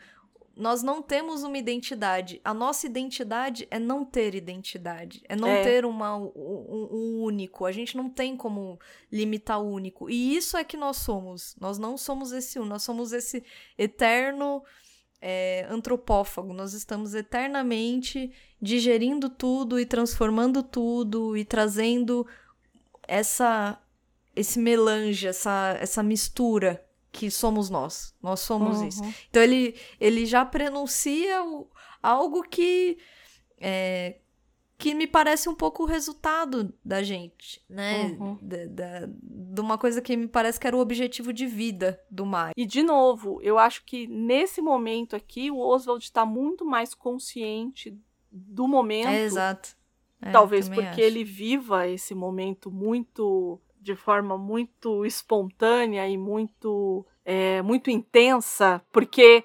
nós 0.56 0.82
não 0.82 1.02
temos 1.02 1.42
uma 1.42 1.58
identidade. 1.58 2.40
A 2.42 2.54
nossa 2.54 2.86
identidade 2.86 3.68
é 3.70 3.78
não 3.78 4.06
ter 4.06 4.34
identidade. 4.34 5.22
É 5.28 5.36
não 5.36 5.48
é. 5.48 5.62
ter 5.62 5.84
uma, 5.84 6.16
um, 6.16 6.32
um, 6.34 7.22
único. 7.22 7.66
A 7.66 7.72
gente 7.72 7.94
não 7.94 8.08
tem 8.08 8.34
como 8.34 8.80
limitar 9.12 9.60
o 9.60 9.70
único. 9.70 10.08
E 10.08 10.34
isso 10.34 10.56
é 10.56 10.64
que 10.64 10.78
nós 10.78 10.96
somos. 10.96 11.54
Nós 11.60 11.78
não 11.78 11.98
somos 11.98 12.32
esse 12.32 12.58
um. 12.58 12.64
Nós 12.64 12.82
somos 12.82 13.12
esse 13.12 13.44
eterno 13.76 14.64
é, 15.20 15.66
antropófago. 15.70 16.52
Nós 16.52 16.72
estamos 16.72 17.14
eternamente 17.14 18.32
digerindo 18.60 19.28
tudo 19.28 19.78
e 19.78 19.86
transformando 19.86 20.62
tudo 20.62 21.36
e 21.36 21.44
trazendo 21.44 22.26
essa 23.06 23.80
esse 24.36 24.58
melange, 24.58 25.26
essa, 25.26 25.78
essa 25.80 26.02
mistura 26.02 26.84
que 27.10 27.30
somos 27.30 27.70
nós. 27.70 28.14
Nós 28.22 28.40
somos 28.40 28.76
uhum. 28.78 28.88
isso. 28.88 29.02
Então 29.30 29.42
ele, 29.42 29.74
ele 29.98 30.26
já 30.26 30.44
prenuncia 30.44 31.42
o, 31.42 31.66
algo 32.02 32.42
que 32.42 32.98
é, 33.58 34.16
que 34.78 34.94
me 34.94 35.06
parece 35.06 35.48
um 35.48 35.54
pouco 35.54 35.82
o 35.84 35.86
resultado 35.86 36.72
da 36.84 37.02
gente, 37.02 37.62
né? 37.68 38.16
Uhum. 38.20 38.38
Da, 38.42 38.66
da, 38.66 39.06
de 39.06 39.60
uma 39.60 39.78
coisa 39.78 40.02
que 40.02 40.16
me 40.16 40.28
parece 40.28 40.60
que 40.60 40.66
era 40.66 40.76
o 40.76 40.80
objetivo 40.80 41.32
de 41.32 41.46
vida 41.46 42.00
do 42.10 42.26
Mario. 42.26 42.54
E 42.56 42.66
de 42.66 42.82
novo, 42.82 43.40
eu 43.42 43.58
acho 43.58 43.84
que 43.84 44.06
nesse 44.06 44.60
momento 44.60 45.16
aqui 45.16 45.50
o 45.50 45.58
Oswald 45.58 46.04
está 46.04 46.26
muito 46.26 46.64
mais 46.64 46.94
consciente 46.94 47.98
do 48.30 48.68
momento. 48.68 49.08
É, 49.08 49.22
exato. 49.22 49.74
É, 50.20 50.30
talvez 50.30 50.68
porque 50.68 50.80
acho. 50.80 51.00
ele 51.00 51.24
viva 51.24 51.88
esse 51.88 52.14
momento 52.14 52.70
muito 52.70 53.60
de 53.80 53.94
forma 53.94 54.36
muito 54.36 55.06
espontânea 55.06 56.08
e 56.08 56.18
muito, 56.18 57.06
é, 57.24 57.62
muito 57.62 57.88
intensa, 57.88 58.82
porque 58.92 59.44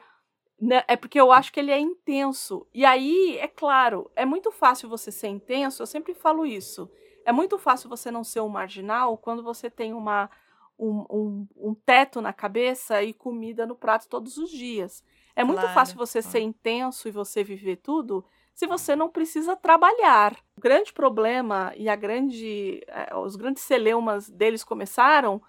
né, 0.62 0.84
é 0.88 0.96
porque 0.96 1.20
eu 1.20 1.32
acho 1.32 1.52
que 1.52 1.60
ele 1.60 1.72
é 1.72 1.80
intenso. 1.80 2.68
E 2.72 2.86
aí, 2.86 3.38
é 3.40 3.48
claro, 3.48 4.12
é 4.16 4.26
muito 4.26 4.52
fácil 4.52 4.88
você 4.88 5.12
ser 5.12 5.28
intenso, 5.28 5.82
eu 5.82 5.88
sempre 5.88 6.14
falo 6.14 6.46
isso. 6.46 6.90
É 7.26 7.32
muito 7.32 7.58
fácil 7.58 7.90
você 7.90 8.12
não 8.12 8.24
ser 8.24 8.42
um 8.42 8.50
marginal 8.50 9.18
quando 9.18 9.42
você 9.42 9.70
tem 9.70 9.92
uma, 9.94 10.30
um, 10.78 11.06
um, 11.10 11.48
um 11.58 11.74
teto 11.74 12.22
na 12.22 12.32
cabeça 12.32 13.02
e 13.02 13.14
comida 13.14 13.66
no 13.66 13.76
prato 13.76 14.08
todos 14.08 14.38
os 14.38 14.52
dias. 14.52 15.04
É 15.36 15.44
muito 15.44 15.60
claro, 15.60 15.74
fácil 15.74 15.98
você 15.98 16.22
ser 16.22 16.42
intenso 16.42 17.08
e 17.08 17.12
você 17.12 17.44
viver 17.44 17.78
tudo 17.78 18.24
se 18.54 18.68
você 18.68 18.96
não 18.96 19.10
precisa 19.10 19.56
trabalhar. 19.56 20.36
O 20.56 20.62
grande 20.62 20.94
problema 20.94 21.74
e 21.76 21.90
a 21.90 21.96
grande, 21.96 22.84
eh, 22.88 23.16
os 23.16 23.36
grandes 23.36 23.64
celeumas 23.64 24.30
deles 24.30 24.64
começaram 24.64 25.42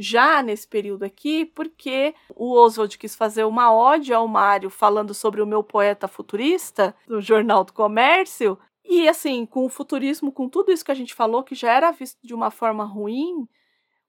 já 0.00 0.42
nesse 0.42 0.66
período 0.66 1.04
aqui, 1.04 1.44
porque 1.44 2.14
o 2.34 2.54
Oswald 2.54 2.96
quis 2.96 3.14
fazer 3.14 3.44
uma 3.44 3.72
ode 3.72 4.12
ao 4.12 4.26
Mário 4.26 4.70
falando 4.70 5.12
sobre 5.12 5.42
o 5.42 5.46
meu 5.46 5.62
poeta 5.62 6.08
futurista 6.08 6.96
do 7.06 7.20
Jornal 7.20 7.64
do 7.64 7.72
Comércio. 7.72 8.58
E 8.84 9.06
assim, 9.08 9.44
com 9.44 9.66
o 9.66 9.68
futurismo, 9.68 10.32
com 10.32 10.48
tudo 10.48 10.72
isso 10.72 10.84
que 10.84 10.90
a 10.90 10.94
gente 10.94 11.14
falou, 11.14 11.44
que 11.44 11.54
já 11.54 11.70
era 11.72 11.90
visto 11.90 12.18
de 12.22 12.34
uma 12.34 12.50
forma 12.50 12.84
ruim, 12.84 13.46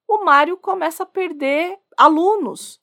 o 0.08 0.24
Mário 0.24 0.58
começa 0.58 1.04
a 1.04 1.06
perder 1.06 1.78
alunos. 1.98 2.82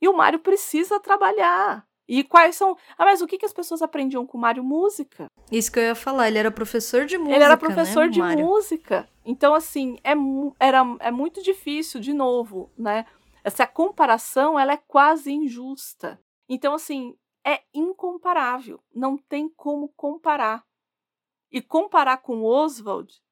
E 0.00 0.08
o 0.08 0.16
Mário 0.16 0.38
precisa 0.38 1.00
trabalhar. 1.00 1.87
E 2.08 2.24
quais 2.24 2.56
são. 2.56 2.76
Ah, 2.96 3.04
mas 3.04 3.20
o 3.20 3.26
que, 3.26 3.36
que 3.36 3.44
as 3.44 3.52
pessoas 3.52 3.82
aprendiam 3.82 4.26
com 4.26 4.38
o 4.38 4.40
Mário? 4.40 4.64
Música. 4.64 5.30
Isso 5.52 5.70
que 5.70 5.78
eu 5.78 5.82
ia 5.84 5.94
falar, 5.94 6.28
ele 6.28 6.38
era 6.38 6.50
professor 6.50 7.04
de 7.04 7.18
música. 7.18 7.36
Ele 7.36 7.44
era 7.44 7.54
né, 7.54 7.60
professor 7.60 8.06
né, 8.06 8.10
de 8.10 8.20
Mário? 8.20 8.46
música. 8.46 9.08
Então, 9.24 9.54
assim, 9.54 9.98
é, 10.02 10.14
era, 10.58 10.82
é 11.00 11.10
muito 11.10 11.42
difícil, 11.42 12.00
de 12.00 12.14
novo, 12.14 12.72
né? 12.78 13.04
Essa 13.44 13.66
comparação, 13.66 14.58
ela 14.58 14.72
é 14.72 14.78
quase 14.78 15.30
injusta. 15.30 16.18
Então, 16.48 16.74
assim, 16.74 17.14
é 17.44 17.60
incomparável. 17.74 18.80
Não 18.94 19.18
tem 19.18 19.48
como 19.48 19.88
comparar. 19.90 20.64
E 21.52 21.60
comparar 21.60 22.18
com 22.18 22.42
Oswald 22.42 23.22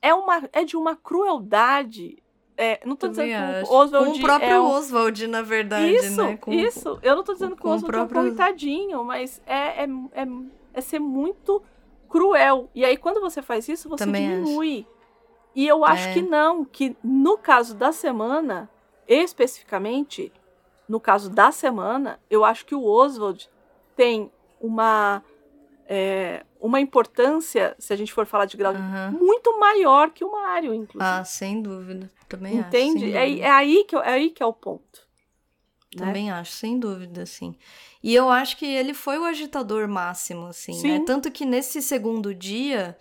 é, 0.00 0.14
uma, 0.14 0.48
é 0.52 0.64
de 0.64 0.76
uma 0.76 0.96
crueldade 0.96 2.22
é, 2.58 2.80
não 2.84 2.96
tô 2.96 3.08
Também 3.08 3.28
dizendo 3.28 3.44
acho. 3.44 3.64
que 3.64 3.72
o 3.72 3.76
Oswald. 3.76 4.10
Com 4.10 4.18
o 4.18 4.20
próprio 4.20 4.50
é 4.50 4.60
um... 4.60 4.64
Oswald, 4.64 5.26
na 5.28 5.42
verdade. 5.42 5.94
Isso, 5.94 6.24
né? 6.24 6.36
com, 6.36 6.52
isso. 6.52 6.98
Eu 7.02 7.14
não 7.14 7.22
tô 7.22 7.32
dizendo 7.32 7.54
que 7.54 7.64
o 7.64 7.70
Oswald 7.70 7.86
próprio... 7.86 8.18
é 8.18 8.22
um 8.22 8.26
coitadinho, 8.26 9.04
mas 9.04 9.40
é, 9.46 9.84
é, 9.84 9.88
é, 10.12 10.28
é, 10.74 10.80
ser 10.80 10.98
muito 10.98 11.62
cruel. 12.08 12.68
E 12.74 12.84
aí, 12.84 12.96
quando 12.96 13.20
você 13.20 13.40
faz 13.40 13.68
isso, 13.68 13.88
você 13.88 14.04
Também 14.04 14.28
diminui. 14.28 14.80
Acho. 14.80 14.98
E 15.54 15.68
eu 15.68 15.84
acho 15.84 16.08
é. 16.08 16.14
que 16.14 16.20
não, 16.22 16.64
que 16.64 16.96
no 17.02 17.38
caso 17.38 17.76
da 17.76 17.92
semana, 17.92 18.68
especificamente, 19.06 20.32
no 20.88 20.98
caso 20.98 21.30
da 21.30 21.52
semana, 21.52 22.18
eu 22.28 22.44
acho 22.44 22.66
que 22.66 22.74
o 22.74 22.84
Oswald 22.84 23.48
tem 23.94 24.32
uma 24.60 25.22
é, 25.90 26.44
uma 26.60 26.78
importância, 26.80 27.74
se 27.78 27.94
a 27.94 27.96
gente 27.96 28.12
for 28.12 28.26
falar 28.26 28.44
de 28.44 28.58
grau, 28.58 28.74
uhum. 28.74 29.10
muito 29.12 29.58
maior 29.58 30.10
que 30.10 30.22
o 30.22 30.30
Mario, 30.30 30.74
inclusive. 30.74 31.10
Ah, 31.10 31.24
sem 31.24 31.62
dúvida. 31.62 32.10
Também 32.28 32.58
Entende? 32.58 33.06
acho. 33.06 33.16
É, 33.16 33.38
é, 33.38 33.50
aí 33.50 33.84
que, 33.84 33.96
é 33.96 34.10
aí 34.10 34.30
que 34.30 34.42
é 34.42 34.46
o 34.46 34.52
ponto. 34.52 35.08
Né? 35.96 36.04
Também 36.04 36.26
né? 36.26 36.32
acho, 36.32 36.52
sem 36.52 36.78
dúvida, 36.78 37.24
sim. 37.24 37.56
E 38.02 38.14
eu 38.14 38.28
acho 38.28 38.58
que 38.58 38.66
ele 38.66 38.92
foi 38.92 39.18
o 39.18 39.24
agitador 39.24 39.88
máximo, 39.88 40.46
assim, 40.46 40.72
né? 40.72 40.78
sim. 40.78 40.98
né? 40.98 41.04
Tanto 41.06 41.30
que 41.30 41.46
nesse 41.46 41.80
segundo 41.80 42.34
dia, 42.34 42.94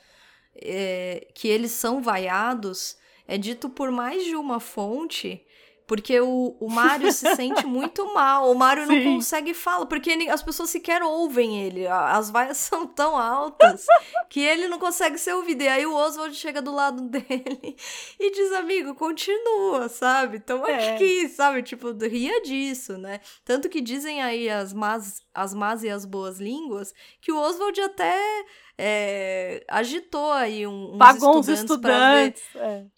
é, 0.55 1.27
que 1.35 1.49
eles 1.49 1.71
são 1.71 2.01
vaiados, 2.01 2.97
é 3.27 3.37
dito 3.37 3.69
por 3.69 3.91
mais 3.91 4.23
de 4.23 4.37
uma 4.37 4.61
fonte 4.61 5.45
porque 5.87 6.19
o, 6.19 6.57
o 6.59 6.69
Mário 6.69 7.11
se 7.11 7.33
sente 7.35 7.65
muito 7.65 8.13
mal. 8.13 8.51
O 8.51 8.55
Mário 8.55 8.85
não 8.85 9.15
consegue 9.15 9.53
falar, 9.53 9.85
porque 9.85 10.11
ele, 10.11 10.29
as 10.29 10.43
pessoas 10.43 10.69
sequer 10.69 11.01
ouvem 11.01 11.61
ele. 11.61 11.87
As 11.87 12.29
vaias 12.29 12.57
são 12.67 12.85
tão 12.85 13.17
altas 13.17 13.85
que 14.29 14.41
ele 14.41 14.67
não 14.67 14.77
consegue 14.77 15.17
ser 15.17 15.33
ouvido. 15.33 15.63
E 15.63 15.67
aí 15.67 15.85
o 15.85 15.95
Oswald 15.95 16.35
chega 16.35 16.61
do 16.61 16.73
lado 16.73 17.01
dele 17.07 17.75
e 18.19 18.31
diz: 18.31 18.51
Amigo, 18.51 18.93
continua, 18.93 19.87
sabe? 19.87 20.37
Então 20.37 20.67
é. 20.67 20.95
aqui, 20.95 21.29
sabe? 21.29 21.63
Tipo, 21.63 21.91
ria 21.93 22.41
disso, 22.41 22.97
né? 22.97 23.21
Tanto 23.45 23.69
que 23.69 23.79
dizem 23.79 24.21
aí 24.21 24.49
as 24.49 24.73
más, 24.73 25.21
as 25.33 25.53
más 25.53 25.83
e 25.83 25.89
as 25.89 26.03
boas 26.03 26.39
línguas 26.39 26.93
que 27.21 27.31
o 27.31 27.37
Oswald 27.39 27.79
até 27.79 28.45
é, 28.77 29.63
agitou 29.67 30.31
aí 30.31 30.67
um, 30.67 30.93
uns 30.93 30.97
Pagou 30.97 31.39
estudantes. 31.39 32.43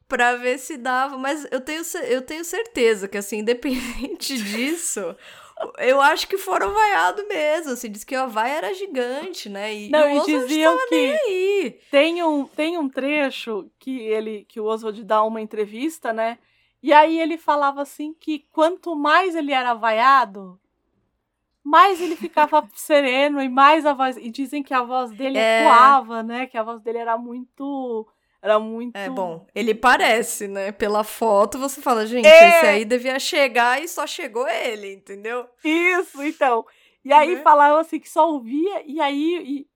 Pra 0.08 0.36
ver, 0.36 0.36
é. 0.36 0.38
ver 0.38 0.58
se 0.58 0.78
dava. 0.78 1.18
Mas 1.18 1.48
eu 1.52 1.62
tenho, 1.62 1.82
eu 2.08 2.22
tenho 2.22 2.44
certeza 2.44 3.08
que, 3.08 3.18
assim, 3.18 3.38
independente 3.40 4.38
disso. 4.44 5.16
Eu 5.78 6.00
acho 6.00 6.28
que 6.28 6.38
foram 6.38 6.74
vaiados 6.74 7.28
mesmo, 7.28 7.74
assim, 7.74 7.92
diz 7.92 8.06
que 8.06 8.16
a 8.16 8.26
vaia 8.26 8.54
era 8.54 8.74
gigante, 8.74 9.50
né? 9.50 9.74
E, 9.74 9.90
não, 9.90 10.10
e, 10.10 10.18
e 10.18 10.26
diziam 10.26 10.78
que 10.88 11.80
tem 11.92 12.24
um, 12.24 12.46
tem 12.46 12.78
um 12.78 12.88
trecho 12.88 13.70
que 13.78 14.00
ele 14.00 14.46
que 14.48 14.62
o 14.62 14.64
Oswald 14.64 15.04
dá 15.04 15.22
uma 15.22 15.42
entrevista, 15.42 16.14
né? 16.14 16.38
E 16.82 16.94
aí 16.94 17.20
ele 17.20 17.38
falava 17.38 17.82
assim 17.82 18.14
que 18.18 18.46
quanto 18.54 18.96
mais 18.96 19.36
ele 19.36 19.52
era 19.52 19.74
vaiado, 19.74 20.58
mais 21.70 22.02
ele 22.02 22.16
ficava 22.16 22.68
sereno 22.74 23.40
e 23.42 23.48
mais 23.48 23.86
a 23.86 23.94
voz. 23.94 24.18
E 24.18 24.32
dizem 24.32 24.64
que 24.64 24.74
a 24.74 24.82
voz 24.82 25.12
dele 25.12 25.38
é... 25.38 25.62
ecoava, 25.62 26.24
né? 26.24 26.48
Que 26.48 26.58
a 26.58 26.64
voz 26.64 26.82
dele 26.82 26.98
era 26.98 27.16
muito. 27.18 28.08
Era 28.42 28.60
muito. 28.60 28.96
É 28.96 29.10
bom. 29.10 29.46
Ele 29.54 29.76
parece, 29.76 30.48
né? 30.48 30.72
Pela 30.72 31.04
foto 31.04 31.60
você 31.60 31.80
fala, 31.80 32.08
gente, 32.08 32.26
é... 32.26 32.50
esse 32.50 32.66
aí 32.66 32.86
devia 32.86 33.20
chegar 33.20 33.82
e 33.82 33.88
só 33.88 34.08
chegou 34.08 34.48
ele, 34.48 34.94
entendeu? 34.94 35.48
Isso, 35.64 36.24
então. 36.24 36.66
E 37.06 37.14
aí 37.14 37.36
uhum. 37.36 37.44
falavam 37.44 37.78
assim 37.78 38.00
que 38.00 38.10
só 38.10 38.28
ouvia, 38.28 38.84
e 38.86 39.00
aí. 39.00 39.68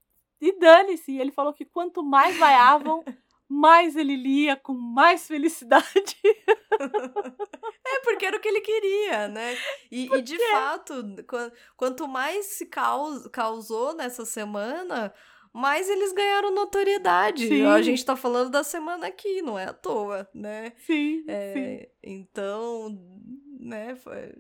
E, 0.42 0.48
e 0.48 0.60
dane-se. 0.60 1.16
Ele 1.16 1.32
falou 1.32 1.54
que 1.54 1.64
quanto 1.64 2.04
mais 2.04 2.36
vaiavam, 2.38 3.04
mais 3.48 3.96
ele 3.96 4.16
lia 4.16 4.56
com 4.56 4.74
mais 4.74 5.28
felicidade. 5.28 6.18
é, 7.86 8.00
porque 8.04 8.26
era 8.26 8.38
o 8.38 8.40
que 8.40 8.48
ele 8.48 8.62
queria, 8.62 9.28
né? 9.28 9.58
E, 9.92 10.08
e 10.14 10.22
de 10.22 10.38
fato, 10.50 10.94
quanto 11.76 12.08
mais 12.08 12.46
se 12.46 12.66
caus, 12.66 13.28
causou 13.28 13.94
nessa 13.94 14.26
semana, 14.26 15.14
mais 15.54 15.88
eles 15.88 16.12
ganharam 16.14 16.54
notoriedade. 16.54 17.48
Sim. 17.48 17.66
A 17.68 17.82
gente 17.82 18.04
tá 18.04 18.16
falando 18.16 18.50
da 18.50 18.64
semana 18.64 19.08
aqui, 19.08 19.42
não 19.42 19.58
é 19.58 19.66
à 19.66 19.74
toa, 19.74 20.28
né? 20.34 20.74
Sim. 20.78 21.24
É, 21.28 21.54
sim. 21.54 21.88
Então, 22.02 22.98
né? 23.60 23.96
Foi... 23.96 24.34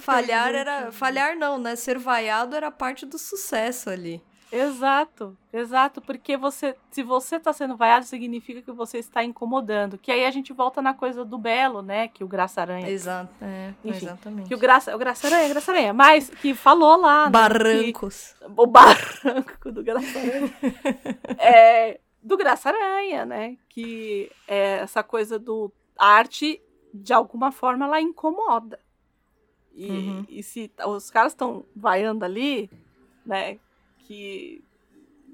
Falhar 0.00 0.54
era. 0.54 0.90
Falhar 0.90 1.36
não, 1.36 1.58
né? 1.58 1.76
Ser 1.76 1.98
vaiado 1.98 2.56
era 2.56 2.70
parte 2.70 3.04
do 3.04 3.18
sucesso 3.18 3.90
ali. 3.90 4.22
Exato, 4.56 5.36
exato, 5.52 6.00
porque 6.00 6.36
você, 6.36 6.76
se 6.88 7.02
você 7.02 7.36
está 7.36 7.52
sendo 7.52 7.76
vaiado, 7.76 8.04
significa 8.04 8.62
que 8.62 8.70
você 8.70 8.98
está 8.98 9.24
incomodando. 9.24 9.98
Que 9.98 10.12
aí 10.12 10.24
a 10.24 10.30
gente 10.30 10.52
volta 10.52 10.80
na 10.80 10.94
coisa 10.94 11.24
do 11.24 11.36
belo, 11.36 11.82
né? 11.82 12.06
Que 12.06 12.22
o 12.22 12.28
Graça 12.28 12.60
Aranha. 12.60 12.88
Exato, 12.88 13.34
é, 13.42 13.74
Enfim, 13.84 14.06
exatamente. 14.06 14.46
Que 14.46 14.54
o 14.54 14.58
Graça, 14.58 14.94
o 14.94 14.98
Graça 14.98 15.26
Aranha, 15.26 15.48
Graça 15.48 15.72
Aranha, 15.72 15.92
mas 15.92 16.30
que 16.30 16.54
falou 16.54 16.96
lá. 16.96 17.24
Né, 17.24 17.30
Barrancos. 17.32 18.36
Que, 18.38 18.44
o 18.56 18.66
barranco 18.66 19.72
do 19.72 19.82
Graça 19.82 20.18
Aranha. 20.20 20.54
é, 21.36 22.00
do 22.22 22.36
Graça 22.36 22.68
Aranha, 22.68 23.26
né? 23.26 23.56
Que 23.68 24.30
é 24.46 24.78
essa 24.78 25.02
coisa 25.02 25.36
do 25.36 25.72
arte, 25.98 26.62
de 26.92 27.12
alguma 27.12 27.50
forma, 27.50 27.86
ela 27.86 28.00
incomoda. 28.00 28.78
E, 29.74 29.90
uhum. 29.90 30.26
e 30.28 30.44
se 30.44 30.70
os 30.86 31.10
caras 31.10 31.32
estão 31.32 31.64
vaiando 31.74 32.24
ali, 32.24 32.70
né? 33.26 33.58
Que, 34.04 34.62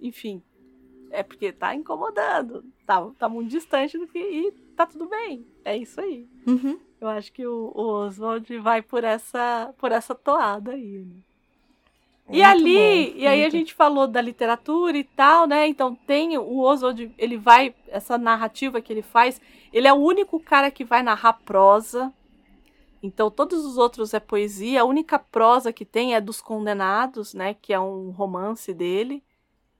enfim, 0.00 0.42
é 1.10 1.22
porque 1.22 1.52
tá 1.52 1.74
incomodando, 1.74 2.64
tá, 2.86 3.06
tá 3.18 3.28
muito 3.28 3.50
distante 3.50 3.98
do 3.98 4.06
que. 4.06 4.18
E 4.18 4.52
tá 4.76 4.86
tudo 4.86 5.08
bem. 5.08 5.46
É 5.64 5.76
isso 5.76 6.00
aí. 6.00 6.26
Uhum. 6.46 6.78
Eu 7.00 7.08
acho 7.08 7.32
que 7.32 7.46
o, 7.46 7.72
o 7.74 7.82
Oswald 7.82 8.58
vai 8.58 8.82
por 8.82 9.04
essa, 9.04 9.74
por 9.78 9.92
essa 9.92 10.14
toada 10.14 10.72
aí. 10.72 10.98
Né? 10.98 11.16
E 12.32 12.42
ali, 12.42 13.12
bom, 13.12 13.18
e 13.18 13.26
aí 13.26 13.44
a 13.44 13.50
gente 13.50 13.74
falou 13.74 14.06
da 14.06 14.20
literatura 14.20 14.96
e 14.96 15.02
tal, 15.02 15.46
né? 15.46 15.66
Então 15.66 15.94
tem 15.94 16.38
o 16.38 16.60
Oswald, 16.60 17.12
ele 17.18 17.36
vai, 17.36 17.74
essa 17.88 18.16
narrativa 18.16 18.80
que 18.80 18.92
ele 18.92 19.02
faz, 19.02 19.40
ele 19.72 19.88
é 19.88 19.92
o 19.92 19.96
único 19.96 20.38
cara 20.38 20.70
que 20.70 20.84
vai 20.84 21.02
narrar 21.02 21.32
prosa, 21.44 22.12
então, 23.02 23.30
todos 23.30 23.64
os 23.64 23.78
outros 23.78 24.12
é 24.12 24.20
poesia. 24.20 24.82
A 24.82 24.84
única 24.84 25.18
prosa 25.18 25.72
que 25.72 25.84
tem 25.84 26.14
é 26.14 26.20
dos 26.20 26.40
Condenados, 26.40 27.32
né, 27.32 27.54
que 27.54 27.72
é 27.72 27.80
um 27.80 28.10
romance 28.10 28.74
dele. 28.74 29.24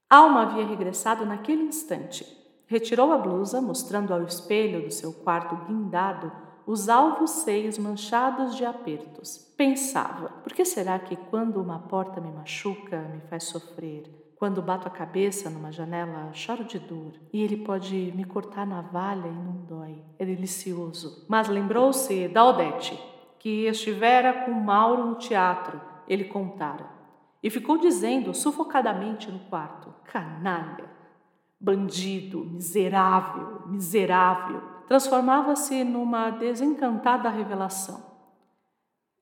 Alma 0.08 0.42
havia 0.42 0.66
regressado 0.66 1.24
naquele 1.26 1.62
instante. 1.62 2.26
Retirou 2.66 3.12
a 3.12 3.18
blusa, 3.18 3.60
mostrando 3.60 4.14
ao 4.14 4.22
espelho 4.22 4.82
do 4.82 4.90
seu 4.90 5.12
quarto 5.12 5.56
guindado 5.66 6.32
os 6.66 6.88
alvos 6.88 7.30
seios 7.30 7.76
manchados 7.78 8.56
de 8.56 8.64
apertos. 8.64 9.52
Pensava: 9.56 10.28
por 10.42 10.52
que 10.52 10.64
será 10.64 10.98
que 10.98 11.16
quando 11.16 11.60
uma 11.60 11.80
porta 11.80 12.20
me 12.20 12.30
machuca, 12.30 13.00
me 13.02 13.20
faz 13.22 13.44
sofrer? 13.44 14.20
Quando 14.36 14.62
bato 14.62 14.88
a 14.88 14.90
cabeça 14.90 15.50
numa 15.50 15.70
janela, 15.70 16.32
choro 16.32 16.64
de 16.64 16.78
dor. 16.78 17.12
E 17.30 17.42
ele 17.42 17.58
pode 17.58 17.94
me 18.16 18.24
cortar 18.24 18.66
na 18.66 18.80
valha 18.80 19.26
e 19.26 19.32
não 19.32 19.66
dói. 19.66 20.02
É 20.18 20.24
delicioso. 20.24 21.26
Mas 21.28 21.46
lembrou-se 21.48 22.26
da 22.28 22.46
Odete, 22.46 22.98
que 23.40 23.66
estivera 23.66 24.44
com 24.44 24.52
Mauro 24.52 25.06
no 25.06 25.14
teatro, 25.16 25.80
ele 26.06 26.24
contara. 26.24 26.88
E 27.42 27.50
ficou 27.50 27.78
dizendo 27.78 28.32
sufocadamente 28.32 29.32
no 29.32 29.40
quarto: 29.40 29.92
canalha, 30.04 30.88
bandido, 31.58 32.44
miserável, 32.44 33.66
miserável. 33.66 34.62
Transformava-se 34.86 35.82
numa 35.82 36.30
desencantada 36.30 37.28
revelação. 37.28 38.08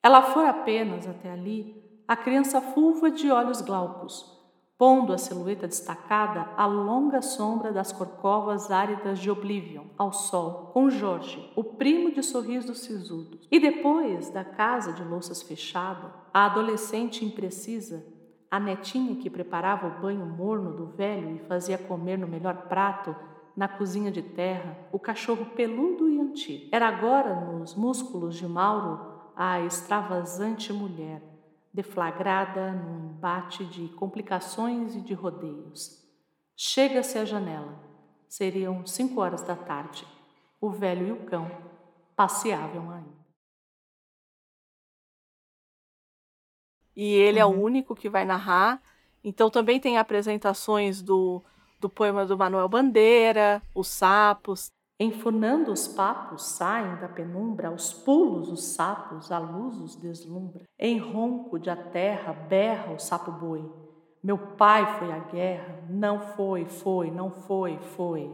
Ela 0.03 0.21
fora 0.21 0.49
apenas 0.49 1.07
até 1.07 1.31
ali 1.31 1.75
a 2.07 2.15
criança 2.15 2.61
fulva 2.61 3.09
de 3.09 3.31
olhos 3.31 3.61
glaucos 3.61 4.38
pondo 4.79 5.11
a 5.11 5.17
silhueta 5.17 5.67
destacada 5.67 6.47
à 6.55 6.65
longa 6.65 7.21
sombra 7.21 7.69
das 7.69 7.91
corcovas 7.91 8.71
áridas 8.71 9.19
de 9.19 9.29
Oblivion, 9.29 9.83
ao 9.97 10.13
sol, 10.13 10.71
com 10.73 10.89
Jorge, 10.89 11.51
o 11.53 11.65
primo 11.65 12.13
de 12.13 12.23
sorriso 12.23 12.73
sisudos. 12.73 13.45
E 13.51 13.59
depois 13.59 14.29
da 14.29 14.45
casa 14.45 14.93
de 14.93 15.03
louças 15.03 15.41
fechada, 15.41 16.13
a 16.33 16.45
adolescente 16.45 17.25
imprecisa, 17.25 18.05
a 18.49 18.57
netinha 18.57 19.17
que 19.17 19.29
preparava 19.29 19.85
o 19.85 20.01
banho 20.01 20.25
morno 20.25 20.71
do 20.71 20.85
velho 20.85 21.35
e 21.35 21.39
fazia 21.39 21.77
comer 21.77 22.17
no 22.17 22.25
melhor 22.25 22.69
prato, 22.69 23.13
na 23.57 23.67
cozinha 23.67 24.09
de 24.09 24.21
terra, 24.21 24.77
o 24.93 24.97
cachorro 24.97 25.47
peludo 25.57 26.07
e 26.07 26.21
antigo. 26.21 26.69
Era 26.71 26.87
agora, 26.87 27.35
nos 27.35 27.75
músculos 27.75 28.33
de 28.37 28.47
Mauro, 28.47 28.97
a 29.35 29.59
extravasante 29.59 30.71
mulher, 30.71 31.21
deflagrada 31.79 32.71
num 32.73 33.11
embate 33.11 33.63
de 33.63 33.87
complicações 33.89 34.95
e 34.95 35.01
de 35.01 35.13
rodeios. 35.13 36.05
Chega-se 36.53 37.17
à 37.17 37.23
janela. 37.23 37.79
Seriam 38.27 38.85
cinco 38.85 39.21
horas 39.21 39.41
da 39.43 39.55
tarde. 39.55 40.05
O 40.59 40.69
velho 40.69 41.07
e 41.07 41.11
o 41.13 41.25
cão 41.25 41.49
passeavam 42.17 42.91
ainda. 42.91 43.19
E 46.93 47.13
ele 47.13 47.41
uhum. 47.41 47.43
é 47.43 47.45
o 47.45 47.57
uhum. 47.57 47.63
único 47.63 47.95
que 47.95 48.09
vai 48.09 48.25
narrar. 48.25 48.81
Então 49.23 49.49
também 49.49 49.79
tem 49.79 49.97
apresentações 49.97 51.01
do, 51.01 51.41
do 51.79 51.89
poema 51.89 52.25
do 52.25 52.37
Manuel 52.37 52.67
Bandeira, 52.67 53.61
Os 53.73 53.87
Sapos, 53.87 54.69
Enfunando 55.01 55.71
os 55.71 55.87
papos 55.87 56.43
saem 56.43 56.97
da 56.97 57.07
penumbra, 57.07 57.69
aos 57.69 57.93
pulos 57.93 58.49
os 58.49 58.65
sapos, 58.65 59.31
a 59.31 59.39
luz 59.39 59.77
os 59.77 59.95
deslumbra. 59.95 60.65
Em 60.77 60.97
ronco 60.97 61.57
de 61.57 61.69
a 61.69 61.75
terra 61.77 62.33
berra 62.33 62.93
o 62.93 62.99
sapo 62.99 63.31
boi. 63.31 63.63
Meu 64.21 64.37
pai 64.37 64.99
foi 64.99 65.09
à 65.13 65.19
guerra, 65.19 65.81
não 65.89 66.19
foi, 66.19 66.65
foi, 66.65 67.09
não 67.09 67.31
foi, 67.31 67.79
foi. 67.95 68.29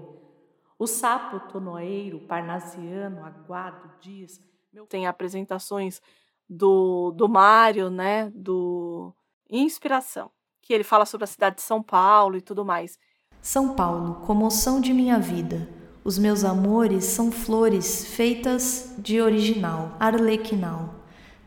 O 0.79 0.87
sapo 0.87 1.39
tonoeiro, 1.51 2.21
parnasiano, 2.21 3.23
aguado, 3.23 3.91
diz. 4.01 4.41
Tem 4.89 5.05
apresentações 5.05 6.01
do, 6.49 7.11
do 7.11 7.29
Mário, 7.29 7.91
né? 7.91 8.31
Do 8.33 9.13
Inspiração, 9.47 10.31
que 10.63 10.73
ele 10.73 10.83
fala 10.83 11.05
sobre 11.05 11.25
a 11.25 11.27
cidade 11.27 11.57
de 11.57 11.61
São 11.61 11.83
Paulo 11.83 12.35
e 12.35 12.41
tudo 12.41 12.65
mais. 12.65 12.97
São 13.39 13.75
Paulo, 13.75 14.15
comoção 14.25 14.81
de 14.81 14.91
minha 14.91 15.19
vida 15.19 15.84
os 16.05 16.19
meus 16.19 16.43
amores 16.43 17.03
são 17.05 17.31
flores 17.31 18.05
feitas 18.05 18.93
de 18.95 19.19
original, 19.19 19.97
arlequinal. 19.99 20.93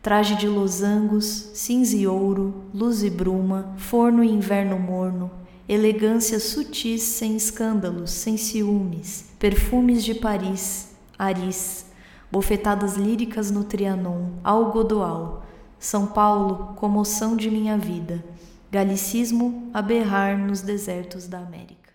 Traje 0.01 0.35
de 0.35 0.49
losangos, 0.49 1.51
cinza 1.53 1.95
e 1.95 2.05
ouro, 2.05 2.65
luz 2.73 3.01
e 3.01 3.09
bruma, 3.09 3.73
forno 3.77 4.21
e 4.21 4.29
inverno 4.29 4.77
morno, 4.77 5.31
elegância 5.67 6.41
sutis 6.41 7.01
sem 7.03 7.37
escândalos, 7.37 8.11
sem 8.11 8.35
ciúmes, 8.35 9.29
perfumes 9.39 10.03
de 10.03 10.13
Paris, 10.13 10.89
Aris, 11.17 11.85
bofetadas 12.29 12.97
líricas 12.97 13.49
no 13.49 13.63
Trianon, 13.63 14.31
Algodoal, 14.43 15.45
São 15.79 16.05
Paulo, 16.05 16.73
comoção 16.75 17.37
de 17.37 17.49
minha 17.49 17.77
vida, 17.77 18.21
galicismo 18.69 19.69
a 19.73 19.81
berrar 19.81 20.37
nos 20.37 20.59
desertos 20.59 21.27
da 21.27 21.39
América. 21.39 21.88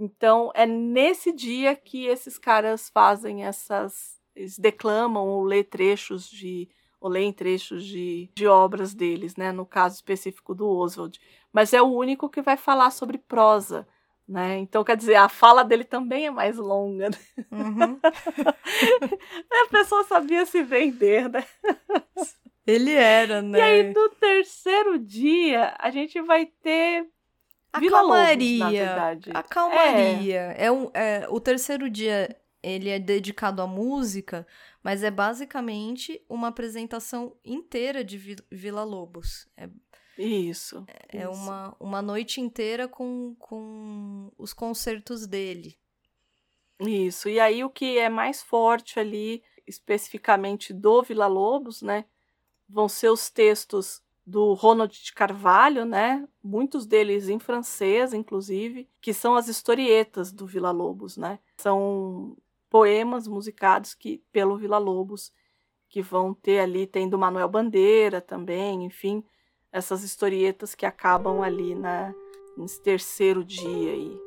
Então 0.00 0.50
é 0.54 0.64
nesse 0.64 1.30
dia 1.30 1.76
que 1.76 2.06
esses 2.06 2.38
caras 2.38 2.88
fazem 2.88 3.44
essas. 3.44 4.18
Eles 4.34 4.58
declamam 4.58 5.28
ou 5.28 5.44
lê 5.44 5.62
trechos 5.62 6.28
de. 6.28 6.70
ou 6.98 7.10
leem 7.10 7.30
trechos 7.32 7.84
de, 7.84 8.30
de 8.34 8.46
obras 8.46 8.94
deles, 8.94 9.36
né? 9.36 9.52
No 9.52 9.66
caso 9.66 9.96
específico 9.96 10.54
do 10.54 10.66
Oswald. 10.66 11.20
Mas 11.52 11.74
é 11.74 11.82
o 11.82 11.92
único 11.92 12.30
que 12.30 12.40
vai 12.40 12.56
falar 12.56 12.90
sobre 12.90 13.18
prosa. 13.18 13.86
Né? 14.26 14.58
Então, 14.58 14.84
quer 14.84 14.96
dizer, 14.96 15.16
a 15.16 15.28
fala 15.28 15.64
dele 15.64 15.82
também 15.82 16.26
é 16.26 16.30
mais 16.30 16.56
longa. 16.56 17.10
Né? 17.10 17.16
Uhum. 17.50 17.98
a 19.66 19.68
pessoa 19.68 20.04
sabia 20.04 20.46
se 20.46 20.62
vender, 20.62 21.28
né? 21.28 21.44
Ele 22.64 22.92
era, 22.92 23.42
né? 23.42 23.58
E 23.58 23.60
aí, 23.60 23.92
no 23.92 24.08
terceiro 24.10 25.00
dia, 25.00 25.74
a 25.80 25.90
gente 25.90 26.22
vai 26.22 26.46
ter 26.46 27.08
a 27.72 27.80
Vila 27.80 27.98
calmaria. 27.98 28.64
Lobos, 28.64 28.78
na 28.78 28.84
verdade. 28.86 29.30
A 29.34 29.42
calmaria. 29.42 30.54
É. 30.56 30.66
é, 30.66 30.72
um, 30.72 30.90
é 30.92 31.26
o 31.28 31.40
terceiro 31.40 31.88
dia 31.88 32.36
ele 32.62 32.90
é 32.90 32.98
dedicado 32.98 33.62
à 33.62 33.66
música, 33.66 34.46
mas 34.82 35.02
é 35.02 35.10
basicamente 35.10 36.22
uma 36.28 36.48
apresentação 36.48 37.36
inteira 37.44 38.04
de 38.04 38.18
Vila 38.50 38.84
Lobos. 38.84 39.48
É, 39.56 39.68
isso. 40.18 40.84
É, 40.86 41.18
é 41.18 41.22
isso. 41.22 41.32
Uma, 41.32 41.76
uma 41.80 42.02
noite 42.02 42.40
inteira 42.40 42.86
com, 42.86 43.34
com 43.38 44.30
os 44.36 44.52
concertos 44.52 45.26
dele. 45.26 45.78
Isso. 46.80 47.28
E 47.28 47.38
aí 47.40 47.62
o 47.64 47.70
que 47.70 47.98
é 47.98 48.08
mais 48.08 48.42
forte 48.42 48.98
ali, 48.98 49.42
especificamente 49.66 50.72
do 50.72 51.02
Vila 51.02 51.26
Lobos, 51.26 51.82
né? 51.82 52.04
Vão 52.68 52.88
ser 52.88 53.10
os 53.10 53.30
textos 53.30 54.02
do 54.26 54.54
Ronald 54.54 54.92
de 54.92 55.12
Carvalho, 55.12 55.84
né? 55.84 56.26
Muitos 56.42 56.86
deles 56.86 57.28
em 57.28 57.38
francês, 57.38 58.12
inclusive, 58.12 58.88
que 59.00 59.12
são 59.12 59.34
as 59.34 59.48
historietas 59.48 60.30
do 60.30 60.46
Vila 60.46 60.70
Lobos, 60.70 61.16
né? 61.16 61.38
São 61.58 62.36
poemas 62.68 63.26
musicados 63.26 63.94
que 63.94 64.22
pelo 64.32 64.56
Vila 64.56 64.78
Lobos 64.78 65.32
que 65.88 66.00
vão 66.00 66.32
ter 66.32 66.60
ali 66.60 66.86
tem 66.86 67.08
do 67.08 67.18
Manuel 67.18 67.48
Bandeira 67.48 68.20
também, 68.20 68.84
enfim, 68.84 69.24
essas 69.72 70.04
historietas 70.04 70.74
que 70.74 70.86
acabam 70.86 71.42
ali 71.42 71.74
na 71.74 72.14
nesse 72.56 72.80
terceiro 72.80 73.44
dia 73.44 73.92
aí. 73.92 74.20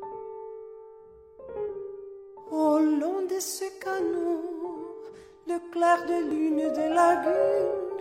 Au 2.52 2.78
long 2.80 3.28
de 3.28 3.41
ce 3.41 3.72
canot, 3.80 5.11
le 5.48 5.60
clair 5.72 6.06
de 6.06 6.20
lune 6.20 6.70
de 6.72 6.90
lagune 6.90 7.93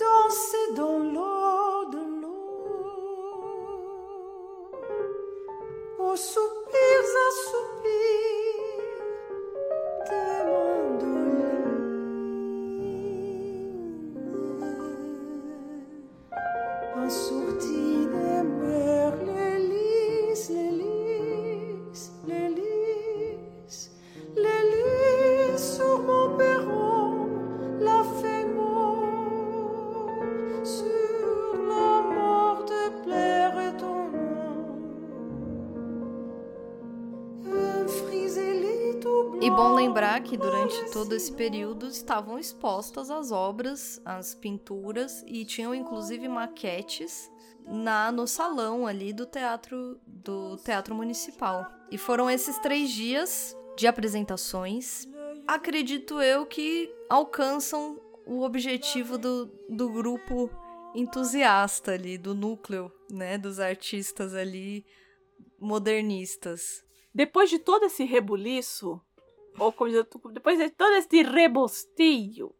danser 0.00 0.66
dans 0.76 0.98
l'eau 0.98 1.84
de 1.92 2.02
l'eau. 2.20 2.40
Aux 5.98 6.16
soupirs 6.16 7.12
à 7.26 7.30
soupirs. 7.44 8.39
Todo 41.10 41.16
esse 41.16 41.32
período 41.32 41.88
estavam 41.88 42.38
expostas 42.38 43.10
as 43.10 43.32
obras, 43.32 44.00
as 44.04 44.32
pinturas 44.32 45.24
e 45.26 45.44
tinham 45.44 45.74
inclusive 45.74 46.28
maquetes 46.28 47.28
na 47.66 48.12
no 48.12 48.28
salão 48.28 48.86
ali 48.86 49.12
do 49.12 49.26
teatro 49.26 50.00
do 50.06 50.56
teatro 50.58 50.94
municipal. 50.94 51.66
E 51.90 51.98
foram 51.98 52.30
esses 52.30 52.56
três 52.60 52.90
dias 52.90 53.56
de 53.76 53.88
apresentações, 53.88 55.08
acredito 55.48 56.22
eu 56.22 56.46
que 56.46 56.88
alcançam 57.08 58.00
o 58.24 58.42
objetivo 58.42 59.18
do, 59.18 59.46
do 59.68 59.90
grupo 59.90 60.48
entusiasta 60.94 61.90
ali, 61.90 62.16
do 62.18 62.36
núcleo, 62.36 62.88
né, 63.10 63.36
dos 63.36 63.58
artistas 63.58 64.32
ali 64.32 64.86
modernistas. 65.58 66.84
Depois 67.12 67.50
de 67.50 67.58
todo 67.58 67.86
esse 67.86 68.04
rebuliço, 68.04 69.00
ou 69.60 70.32
depois 70.32 70.58
de 70.58 70.70
todo 70.70 70.94
esse 70.94 71.22
rebostilho, 71.22 72.54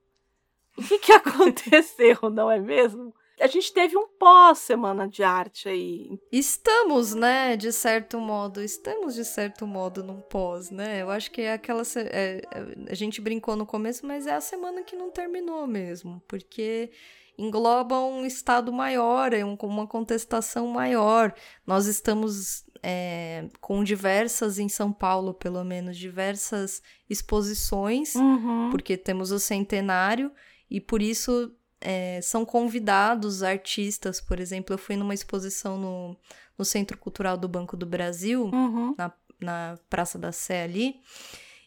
o 0.77 0.83
que, 0.83 0.99
que 0.99 1.13
aconteceu, 1.13 2.31
não 2.31 2.51
é 2.51 2.59
mesmo? 2.59 3.15
A 3.41 3.47
gente 3.47 3.73
teve 3.73 3.97
um 3.97 4.07
pós-semana 4.07 5.09
de 5.09 5.23
arte 5.23 5.67
aí. 5.67 6.21
Estamos, 6.31 7.15
né, 7.15 7.57
de 7.57 7.73
certo 7.73 8.19
modo, 8.21 8.63
estamos 8.63 9.15
de 9.15 9.25
certo 9.25 9.67
modo 9.67 10.05
num 10.05 10.21
pós, 10.21 10.71
né? 10.71 11.01
Eu 11.01 11.09
acho 11.09 11.31
que 11.31 11.41
é 11.41 11.55
aquela. 11.55 11.83
É, 11.97 12.43
a 12.91 12.95
gente 12.95 13.19
brincou 13.19 13.57
no 13.57 13.65
começo, 13.65 14.07
mas 14.07 14.27
é 14.27 14.35
a 14.35 14.43
semana 14.43 14.83
que 14.83 14.95
não 14.95 15.11
terminou 15.11 15.67
mesmo, 15.67 16.23
porque 16.29 16.91
engloba 17.39 17.99
um 17.99 18.27
estado 18.27 18.71
maior, 18.71 19.33
é 19.33 19.43
um, 19.43 19.57
uma 19.63 19.87
contestação 19.87 20.67
maior. 20.67 21.35
Nós 21.67 21.87
estamos 21.87 22.67
é, 22.83 23.49
com 23.61 23.85
diversas, 23.85 24.59
em 24.59 24.69
São 24.69 24.93
Paulo 24.93 25.35
pelo 25.35 25.63
menos, 25.65 25.97
diversas 25.97 26.83
exposições, 27.09 28.15
uhum. 28.15 28.71
porque 28.71 28.97
temos 28.97 29.31
o 29.31 29.39
centenário, 29.39 30.31
e 30.71 30.81
por 30.81 31.03
isso 31.03 31.53
é, 31.81 32.21
são 32.23 32.45
convidados 32.45 33.43
artistas, 33.43 34.21
por 34.21 34.41
exemplo, 34.41 34.75
eu 34.75 34.79
fui 34.79 34.97
numa 34.97 35.15
exposição 35.15 35.79
no, 35.79 36.17
no 36.57 36.65
Centro 36.65 36.97
Cultural 36.99 37.37
do 37.37 37.49
Banco 37.49 37.77
do 37.77 37.87
Brasil, 37.87 38.45
uhum. 38.45 38.95
na, 38.97 39.13
na 39.41 39.79
Praça 39.89 40.19
da 40.19 40.33
Sé 40.33 40.63
ali, 40.63 41.01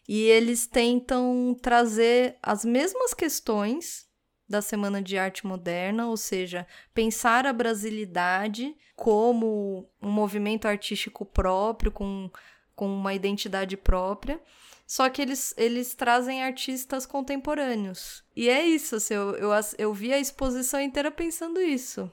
e 0.08 0.22
eles 0.22 0.66
tentam 0.66 1.56
trazer 1.60 2.36
as 2.42 2.64
mesmas 2.64 3.14
questões 3.14 4.03
da 4.48 4.60
Semana 4.60 5.02
de 5.02 5.16
Arte 5.16 5.46
Moderna, 5.46 6.06
ou 6.06 6.16
seja, 6.16 6.66
pensar 6.92 7.46
a 7.46 7.52
brasilidade 7.52 8.76
como 8.94 9.88
um 10.00 10.10
movimento 10.10 10.66
artístico 10.66 11.24
próprio, 11.24 11.90
com, 11.90 12.30
com 12.76 12.86
uma 12.86 13.14
identidade 13.14 13.76
própria. 13.76 14.40
Só 14.86 15.08
que 15.08 15.22
eles, 15.22 15.54
eles 15.56 15.94
trazem 15.94 16.42
artistas 16.42 17.06
contemporâneos. 17.06 18.22
E 18.36 18.48
é 18.50 18.64
isso, 18.66 18.96
assim, 18.96 19.14
eu, 19.14 19.34
eu, 19.36 19.50
eu 19.78 19.94
vi 19.94 20.12
a 20.12 20.18
exposição 20.18 20.80
inteira 20.80 21.10
pensando 21.10 21.60
isso. 21.60 22.10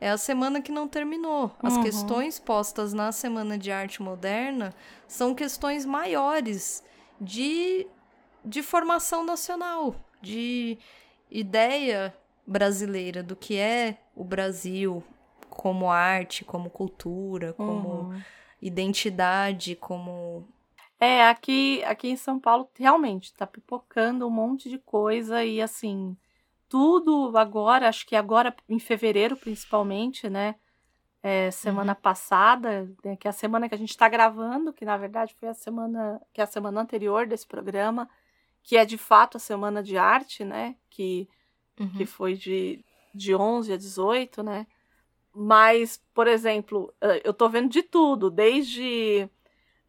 É 0.00 0.10
a 0.10 0.18
semana 0.18 0.60
que 0.60 0.72
não 0.72 0.88
terminou. 0.88 1.54
As 1.62 1.74
uhum. 1.74 1.82
questões 1.82 2.38
postas 2.38 2.92
na 2.92 3.12
Semana 3.12 3.56
de 3.56 3.70
Arte 3.70 4.02
Moderna 4.02 4.74
são 5.06 5.34
questões 5.34 5.84
maiores 5.84 6.82
de, 7.20 7.86
de 8.44 8.62
formação 8.62 9.24
nacional, 9.24 9.94
de 10.20 10.78
ideia 11.30 12.14
brasileira 12.46 13.22
do 13.22 13.34
que 13.34 13.56
é 13.56 13.98
o 14.14 14.24
Brasil 14.24 15.02
como 15.48 15.90
arte, 15.90 16.44
como 16.44 16.68
cultura, 16.68 17.52
como 17.52 17.88
uhum. 17.88 18.22
identidade, 18.60 19.76
como 19.76 20.46
é, 21.04 21.28
aqui, 21.28 21.82
aqui 21.84 22.08
em 22.08 22.16
São 22.16 22.40
Paulo 22.40 22.68
realmente 22.74 23.34
tá 23.34 23.46
pipocando 23.46 24.26
um 24.26 24.30
monte 24.30 24.70
de 24.70 24.78
coisa 24.78 25.44
e 25.44 25.60
assim, 25.60 26.16
tudo 26.66 27.36
agora, 27.36 27.88
acho 27.88 28.06
que 28.06 28.16
agora 28.16 28.54
em 28.68 28.78
fevereiro 28.78 29.36
principalmente, 29.36 30.30
né? 30.30 30.54
É, 31.22 31.50
semana 31.50 31.92
uhum. 31.92 32.00
passada, 32.00 32.90
né, 33.02 33.16
que 33.16 33.26
é 33.26 33.30
a 33.30 33.32
semana 33.32 33.66
que 33.68 33.74
a 33.74 33.78
gente 33.78 33.90
está 33.90 34.08
gravando, 34.08 34.74
que 34.74 34.84
na 34.84 34.96
verdade 34.96 35.34
foi 35.40 35.48
a 35.48 35.54
semana 35.54 36.20
que 36.32 36.40
é 36.40 36.44
a 36.44 36.46
semana 36.46 36.80
anterior 36.80 37.26
desse 37.26 37.46
programa, 37.46 38.08
que 38.64 38.76
é 38.76 38.84
de 38.84 38.98
fato 38.98 39.36
a 39.36 39.40
semana 39.40 39.82
de 39.82 39.96
arte, 39.96 40.44
né? 40.44 40.74
Que, 40.90 41.28
uhum. 41.78 41.90
que 41.90 42.06
foi 42.06 42.34
de, 42.34 42.84
de 43.14 43.34
11 43.34 43.72
a 43.74 43.76
18, 43.76 44.42
né? 44.42 44.66
Mas, 45.32 46.02
por 46.14 46.26
exemplo, 46.26 46.92
eu 47.22 47.34
tô 47.34 47.48
vendo 47.48 47.68
de 47.68 47.82
tudo, 47.82 48.30
desde 48.30 49.28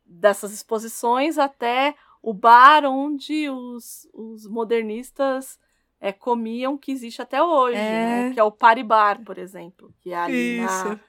dessas 0.05 0.51
exposições 0.51 1.37
até 1.37 1.95
o 2.21 2.33
bar 2.33 2.85
onde 2.85 3.49
os, 3.49 4.07
os 4.13 4.45
modernistas 4.45 5.59
é, 5.99 6.11
comiam, 6.11 6.77
que 6.77 6.91
existe 6.91 7.21
até 7.21 7.41
hoje, 7.41 7.77
é. 7.77 8.27
né? 8.27 8.33
Que 8.33 8.39
é 8.39 8.43
o 8.43 8.51
Party 8.51 8.83
Bar, 8.83 9.23
por 9.23 9.37
exemplo. 9.37 9.93
Que 9.99 10.11
é 10.11 10.17
ali 10.17 10.59
Isso. 10.59 10.89
na. 10.89 10.99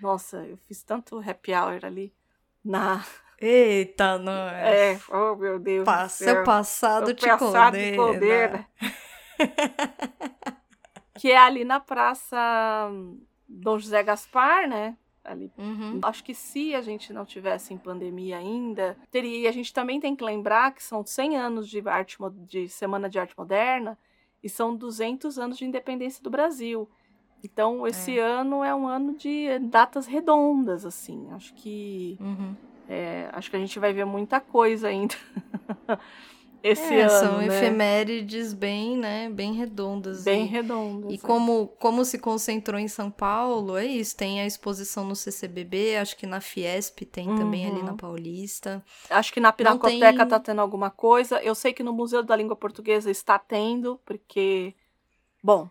Nossa, 0.00 0.38
eu 0.44 0.56
fiz 0.66 0.82
tanto 0.82 1.18
happy 1.18 1.52
hour 1.52 1.84
ali 1.84 2.14
na. 2.64 3.04
Eita, 3.38 4.18
não 4.18 4.48
é? 4.48 4.98
oh 5.10 5.36
meu 5.36 5.58
Deus. 5.58 5.84
Passa, 5.84 6.24
seu 6.24 6.44
passado 6.44 7.12
te 7.14 7.26
passado 7.26 7.76
condena. 7.96 7.96
condena. 7.96 8.68
que 11.14 11.30
é 11.30 11.36
ali 11.36 11.64
na 11.64 11.78
Praça 11.80 12.38
Dom 13.48 13.78
José 13.78 14.02
Gaspar, 14.02 14.68
né? 14.68 14.96
Ali. 15.22 15.52
Uhum. 15.58 16.00
Acho 16.02 16.22
que 16.22 16.34
se 16.34 16.74
a 16.74 16.80
gente 16.80 17.12
não 17.12 17.24
tivesse 17.24 17.74
em 17.74 17.78
pandemia 17.78 18.38
ainda, 18.38 18.96
teria. 19.10 19.40
E 19.40 19.48
a 19.48 19.52
gente 19.52 19.72
também 19.72 20.00
tem 20.00 20.14
que 20.14 20.24
lembrar 20.24 20.72
que 20.72 20.82
são 20.82 21.04
100 21.04 21.36
anos 21.36 21.68
de 21.68 21.86
arte 21.88 22.16
de 22.48 22.68
Semana 22.68 23.08
de 23.08 23.18
Arte 23.18 23.34
Moderna 23.36 23.98
e 24.42 24.48
são 24.48 24.76
200 24.76 25.38
anos 25.38 25.58
de 25.58 25.64
independência 25.64 26.22
do 26.22 26.30
Brasil. 26.30 26.88
Então, 27.42 27.86
esse 27.86 28.18
é. 28.18 28.22
ano 28.22 28.62
é 28.64 28.74
um 28.74 28.86
ano 28.86 29.14
de 29.14 29.58
datas 29.58 30.06
redondas, 30.06 30.86
assim. 30.86 31.28
Acho 31.32 31.52
que. 31.54 32.16
Uhum. 32.20 32.54
É, 32.88 33.28
acho 33.32 33.50
que 33.50 33.56
a 33.56 33.58
gente 33.58 33.78
vai 33.78 33.92
ver 33.92 34.04
muita 34.04 34.40
coisa 34.40 34.88
ainda. 34.88 35.14
esse 36.62 36.94
é, 36.94 37.02
ano. 37.02 37.10
São 37.10 37.38
né? 37.38 37.46
efemérides 37.46 38.52
bem, 38.52 38.96
né, 38.96 39.28
bem 39.30 39.52
redondas. 39.52 40.24
Bem 40.24 40.44
e, 40.44 40.48
redondas. 40.48 41.12
E 41.12 41.14
é. 41.14 41.18
como, 41.18 41.68
como 41.78 42.04
se 42.04 42.18
concentrou 42.18 42.78
em 42.78 42.88
São 42.88 43.10
Paulo, 43.10 43.76
é 43.76 43.84
isso. 43.84 44.16
Tem 44.16 44.40
a 44.40 44.46
exposição 44.46 45.04
no 45.04 45.14
CCBB, 45.14 45.96
acho 45.96 46.16
que 46.16 46.26
na 46.26 46.40
Fiesp 46.40 47.04
tem 47.04 47.28
uhum. 47.28 47.36
também 47.36 47.66
ali 47.66 47.82
na 47.82 47.92
uhum. 47.92 47.96
Paulista. 47.96 48.84
Acho 49.10 49.32
que 49.32 49.40
na 49.40 49.52
Pinacoteca 49.52 50.18
tem... 50.18 50.28
tá 50.28 50.40
tendo 50.40 50.60
alguma 50.60 50.90
coisa. 50.90 51.40
Eu 51.42 51.54
sei 51.54 51.72
que 51.72 51.82
no 51.82 51.92
Museu 51.92 52.22
da 52.22 52.36
Língua 52.36 52.56
Portuguesa 52.56 53.10
está 53.10 53.38
tendo, 53.38 54.00
porque, 54.04 54.74
bom, 55.42 55.68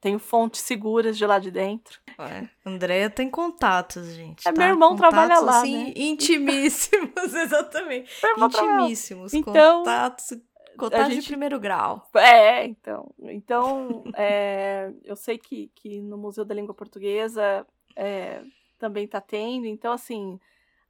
tenho 0.00 0.18
fontes 0.18 0.60
seguras 0.60 1.16
de 1.18 1.26
lá 1.26 1.38
de 1.38 1.50
dentro. 1.50 2.00
É, 2.18 2.48
Andréia 2.64 3.10
tem 3.10 3.28
contatos, 3.30 4.06
gente. 4.14 4.46
É, 4.46 4.52
tá? 4.52 4.58
meu 4.58 4.68
irmão 4.68 4.90
contatos, 4.90 5.10
trabalha 5.10 5.40
lá. 5.40 5.58
Assim, 5.60 5.84
né? 5.86 5.92
Intimíssimos, 5.96 7.34
exatamente. 7.34 8.10
Intimíssimos. 8.36 9.34
Então, 9.34 9.78
contatos, 9.78 10.38
contatos 10.76 11.08
gente... 11.08 11.22
de 11.22 11.28
primeiro 11.28 11.58
grau. 11.58 12.08
É, 12.14 12.64
então. 12.64 13.12
Então, 13.24 14.04
é, 14.14 14.92
eu 15.04 15.16
sei 15.16 15.36
que, 15.38 15.70
que 15.74 16.00
no 16.00 16.16
Museu 16.16 16.44
da 16.44 16.54
Língua 16.54 16.74
Portuguesa 16.74 17.66
é, 17.96 18.42
também 18.78 19.04
está 19.04 19.20
tendo. 19.20 19.66
Então, 19.66 19.92
assim, 19.92 20.38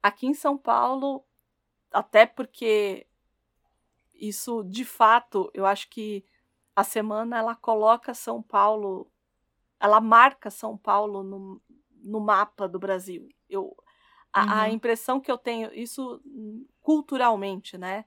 aqui 0.02 0.26
em 0.26 0.34
São 0.34 0.58
Paulo, 0.58 1.24
até 1.90 2.26
porque 2.26 3.06
isso, 4.14 4.62
de 4.64 4.84
fato, 4.84 5.50
eu 5.54 5.64
acho 5.64 5.88
que 5.88 6.24
a 6.78 6.84
semana 6.84 7.36
ela 7.36 7.56
coloca 7.56 8.14
São 8.14 8.40
Paulo, 8.40 9.10
ela 9.80 10.00
marca 10.00 10.48
São 10.48 10.76
Paulo 10.78 11.24
no, 11.24 11.60
no 12.04 12.20
mapa 12.20 12.68
do 12.68 12.78
Brasil. 12.78 13.28
Eu, 13.50 13.76
a, 14.32 14.44
uhum. 14.44 14.52
a 14.52 14.70
impressão 14.70 15.18
que 15.18 15.28
eu 15.28 15.36
tenho, 15.36 15.74
isso 15.74 16.22
culturalmente, 16.80 17.76
né? 17.76 18.04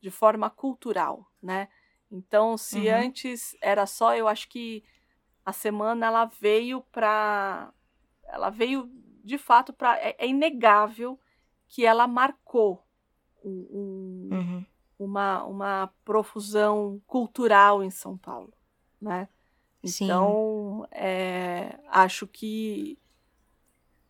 De 0.00 0.10
forma 0.10 0.48
cultural, 0.48 1.30
né? 1.42 1.68
Então, 2.10 2.56
se 2.56 2.88
uhum. 2.88 2.94
antes 2.94 3.54
era 3.60 3.84
só, 3.84 4.16
eu 4.16 4.26
acho 4.26 4.48
que 4.48 4.82
a 5.44 5.52
semana 5.52 6.06
ela 6.06 6.24
veio 6.24 6.80
para 6.80 7.74
ela 8.22 8.48
veio 8.48 8.90
de 9.22 9.36
fato 9.36 9.70
para 9.70 9.98
é, 9.98 10.16
é, 10.18 10.26
inegável 10.26 11.20
que 11.68 11.84
ela 11.84 12.06
marcou 12.06 12.82
um, 13.44 13.50
um, 13.50 14.28
uhum. 14.34 14.66
Uma, 14.98 15.44
uma 15.44 15.90
profusão 16.04 17.00
cultural 17.06 17.82
em 17.82 17.90
São 17.90 18.16
Paulo, 18.16 18.52
né? 19.00 19.28
Então, 19.82 20.86
é, 20.90 21.78
acho 21.88 22.26
que 22.26 22.98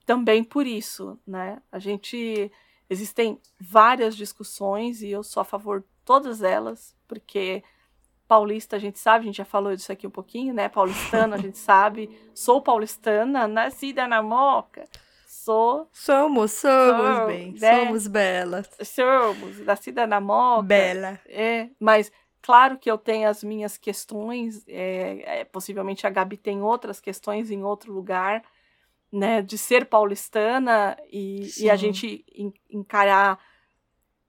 também 0.06 0.44
por 0.44 0.66
isso, 0.66 1.18
né? 1.26 1.60
A 1.72 1.78
gente 1.78 2.50
existem 2.88 3.40
várias 3.58 4.14
discussões 4.14 5.02
e 5.02 5.10
eu 5.10 5.22
sou 5.22 5.40
a 5.40 5.44
favor 5.44 5.80
de 5.80 5.86
todas 6.04 6.42
elas, 6.42 6.94
porque 7.08 7.64
paulista 8.28 8.76
a 8.76 8.78
gente 8.78 8.98
sabe, 8.98 9.24
a 9.24 9.26
gente 9.26 9.36
já 9.36 9.44
falou 9.44 9.74
disso 9.74 9.90
aqui 9.90 10.06
um 10.06 10.10
pouquinho, 10.10 10.54
né? 10.54 10.68
Paulistano 10.68 11.34
a 11.34 11.38
gente 11.38 11.58
sabe, 11.58 12.08
sou 12.34 12.60
paulistana, 12.60 13.48
nascida 13.48 14.06
na 14.06 14.22
Moca. 14.22 14.84
Sou. 15.44 15.88
Somos, 15.92 16.52
somos, 16.52 17.26
bem. 17.26 17.54
Né? 17.60 17.84
Somos 17.84 18.06
belas. 18.06 18.70
Somos, 18.82 19.60
nascida 19.60 20.06
na 20.06 20.20
Moca. 20.20 20.62
Bela. 20.62 21.20
É, 21.26 21.68
mas 21.78 22.10
Claro 22.44 22.76
que 22.76 22.90
eu 22.90 22.98
tenho 22.98 23.26
as 23.26 23.42
minhas 23.42 23.78
questões, 23.78 24.68
é, 24.68 25.40
é, 25.40 25.44
possivelmente 25.46 26.06
a 26.06 26.10
Gabi 26.10 26.36
tem 26.36 26.60
outras 26.60 27.00
questões 27.00 27.50
em 27.50 27.64
outro 27.64 27.90
lugar, 27.90 28.44
né, 29.10 29.40
de 29.40 29.56
ser 29.56 29.86
paulistana 29.86 30.94
e, 31.10 31.48
e 31.58 31.70
a 31.70 31.74
gente 31.74 32.22
encarar 32.68 33.38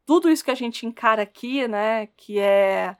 tudo 0.05 0.29
isso 0.29 0.45
que 0.45 0.51
a 0.51 0.55
gente 0.55 0.85
encara 0.85 1.23
aqui, 1.23 1.67
né, 1.67 2.07
que 2.15 2.39
é 2.39 2.95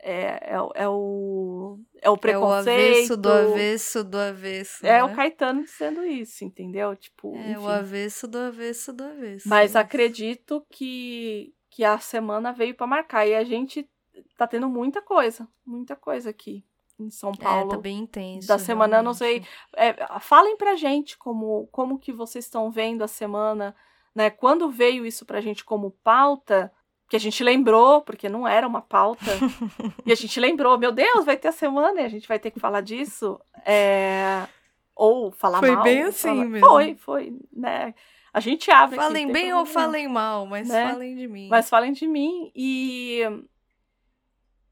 é, 0.00 0.54
é, 0.54 0.56
é, 0.74 0.88
o, 0.88 1.78
é 2.00 2.08
o 2.08 2.16
preconceito. 2.16 2.68
É 2.68 2.72
o 2.72 2.92
avesso 2.92 3.16
do 3.16 3.30
avesso 3.30 4.04
do 4.04 4.18
avesso. 4.18 4.86
É 4.86 4.92
né? 4.92 5.04
o 5.04 5.14
Caetano 5.14 5.64
dizendo 5.64 6.04
isso, 6.04 6.44
entendeu? 6.44 6.94
Tipo, 6.94 7.34
é 7.36 7.52
enfim. 7.52 7.56
o 7.56 7.68
avesso 7.68 8.28
do 8.28 8.38
avesso 8.38 8.92
do 8.92 9.04
avesso. 9.04 9.48
Mas 9.48 9.74
acredito 9.74 10.64
que, 10.70 11.52
que 11.70 11.84
a 11.84 11.98
semana 11.98 12.52
veio 12.52 12.74
para 12.74 12.86
marcar. 12.86 13.26
E 13.26 13.34
a 13.34 13.44
gente 13.44 13.88
tá 14.36 14.46
tendo 14.46 14.68
muita 14.68 15.02
coisa, 15.02 15.48
muita 15.66 15.96
coisa 15.96 16.30
aqui 16.30 16.64
em 16.98 17.10
São 17.10 17.32
Paulo. 17.32 17.72
É, 17.72 17.76
tá 17.76 17.80
bem 17.80 17.98
intenso. 17.98 18.46
Da 18.46 18.58
semana, 18.58 19.02
não 19.02 19.14
sei. 19.14 19.44
É, 19.76 19.94
falem 20.20 20.56
pra 20.56 20.76
gente 20.76 21.16
como, 21.18 21.68
como 21.72 21.98
que 21.98 22.12
vocês 22.12 22.44
estão 22.44 22.70
vendo 22.70 23.02
a 23.02 23.08
semana, 23.08 23.74
né? 24.14 24.30
Quando 24.30 24.70
veio 24.70 25.04
isso 25.04 25.26
pra 25.26 25.40
gente 25.40 25.64
como 25.64 25.90
pauta, 26.02 26.72
que 27.08 27.16
a 27.16 27.20
gente 27.20 27.42
lembrou, 27.42 28.02
porque 28.02 28.28
não 28.28 28.46
era 28.46 28.66
uma 28.66 28.82
pauta, 28.82 29.24
e 30.04 30.12
a 30.12 30.14
gente 30.14 30.38
lembrou, 30.38 30.78
meu 30.78 30.92
Deus, 30.92 31.24
vai 31.24 31.36
ter 31.36 31.48
a 31.48 31.52
semana 31.52 32.00
e 32.00 32.04
a 32.04 32.08
gente 32.08 32.28
vai 32.28 32.38
ter 32.38 32.50
que 32.50 32.60
falar 32.60 32.82
disso. 32.82 33.40
É... 33.64 34.46
Ou 34.94 35.30
falar 35.30 35.60
foi 35.60 35.70
mal. 35.70 35.82
Foi 35.82 35.92
bem 35.92 36.02
assim 36.02 36.28
falar... 36.28 36.44
mesmo. 36.44 36.66
Foi, 36.66 36.94
foi, 36.96 37.38
né? 37.52 37.94
A 38.32 38.40
gente 38.40 38.70
abre. 38.70 38.96
Falem 38.96 39.24
aqui, 39.24 39.32
bem 39.32 39.52
ou 39.54 39.64
falem 39.64 40.06
mal, 40.06 40.44
mas 40.44 40.68
né? 40.68 40.92
falem 40.92 41.16
de 41.16 41.26
mim. 41.26 41.48
Mas 41.48 41.68
falem 41.70 41.92
de 41.92 42.06
mim. 42.06 42.52
E 42.54 43.22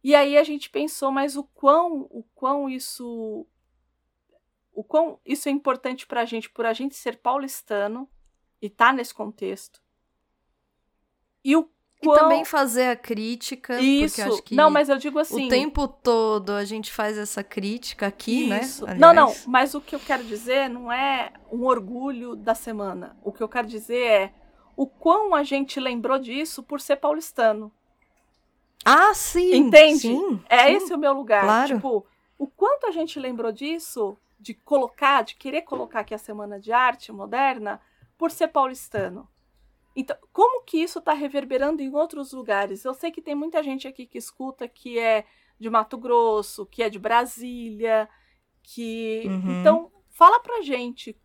e 0.05 0.15
aí 0.15 0.37
a 0.37 0.45
gente 0.45 0.71
pensou, 0.71 1.11
mas 1.11 1.37
o 1.37 1.43
quão, 1.43 2.07
o 2.11 2.23
quão 2.35 2.69
isso 2.69 3.45
o 4.73 4.85
quão 4.85 5.19
isso 5.25 5.49
é 5.49 5.53
importante 5.53 6.07
para 6.07 6.21
a 6.21 6.25
gente, 6.25 6.51
por 6.51 6.67
a 6.67 6.73
gente 6.73 6.95
ser 6.95 7.17
paulistano 7.17 8.09
e 8.61 8.69
tá 8.69 8.93
nesse 8.93 9.15
contexto. 9.15 9.83
E 11.43 11.57
o 11.57 11.69
quão... 12.01 12.17
E 12.17 12.19
também 12.19 12.45
fazer 12.45 12.89
a 12.89 12.97
crítica. 12.97 13.81
Isso. 13.81 14.17
Porque 14.17 14.31
acho 14.31 14.43
que 14.43 14.55
não, 14.55 14.71
mas 14.71 14.89
eu 14.89 14.99
digo 14.99 15.19
assim. 15.19 15.47
O 15.47 15.49
tempo 15.49 15.89
todo 15.89 16.53
a 16.53 16.65
gente 16.65 16.93
faz 16.93 17.17
essa 17.17 17.43
crítica 17.43 18.07
aqui, 18.07 18.49
né? 18.49 18.61
isso. 18.61 18.85
né? 18.85 18.93
Aliás. 18.93 19.01
Não, 19.01 19.15
não. 19.15 19.35
Mas 19.47 19.75
o 19.75 19.81
que 19.81 19.95
eu 19.95 20.01
quero 20.01 20.25
dizer 20.25 20.69
não 20.69 20.93
é 20.93 21.33
um 21.51 21.65
orgulho 21.65 22.37
da 22.37 22.55
semana. 22.55 23.17
O 23.23 23.33
que 23.33 23.43
eu 23.43 23.49
quero 23.49 23.67
dizer 23.67 24.03
é 24.03 24.33
o 24.77 24.87
quão 24.87 25.35
a 25.35 25.43
gente 25.43 25.81
lembrou 25.81 26.19
disso 26.19 26.63
por 26.63 26.81
ser 26.81 26.97
paulistano. 26.97 27.73
Ah, 28.85 29.13
sim. 29.15 29.55
Entende? 29.55 30.01
Sim, 30.01 30.41
é 30.49 30.67
sim, 30.67 30.73
esse 30.75 30.95
o 30.95 30.99
meu 30.99 31.13
lugar. 31.13 31.43
Claro. 31.43 31.75
Tipo, 31.75 32.07
o 32.39 32.47
quanto 32.47 32.87
a 32.87 32.91
gente 32.91 33.19
lembrou 33.19 33.51
disso, 33.51 34.17
de 34.39 34.55
colocar, 34.55 35.25
de 35.25 35.35
querer 35.35 35.63
colocar 35.63 36.01
aqui 36.01 36.15
a 36.15 36.19
Semana 36.19 36.61
de 36.61 36.71
Arte 36.71 37.11
Moderna, 37.11 37.81
por 38.17 38.31
ser 38.31 38.49
paulistano. 38.49 39.29
Então, 39.97 40.17
como 40.31 40.63
que 40.63 40.77
isso 40.77 40.99
está 40.99 41.15
reverberando 41.15 41.83
em 41.83 41.93
outros 41.95 42.33
lugares? 42.33 42.85
Eu 42.85 42.93
sei 42.93 43.11
que 43.11 43.23
tem 43.23 43.35
muita 43.35 43.63
gente 43.63 43.89
aqui 43.89 44.05
que 44.07 44.19
escuta 44.19 44.69
que 44.69 44.99
é 44.99 45.25
de 45.59 45.71
Mato 45.71 45.97
Grosso, 45.97 46.67
que 46.67 46.83
é 46.83 46.91
de 46.91 46.99
Brasília, 46.99 48.07
que. 48.63 49.23
Uhum. 49.25 49.61
Então, 49.61 49.91
fala 50.11 50.39
pra 50.41 50.61
gente 50.61 51.17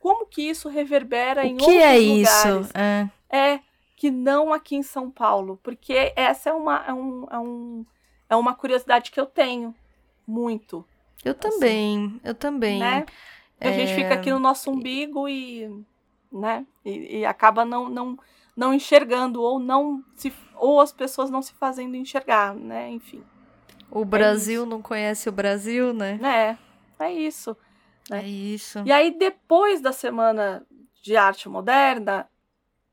como 0.00 0.26
que 0.26 0.42
isso 0.42 0.68
reverbera 0.68 1.42
o 1.42 1.46
em 1.46 1.56
que 1.56 1.62
outros 1.62 1.80
é 1.80 1.98
lugares. 1.98 2.28
Isso? 2.28 2.70
É. 2.76 3.10
é 3.30 3.60
que 3.94 4.10
não 4.10 4.52
aqui 4.52 4.74
em 4.74 4.82
São 4.82 5.10
Paulo, 5.10 5.60
porque 5.62 6.12
essa 6.16 6.50
é 6.50 6.52
uma, 6.52 6.84
é, 6.88 6.92
um, 6.92 7.26
é, 7.30 7.38
um, 7.38 7.86
é 8.30 8.34
uma 8.34 8.54
curiosidade 8.54 9.10
que 9.10 9.20
eu 9.20 9.26
tenho 9.26 9.74
muito. 10.26 10.84
Eu 11.22 11.32
assim, 11.32 11.40
também, 11.40 12.20
eu 12.24 12.34
também. 12.34 12.80
Né? 12.80 13.04
É... 13.60 13.68
A 13.68 13.72
gente 13.72 13.94
fica 13.94 14.14
aqui 14.14 14.30
no 14.30 14.40
nosso 14.40 14.70
umbigo 14.70 15.28
e, 15.28 15.68
né? 16.32 16.66
E, 16.84 17.18
e, 17.18 17.26
acaba 17.26 17.64
não, 17.64 17.88
não, 17.88 18.18
não 18.56 18.74
enxergando 18.74 19.42
ou 19.42 19.58
não 19.58 20.04
se, 20.14 20.32
ou 20.56 20.80
as 20.80 20.92
pessoas 20.92 21.30
não 21.30 21.42
se 21.42 21.52
fazendo 21.54 21.96
enxergar, 21.96 22.54
né? 22.54 22.88
Enfim. 22.90 23.24
O 23.90 24.04
Brasil 24.04 24.62
é 24.62 24.66
não 24.66 24.80
conhece 24.80 25.28
o 25.28 25.32
Brasil, 25.32 25.92
né? 25.92 26.18
É, 26.98 27.04
é 27.04 27.12
isso. 27.12 27.56
Né? 28.08 28.24
É 28.24 28.28
isso. 28.28 28.82
E 28.86 28.92
aí 28.92 29.10
depois 29.16 29.80
da 29.80 29.92
semana 29.92 30.64
de 31.02 31.16
arte 31.16 31.48
moderna, 31.48 32.28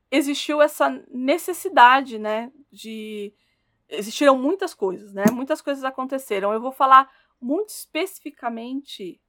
existiu 0.10 0.62
essa 0.62 0.90
necessidade, 1.12 2.18
né, 2.18 2.52
de 2.72 3.34
existiram 3.90 4.38
muitas 4.38 4.74
coisas, 4.74 5.14
né? 5.14 5.26
Muitas 5.32 5.62
coisas 5.62 5.84
aconteceram. 5.84 6.52
Eu 6.52 6.62
vou 6.62 6.72
falar 6.72 7.10
muito 7.40 7.70
especificamente 7.70 9.20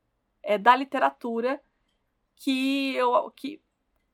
é, 0.42 0.58
da 0.58 0.74
literatura 0.74 1.60
que 2.36 2.94
eu 2.96 3.30
que 3.30 3.60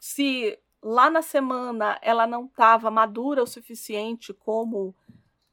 se 0.07 0.59
lá 0.83 1.09
na 1.09 1.23
semana 1.23 1.99
ela 2.03 2.27
não 2.27 2.45
estava 2.45 2.91
madura 2.91 3.43
o 3.43 3.47
suficiente 3.47 4.35
como 4.35 4.95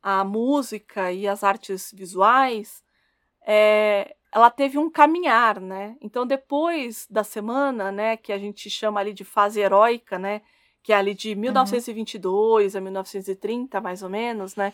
a 0.04 0.26
música 0.26 1.10
e 1.10 1.26
as 1.26 1.42
artes 1.42 1.90
visuais, 1.96 2.84
é, 3.48 4.14
ela 4.30 4.50
teve 4.50 4.78
um 4.78 4.90
caminhar, 4.90 5.62
né? 5.62 5.96
Então 6.02 6.26
depois 6.26 7.08
da 7.10 7.24
semana, 7.24 7.94
né, 7.94 8.18
que 8.18 8.34
a 8.34 8.38
gente 8.38 8.70
chama 8.70 9.00
ali 9.00 9.14
de 9.14 9.24
fase 9.24 9.62
heróica, 9.62 10.20
né? 10.20 10.42
que 10.84 10.92
é 10.92 10.98
ali 10.98 11.14
de 11.14 11.34
1922 11.34 12.74
uhum. 12.74 12.78
a 12.80 12.82
1930, 12.82 13.80
mais 13.80 14.04
ou 14.04 14.10
menos, 14.10 14.56
né? 14.56 14.74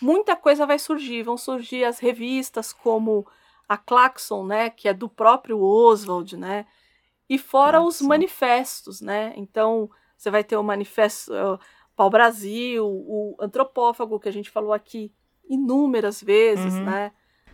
Muita 0.00 0.36
coisa 0.36 0.66
vai 0.66 0.78
surgir, 0.78 1.22
vão 1.22 1.38
surgir 1.38 1.82
as 1.82 1.98
revistas 1.98 2.72
como 2.72 3.26
a 3.66 3.78
Claxon, 3.78 4.46
né, 4.46 4.70
que 4.70 4.86
é 4.86 4.92
do 4.92 5.08
próprio 5.08 5.60
Oswald, 5.60 6.36
né? 6.36 6.66
E 7.28 7.38
fora 7.38 7.78
Claxon. 7.78 7.88
os 7.88 8.00
manifestos, 8.00 9.00
né? 9.00 9.32
Então, 9.36 9.90
você 10.16 10.30
vai 10.30 10.44
ter 10.44 10.56
o 10.56 10.62
manifesto 10.62 11.32
uh, 11.32 11.58
Pau 11.94 12.10
Brasil, 12.10 12.86
o 12.86 13.36
antropófago 13.40 14.20
que 14.20 14.28
a 14.28 14.32
gente 14.32 14.50
falou 14.50 14.72
aqui 14.72 15.12
inúmeras 15.48 16.22
vezes, 16.22 16.74
uhum. 16.74 16.84
né? 16.84 17.12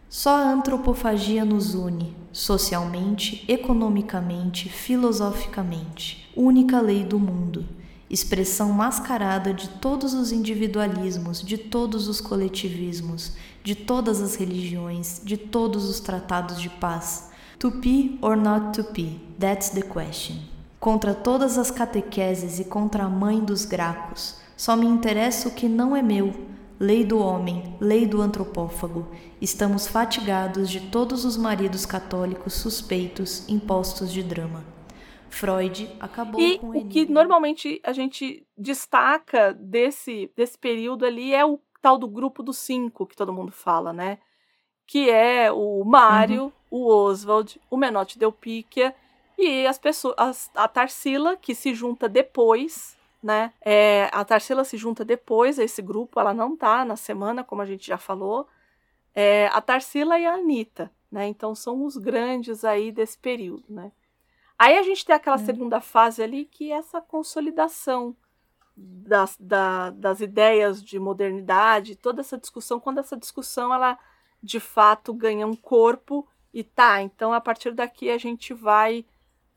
Só 0.09 0.31
a 0.31 0.51
antropofagia 0.51 1.45
nos 1.45 1.75
une, 1.75 2.15
socialmente, 2.33 3.45
economicamente, 3.49 4.69
filosoficamente. 4.69 6.31
Única 6.37 6.81
lei 6.81 7.03
do 7.03 7.19
mundo 7.19 7.67
expressão 8.13 8.71
mascarada 8.71 9.55
de 9.55 9.71
todos 9.71 10.13
os 10.13 10.33
individualismos, 10.33 11.43
de 11.43 11.57
todos 11.57 12.09
os 12.09 12.21
coletivismos, 12.21 13.33
de 13.65 13.75
todas 13.75 14.21
as 14.21 14.35
religiões, 14.35 15.23
de 15.25 15.39
todos 15.39 15.89
os 15.89 15.99
tratados 15.99 16.61
de 16.61 16.69
paz. 16.69 17.32
To 17.63 17.71
be 17.71 18.19
or 18.21 18.35
not 18.35 18.73
to 18.73 18.93
be, 18.93 19.21
that's 19.39 19.69
the 19.69 19.83
question. 19.83 20.35
Contra 20.81 21.15
todas 21.15 21.57
as 21.57 21.71
catequeses 21.71 22.59
e 22.59 22.65
contra 22.65 23.05
a 23.05 23.09
mãe 23.09 23.39
dos 23.39 23.65
gracos, 23.65 24.37
só 24.57 24.75
me 24.75 24.85
interessa 24.85 25.49
o 25.49 25.55
que 25.55 25.69
não 25.69 25.95
é 25.95 26.03
meu. 26.03 26.35
Lei 26.81 27.05
do 27.05 27.21
homem, 27.21 27.77
lei 27.81 28.05
do 28.05 28.21
antropófago. 28.21 29.07
Estamos 29.41 29.87
fatigados 29.87 30.69
de 30.69 30.91
todos 30.91 31.25
os 31.25 31.37
maridos 31.37 31.87
católicos 31.87 32.55
suspeitos 32.55 33.49
impostos 33.49 34.13
de 34.13 34.25
drama. 34.25 34.65
Freud 35.31 35.89
acabou 36.01 36.41
e 36.41 36.59
com 36.59 36.71
o 36.71 36.75
enigma. 36.75 36.91
que 36.91 37.07
normalmente 37.07 37.81
a 37.85 37.93
gente 37.93 38.45
destaca 38.59 39.55
desse, 39.55 40.33
desse 40.37 40.59
período 40.59 41.07
ali 41.07 41.33
é 41.33 41.47
o 41.47 41.61
tal 41.81 41.97
do 41.97 42.09
grupo 42.09 42.43
dos 42.43 42.59
cinco 42.59 43.07
que 43.07 43.15
todo 43.15 43.33
mundo 43.33 43.53
fala, 43.53 43.93
né? 43.93 44.19
Que 44.85 45.09
é 45.09 45.53
o 45.53 45.85
Mário, 45.85 46.47
uhum. 46.47 46.53
O 46.73 46.89
Oswald, 46.89 47.61
o 47.71 47.77
Menotti 47.77 48.19
Delpicchia 48.19 48.95
e 49.37 49.67
as 49.67 49.79
pessoas, 49.79 50.15
as, 50.17 50.51
a 50.55 50.67
Tarsila 50.67 51.37
que 51.37 51.55
se 51.55 51.75
junta 51.75 52.09
depois, 52.09 52.97
né? 53.23 53.53
É, 53.61 54.09
a 54.11 54.25
Tarsila 54.25 54.65
se 54.65 54.79
junta 54.79 55.05
depois 55.05 55.59
a 55.59 55.65
esse 55.65 55.83
grupo, 55.83 56.19
ela 56.19 56.33
não 56.33 56.57
tá 56.57 56.83
na 56.83 56.97
semana, 56.97 57.45
como 57.45 57.61
a 57.61 57.67
gente 57.67 57.87
já 57.87 57.99
falou. 57.99 58.49
É, 59.15 59.49
a 59.49 59.61
Tarsila 59.61 60.19
e 60.19 60.25
a 60.25 60.33
Anitta, 60.33 60.91
né? 61.11 61.27
Então 61.27 61.55
são 61.55 61.85
os 61.85 61.99
grandes 61.99 62.65
aí 62.65 62.91
desse 62.91 63.19
período, 63.19 63.65
né? 63.69 63.93
Aí 64.59 64.79
a 64.79 64.83
gente 64.83 65.05
tem 65.05 65.15
aquela 65.15 65.37
é. 65.37 65.45
segunda 65.45 65.79
fase 65.79 66.23
ali 66.23 66.47
que 66.47 66.73
é 66.73 66.77
essa 66.77 67.03
consolidação 67.03 68.17
das, 68.75 69.37
da, 69.39 69.91
das 69.91 70.21
ideias 70.21 70.83
de 70.83 70.99
modernidade, 70.99 71.97
toda 71.97 72.23
essa 72.23 72.39
discussão, 72.39 72.81
quando 72.81 72.99
essa 72.99 73.17
discussão 73.17 73.75
ela 73.75 73.99
de 74.43 74.59
fato 74.59 75.13
ganha 75.13 75.47
um 75.47 75.55
corpo 75.55 76.27
e 76.53 76.63
tá, 76.63 77.03
então 77.03 77.33
a 77.33 77.41
partir 77.41 77.73
daqui 77.73 78.11
a 78.11 78.19
gente 78.19 78.53
vai 78.53 79.05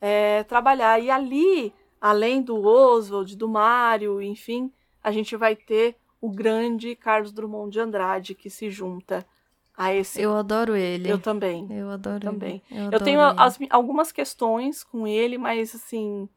é, 0.00 0.42
trabalhar. 0.44 0.98
E 1.00 1.10
ali, 1.10 1.72
além 2.00 2.42
do 2.42 2.64
Oswald, 2.66 3.36
do 3.36 3.48
Mário, 3.48 4.22
enfim, 4.22 4.72
a 5.02 5.12
gente 5.12 5.36
vai 5.36 5.54
ter 5.54 5.96
o 6.20 6.30
grande 6.30 6.96
Carlos 6.96 7.32
Drummond 7.32 7.70
de 7.70 7.80
Andrade 7.80 8.34
que 8.34 8.48
se 8.48 8.70
junta 8.70 9.26
a 9.76 9.94
esse. 9.94 10.20
Eu 10.20 10.34
adoro 10.34 10.74
ele. 10.74 11.10
Eu 11.10 11.18
também. 11.18 11.66
Eu 11.70 11.90
adoro 11.90 12.20
também. 12.20 12.62
Ele. 12.70 12.86
Eu, 12.86 12.92
eu 12.92 13.00
tenho 13.00 13.20
as, 13.20 13.58
algumas 13.70 14.10
questões 14.10 14.82
com 14.82 15.06
ele, 15.06 15.36
mas 15.36 15.74
assim, 15.74 16.28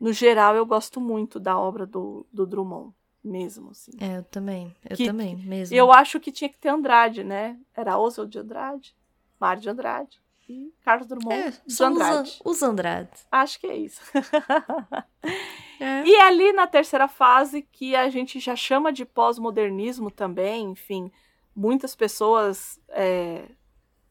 no 0.00 0.12
geral 0.12 0.56
eu 0.56 0.66
gosto 0.66 1.00
muito 1.00 1.38
da 1.38 1.58
obra 1.58 1.86
do, 1.86 2.26
do 2.32 2.46
Drummond 2.46 2.92
mesmo, 3.22 3.70
assim. 3.70 3.92
É, 4.00 4.18
eu 4.18 4.24
também. 4.24 4.74
Eu 4.88 4.96
que, 4.96 5.06
também, 5.06 5.36
mesmo. 5.36 5.76
Eu 5.76 5.92
acho 5.92 6.18
que 6.18 6.32
tinha 6.32 6.48
que 6.48 6.58
ter 6.58 6.68
Andrade, 6.68 7.22
né? 7.22 7.58
Era 7.74 7.98
Oswald 7.98 8.32
de 8.32 8.38
Andrade, 8.38 8.96
Mário 9.38 9.62
de 9.62 9.68
Andrade 9.68 10.20
e 10.48 10.72
Carlos 10.82 11.06
Drummond 11.06 11.34
é, 11.34 11.50
de 11.50 11.84
Andrade. 11.84 12.40
Os, 12.44 12.56
os 12.56 12.62
Andrade. 12.62 13.10
Acho 13.30 13.60
que 13.60 13.66
é 13.66 13.76
isso. 13.76 14.00
é. 15.80 16.04
E 16.04 16.16
ali 16.20 16.52
na 16.52 16.66
terceira 16.66 17.06
fase, 17.06 17.62
que 17.62 17.94
a 17.94 18.08
gente 18.08 18.40
já 18.40 18.56
chama 18.56 18.92
de 18.92 19.04
pós-modernismo 19.04 20.10
também, 20.10 20.70
enfim, 20.70 21.12
muitas 21.54 21.94
pessoas 21.94 22.80
é, 22.88 23.44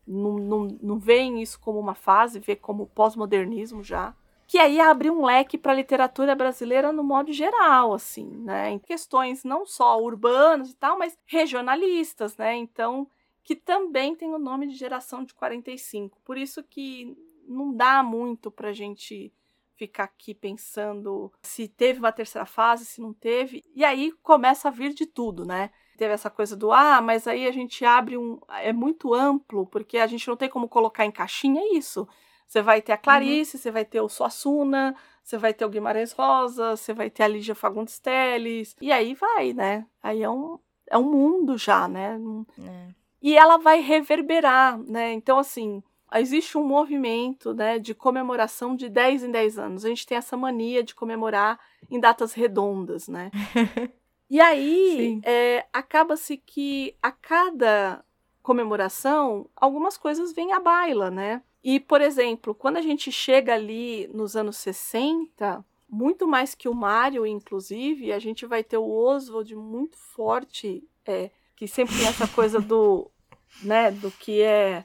não, 0.06 0.34
não, 0.34 0.78
não 0.82 1.00
veem 1.00 1.42
isso 1.42 1.60
como 1.60 1.80
uma 1.80 1.96
fase, 1.96 2.40
vê 2.40 2.56
como 2.56 2.88
pós-modernismo 2.88 3.84
já 3.84 4.14
que 4.48 4.58
aí 4.58 4.80
abre 4.80 5.12
um 5.12 5.26
leque 5.26 5.58
para 5.58 5.74
a 5.74 5.76
literatura 5.76 6.34
brasileira 6.34 6.94
no 6.94 7.04
modo 7.04 7.34
geral, 7.34 7.94
assim, 7.94 8.26
né? 8.26 8.72
Em 8.72 8.80
questões 8.80 9.44
não 9.44 9.66
só 9.66 10.02
urbanas 10.02 10.70
e 10.70 10.76
tal, 10.76 10.98
mas 10.98 11.18
regionalistas, 11.26 12.38
né? 12.38 12.56
Então, 12.56 13.06
que 13.48 13.56
também 13.56 14.14
tem 14.14 14.34
o 14.34 14.38
nome 14.38 14.68
de 14.68 14.76
geração 14.76 15.24
de 15.24 15.34
45. 15.34 16.20
Por 16.26 16.38
isso 16.38 16.62
que 16.62 17.18
não 17.48 17.74
dá 17.74 18.04
muito 18.04 18.52
para 18.52 18.72
a 18.72 18.74
gente 18.74 19.32
ficar 19.78 20.04
aqui 20.04 20.34
pensando 20.34 21.32
se 21.44 21.66
teve 21.66 22.00
uma 22.00 22.12
terceira 22.12 22.46
fase, 22.46 22.84
se 22.84 23.00
não 23.00 23.14
teve. 23.14 23.64
E 23.74 23.86
aí 23.86 24.12
começa 24.22 24.68
a 24.68 24.72
vir 24.72 24.94
de 24.94 25.06
tudo, 25.06 25.46
né? 25.46 25.70
Teve 25.98 26.14
essa 26.14 26.30
coisa 26.30 26.58
do 26.58 26.74
ah, 26.74 27.00
mas 27.02 27.26
aí 27.26 27.48
a 27.48 27.52
gente 27.54 27.86
abre 27.86 28.18
um. 28.18 28.38
É 28.50 28.74
muito 28.74 29.14
amplo, 29.14 29.66
porque 29.66 29.98
a 29.98 30.08
gente 30.08 30.28
não 30.28 30.36
tem 30.36 30.50
como 30.50 30.68
colocar 30.68 31.06
em 31.06 31.12
caixinha 31.12 31.62
isso. 31.78 32.06
Você 32.46 32.62
vai 32.62 32.82
ter 32.82 32.92
a 32.92 32.98
Clarice, 32.98 33.56
uhum. 33.56 33.62
você 33.62 33.72
vai 33.72 33.86
ter 33.86 34.02
o 34.02 34.10
Suassuna, 34.10 34.94
você 35.24 35.38
vai 35.38 35.54
ter 35.54 35.64
o 35.64 35.70
Guimarães 35.70 36.12
Rosa, 36.12 36.76
você 36.76 36.94
vai 36.94 37.10
ter 37.10 37.24
a 37.24 37.30
Lígia 37.30 37.56
Fagundes 37.56 37.98
Telles, 37.98 38.76
e 38.82 38.92
aí 38.92 39.14
vai, 39.14 39.54
né? 39.54 39.88
Aí 40.04 40.22
é 40.22 40.30
um, 40.30 40.60
é 40.86 40.98
um 40.98 41.10
mundo 41.10 41.58
já, 41.58 41.88
né? 41.88 42.20
É. 42.62 43.07
E 43.28 43.36
ela 43.36 43.58
vai 43.58 43.82
reverberar, 43.82 44.82
né? 44.84 45.12
Então, 45.12 45.38
assim, 45.38 45.84
existe 46.16 46.58
um 46.58 46.64
movimento 46.64 47.54
né, 47.54 47.78
de 47.78 47.94
comemoração 47.94 48.74
de 48.74 48.88
10 48.88 49.26
em 49.26 49.32
10 49.32 49.60
anos. 49.60 49.84
A 49.84 49.90
gente 49.90 50.08
tem 50.08 50.18
essa 50.18 50.38
mania 50.38 50.82
de 50.82 50.96
comemorar 50.96 51.60
em 51.92 52.00
datas 52.00 52.32
redondas, 52.32 53.10
né? 53.10 53.30
e 54.32 54.40
aí, 54.40 55.20
é, 55.26 55.66
acaba-se 55.74 56.38
que 56.38 56.96
a 57.04 57.12
cada 57.12 58.02
comemoração, 58.42 59.50
algumas 59.58 59.98
coisas 59.98 60.32
vêm 60.32 60.54
à 60.54 60.60
baila, 60.62 61.12
né? 61.12 61.42
E, 61.62 61.82
por 61.82 62.00
exemplo, 62.00 62.56
quando 62.56 62.78
a 62.78 62.82
gente 62.82 63.12
chega 63.12 63.54
ali 63.54 64.10
nos 64.14 64.38
anos 64.38 64.56
60, 64.56 65.66
muito 65.90 66.26
mais 66.26 66.56
que 66.56 66.70
o 66.70 66.74
Mário, 66.74 67.26
inclusive, 67.26 68.14
a 68.14 68.20
gente 68.20 68.46
vai 68.46 68.64
ter 68.64 68.78
o 68.78 68.90
Oswald 68.90 69.54
muito 69.54 69.98
forte, 69.98 70.82
é, 71.06 71.30
que 71.58 71.68
sempre 71.68 71.94
tem 71.98 72.08
essa 72.08 72.26
coisa 72.26 72.62
do, 72.62 73.12
né, 73.64 73.92
do 73.92 74.12
que 74.12 74.42
é, 74.42 74.84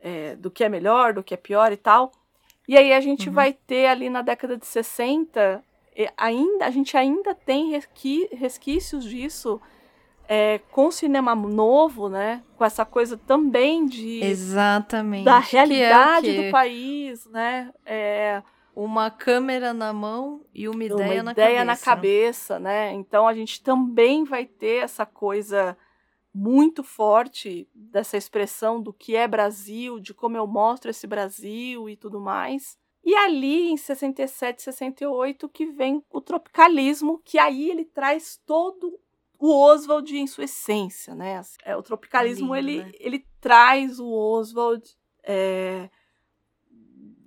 é, 0.00 0.36
do 0.36 0.50
que 0.50 0.64
é 0.64 0.68
melhor, 0.68 1.12
do 1.12 1.22
que 1.22 1.34
é 1.34 1.36
pior 1.36 1.72
e 1.72 1.76
tal. 1.76 2.12
E 2.66 2.76
aí 2.76 2.92
a 2.92 3.00
gente 3.00 3.28
uhum. 3.28 3.34
vai 3.34 3.52
ter 3.52 3.86
ali 3.86 4.08
na 4.08 4.22
década 4.22 4.56
de 4.56 4.66
60, 4.66 5.62
ainda, 6.16 6.66
a 6.66 6.70
gente 6.70 6.96
ainda 6.96 7.34
tem 7.34 7.70
resqui, 7.70 8.28
resquícios 8.32 9.04
disso 9.04 9.60
é, 10.28 10.60
com 10.70 10.90
cinema 10.90 11.34
novo, 11.34 12.08
né? 12.08 12.42
Com 12.56 12.64
essa 12.64 12.84
coisa 12.84 13.16
também 13.16 13.86
de 13.86 14.22
exatamente 14.22 15.24
da 15.24 15.38
realidade 15.38 16.30
é 16.30 16.46
do 16.46 16.50
país, 16.50 17.26
né? 17.26 17.70
É, 17.84 18.42
uma 18.74 19.10
câmera 19.10 19.72
na 19.72 19.92
mão 19.92 20.40
e 20.52 20.68
uma 20.68 20.82
ideia, 20.82 21.14
uma 21.20 21.22
na, 21.22 21.32
ideia 21.32 21.58
cabeça. 21.58 21.64
na 21.64 21.76
cabeça, 21.76 22.58
né? 22.58 22.92
Então 22.92 23.28
a 23.28 23.34
gente 23.34 23.62
também 23.62 24.24
vai 24.24 24.46
ter 24.46 24.82
essa 24.82 25.04
coisa 25.04 25.76
muito 26.34 26.82
forte 26.82 27.68
dessa 27.72 28.16
expressão 28.16 28.82
do 28.82 28.92
que 28.92 29.14
é 29.14 29.28
Brasil, 29.28 30.00
de 30.00 30.12
como 30.12 30.36
eu 30.36 30.46
mostro 30.46 30.90
esse 30.90 31.06
Brasil 31.06 31.88
e 31.88 31.96
tudo 31.96 32.20
mais. 32.20 32.76
E 33.04 33.14
ali 33.14 33.70
em 33.70 33.76
67, 33.76 34.62
68 34.62 35.48
que 35.48 35.66
vem 35.66 36.02
o 36.10 36.20
tropicalismo, 36.20 37.20
que 37.24 37.38
aí 37.38 37.70
ele 37.70 37.84
traz 37.84 38.40
todo 38.44 38.98
o 39.38 39.54
Oswald 39.54 40.16
em 40.16 40.26
sua 40.26 40.44
essência, 40.44 41.14
né? 41.14 41.40
É, 41.64 41.76
o 41.76 41.82
tropicalismo 41.82 42.54
Lindo, 42.56 42.70
ele, 42.70 42.84
né? 42.84 42.92
ele 42.98 43.26
traz 43.40 44.00
o 44.00 44.10
Oswald 44.10 44.96
é, 45.22 45.88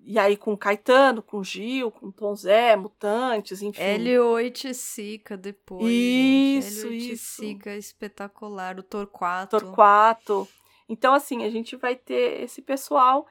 e 0.10 0.18
aí 0.18 0.38
com 0.38 0.56
Caetano, 0.56 1.22
com 1.22 1.44
Gil, 1.44 1.92
com 1.92 2.10
Tom 2.10 2.34
Zé, 2.34 2.78
Mutantes, 2.78 3.62
enfim. 3.62 3.82
Hélio 3.82 4.38
Sica 4.74 5.36
depois. 5.36 5.84
Isso, 5.86 6.88
Hélio 6.88 6.98
isso. 6.98 7.36
Sica 7.42 7.76
espetacular, 7.76 8.80
o 8.80 8.84
Torquato. 8.84 9.60
Torquato. 9.60 10.48
Então 10.88 11.14
assim, 11.14 11.44
a 11.44 11.50
gente 11.50 11.76
vai 11.76 11.94
ter 11.94 12.42
esse 12.42 12.62
pessoal. 12.62 13.28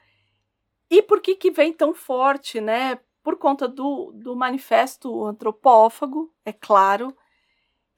E 0.90 1.00
por 1.00 1.22
que 1.22 1.34
que 1.34 1.50
vem 1.50 1.72
tão 1.72 1.94
forte, 1.94 2.60
né? 2.60 3.00
Por 3.22 3.38
conta 3.38 3.66
do, 3.66 4.12
do 4.14 4.36
manifesto 4.36 5.24
antropófago, 5.24 6.30
é 6.44 6.52
claro, 6.52 7.16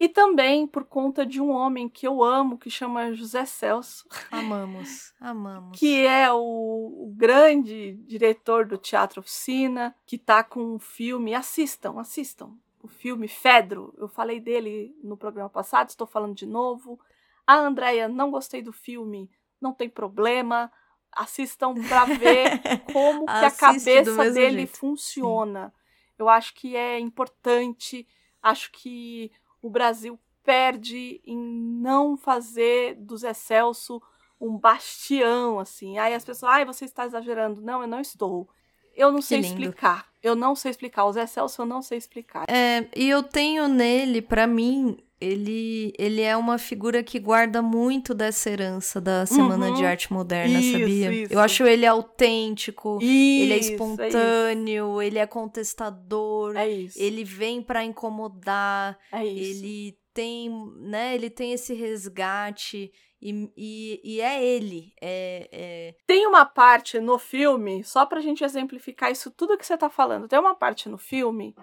e 0.00 0.08
também 0.08 0.66
por 0.66 0.84
conta 0.84 1.26
de 1.26 1.40
um 1.40 1.50
homem 1.50 1.88
que 1.88 2.06
eu 2.06 2.22
amo, 2.22 2.56
que 2.56 2.70
chama 2.70 3.12
José 3.12 3.44
Celso. 3.44 4.06
Amamos, 4.30 5.12
amamos. 5.20 5.78
Que 5.78 6.06
é 6.06 6.32
o, 6.32 7.12
grande 7.16 7.94
diretor 8.06 8.64
do 8.64 8.78
Teatro 8.78 9.20
Oficina, 9.20 9.94
que 10.06 10.16
tá 10.16 10.44
com 10.44 10.74
um 10.74 10.78
filme. 10.78 11.34
Assistam, 11.34 11.98
assistam. 11.98 12.52
O 12.80 12.86
filme 12.86 13.26
Fedro. 13.26 13.92
Eu 13.98 14.08
falei 14.08 14.38
dele 14.38 14.94
no 15.02 15.16
programa 15.16 15.50
passado, 15.50 15.88
estou 15.88 16.06
falando 16.06 16.36
de 16.36 16.46
novo. 16.46 17.00
A 17.44 17.56
Andrea, 17.56 18.08
não 18.08 18.30
gostei 18.30 18.62
do 18.62 18.72
filme, 18.72 19.28
não 19.60 19.72
tem 19.72 19.88
problema. 19.88 20.70
Assistam 21.10 21.74
para 21.74 22.04
ver 22.04 22.60
como 22.92 23.26
que 23.26 23.32
a 23.32 23.50
cabeça 23.50 24.30
dele 24.30 24.58
jeito. 24.58 24.76
funciona. 24.76 25.68
Sim. 25.74 26.12
Eu 26.20 26.28
acho 26.28 26.54
que 26.54 26.76
é 26.76 27.00
importante. 27.00 28.06
Acho 28.40 28.70
que 28.70 29.32
o 29.62 29.70
Brasil 29.70 30.18
perde 30.42 31.20
em 31.26 31.36
não 31.36 32.16
fazer 32.16 32.94
do 32.96 33.16
Zé 33.16 33.34
Celso 33.34 34.00
um 34.40 34.56
bastião, 34.56 35.58
assim. 35.58 35.98
Aí 35.98 36.14
as 36.14 36.24
pessoas, 36.24 36.52
ai, 36.52 36.64
você 36.64 36.84
está 36.84 37.04
exagerando. 37.04 37.60
Não, 37.60 37.82
eu 37.82 37.88
não 37.88 38.00
estou. 38.00 38.48
Eu 38.94 39.10
não 39.10 39.18
que 39.18 39.26
sei 39.26 39.40
lindo. 39.40 39.54
explicar. 39.54 40.06
Eu 40.22 40.34
não 40.34 40.54
sei 40.54 40.70
explicar. 40.70 41.04
O 41.04 41.12
Zé 41.12 41.26
Celso 41.26 41.62
eu 41.62 41.66
não 41.66 41.82
sei 41.82 41.98
explicar. 41.98 42.44
É, 42.48 42.88
e 42.96 43.08
eu 43.08 43.22
tenho 43.22 43.68
nele, 43.68 44.22
para 44.22 44.46
mim, 44.46 44.98
ele, 45.20 45.92
ele 45.98 46.22
é 46.22 46.36
uma 46.36 46.58
figura 46.58 47.02
que 47.02 47.18
guarda 47.18 47.60
muito 47.60 48.14
dessa 48.14 48.50
herança 48.50 49.00
da 49.00 49.26
Semana 49.26 49.68
uhum. 49.68 49.74
de 49.74 49.84
Arte 49.84 50.12
Moderna, 50.12 50.60
isso, 50.60 50.72
sabia? 50.78 51.12
Isso. 51.12 51.32
Eu 51.32 51.40
acho 51.40 51.64
ele 51.66 51.86
autêntico, 51.86 52.98
isso, 53.02 53.42
ele 53.42 53.52
é 53.52 53.58
espontâneo, 53.58 55.00
é 55.00 55.06
ele 55.06 55.18
é 55.18 55.26
contestador, 55.26 56.56
é 56.56 56.68
ele 56.96 57.24
vem 57.24 57.60
para 57.60 57.84
incomodar, 57.84 58.98
é 59.12 59.26
ele 59.26 59.98
tem, 60.14 60.50
né, 60.76 61.14
ele 61.14 61.30
tem 61.30 61.52
esse 61.52 61.74
resgate 61.74 62.92
e, 63.20 63.50
e, 63.56 64.00
e 64.04 64.20
é 64.20 64.44
ele. 64.44 64.92
É, 65.00 65.48
é... 65.50 65.94
Tem 66.06 66.26
uma 66.26 66.44
parte 66.44 67.00
no 67.00 67.18
filme, 67.18 67.82
só 67.82 68.06
pra 68.06 68.20
gente 68.20 68.44
exemplificar 68.44 69.10
isso 69.10 69.30
tudo 69.30 69.58
que 69.58 69.66
você 69.66 69.76
tá 69.76 69.90
falando, 69.90 70.28
tem 70.28 70.38
uma 70.38 70.54
parte 70.54 70.88
no 70.88 70.98
filme 70.98 71.54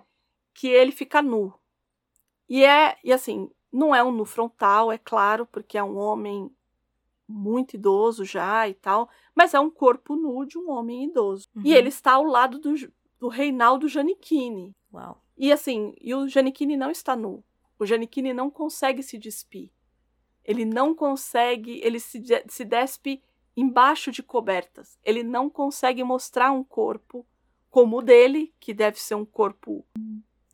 que 0.54 0.68
ele 0.68 0.92
fica 0.92 1.22
nu. 1.22 1.54
E 2.48 2.64
é, 2.64 2.98
e 3.04 3.12
assim, 3.12 3.50
não 3.72 3.94
é 3.94 4.04
um 4.04 4.12
nu 4.12 4.26
frontal, 4.26 4.92
é 4.92 4.98
claro, 4.98 5.46
porque 5.46 5.78
é 5.78 5.84
um 5.84 5.98
homem 5.98 6.50
muito 7.28 7.74
idoso 7.74 8.24
já 8.24 8.68
e 8.70 8.74
tal, 8.74 9.10
mas 9.34 9.54
é 9.54 9.60
um 9.60 9.70
corpo 9.70 10.16
nu 10.16 10.46
de 10.46 10.58
um 10.58 10.70
homem 10.70 11.06
idoso. 11.06 11.48
Uhum. 11.56 11.64
E 11.66 11.74
ele 11.74 11.90
está 11.90 12.14
ao 12.14 12.24
lado 12.24 12.60
do, 12.60 12.74
do 13.20 13.28
Reinaldo 13.28 13.88
Giannichini. 13.88 14.76
Uau. 14.94 15.22
E 15.38 15.52
assim, 15.52 15.94
e 16.00 16.14
o 16.14 16.28
Giannichini 16.28 16.78
não 16.78 16.90
está 16.90 17.16
nu. 17.16 17.44
O 17.78 17.86
Giannichini 17.86 18.34
não 18.34 18.50
consegue 18.50 19.04
se 19.04 19.18
despir. 19.18 19.70
Ele 20.44 20.64
não 20.64 20.94
consegue, 20.94 21.82
ele 21.84 22.00
se, 22.00 22.24
se 22.48 22.64
despe 22.64 23.22
embaixo 23.58 24.12
de 24.12 24.22
cobertas. 24.22 24.98
Ele 25.04 25.24
não 25.24 25.50
consegue 25.50 26.04
mostrar 26.04 26.52
um 26.52 26.64
corpo 26.64 27.26
como 27.70 27.98
o 27.98 28.02
dele, 28.02 28.54
que 28.60 28.74
deve 28.74 29.00
ser 29.02 29.16
um 29.16 29.26
corpo 29.26 29.86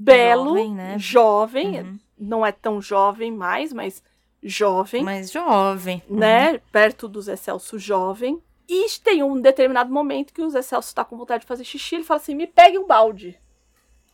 belo, 0.03 0.49
Jovem, 0.57 0.73
né? 0.75 0.99
jovem, 0.99 1.79
Uhum. 1.81 1.99
não 2.17 2.45
é 2.45 2.51
tão 2.51 2.81
jovem 2.81 3.31
mais, 3.31 3.71
mas 3.73 4.03
jovem, 4.43 5.03
Mas 5.03 5.31
jovem. 5.31 6.01
né? 6.09 6.57
Perto 6.71 7.07
do 7.07 7.21
Zé 7.21 7.35
Celso 7.35 7.77
jovem. 7.77 8.41
E 8.67 8.87
tem 9.03 9.21
um 9.21 9.39
determinado 9.41 9.91
momento 9.91 10.33
que 10.33 10.41
o 10.41 10.49
Zé 10.49 10.61
Celso 10.61 10.95
tá 10.95 11.03
com 11.03 11.17
vontade 11.17 11.41
de 11.41 11.47
fazer 11.47 11.63
xixi, 11.63 11.95
ele 11.95 12.03
fala 12.03 12.19
assim: 12.19 12.33
me 12.35 12.47
pegue 12.47 12.77
um 12.79 12.87
balde. 12.87 13.37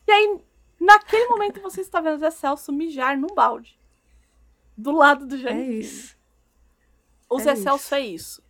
E 0.07 0.11
aí, 0.11 0.39
naquele 0.79 1.27
momento, 1.27 1.61
você 1.61 1.81
está 1.81 2.01
vendo 2.01 2.15
o 2.15 2.19
Zé 2.19 2.31
Celso 2.31 2.71
mijar 2.73 3.17
num 3.17 3.33
balde. 3.35 3.77
Do 4.75 4.91
lado 4.91 5.25
do 5.25 5.35
É 5.35 5.39
Jaime. 5.39 5.79
isso. 5.79 6.15
O 7.29 7.39
é 7.39 7.43
Zé 7.43 7.53
isso. 7.53 7.63
Celso 7.63 7.95
é 7.95 7.99
isso. 8.01 8.43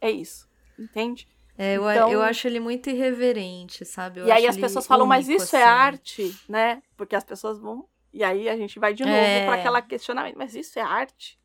É 0.00 0.10
isso. 0.10 0.48
Entende? 0.78 1.28
É, 1.62 1.76
eu, 1.76 1.90
Então- 1.90 2.10
eu 2.10 2.22
acho 2.22 2.46
ele 2.46 2.58
muito 2.58 2.88
irreverente, 2.88 3.84
sabe? 3.84 4.20
Eu 4.20 4.26
e 4.26 4.32
aí 4.32 4.46
as 4.46 4.56
pessoas 4.56 4.86
falam, 4.86 5.06
mas 5.06 5.28
isso 5.28 5.54
é 5.54 5.62
assim. 5.62 5.70
arte, 5.70 6.36
né? 6.48 6.82
Porque 6.96 7.14
as 7.14 7.22
pessoas 7.22 7.58
vão. 7.58 7.86
E 8.14 8.24
aí 8.24 8.48
a 8.48 8.56
gente 8.56 8.78
vai 8.78 8.94
de 8.94 9.02
novo 9.04 9.14
É. 9.14 9.44
para 9.44 9.56
aquela 9.56 9.82
questionamento, 9.82 10.38
mas 10.38 10.54
isso 10.54 10.78
é 10.78 10.82
arte? 10.82 11.38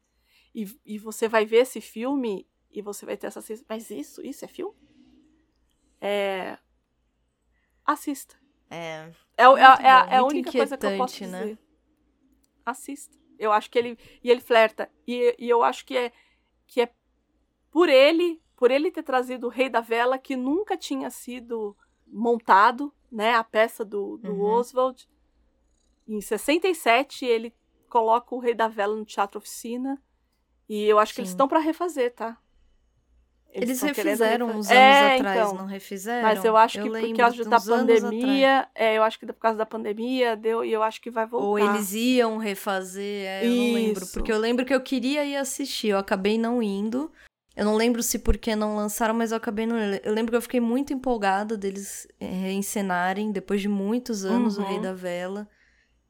E, 0.53 0.65
e 0.85 0.97
você 0.97 1.27
vai 1.27 1.45
ver 1.45 1.57
esse 1.57 1.81
filme 1.81 2.47
e 2.71 2.81
você 2.81 3.05
vai 3.05 3.17
ter 3.17 3.27
essa 3.27 3.41
sensação, 3.41 3.65
mas 3.67 3.89
isso, 3.89 4.21
isso 4.25 4.45
é 4.45 4.47
filme? 4.47 4.73
É. 5.99 6.57
Assista. 7.85 8.37
É. 8.69 9.11
É, 9.37 9.43
é, 9.43 9.43
é 9.43 9.43
é 9.45 10.15
a 10.15 10.21
muito 10.21 10.31
única 10.31 10.51
coisa 10.53 10.77
que 10.77 10.85
eu 10.85 10.97
posso 10.97 11.27
né? 11.27 11.41
dizer. 11.43 11.59
Assista. 12.65 13.17
Eu 13.37 13.51
acho 13.51 13.69
que 13.69 13.77
ele. 13.77 13.97
E 14.23 14.31
ele 14.31 14.39
flerta. 14.39 14.89
E, 15.05 15.35
e 15.37 15.49
eu 15.49 15.61
acho 15.61 15.85
que 15.85 15.97
é, 15.97 16.11
que 16.65 16.79
é 16.81 16.89
por 17.69 17.89
ele, 17.89 18.41
por 18.56 18.72
ele 18.72 18.91
ter 18.91 19.03
trazido 19.03 19.48
o 19.48 19.49
Rei 19.49 19.69
da 19.69 19.82
Vela, 19.82 20.18
que 20.18 20.36
nunca 20.36 20.77
tinha 20.77 21.10
sido 21.10 21.76
montado, 22.07 22.94
né? 23.11 23.34
A 23.36 23.44
peça 23.44 23.84
do, 23.84 24.18
do 24.18 24.32
Uhum. 24.32 24.41
Oswald. 24.41 25.07
Em 26.07 26.22
67, 26.22 27.26
ele 27.26 27.53
coloca 27.90 28.34
o 28.36 28.40
Rei 28.40 28.53
da 28.53 28.68
Vela 28.68 28.95
no 28.95 29.06
Teatro 29.06 29.40
Oficina. 29.40 30.02
E 30.69 30.84
eu 30.86 30.98
acho 30.99 31.14
que 31.14 31.22
eles 31.22 31.30
Sim. 31.30 31.34
estão 31.36 31.48
para 31.48 31.60
refazer, 31.60 32.14
tá? 32.14 32.38
Eles, 33.56 33.80
querendo 33.80 33.95
refizeram 33.95 34.48
uns 34.48 34.69
anos 34.69 34.69
É, 34.69 35.15
atrás, 35.15 35.48
então. 35.48 35.53
não 35.60 35.65
refizeram? 35.65 36.27
Mas 36.27 36.44
eu 36.44 36.57
acho 36.57 36.77
que 36.77 36.90
por 36.90 36.91
lembro 36.91 37.18
causa 37.18 37.45
da 37.45 37.57
pandemia, 37.61 38.68
é, 38.76 38.98
eu 38.98 39.03
acho 39.03 39.18
que 39.18 39.26
por 39.26 39.34
causa 39.36 39.57
da 39.57 39.65
pandemia 39.65 40.36
deu 40.36 40.65
e 40.65 40.73
eu 40.73 40.84
acho 40.84 41.02
que 41.02 41.10
vai 41.10 41.26
voltar. 41.26 41.48
Ou 41.48 41.57
eles 41.57 41.94
iam 41.94 42.38
refazer, 42.38 43.26
é, 43.26 43.45
eu 43.48 43.56
não 43.56 43.73
lembro. 43.73 44.06
Porque 44.07 44.30
eu 44.30 44.38
lembro 44.38 44.65
que 44.65 44.73
eu 44.73 44.82
queria 44.82 45.23
ir 45.23 45.38
assistir, 45.38 45.88
eu 45.88 45.98
acabei 45.98 46.38
não 46.38 46.61
indo. 46.61 47.10
Eu 47.56 47.64
não 47.65 47.76
lembro 47.76 48.03
se 48.03 48.19
porque 48.19 48.56
não 48.56 48.76
lançaram, 48.76 49.14
mas 49.14 49.32
eu 49.32 49.38
acabei 49.38 49.65
não. 49.65 49.77
Eu 49.77 50.14
lembro 50.14 50.32
que 50.32 50.38
eu 50.38 50.41
fiquei 50.41 50.60
muito 50.60 50.91
empolgada 50.91 51.56
deles 51.57 52.07
é, 52.19 52.26
reencenarem, 52.26 53.32
depois 53.32 53.61
de 53.61 53.69
muitos 53.69 54.26
anos, 54.26 54.57
o 54.57 54.61
Rei 54.61 54.76
Uhum. 54.77 54.82
da 54.82 54.94
Vela. 54.94 55.48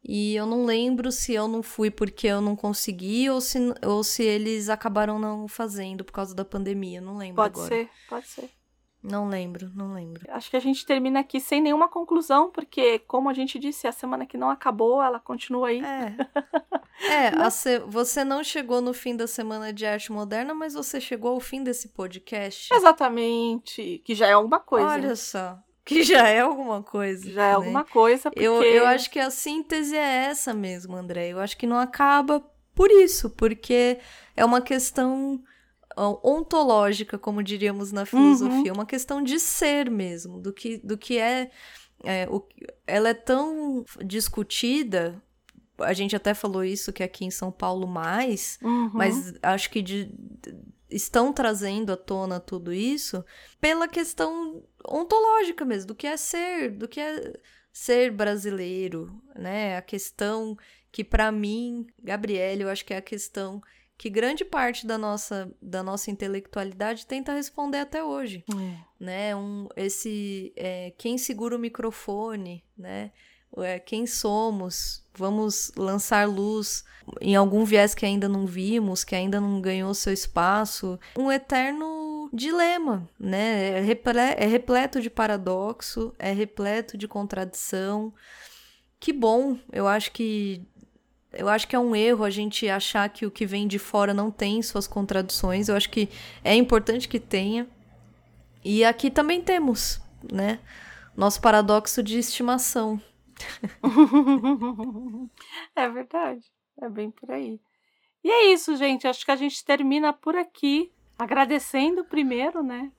E 0.04 0.36
eu 0.36 0.46
não 0.46 0.66
lembro 0.66 1.12
se 1.12 1.34
eu 1.34 1.48
não 1.48 1.64
fui 1.64 1.90
porque 1.90 2.28
eu 2.28 2.40
não 2.42 2.56
consegui 2.56 3.30
ou 3.30 3.42
se, 3.42 3.58
ou 3.84 4.04
se 4.04 4.24
eles 4.24 4.70
acabaram 4.70 5.18
não 5.20 5.48
fazendo 5.48 6.04
por 6.04 6.12
causa 6.14 6.34
da 6.36 6.46
pandemia. 6.46 7.02
Não 7.02 7.18
lembro 7.18 7.36
Pode 7.38 7.54
agora. 7.60 7.68
ser, 7.70 7.90
pode 8.10 8.28
ser. 8.28 8.50
Não 9.10 9.27
lembro, 9.27 9.72
não 9.76 9.94
lembro. 9.94 10.26
Acho 10.30 10.49
que 10.49 10.57
a 10.57 10.60
gente 10.60 10.86
termina 10.86 11.19
aqui 11.19 11.40
sem 11.40 11.61
nenhuma 11.61 11.88
conclusão, 11.88 12.49
porque, 12.49 12.99
como 12.99 13.30
a 13.30 13.34
gente 13.34 13.60
disse, 13.60 13.88
a 13.88 13.91
semana 13.91 14.26
que 14.26 14.38
não 14.38 14.49
acabou, 14.49 15.02
ela 15.02 15.19
continua 15.19 15.69
aí. 15.69 15.82
É. 15.84 16.15
É, 17.02 17.27
a 17.27 17.49
se- 17.49 17.80
você 17.80 18.23
não 18.23 18.41
chegou 18.41 18.80
no 18.80 18.94
fim 18.94 19.18
da 19.18 19.27
semana 19.27 19.73
de 19.73 19.86
arte 19.86 20.14
moderna, 20.14 20.53
mas 20.53 20.76
você 20.76 21.02
chegou 21.02 21.34
ao 21.34 21.41
fim 21.41 21.61
desse 21.61 21.90
podcast. 21.90 22.73
Exatamente. 22.73 24.02
Que 24.06 24.15
já 24.15 24.27
é 24.27 24.32
alguma 24.32 24.61
coisa. 24.61 24.88
Olha 24.88 25.10
né? 25.10 25.15
só. 25.15 25.60
Que 25.84 26.03
já 26.03 26.26
é 26.30 26.40
alguma 26.40 26.82
coisa. 26.82 27.30
Já 27.30 27.44
é 27.44 27.49
né? 27.49 27.53
alguma 27.56 27.84
coisa, 27.84 28.32
porque... 28.32 28.48
Eu, 28.48 28.64
eu 28.64 28.88
acho 28.88 29.11
que 29.11 29.19
a 29.19 29.30
síntese 29.30 29.94
é 29.95 30.27
essa 30.27 30.53
mesmo, 30.53 30.95
André. 30.95 31.27
Eu 31.27 31.40
acho 31.41 31.57
que 31.57 31.68
não 31.68 31.77
acaba 31.77 32.41
por 32.73 32.90
isso, 32.90 33.30
porque 33.32 33.99
é 34.36 34.45
uma 34.45 34.61
questão 34.61 35.44
ontológica, 35.98 37.18
como 37.18 37.42
diríamos 37.44 37.92
na 37.92 38.06
filosofia, 38.06 38.74
uma 38.74 38.86
questão 38.86 39.22
de 39.24 39.40
ser 39.40 39.90
mesmo, 39.90 40.40
do 40.40 40.52
que, 40.54 40.78
do 40.78 40.98
que 40.98 41.18
é, 41.18 41.50
é, 42.04 42.28
o, 42.30 42.46
ela 42.86 43.10
é 43.10 43.14
tão 43.14 43.84
discutida. 44.04 45.22
A 45.80 45.94
gente 45.94 46.16
até 46.16 46.34
falou 46.34 46.64
isso 46.64 46.94
que 46.94 47.04
aqui 47.04 47.26
em 47.26 47.32
São 47.32 47.52
Paulo 47.52 47.88
mais, 47.88 48.58
Uhum. 48.62 48.90
mas 48.94 49.34
acho 49.42 49.70
que 49.70 49.82
de- 49.82 50.06
de- 50.06 50.56
estão 50.90 51.34
trazendo 51.34 51.92
à 51.92 51.98
tona 51.98 52.40
tudo 52.40 52.72
isso 52.72 53.24
pela 53.60 53.88
questão 53.88 54.64
ontológica 54.88 55.66
mesmo, 55.66 55.88
do 55.88 55.96
que 55.96 56.08
é 56.08 56.16
ser, 56.16 56.72
do 56.72 56.88
que 56.88 57.00
é 57.00 57.34
ser 57.74 58.12
brasileiro, 58.12 59.22
né? 59.36 59.76
A 59.78 59.82
questão 59.82 60.56
que 60.92 61.04
para 61.04 61.30
mim, 61.32 61.86
Gabriele, 62.02 62.64
eu 62.64 62.70
acho 62.70 62.86
que 62.86 62.94
é 62.94 62.98
a 62.98 63.02
questão 63.02 63.62
que 63.98 64.10
grande 64.10 64.44
parte 64.44 64.86
da 64.86 64.98
nossa 64.98 65.50
da 65.62 65.82
nossa 65.82 66.12
intelectualidade 66.12 67.06
tenta 67.06 67.34
responder 67.34 67.80
até 67.80 68.04
hoje 68.04 68.44
É. 68.52 68.78
né? 69.00 69.36
Um, 69.36 69.68
esse 69.76 70.52
é, 70.56 70.92
quem 70.98 71.18
segura 71.18 71.56
o 71.56 71.60
microfone, 71.60 72.64
né? 72.78 73.12
É, 73.58 73.80
quem 73.80 74.06
somos? 74.06 75.02
Vamos 75.18 75.72
lançar 75.78 76.28
luz 76.28 76.84
em 77.22 77.38
algum 77.38 77.64
viés 77.64 77.96
que 77.96 78.06
ainda 78.06 78.28
não 78.28 78.46
vimos, 78.46 79.06
que 79.06 79.16
ainda 79.16 79.40
não 79.40 79.62
ganhou 79.62 79.94
seu 79.94 80.12
espaço. 80.12 81.00
Um 81.18 81.32
eterno 81.32 82.30
dilema, 82.34 83.08
né? 83.18 83.78
É, 83.78 83.82
reple- 83.82 84.20
é 84.20 84.46
repleto 84.46 85.00
de 85.00 85.10
paradoxo, 85.10 86.14
é 86.20 86.34
repleto 86.34 86.98
de 86.98 87.08
contradição. 87.08 88.14
Que 89.00 89.14
bom, 89.14 89.58
eu 89.72 89.88
acho 89.88 90.12
que 90.12 90.62
eu 91.36 91.48
acho 91.49 91.68
que 91.68 91.76
é 91.76 91.80
um 91.80 91.95
erro 91.95 92.24
a 92.24 92.30
gente 92.30 92.68
achar 92.70 93.07
que 93.10 93.26
o 93.26 93.32
que 93.32 93.45
vem 93.45 93.68
de 93.68 93.78
fora 93.80 94.14
não 94.14 94.30
tem 94.32 94.62
suas 94.62 94.88
contradições. 94.88 95.68
Eu 95.70 95.76
acho 95.76 95.90
que 95.90 96.10
é 96.44 96.56
importante 96.56 97.07
que 97.07 97.20
tenha. 97.20 97.68
E 98.64 98.84
aqui 98.84 99.12
também 99.12 99.41
temos, 99.41 100.02
né? 100.32 100.60
Nosso 101.16 101.40
paradoxo 101.41 102.02
de 102.03 102.18
estimação. 102.20 102.99
é 105.76 105.90
verdade. 105.90 106.41
É 106.82 106.90
bem 106.90 107.12
por 107.12 107.32
aí. 107.32 107.60
E 108.24 108.30
é 108.30 108.52
isso, 108.53 108.76
gente. 108.76 109.07
Acho 109.07 109.24
que 109.24 109.32
a 109.32 109.36
gente 109.36 109.64
termina 109.64 110.12
por 110.12 110.36
aqui. 110.36 110.91
Agradecendo 111.18 112.03
primeiro, 112.03 112.62
né? 112.62 112.91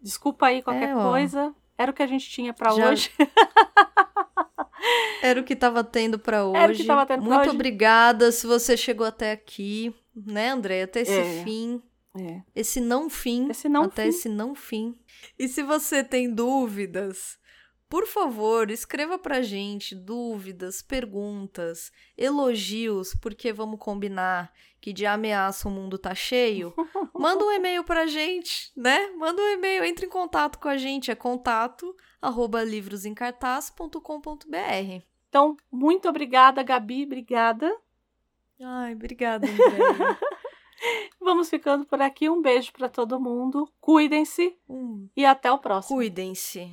Desculpa 0.00 0.46
aí 0.46 0.62
qualquer 0.62 0.90
É, 0.90 0.94
coisa. 0.94 1.54
Era 1.76 1.90
o 1.90 1.94
que 1.94 2.02
a 2.02 2.06
gente 2.06 2.28
tinha 2.30 2.52
pra 2.54 2.70
Já- 2.72 2.90
hoje. 2.90 3.10
Era 5.22 5.40
o 5.40 5.44
que 5.44 5.56
tava 5.56 5.82
tendo 5.82 6.18
pra 6.18 6.44
hoje. 6.44 6.58
Era 6.62 6.72
o 6.72 6.76
que 6.76 6.84
tava 6.84 7.06
tendo 7.06 7.22
Muito 7.22 7.40
hoje. 7.40 7.50
obrigada 7.50 8.30
se 8.32 8.46
você 8.46 8.76
chegou 8.76 9.06
até 9.06 9.32
aqui, 9.32 9.94
né, 10.14 10.50
André? 10.50 10.82
Até 10.82 11.00
esse 11.00 11.12
É. 11.12 11.42
fim. 11.44 11.82
É. 12.18 12.40
Esse 12.54 12.80
não 12.80 13.10
fim. 13.10 13.48
Esse 13.50 13.68
não 13.68 13.84
até 13.84 14.02
fim. 14.04 14.08
esse 14.08 14.28
não 14.28 14.54
fim. 14.54 14.96
E 15.38 15.48
se 15.48 15.62
você 15.62 16.02
tem 16.04 16.32
dúvidas, 16.32 17.38
por 17.88 18.06
favor, 18.06 18.70
escreva 18.70 19.18
pra 19.18 19.42
gente 19.42 19.94
dúvidas, 19.94 20.82
perguntas, 20.82 21.92
elogios, 22.16 23.14
porque 23.20 23.52
vamos 23.52 23.78
combinar 23.78 24.52
que 24.80 24.92
de 24.92 25.06
ameaça 25.06 25.68
o 25.68 25.70
mundo 25.70 25.98
tá 25.98 26.14
cheio. 26.14 26.74
Manda 27.14 27.44
um 27.44 27.52
e-mail 27.52 27.84
pra 27.84 28.06
gente, 28.06 28.72
né? 28.76 29.10
Manda 29.16 29.40
um 29.40 29.52
e-mail, 29.52 29.84
entre 29.84 30.06
em 30.06 30.08
contato 30.08 30.58
com 30.58 30.68
a 30.68 30.76
gente, 30.76 31.10
é 31.10 31.14
contato 31.14 31.94
arroba 32.20 32.64
livrosencartaz.com.br. 32.64 35.04
Então, 35.28 35.56
muito 35.70 36.08
obrigada, 36.08 36.62
Gabi. 36.62 37.04
Obrigada. 37.04 37.72
Ai, 38.62 38.94
obrigada, 38.94 39.46
André. 39.46 39.56
Vamos 41.20 41.50
ficando 41.50 41.84
por 41.84 42.00
aqui. 42.00 42.28
Um 42.28 42.40
beijo 42.40 42.72
pra 42.72 42.88
todo 42.88 43.20
mundo. 43.20 43.68
Cuidem-se 43.80 44.56
Hum, 44.68 45.08
e 45.16 45.24
até 45.24 45.50
o 45.50 45.58
próximo. 45.58 45.96
Cuidem-se 45.96 46.72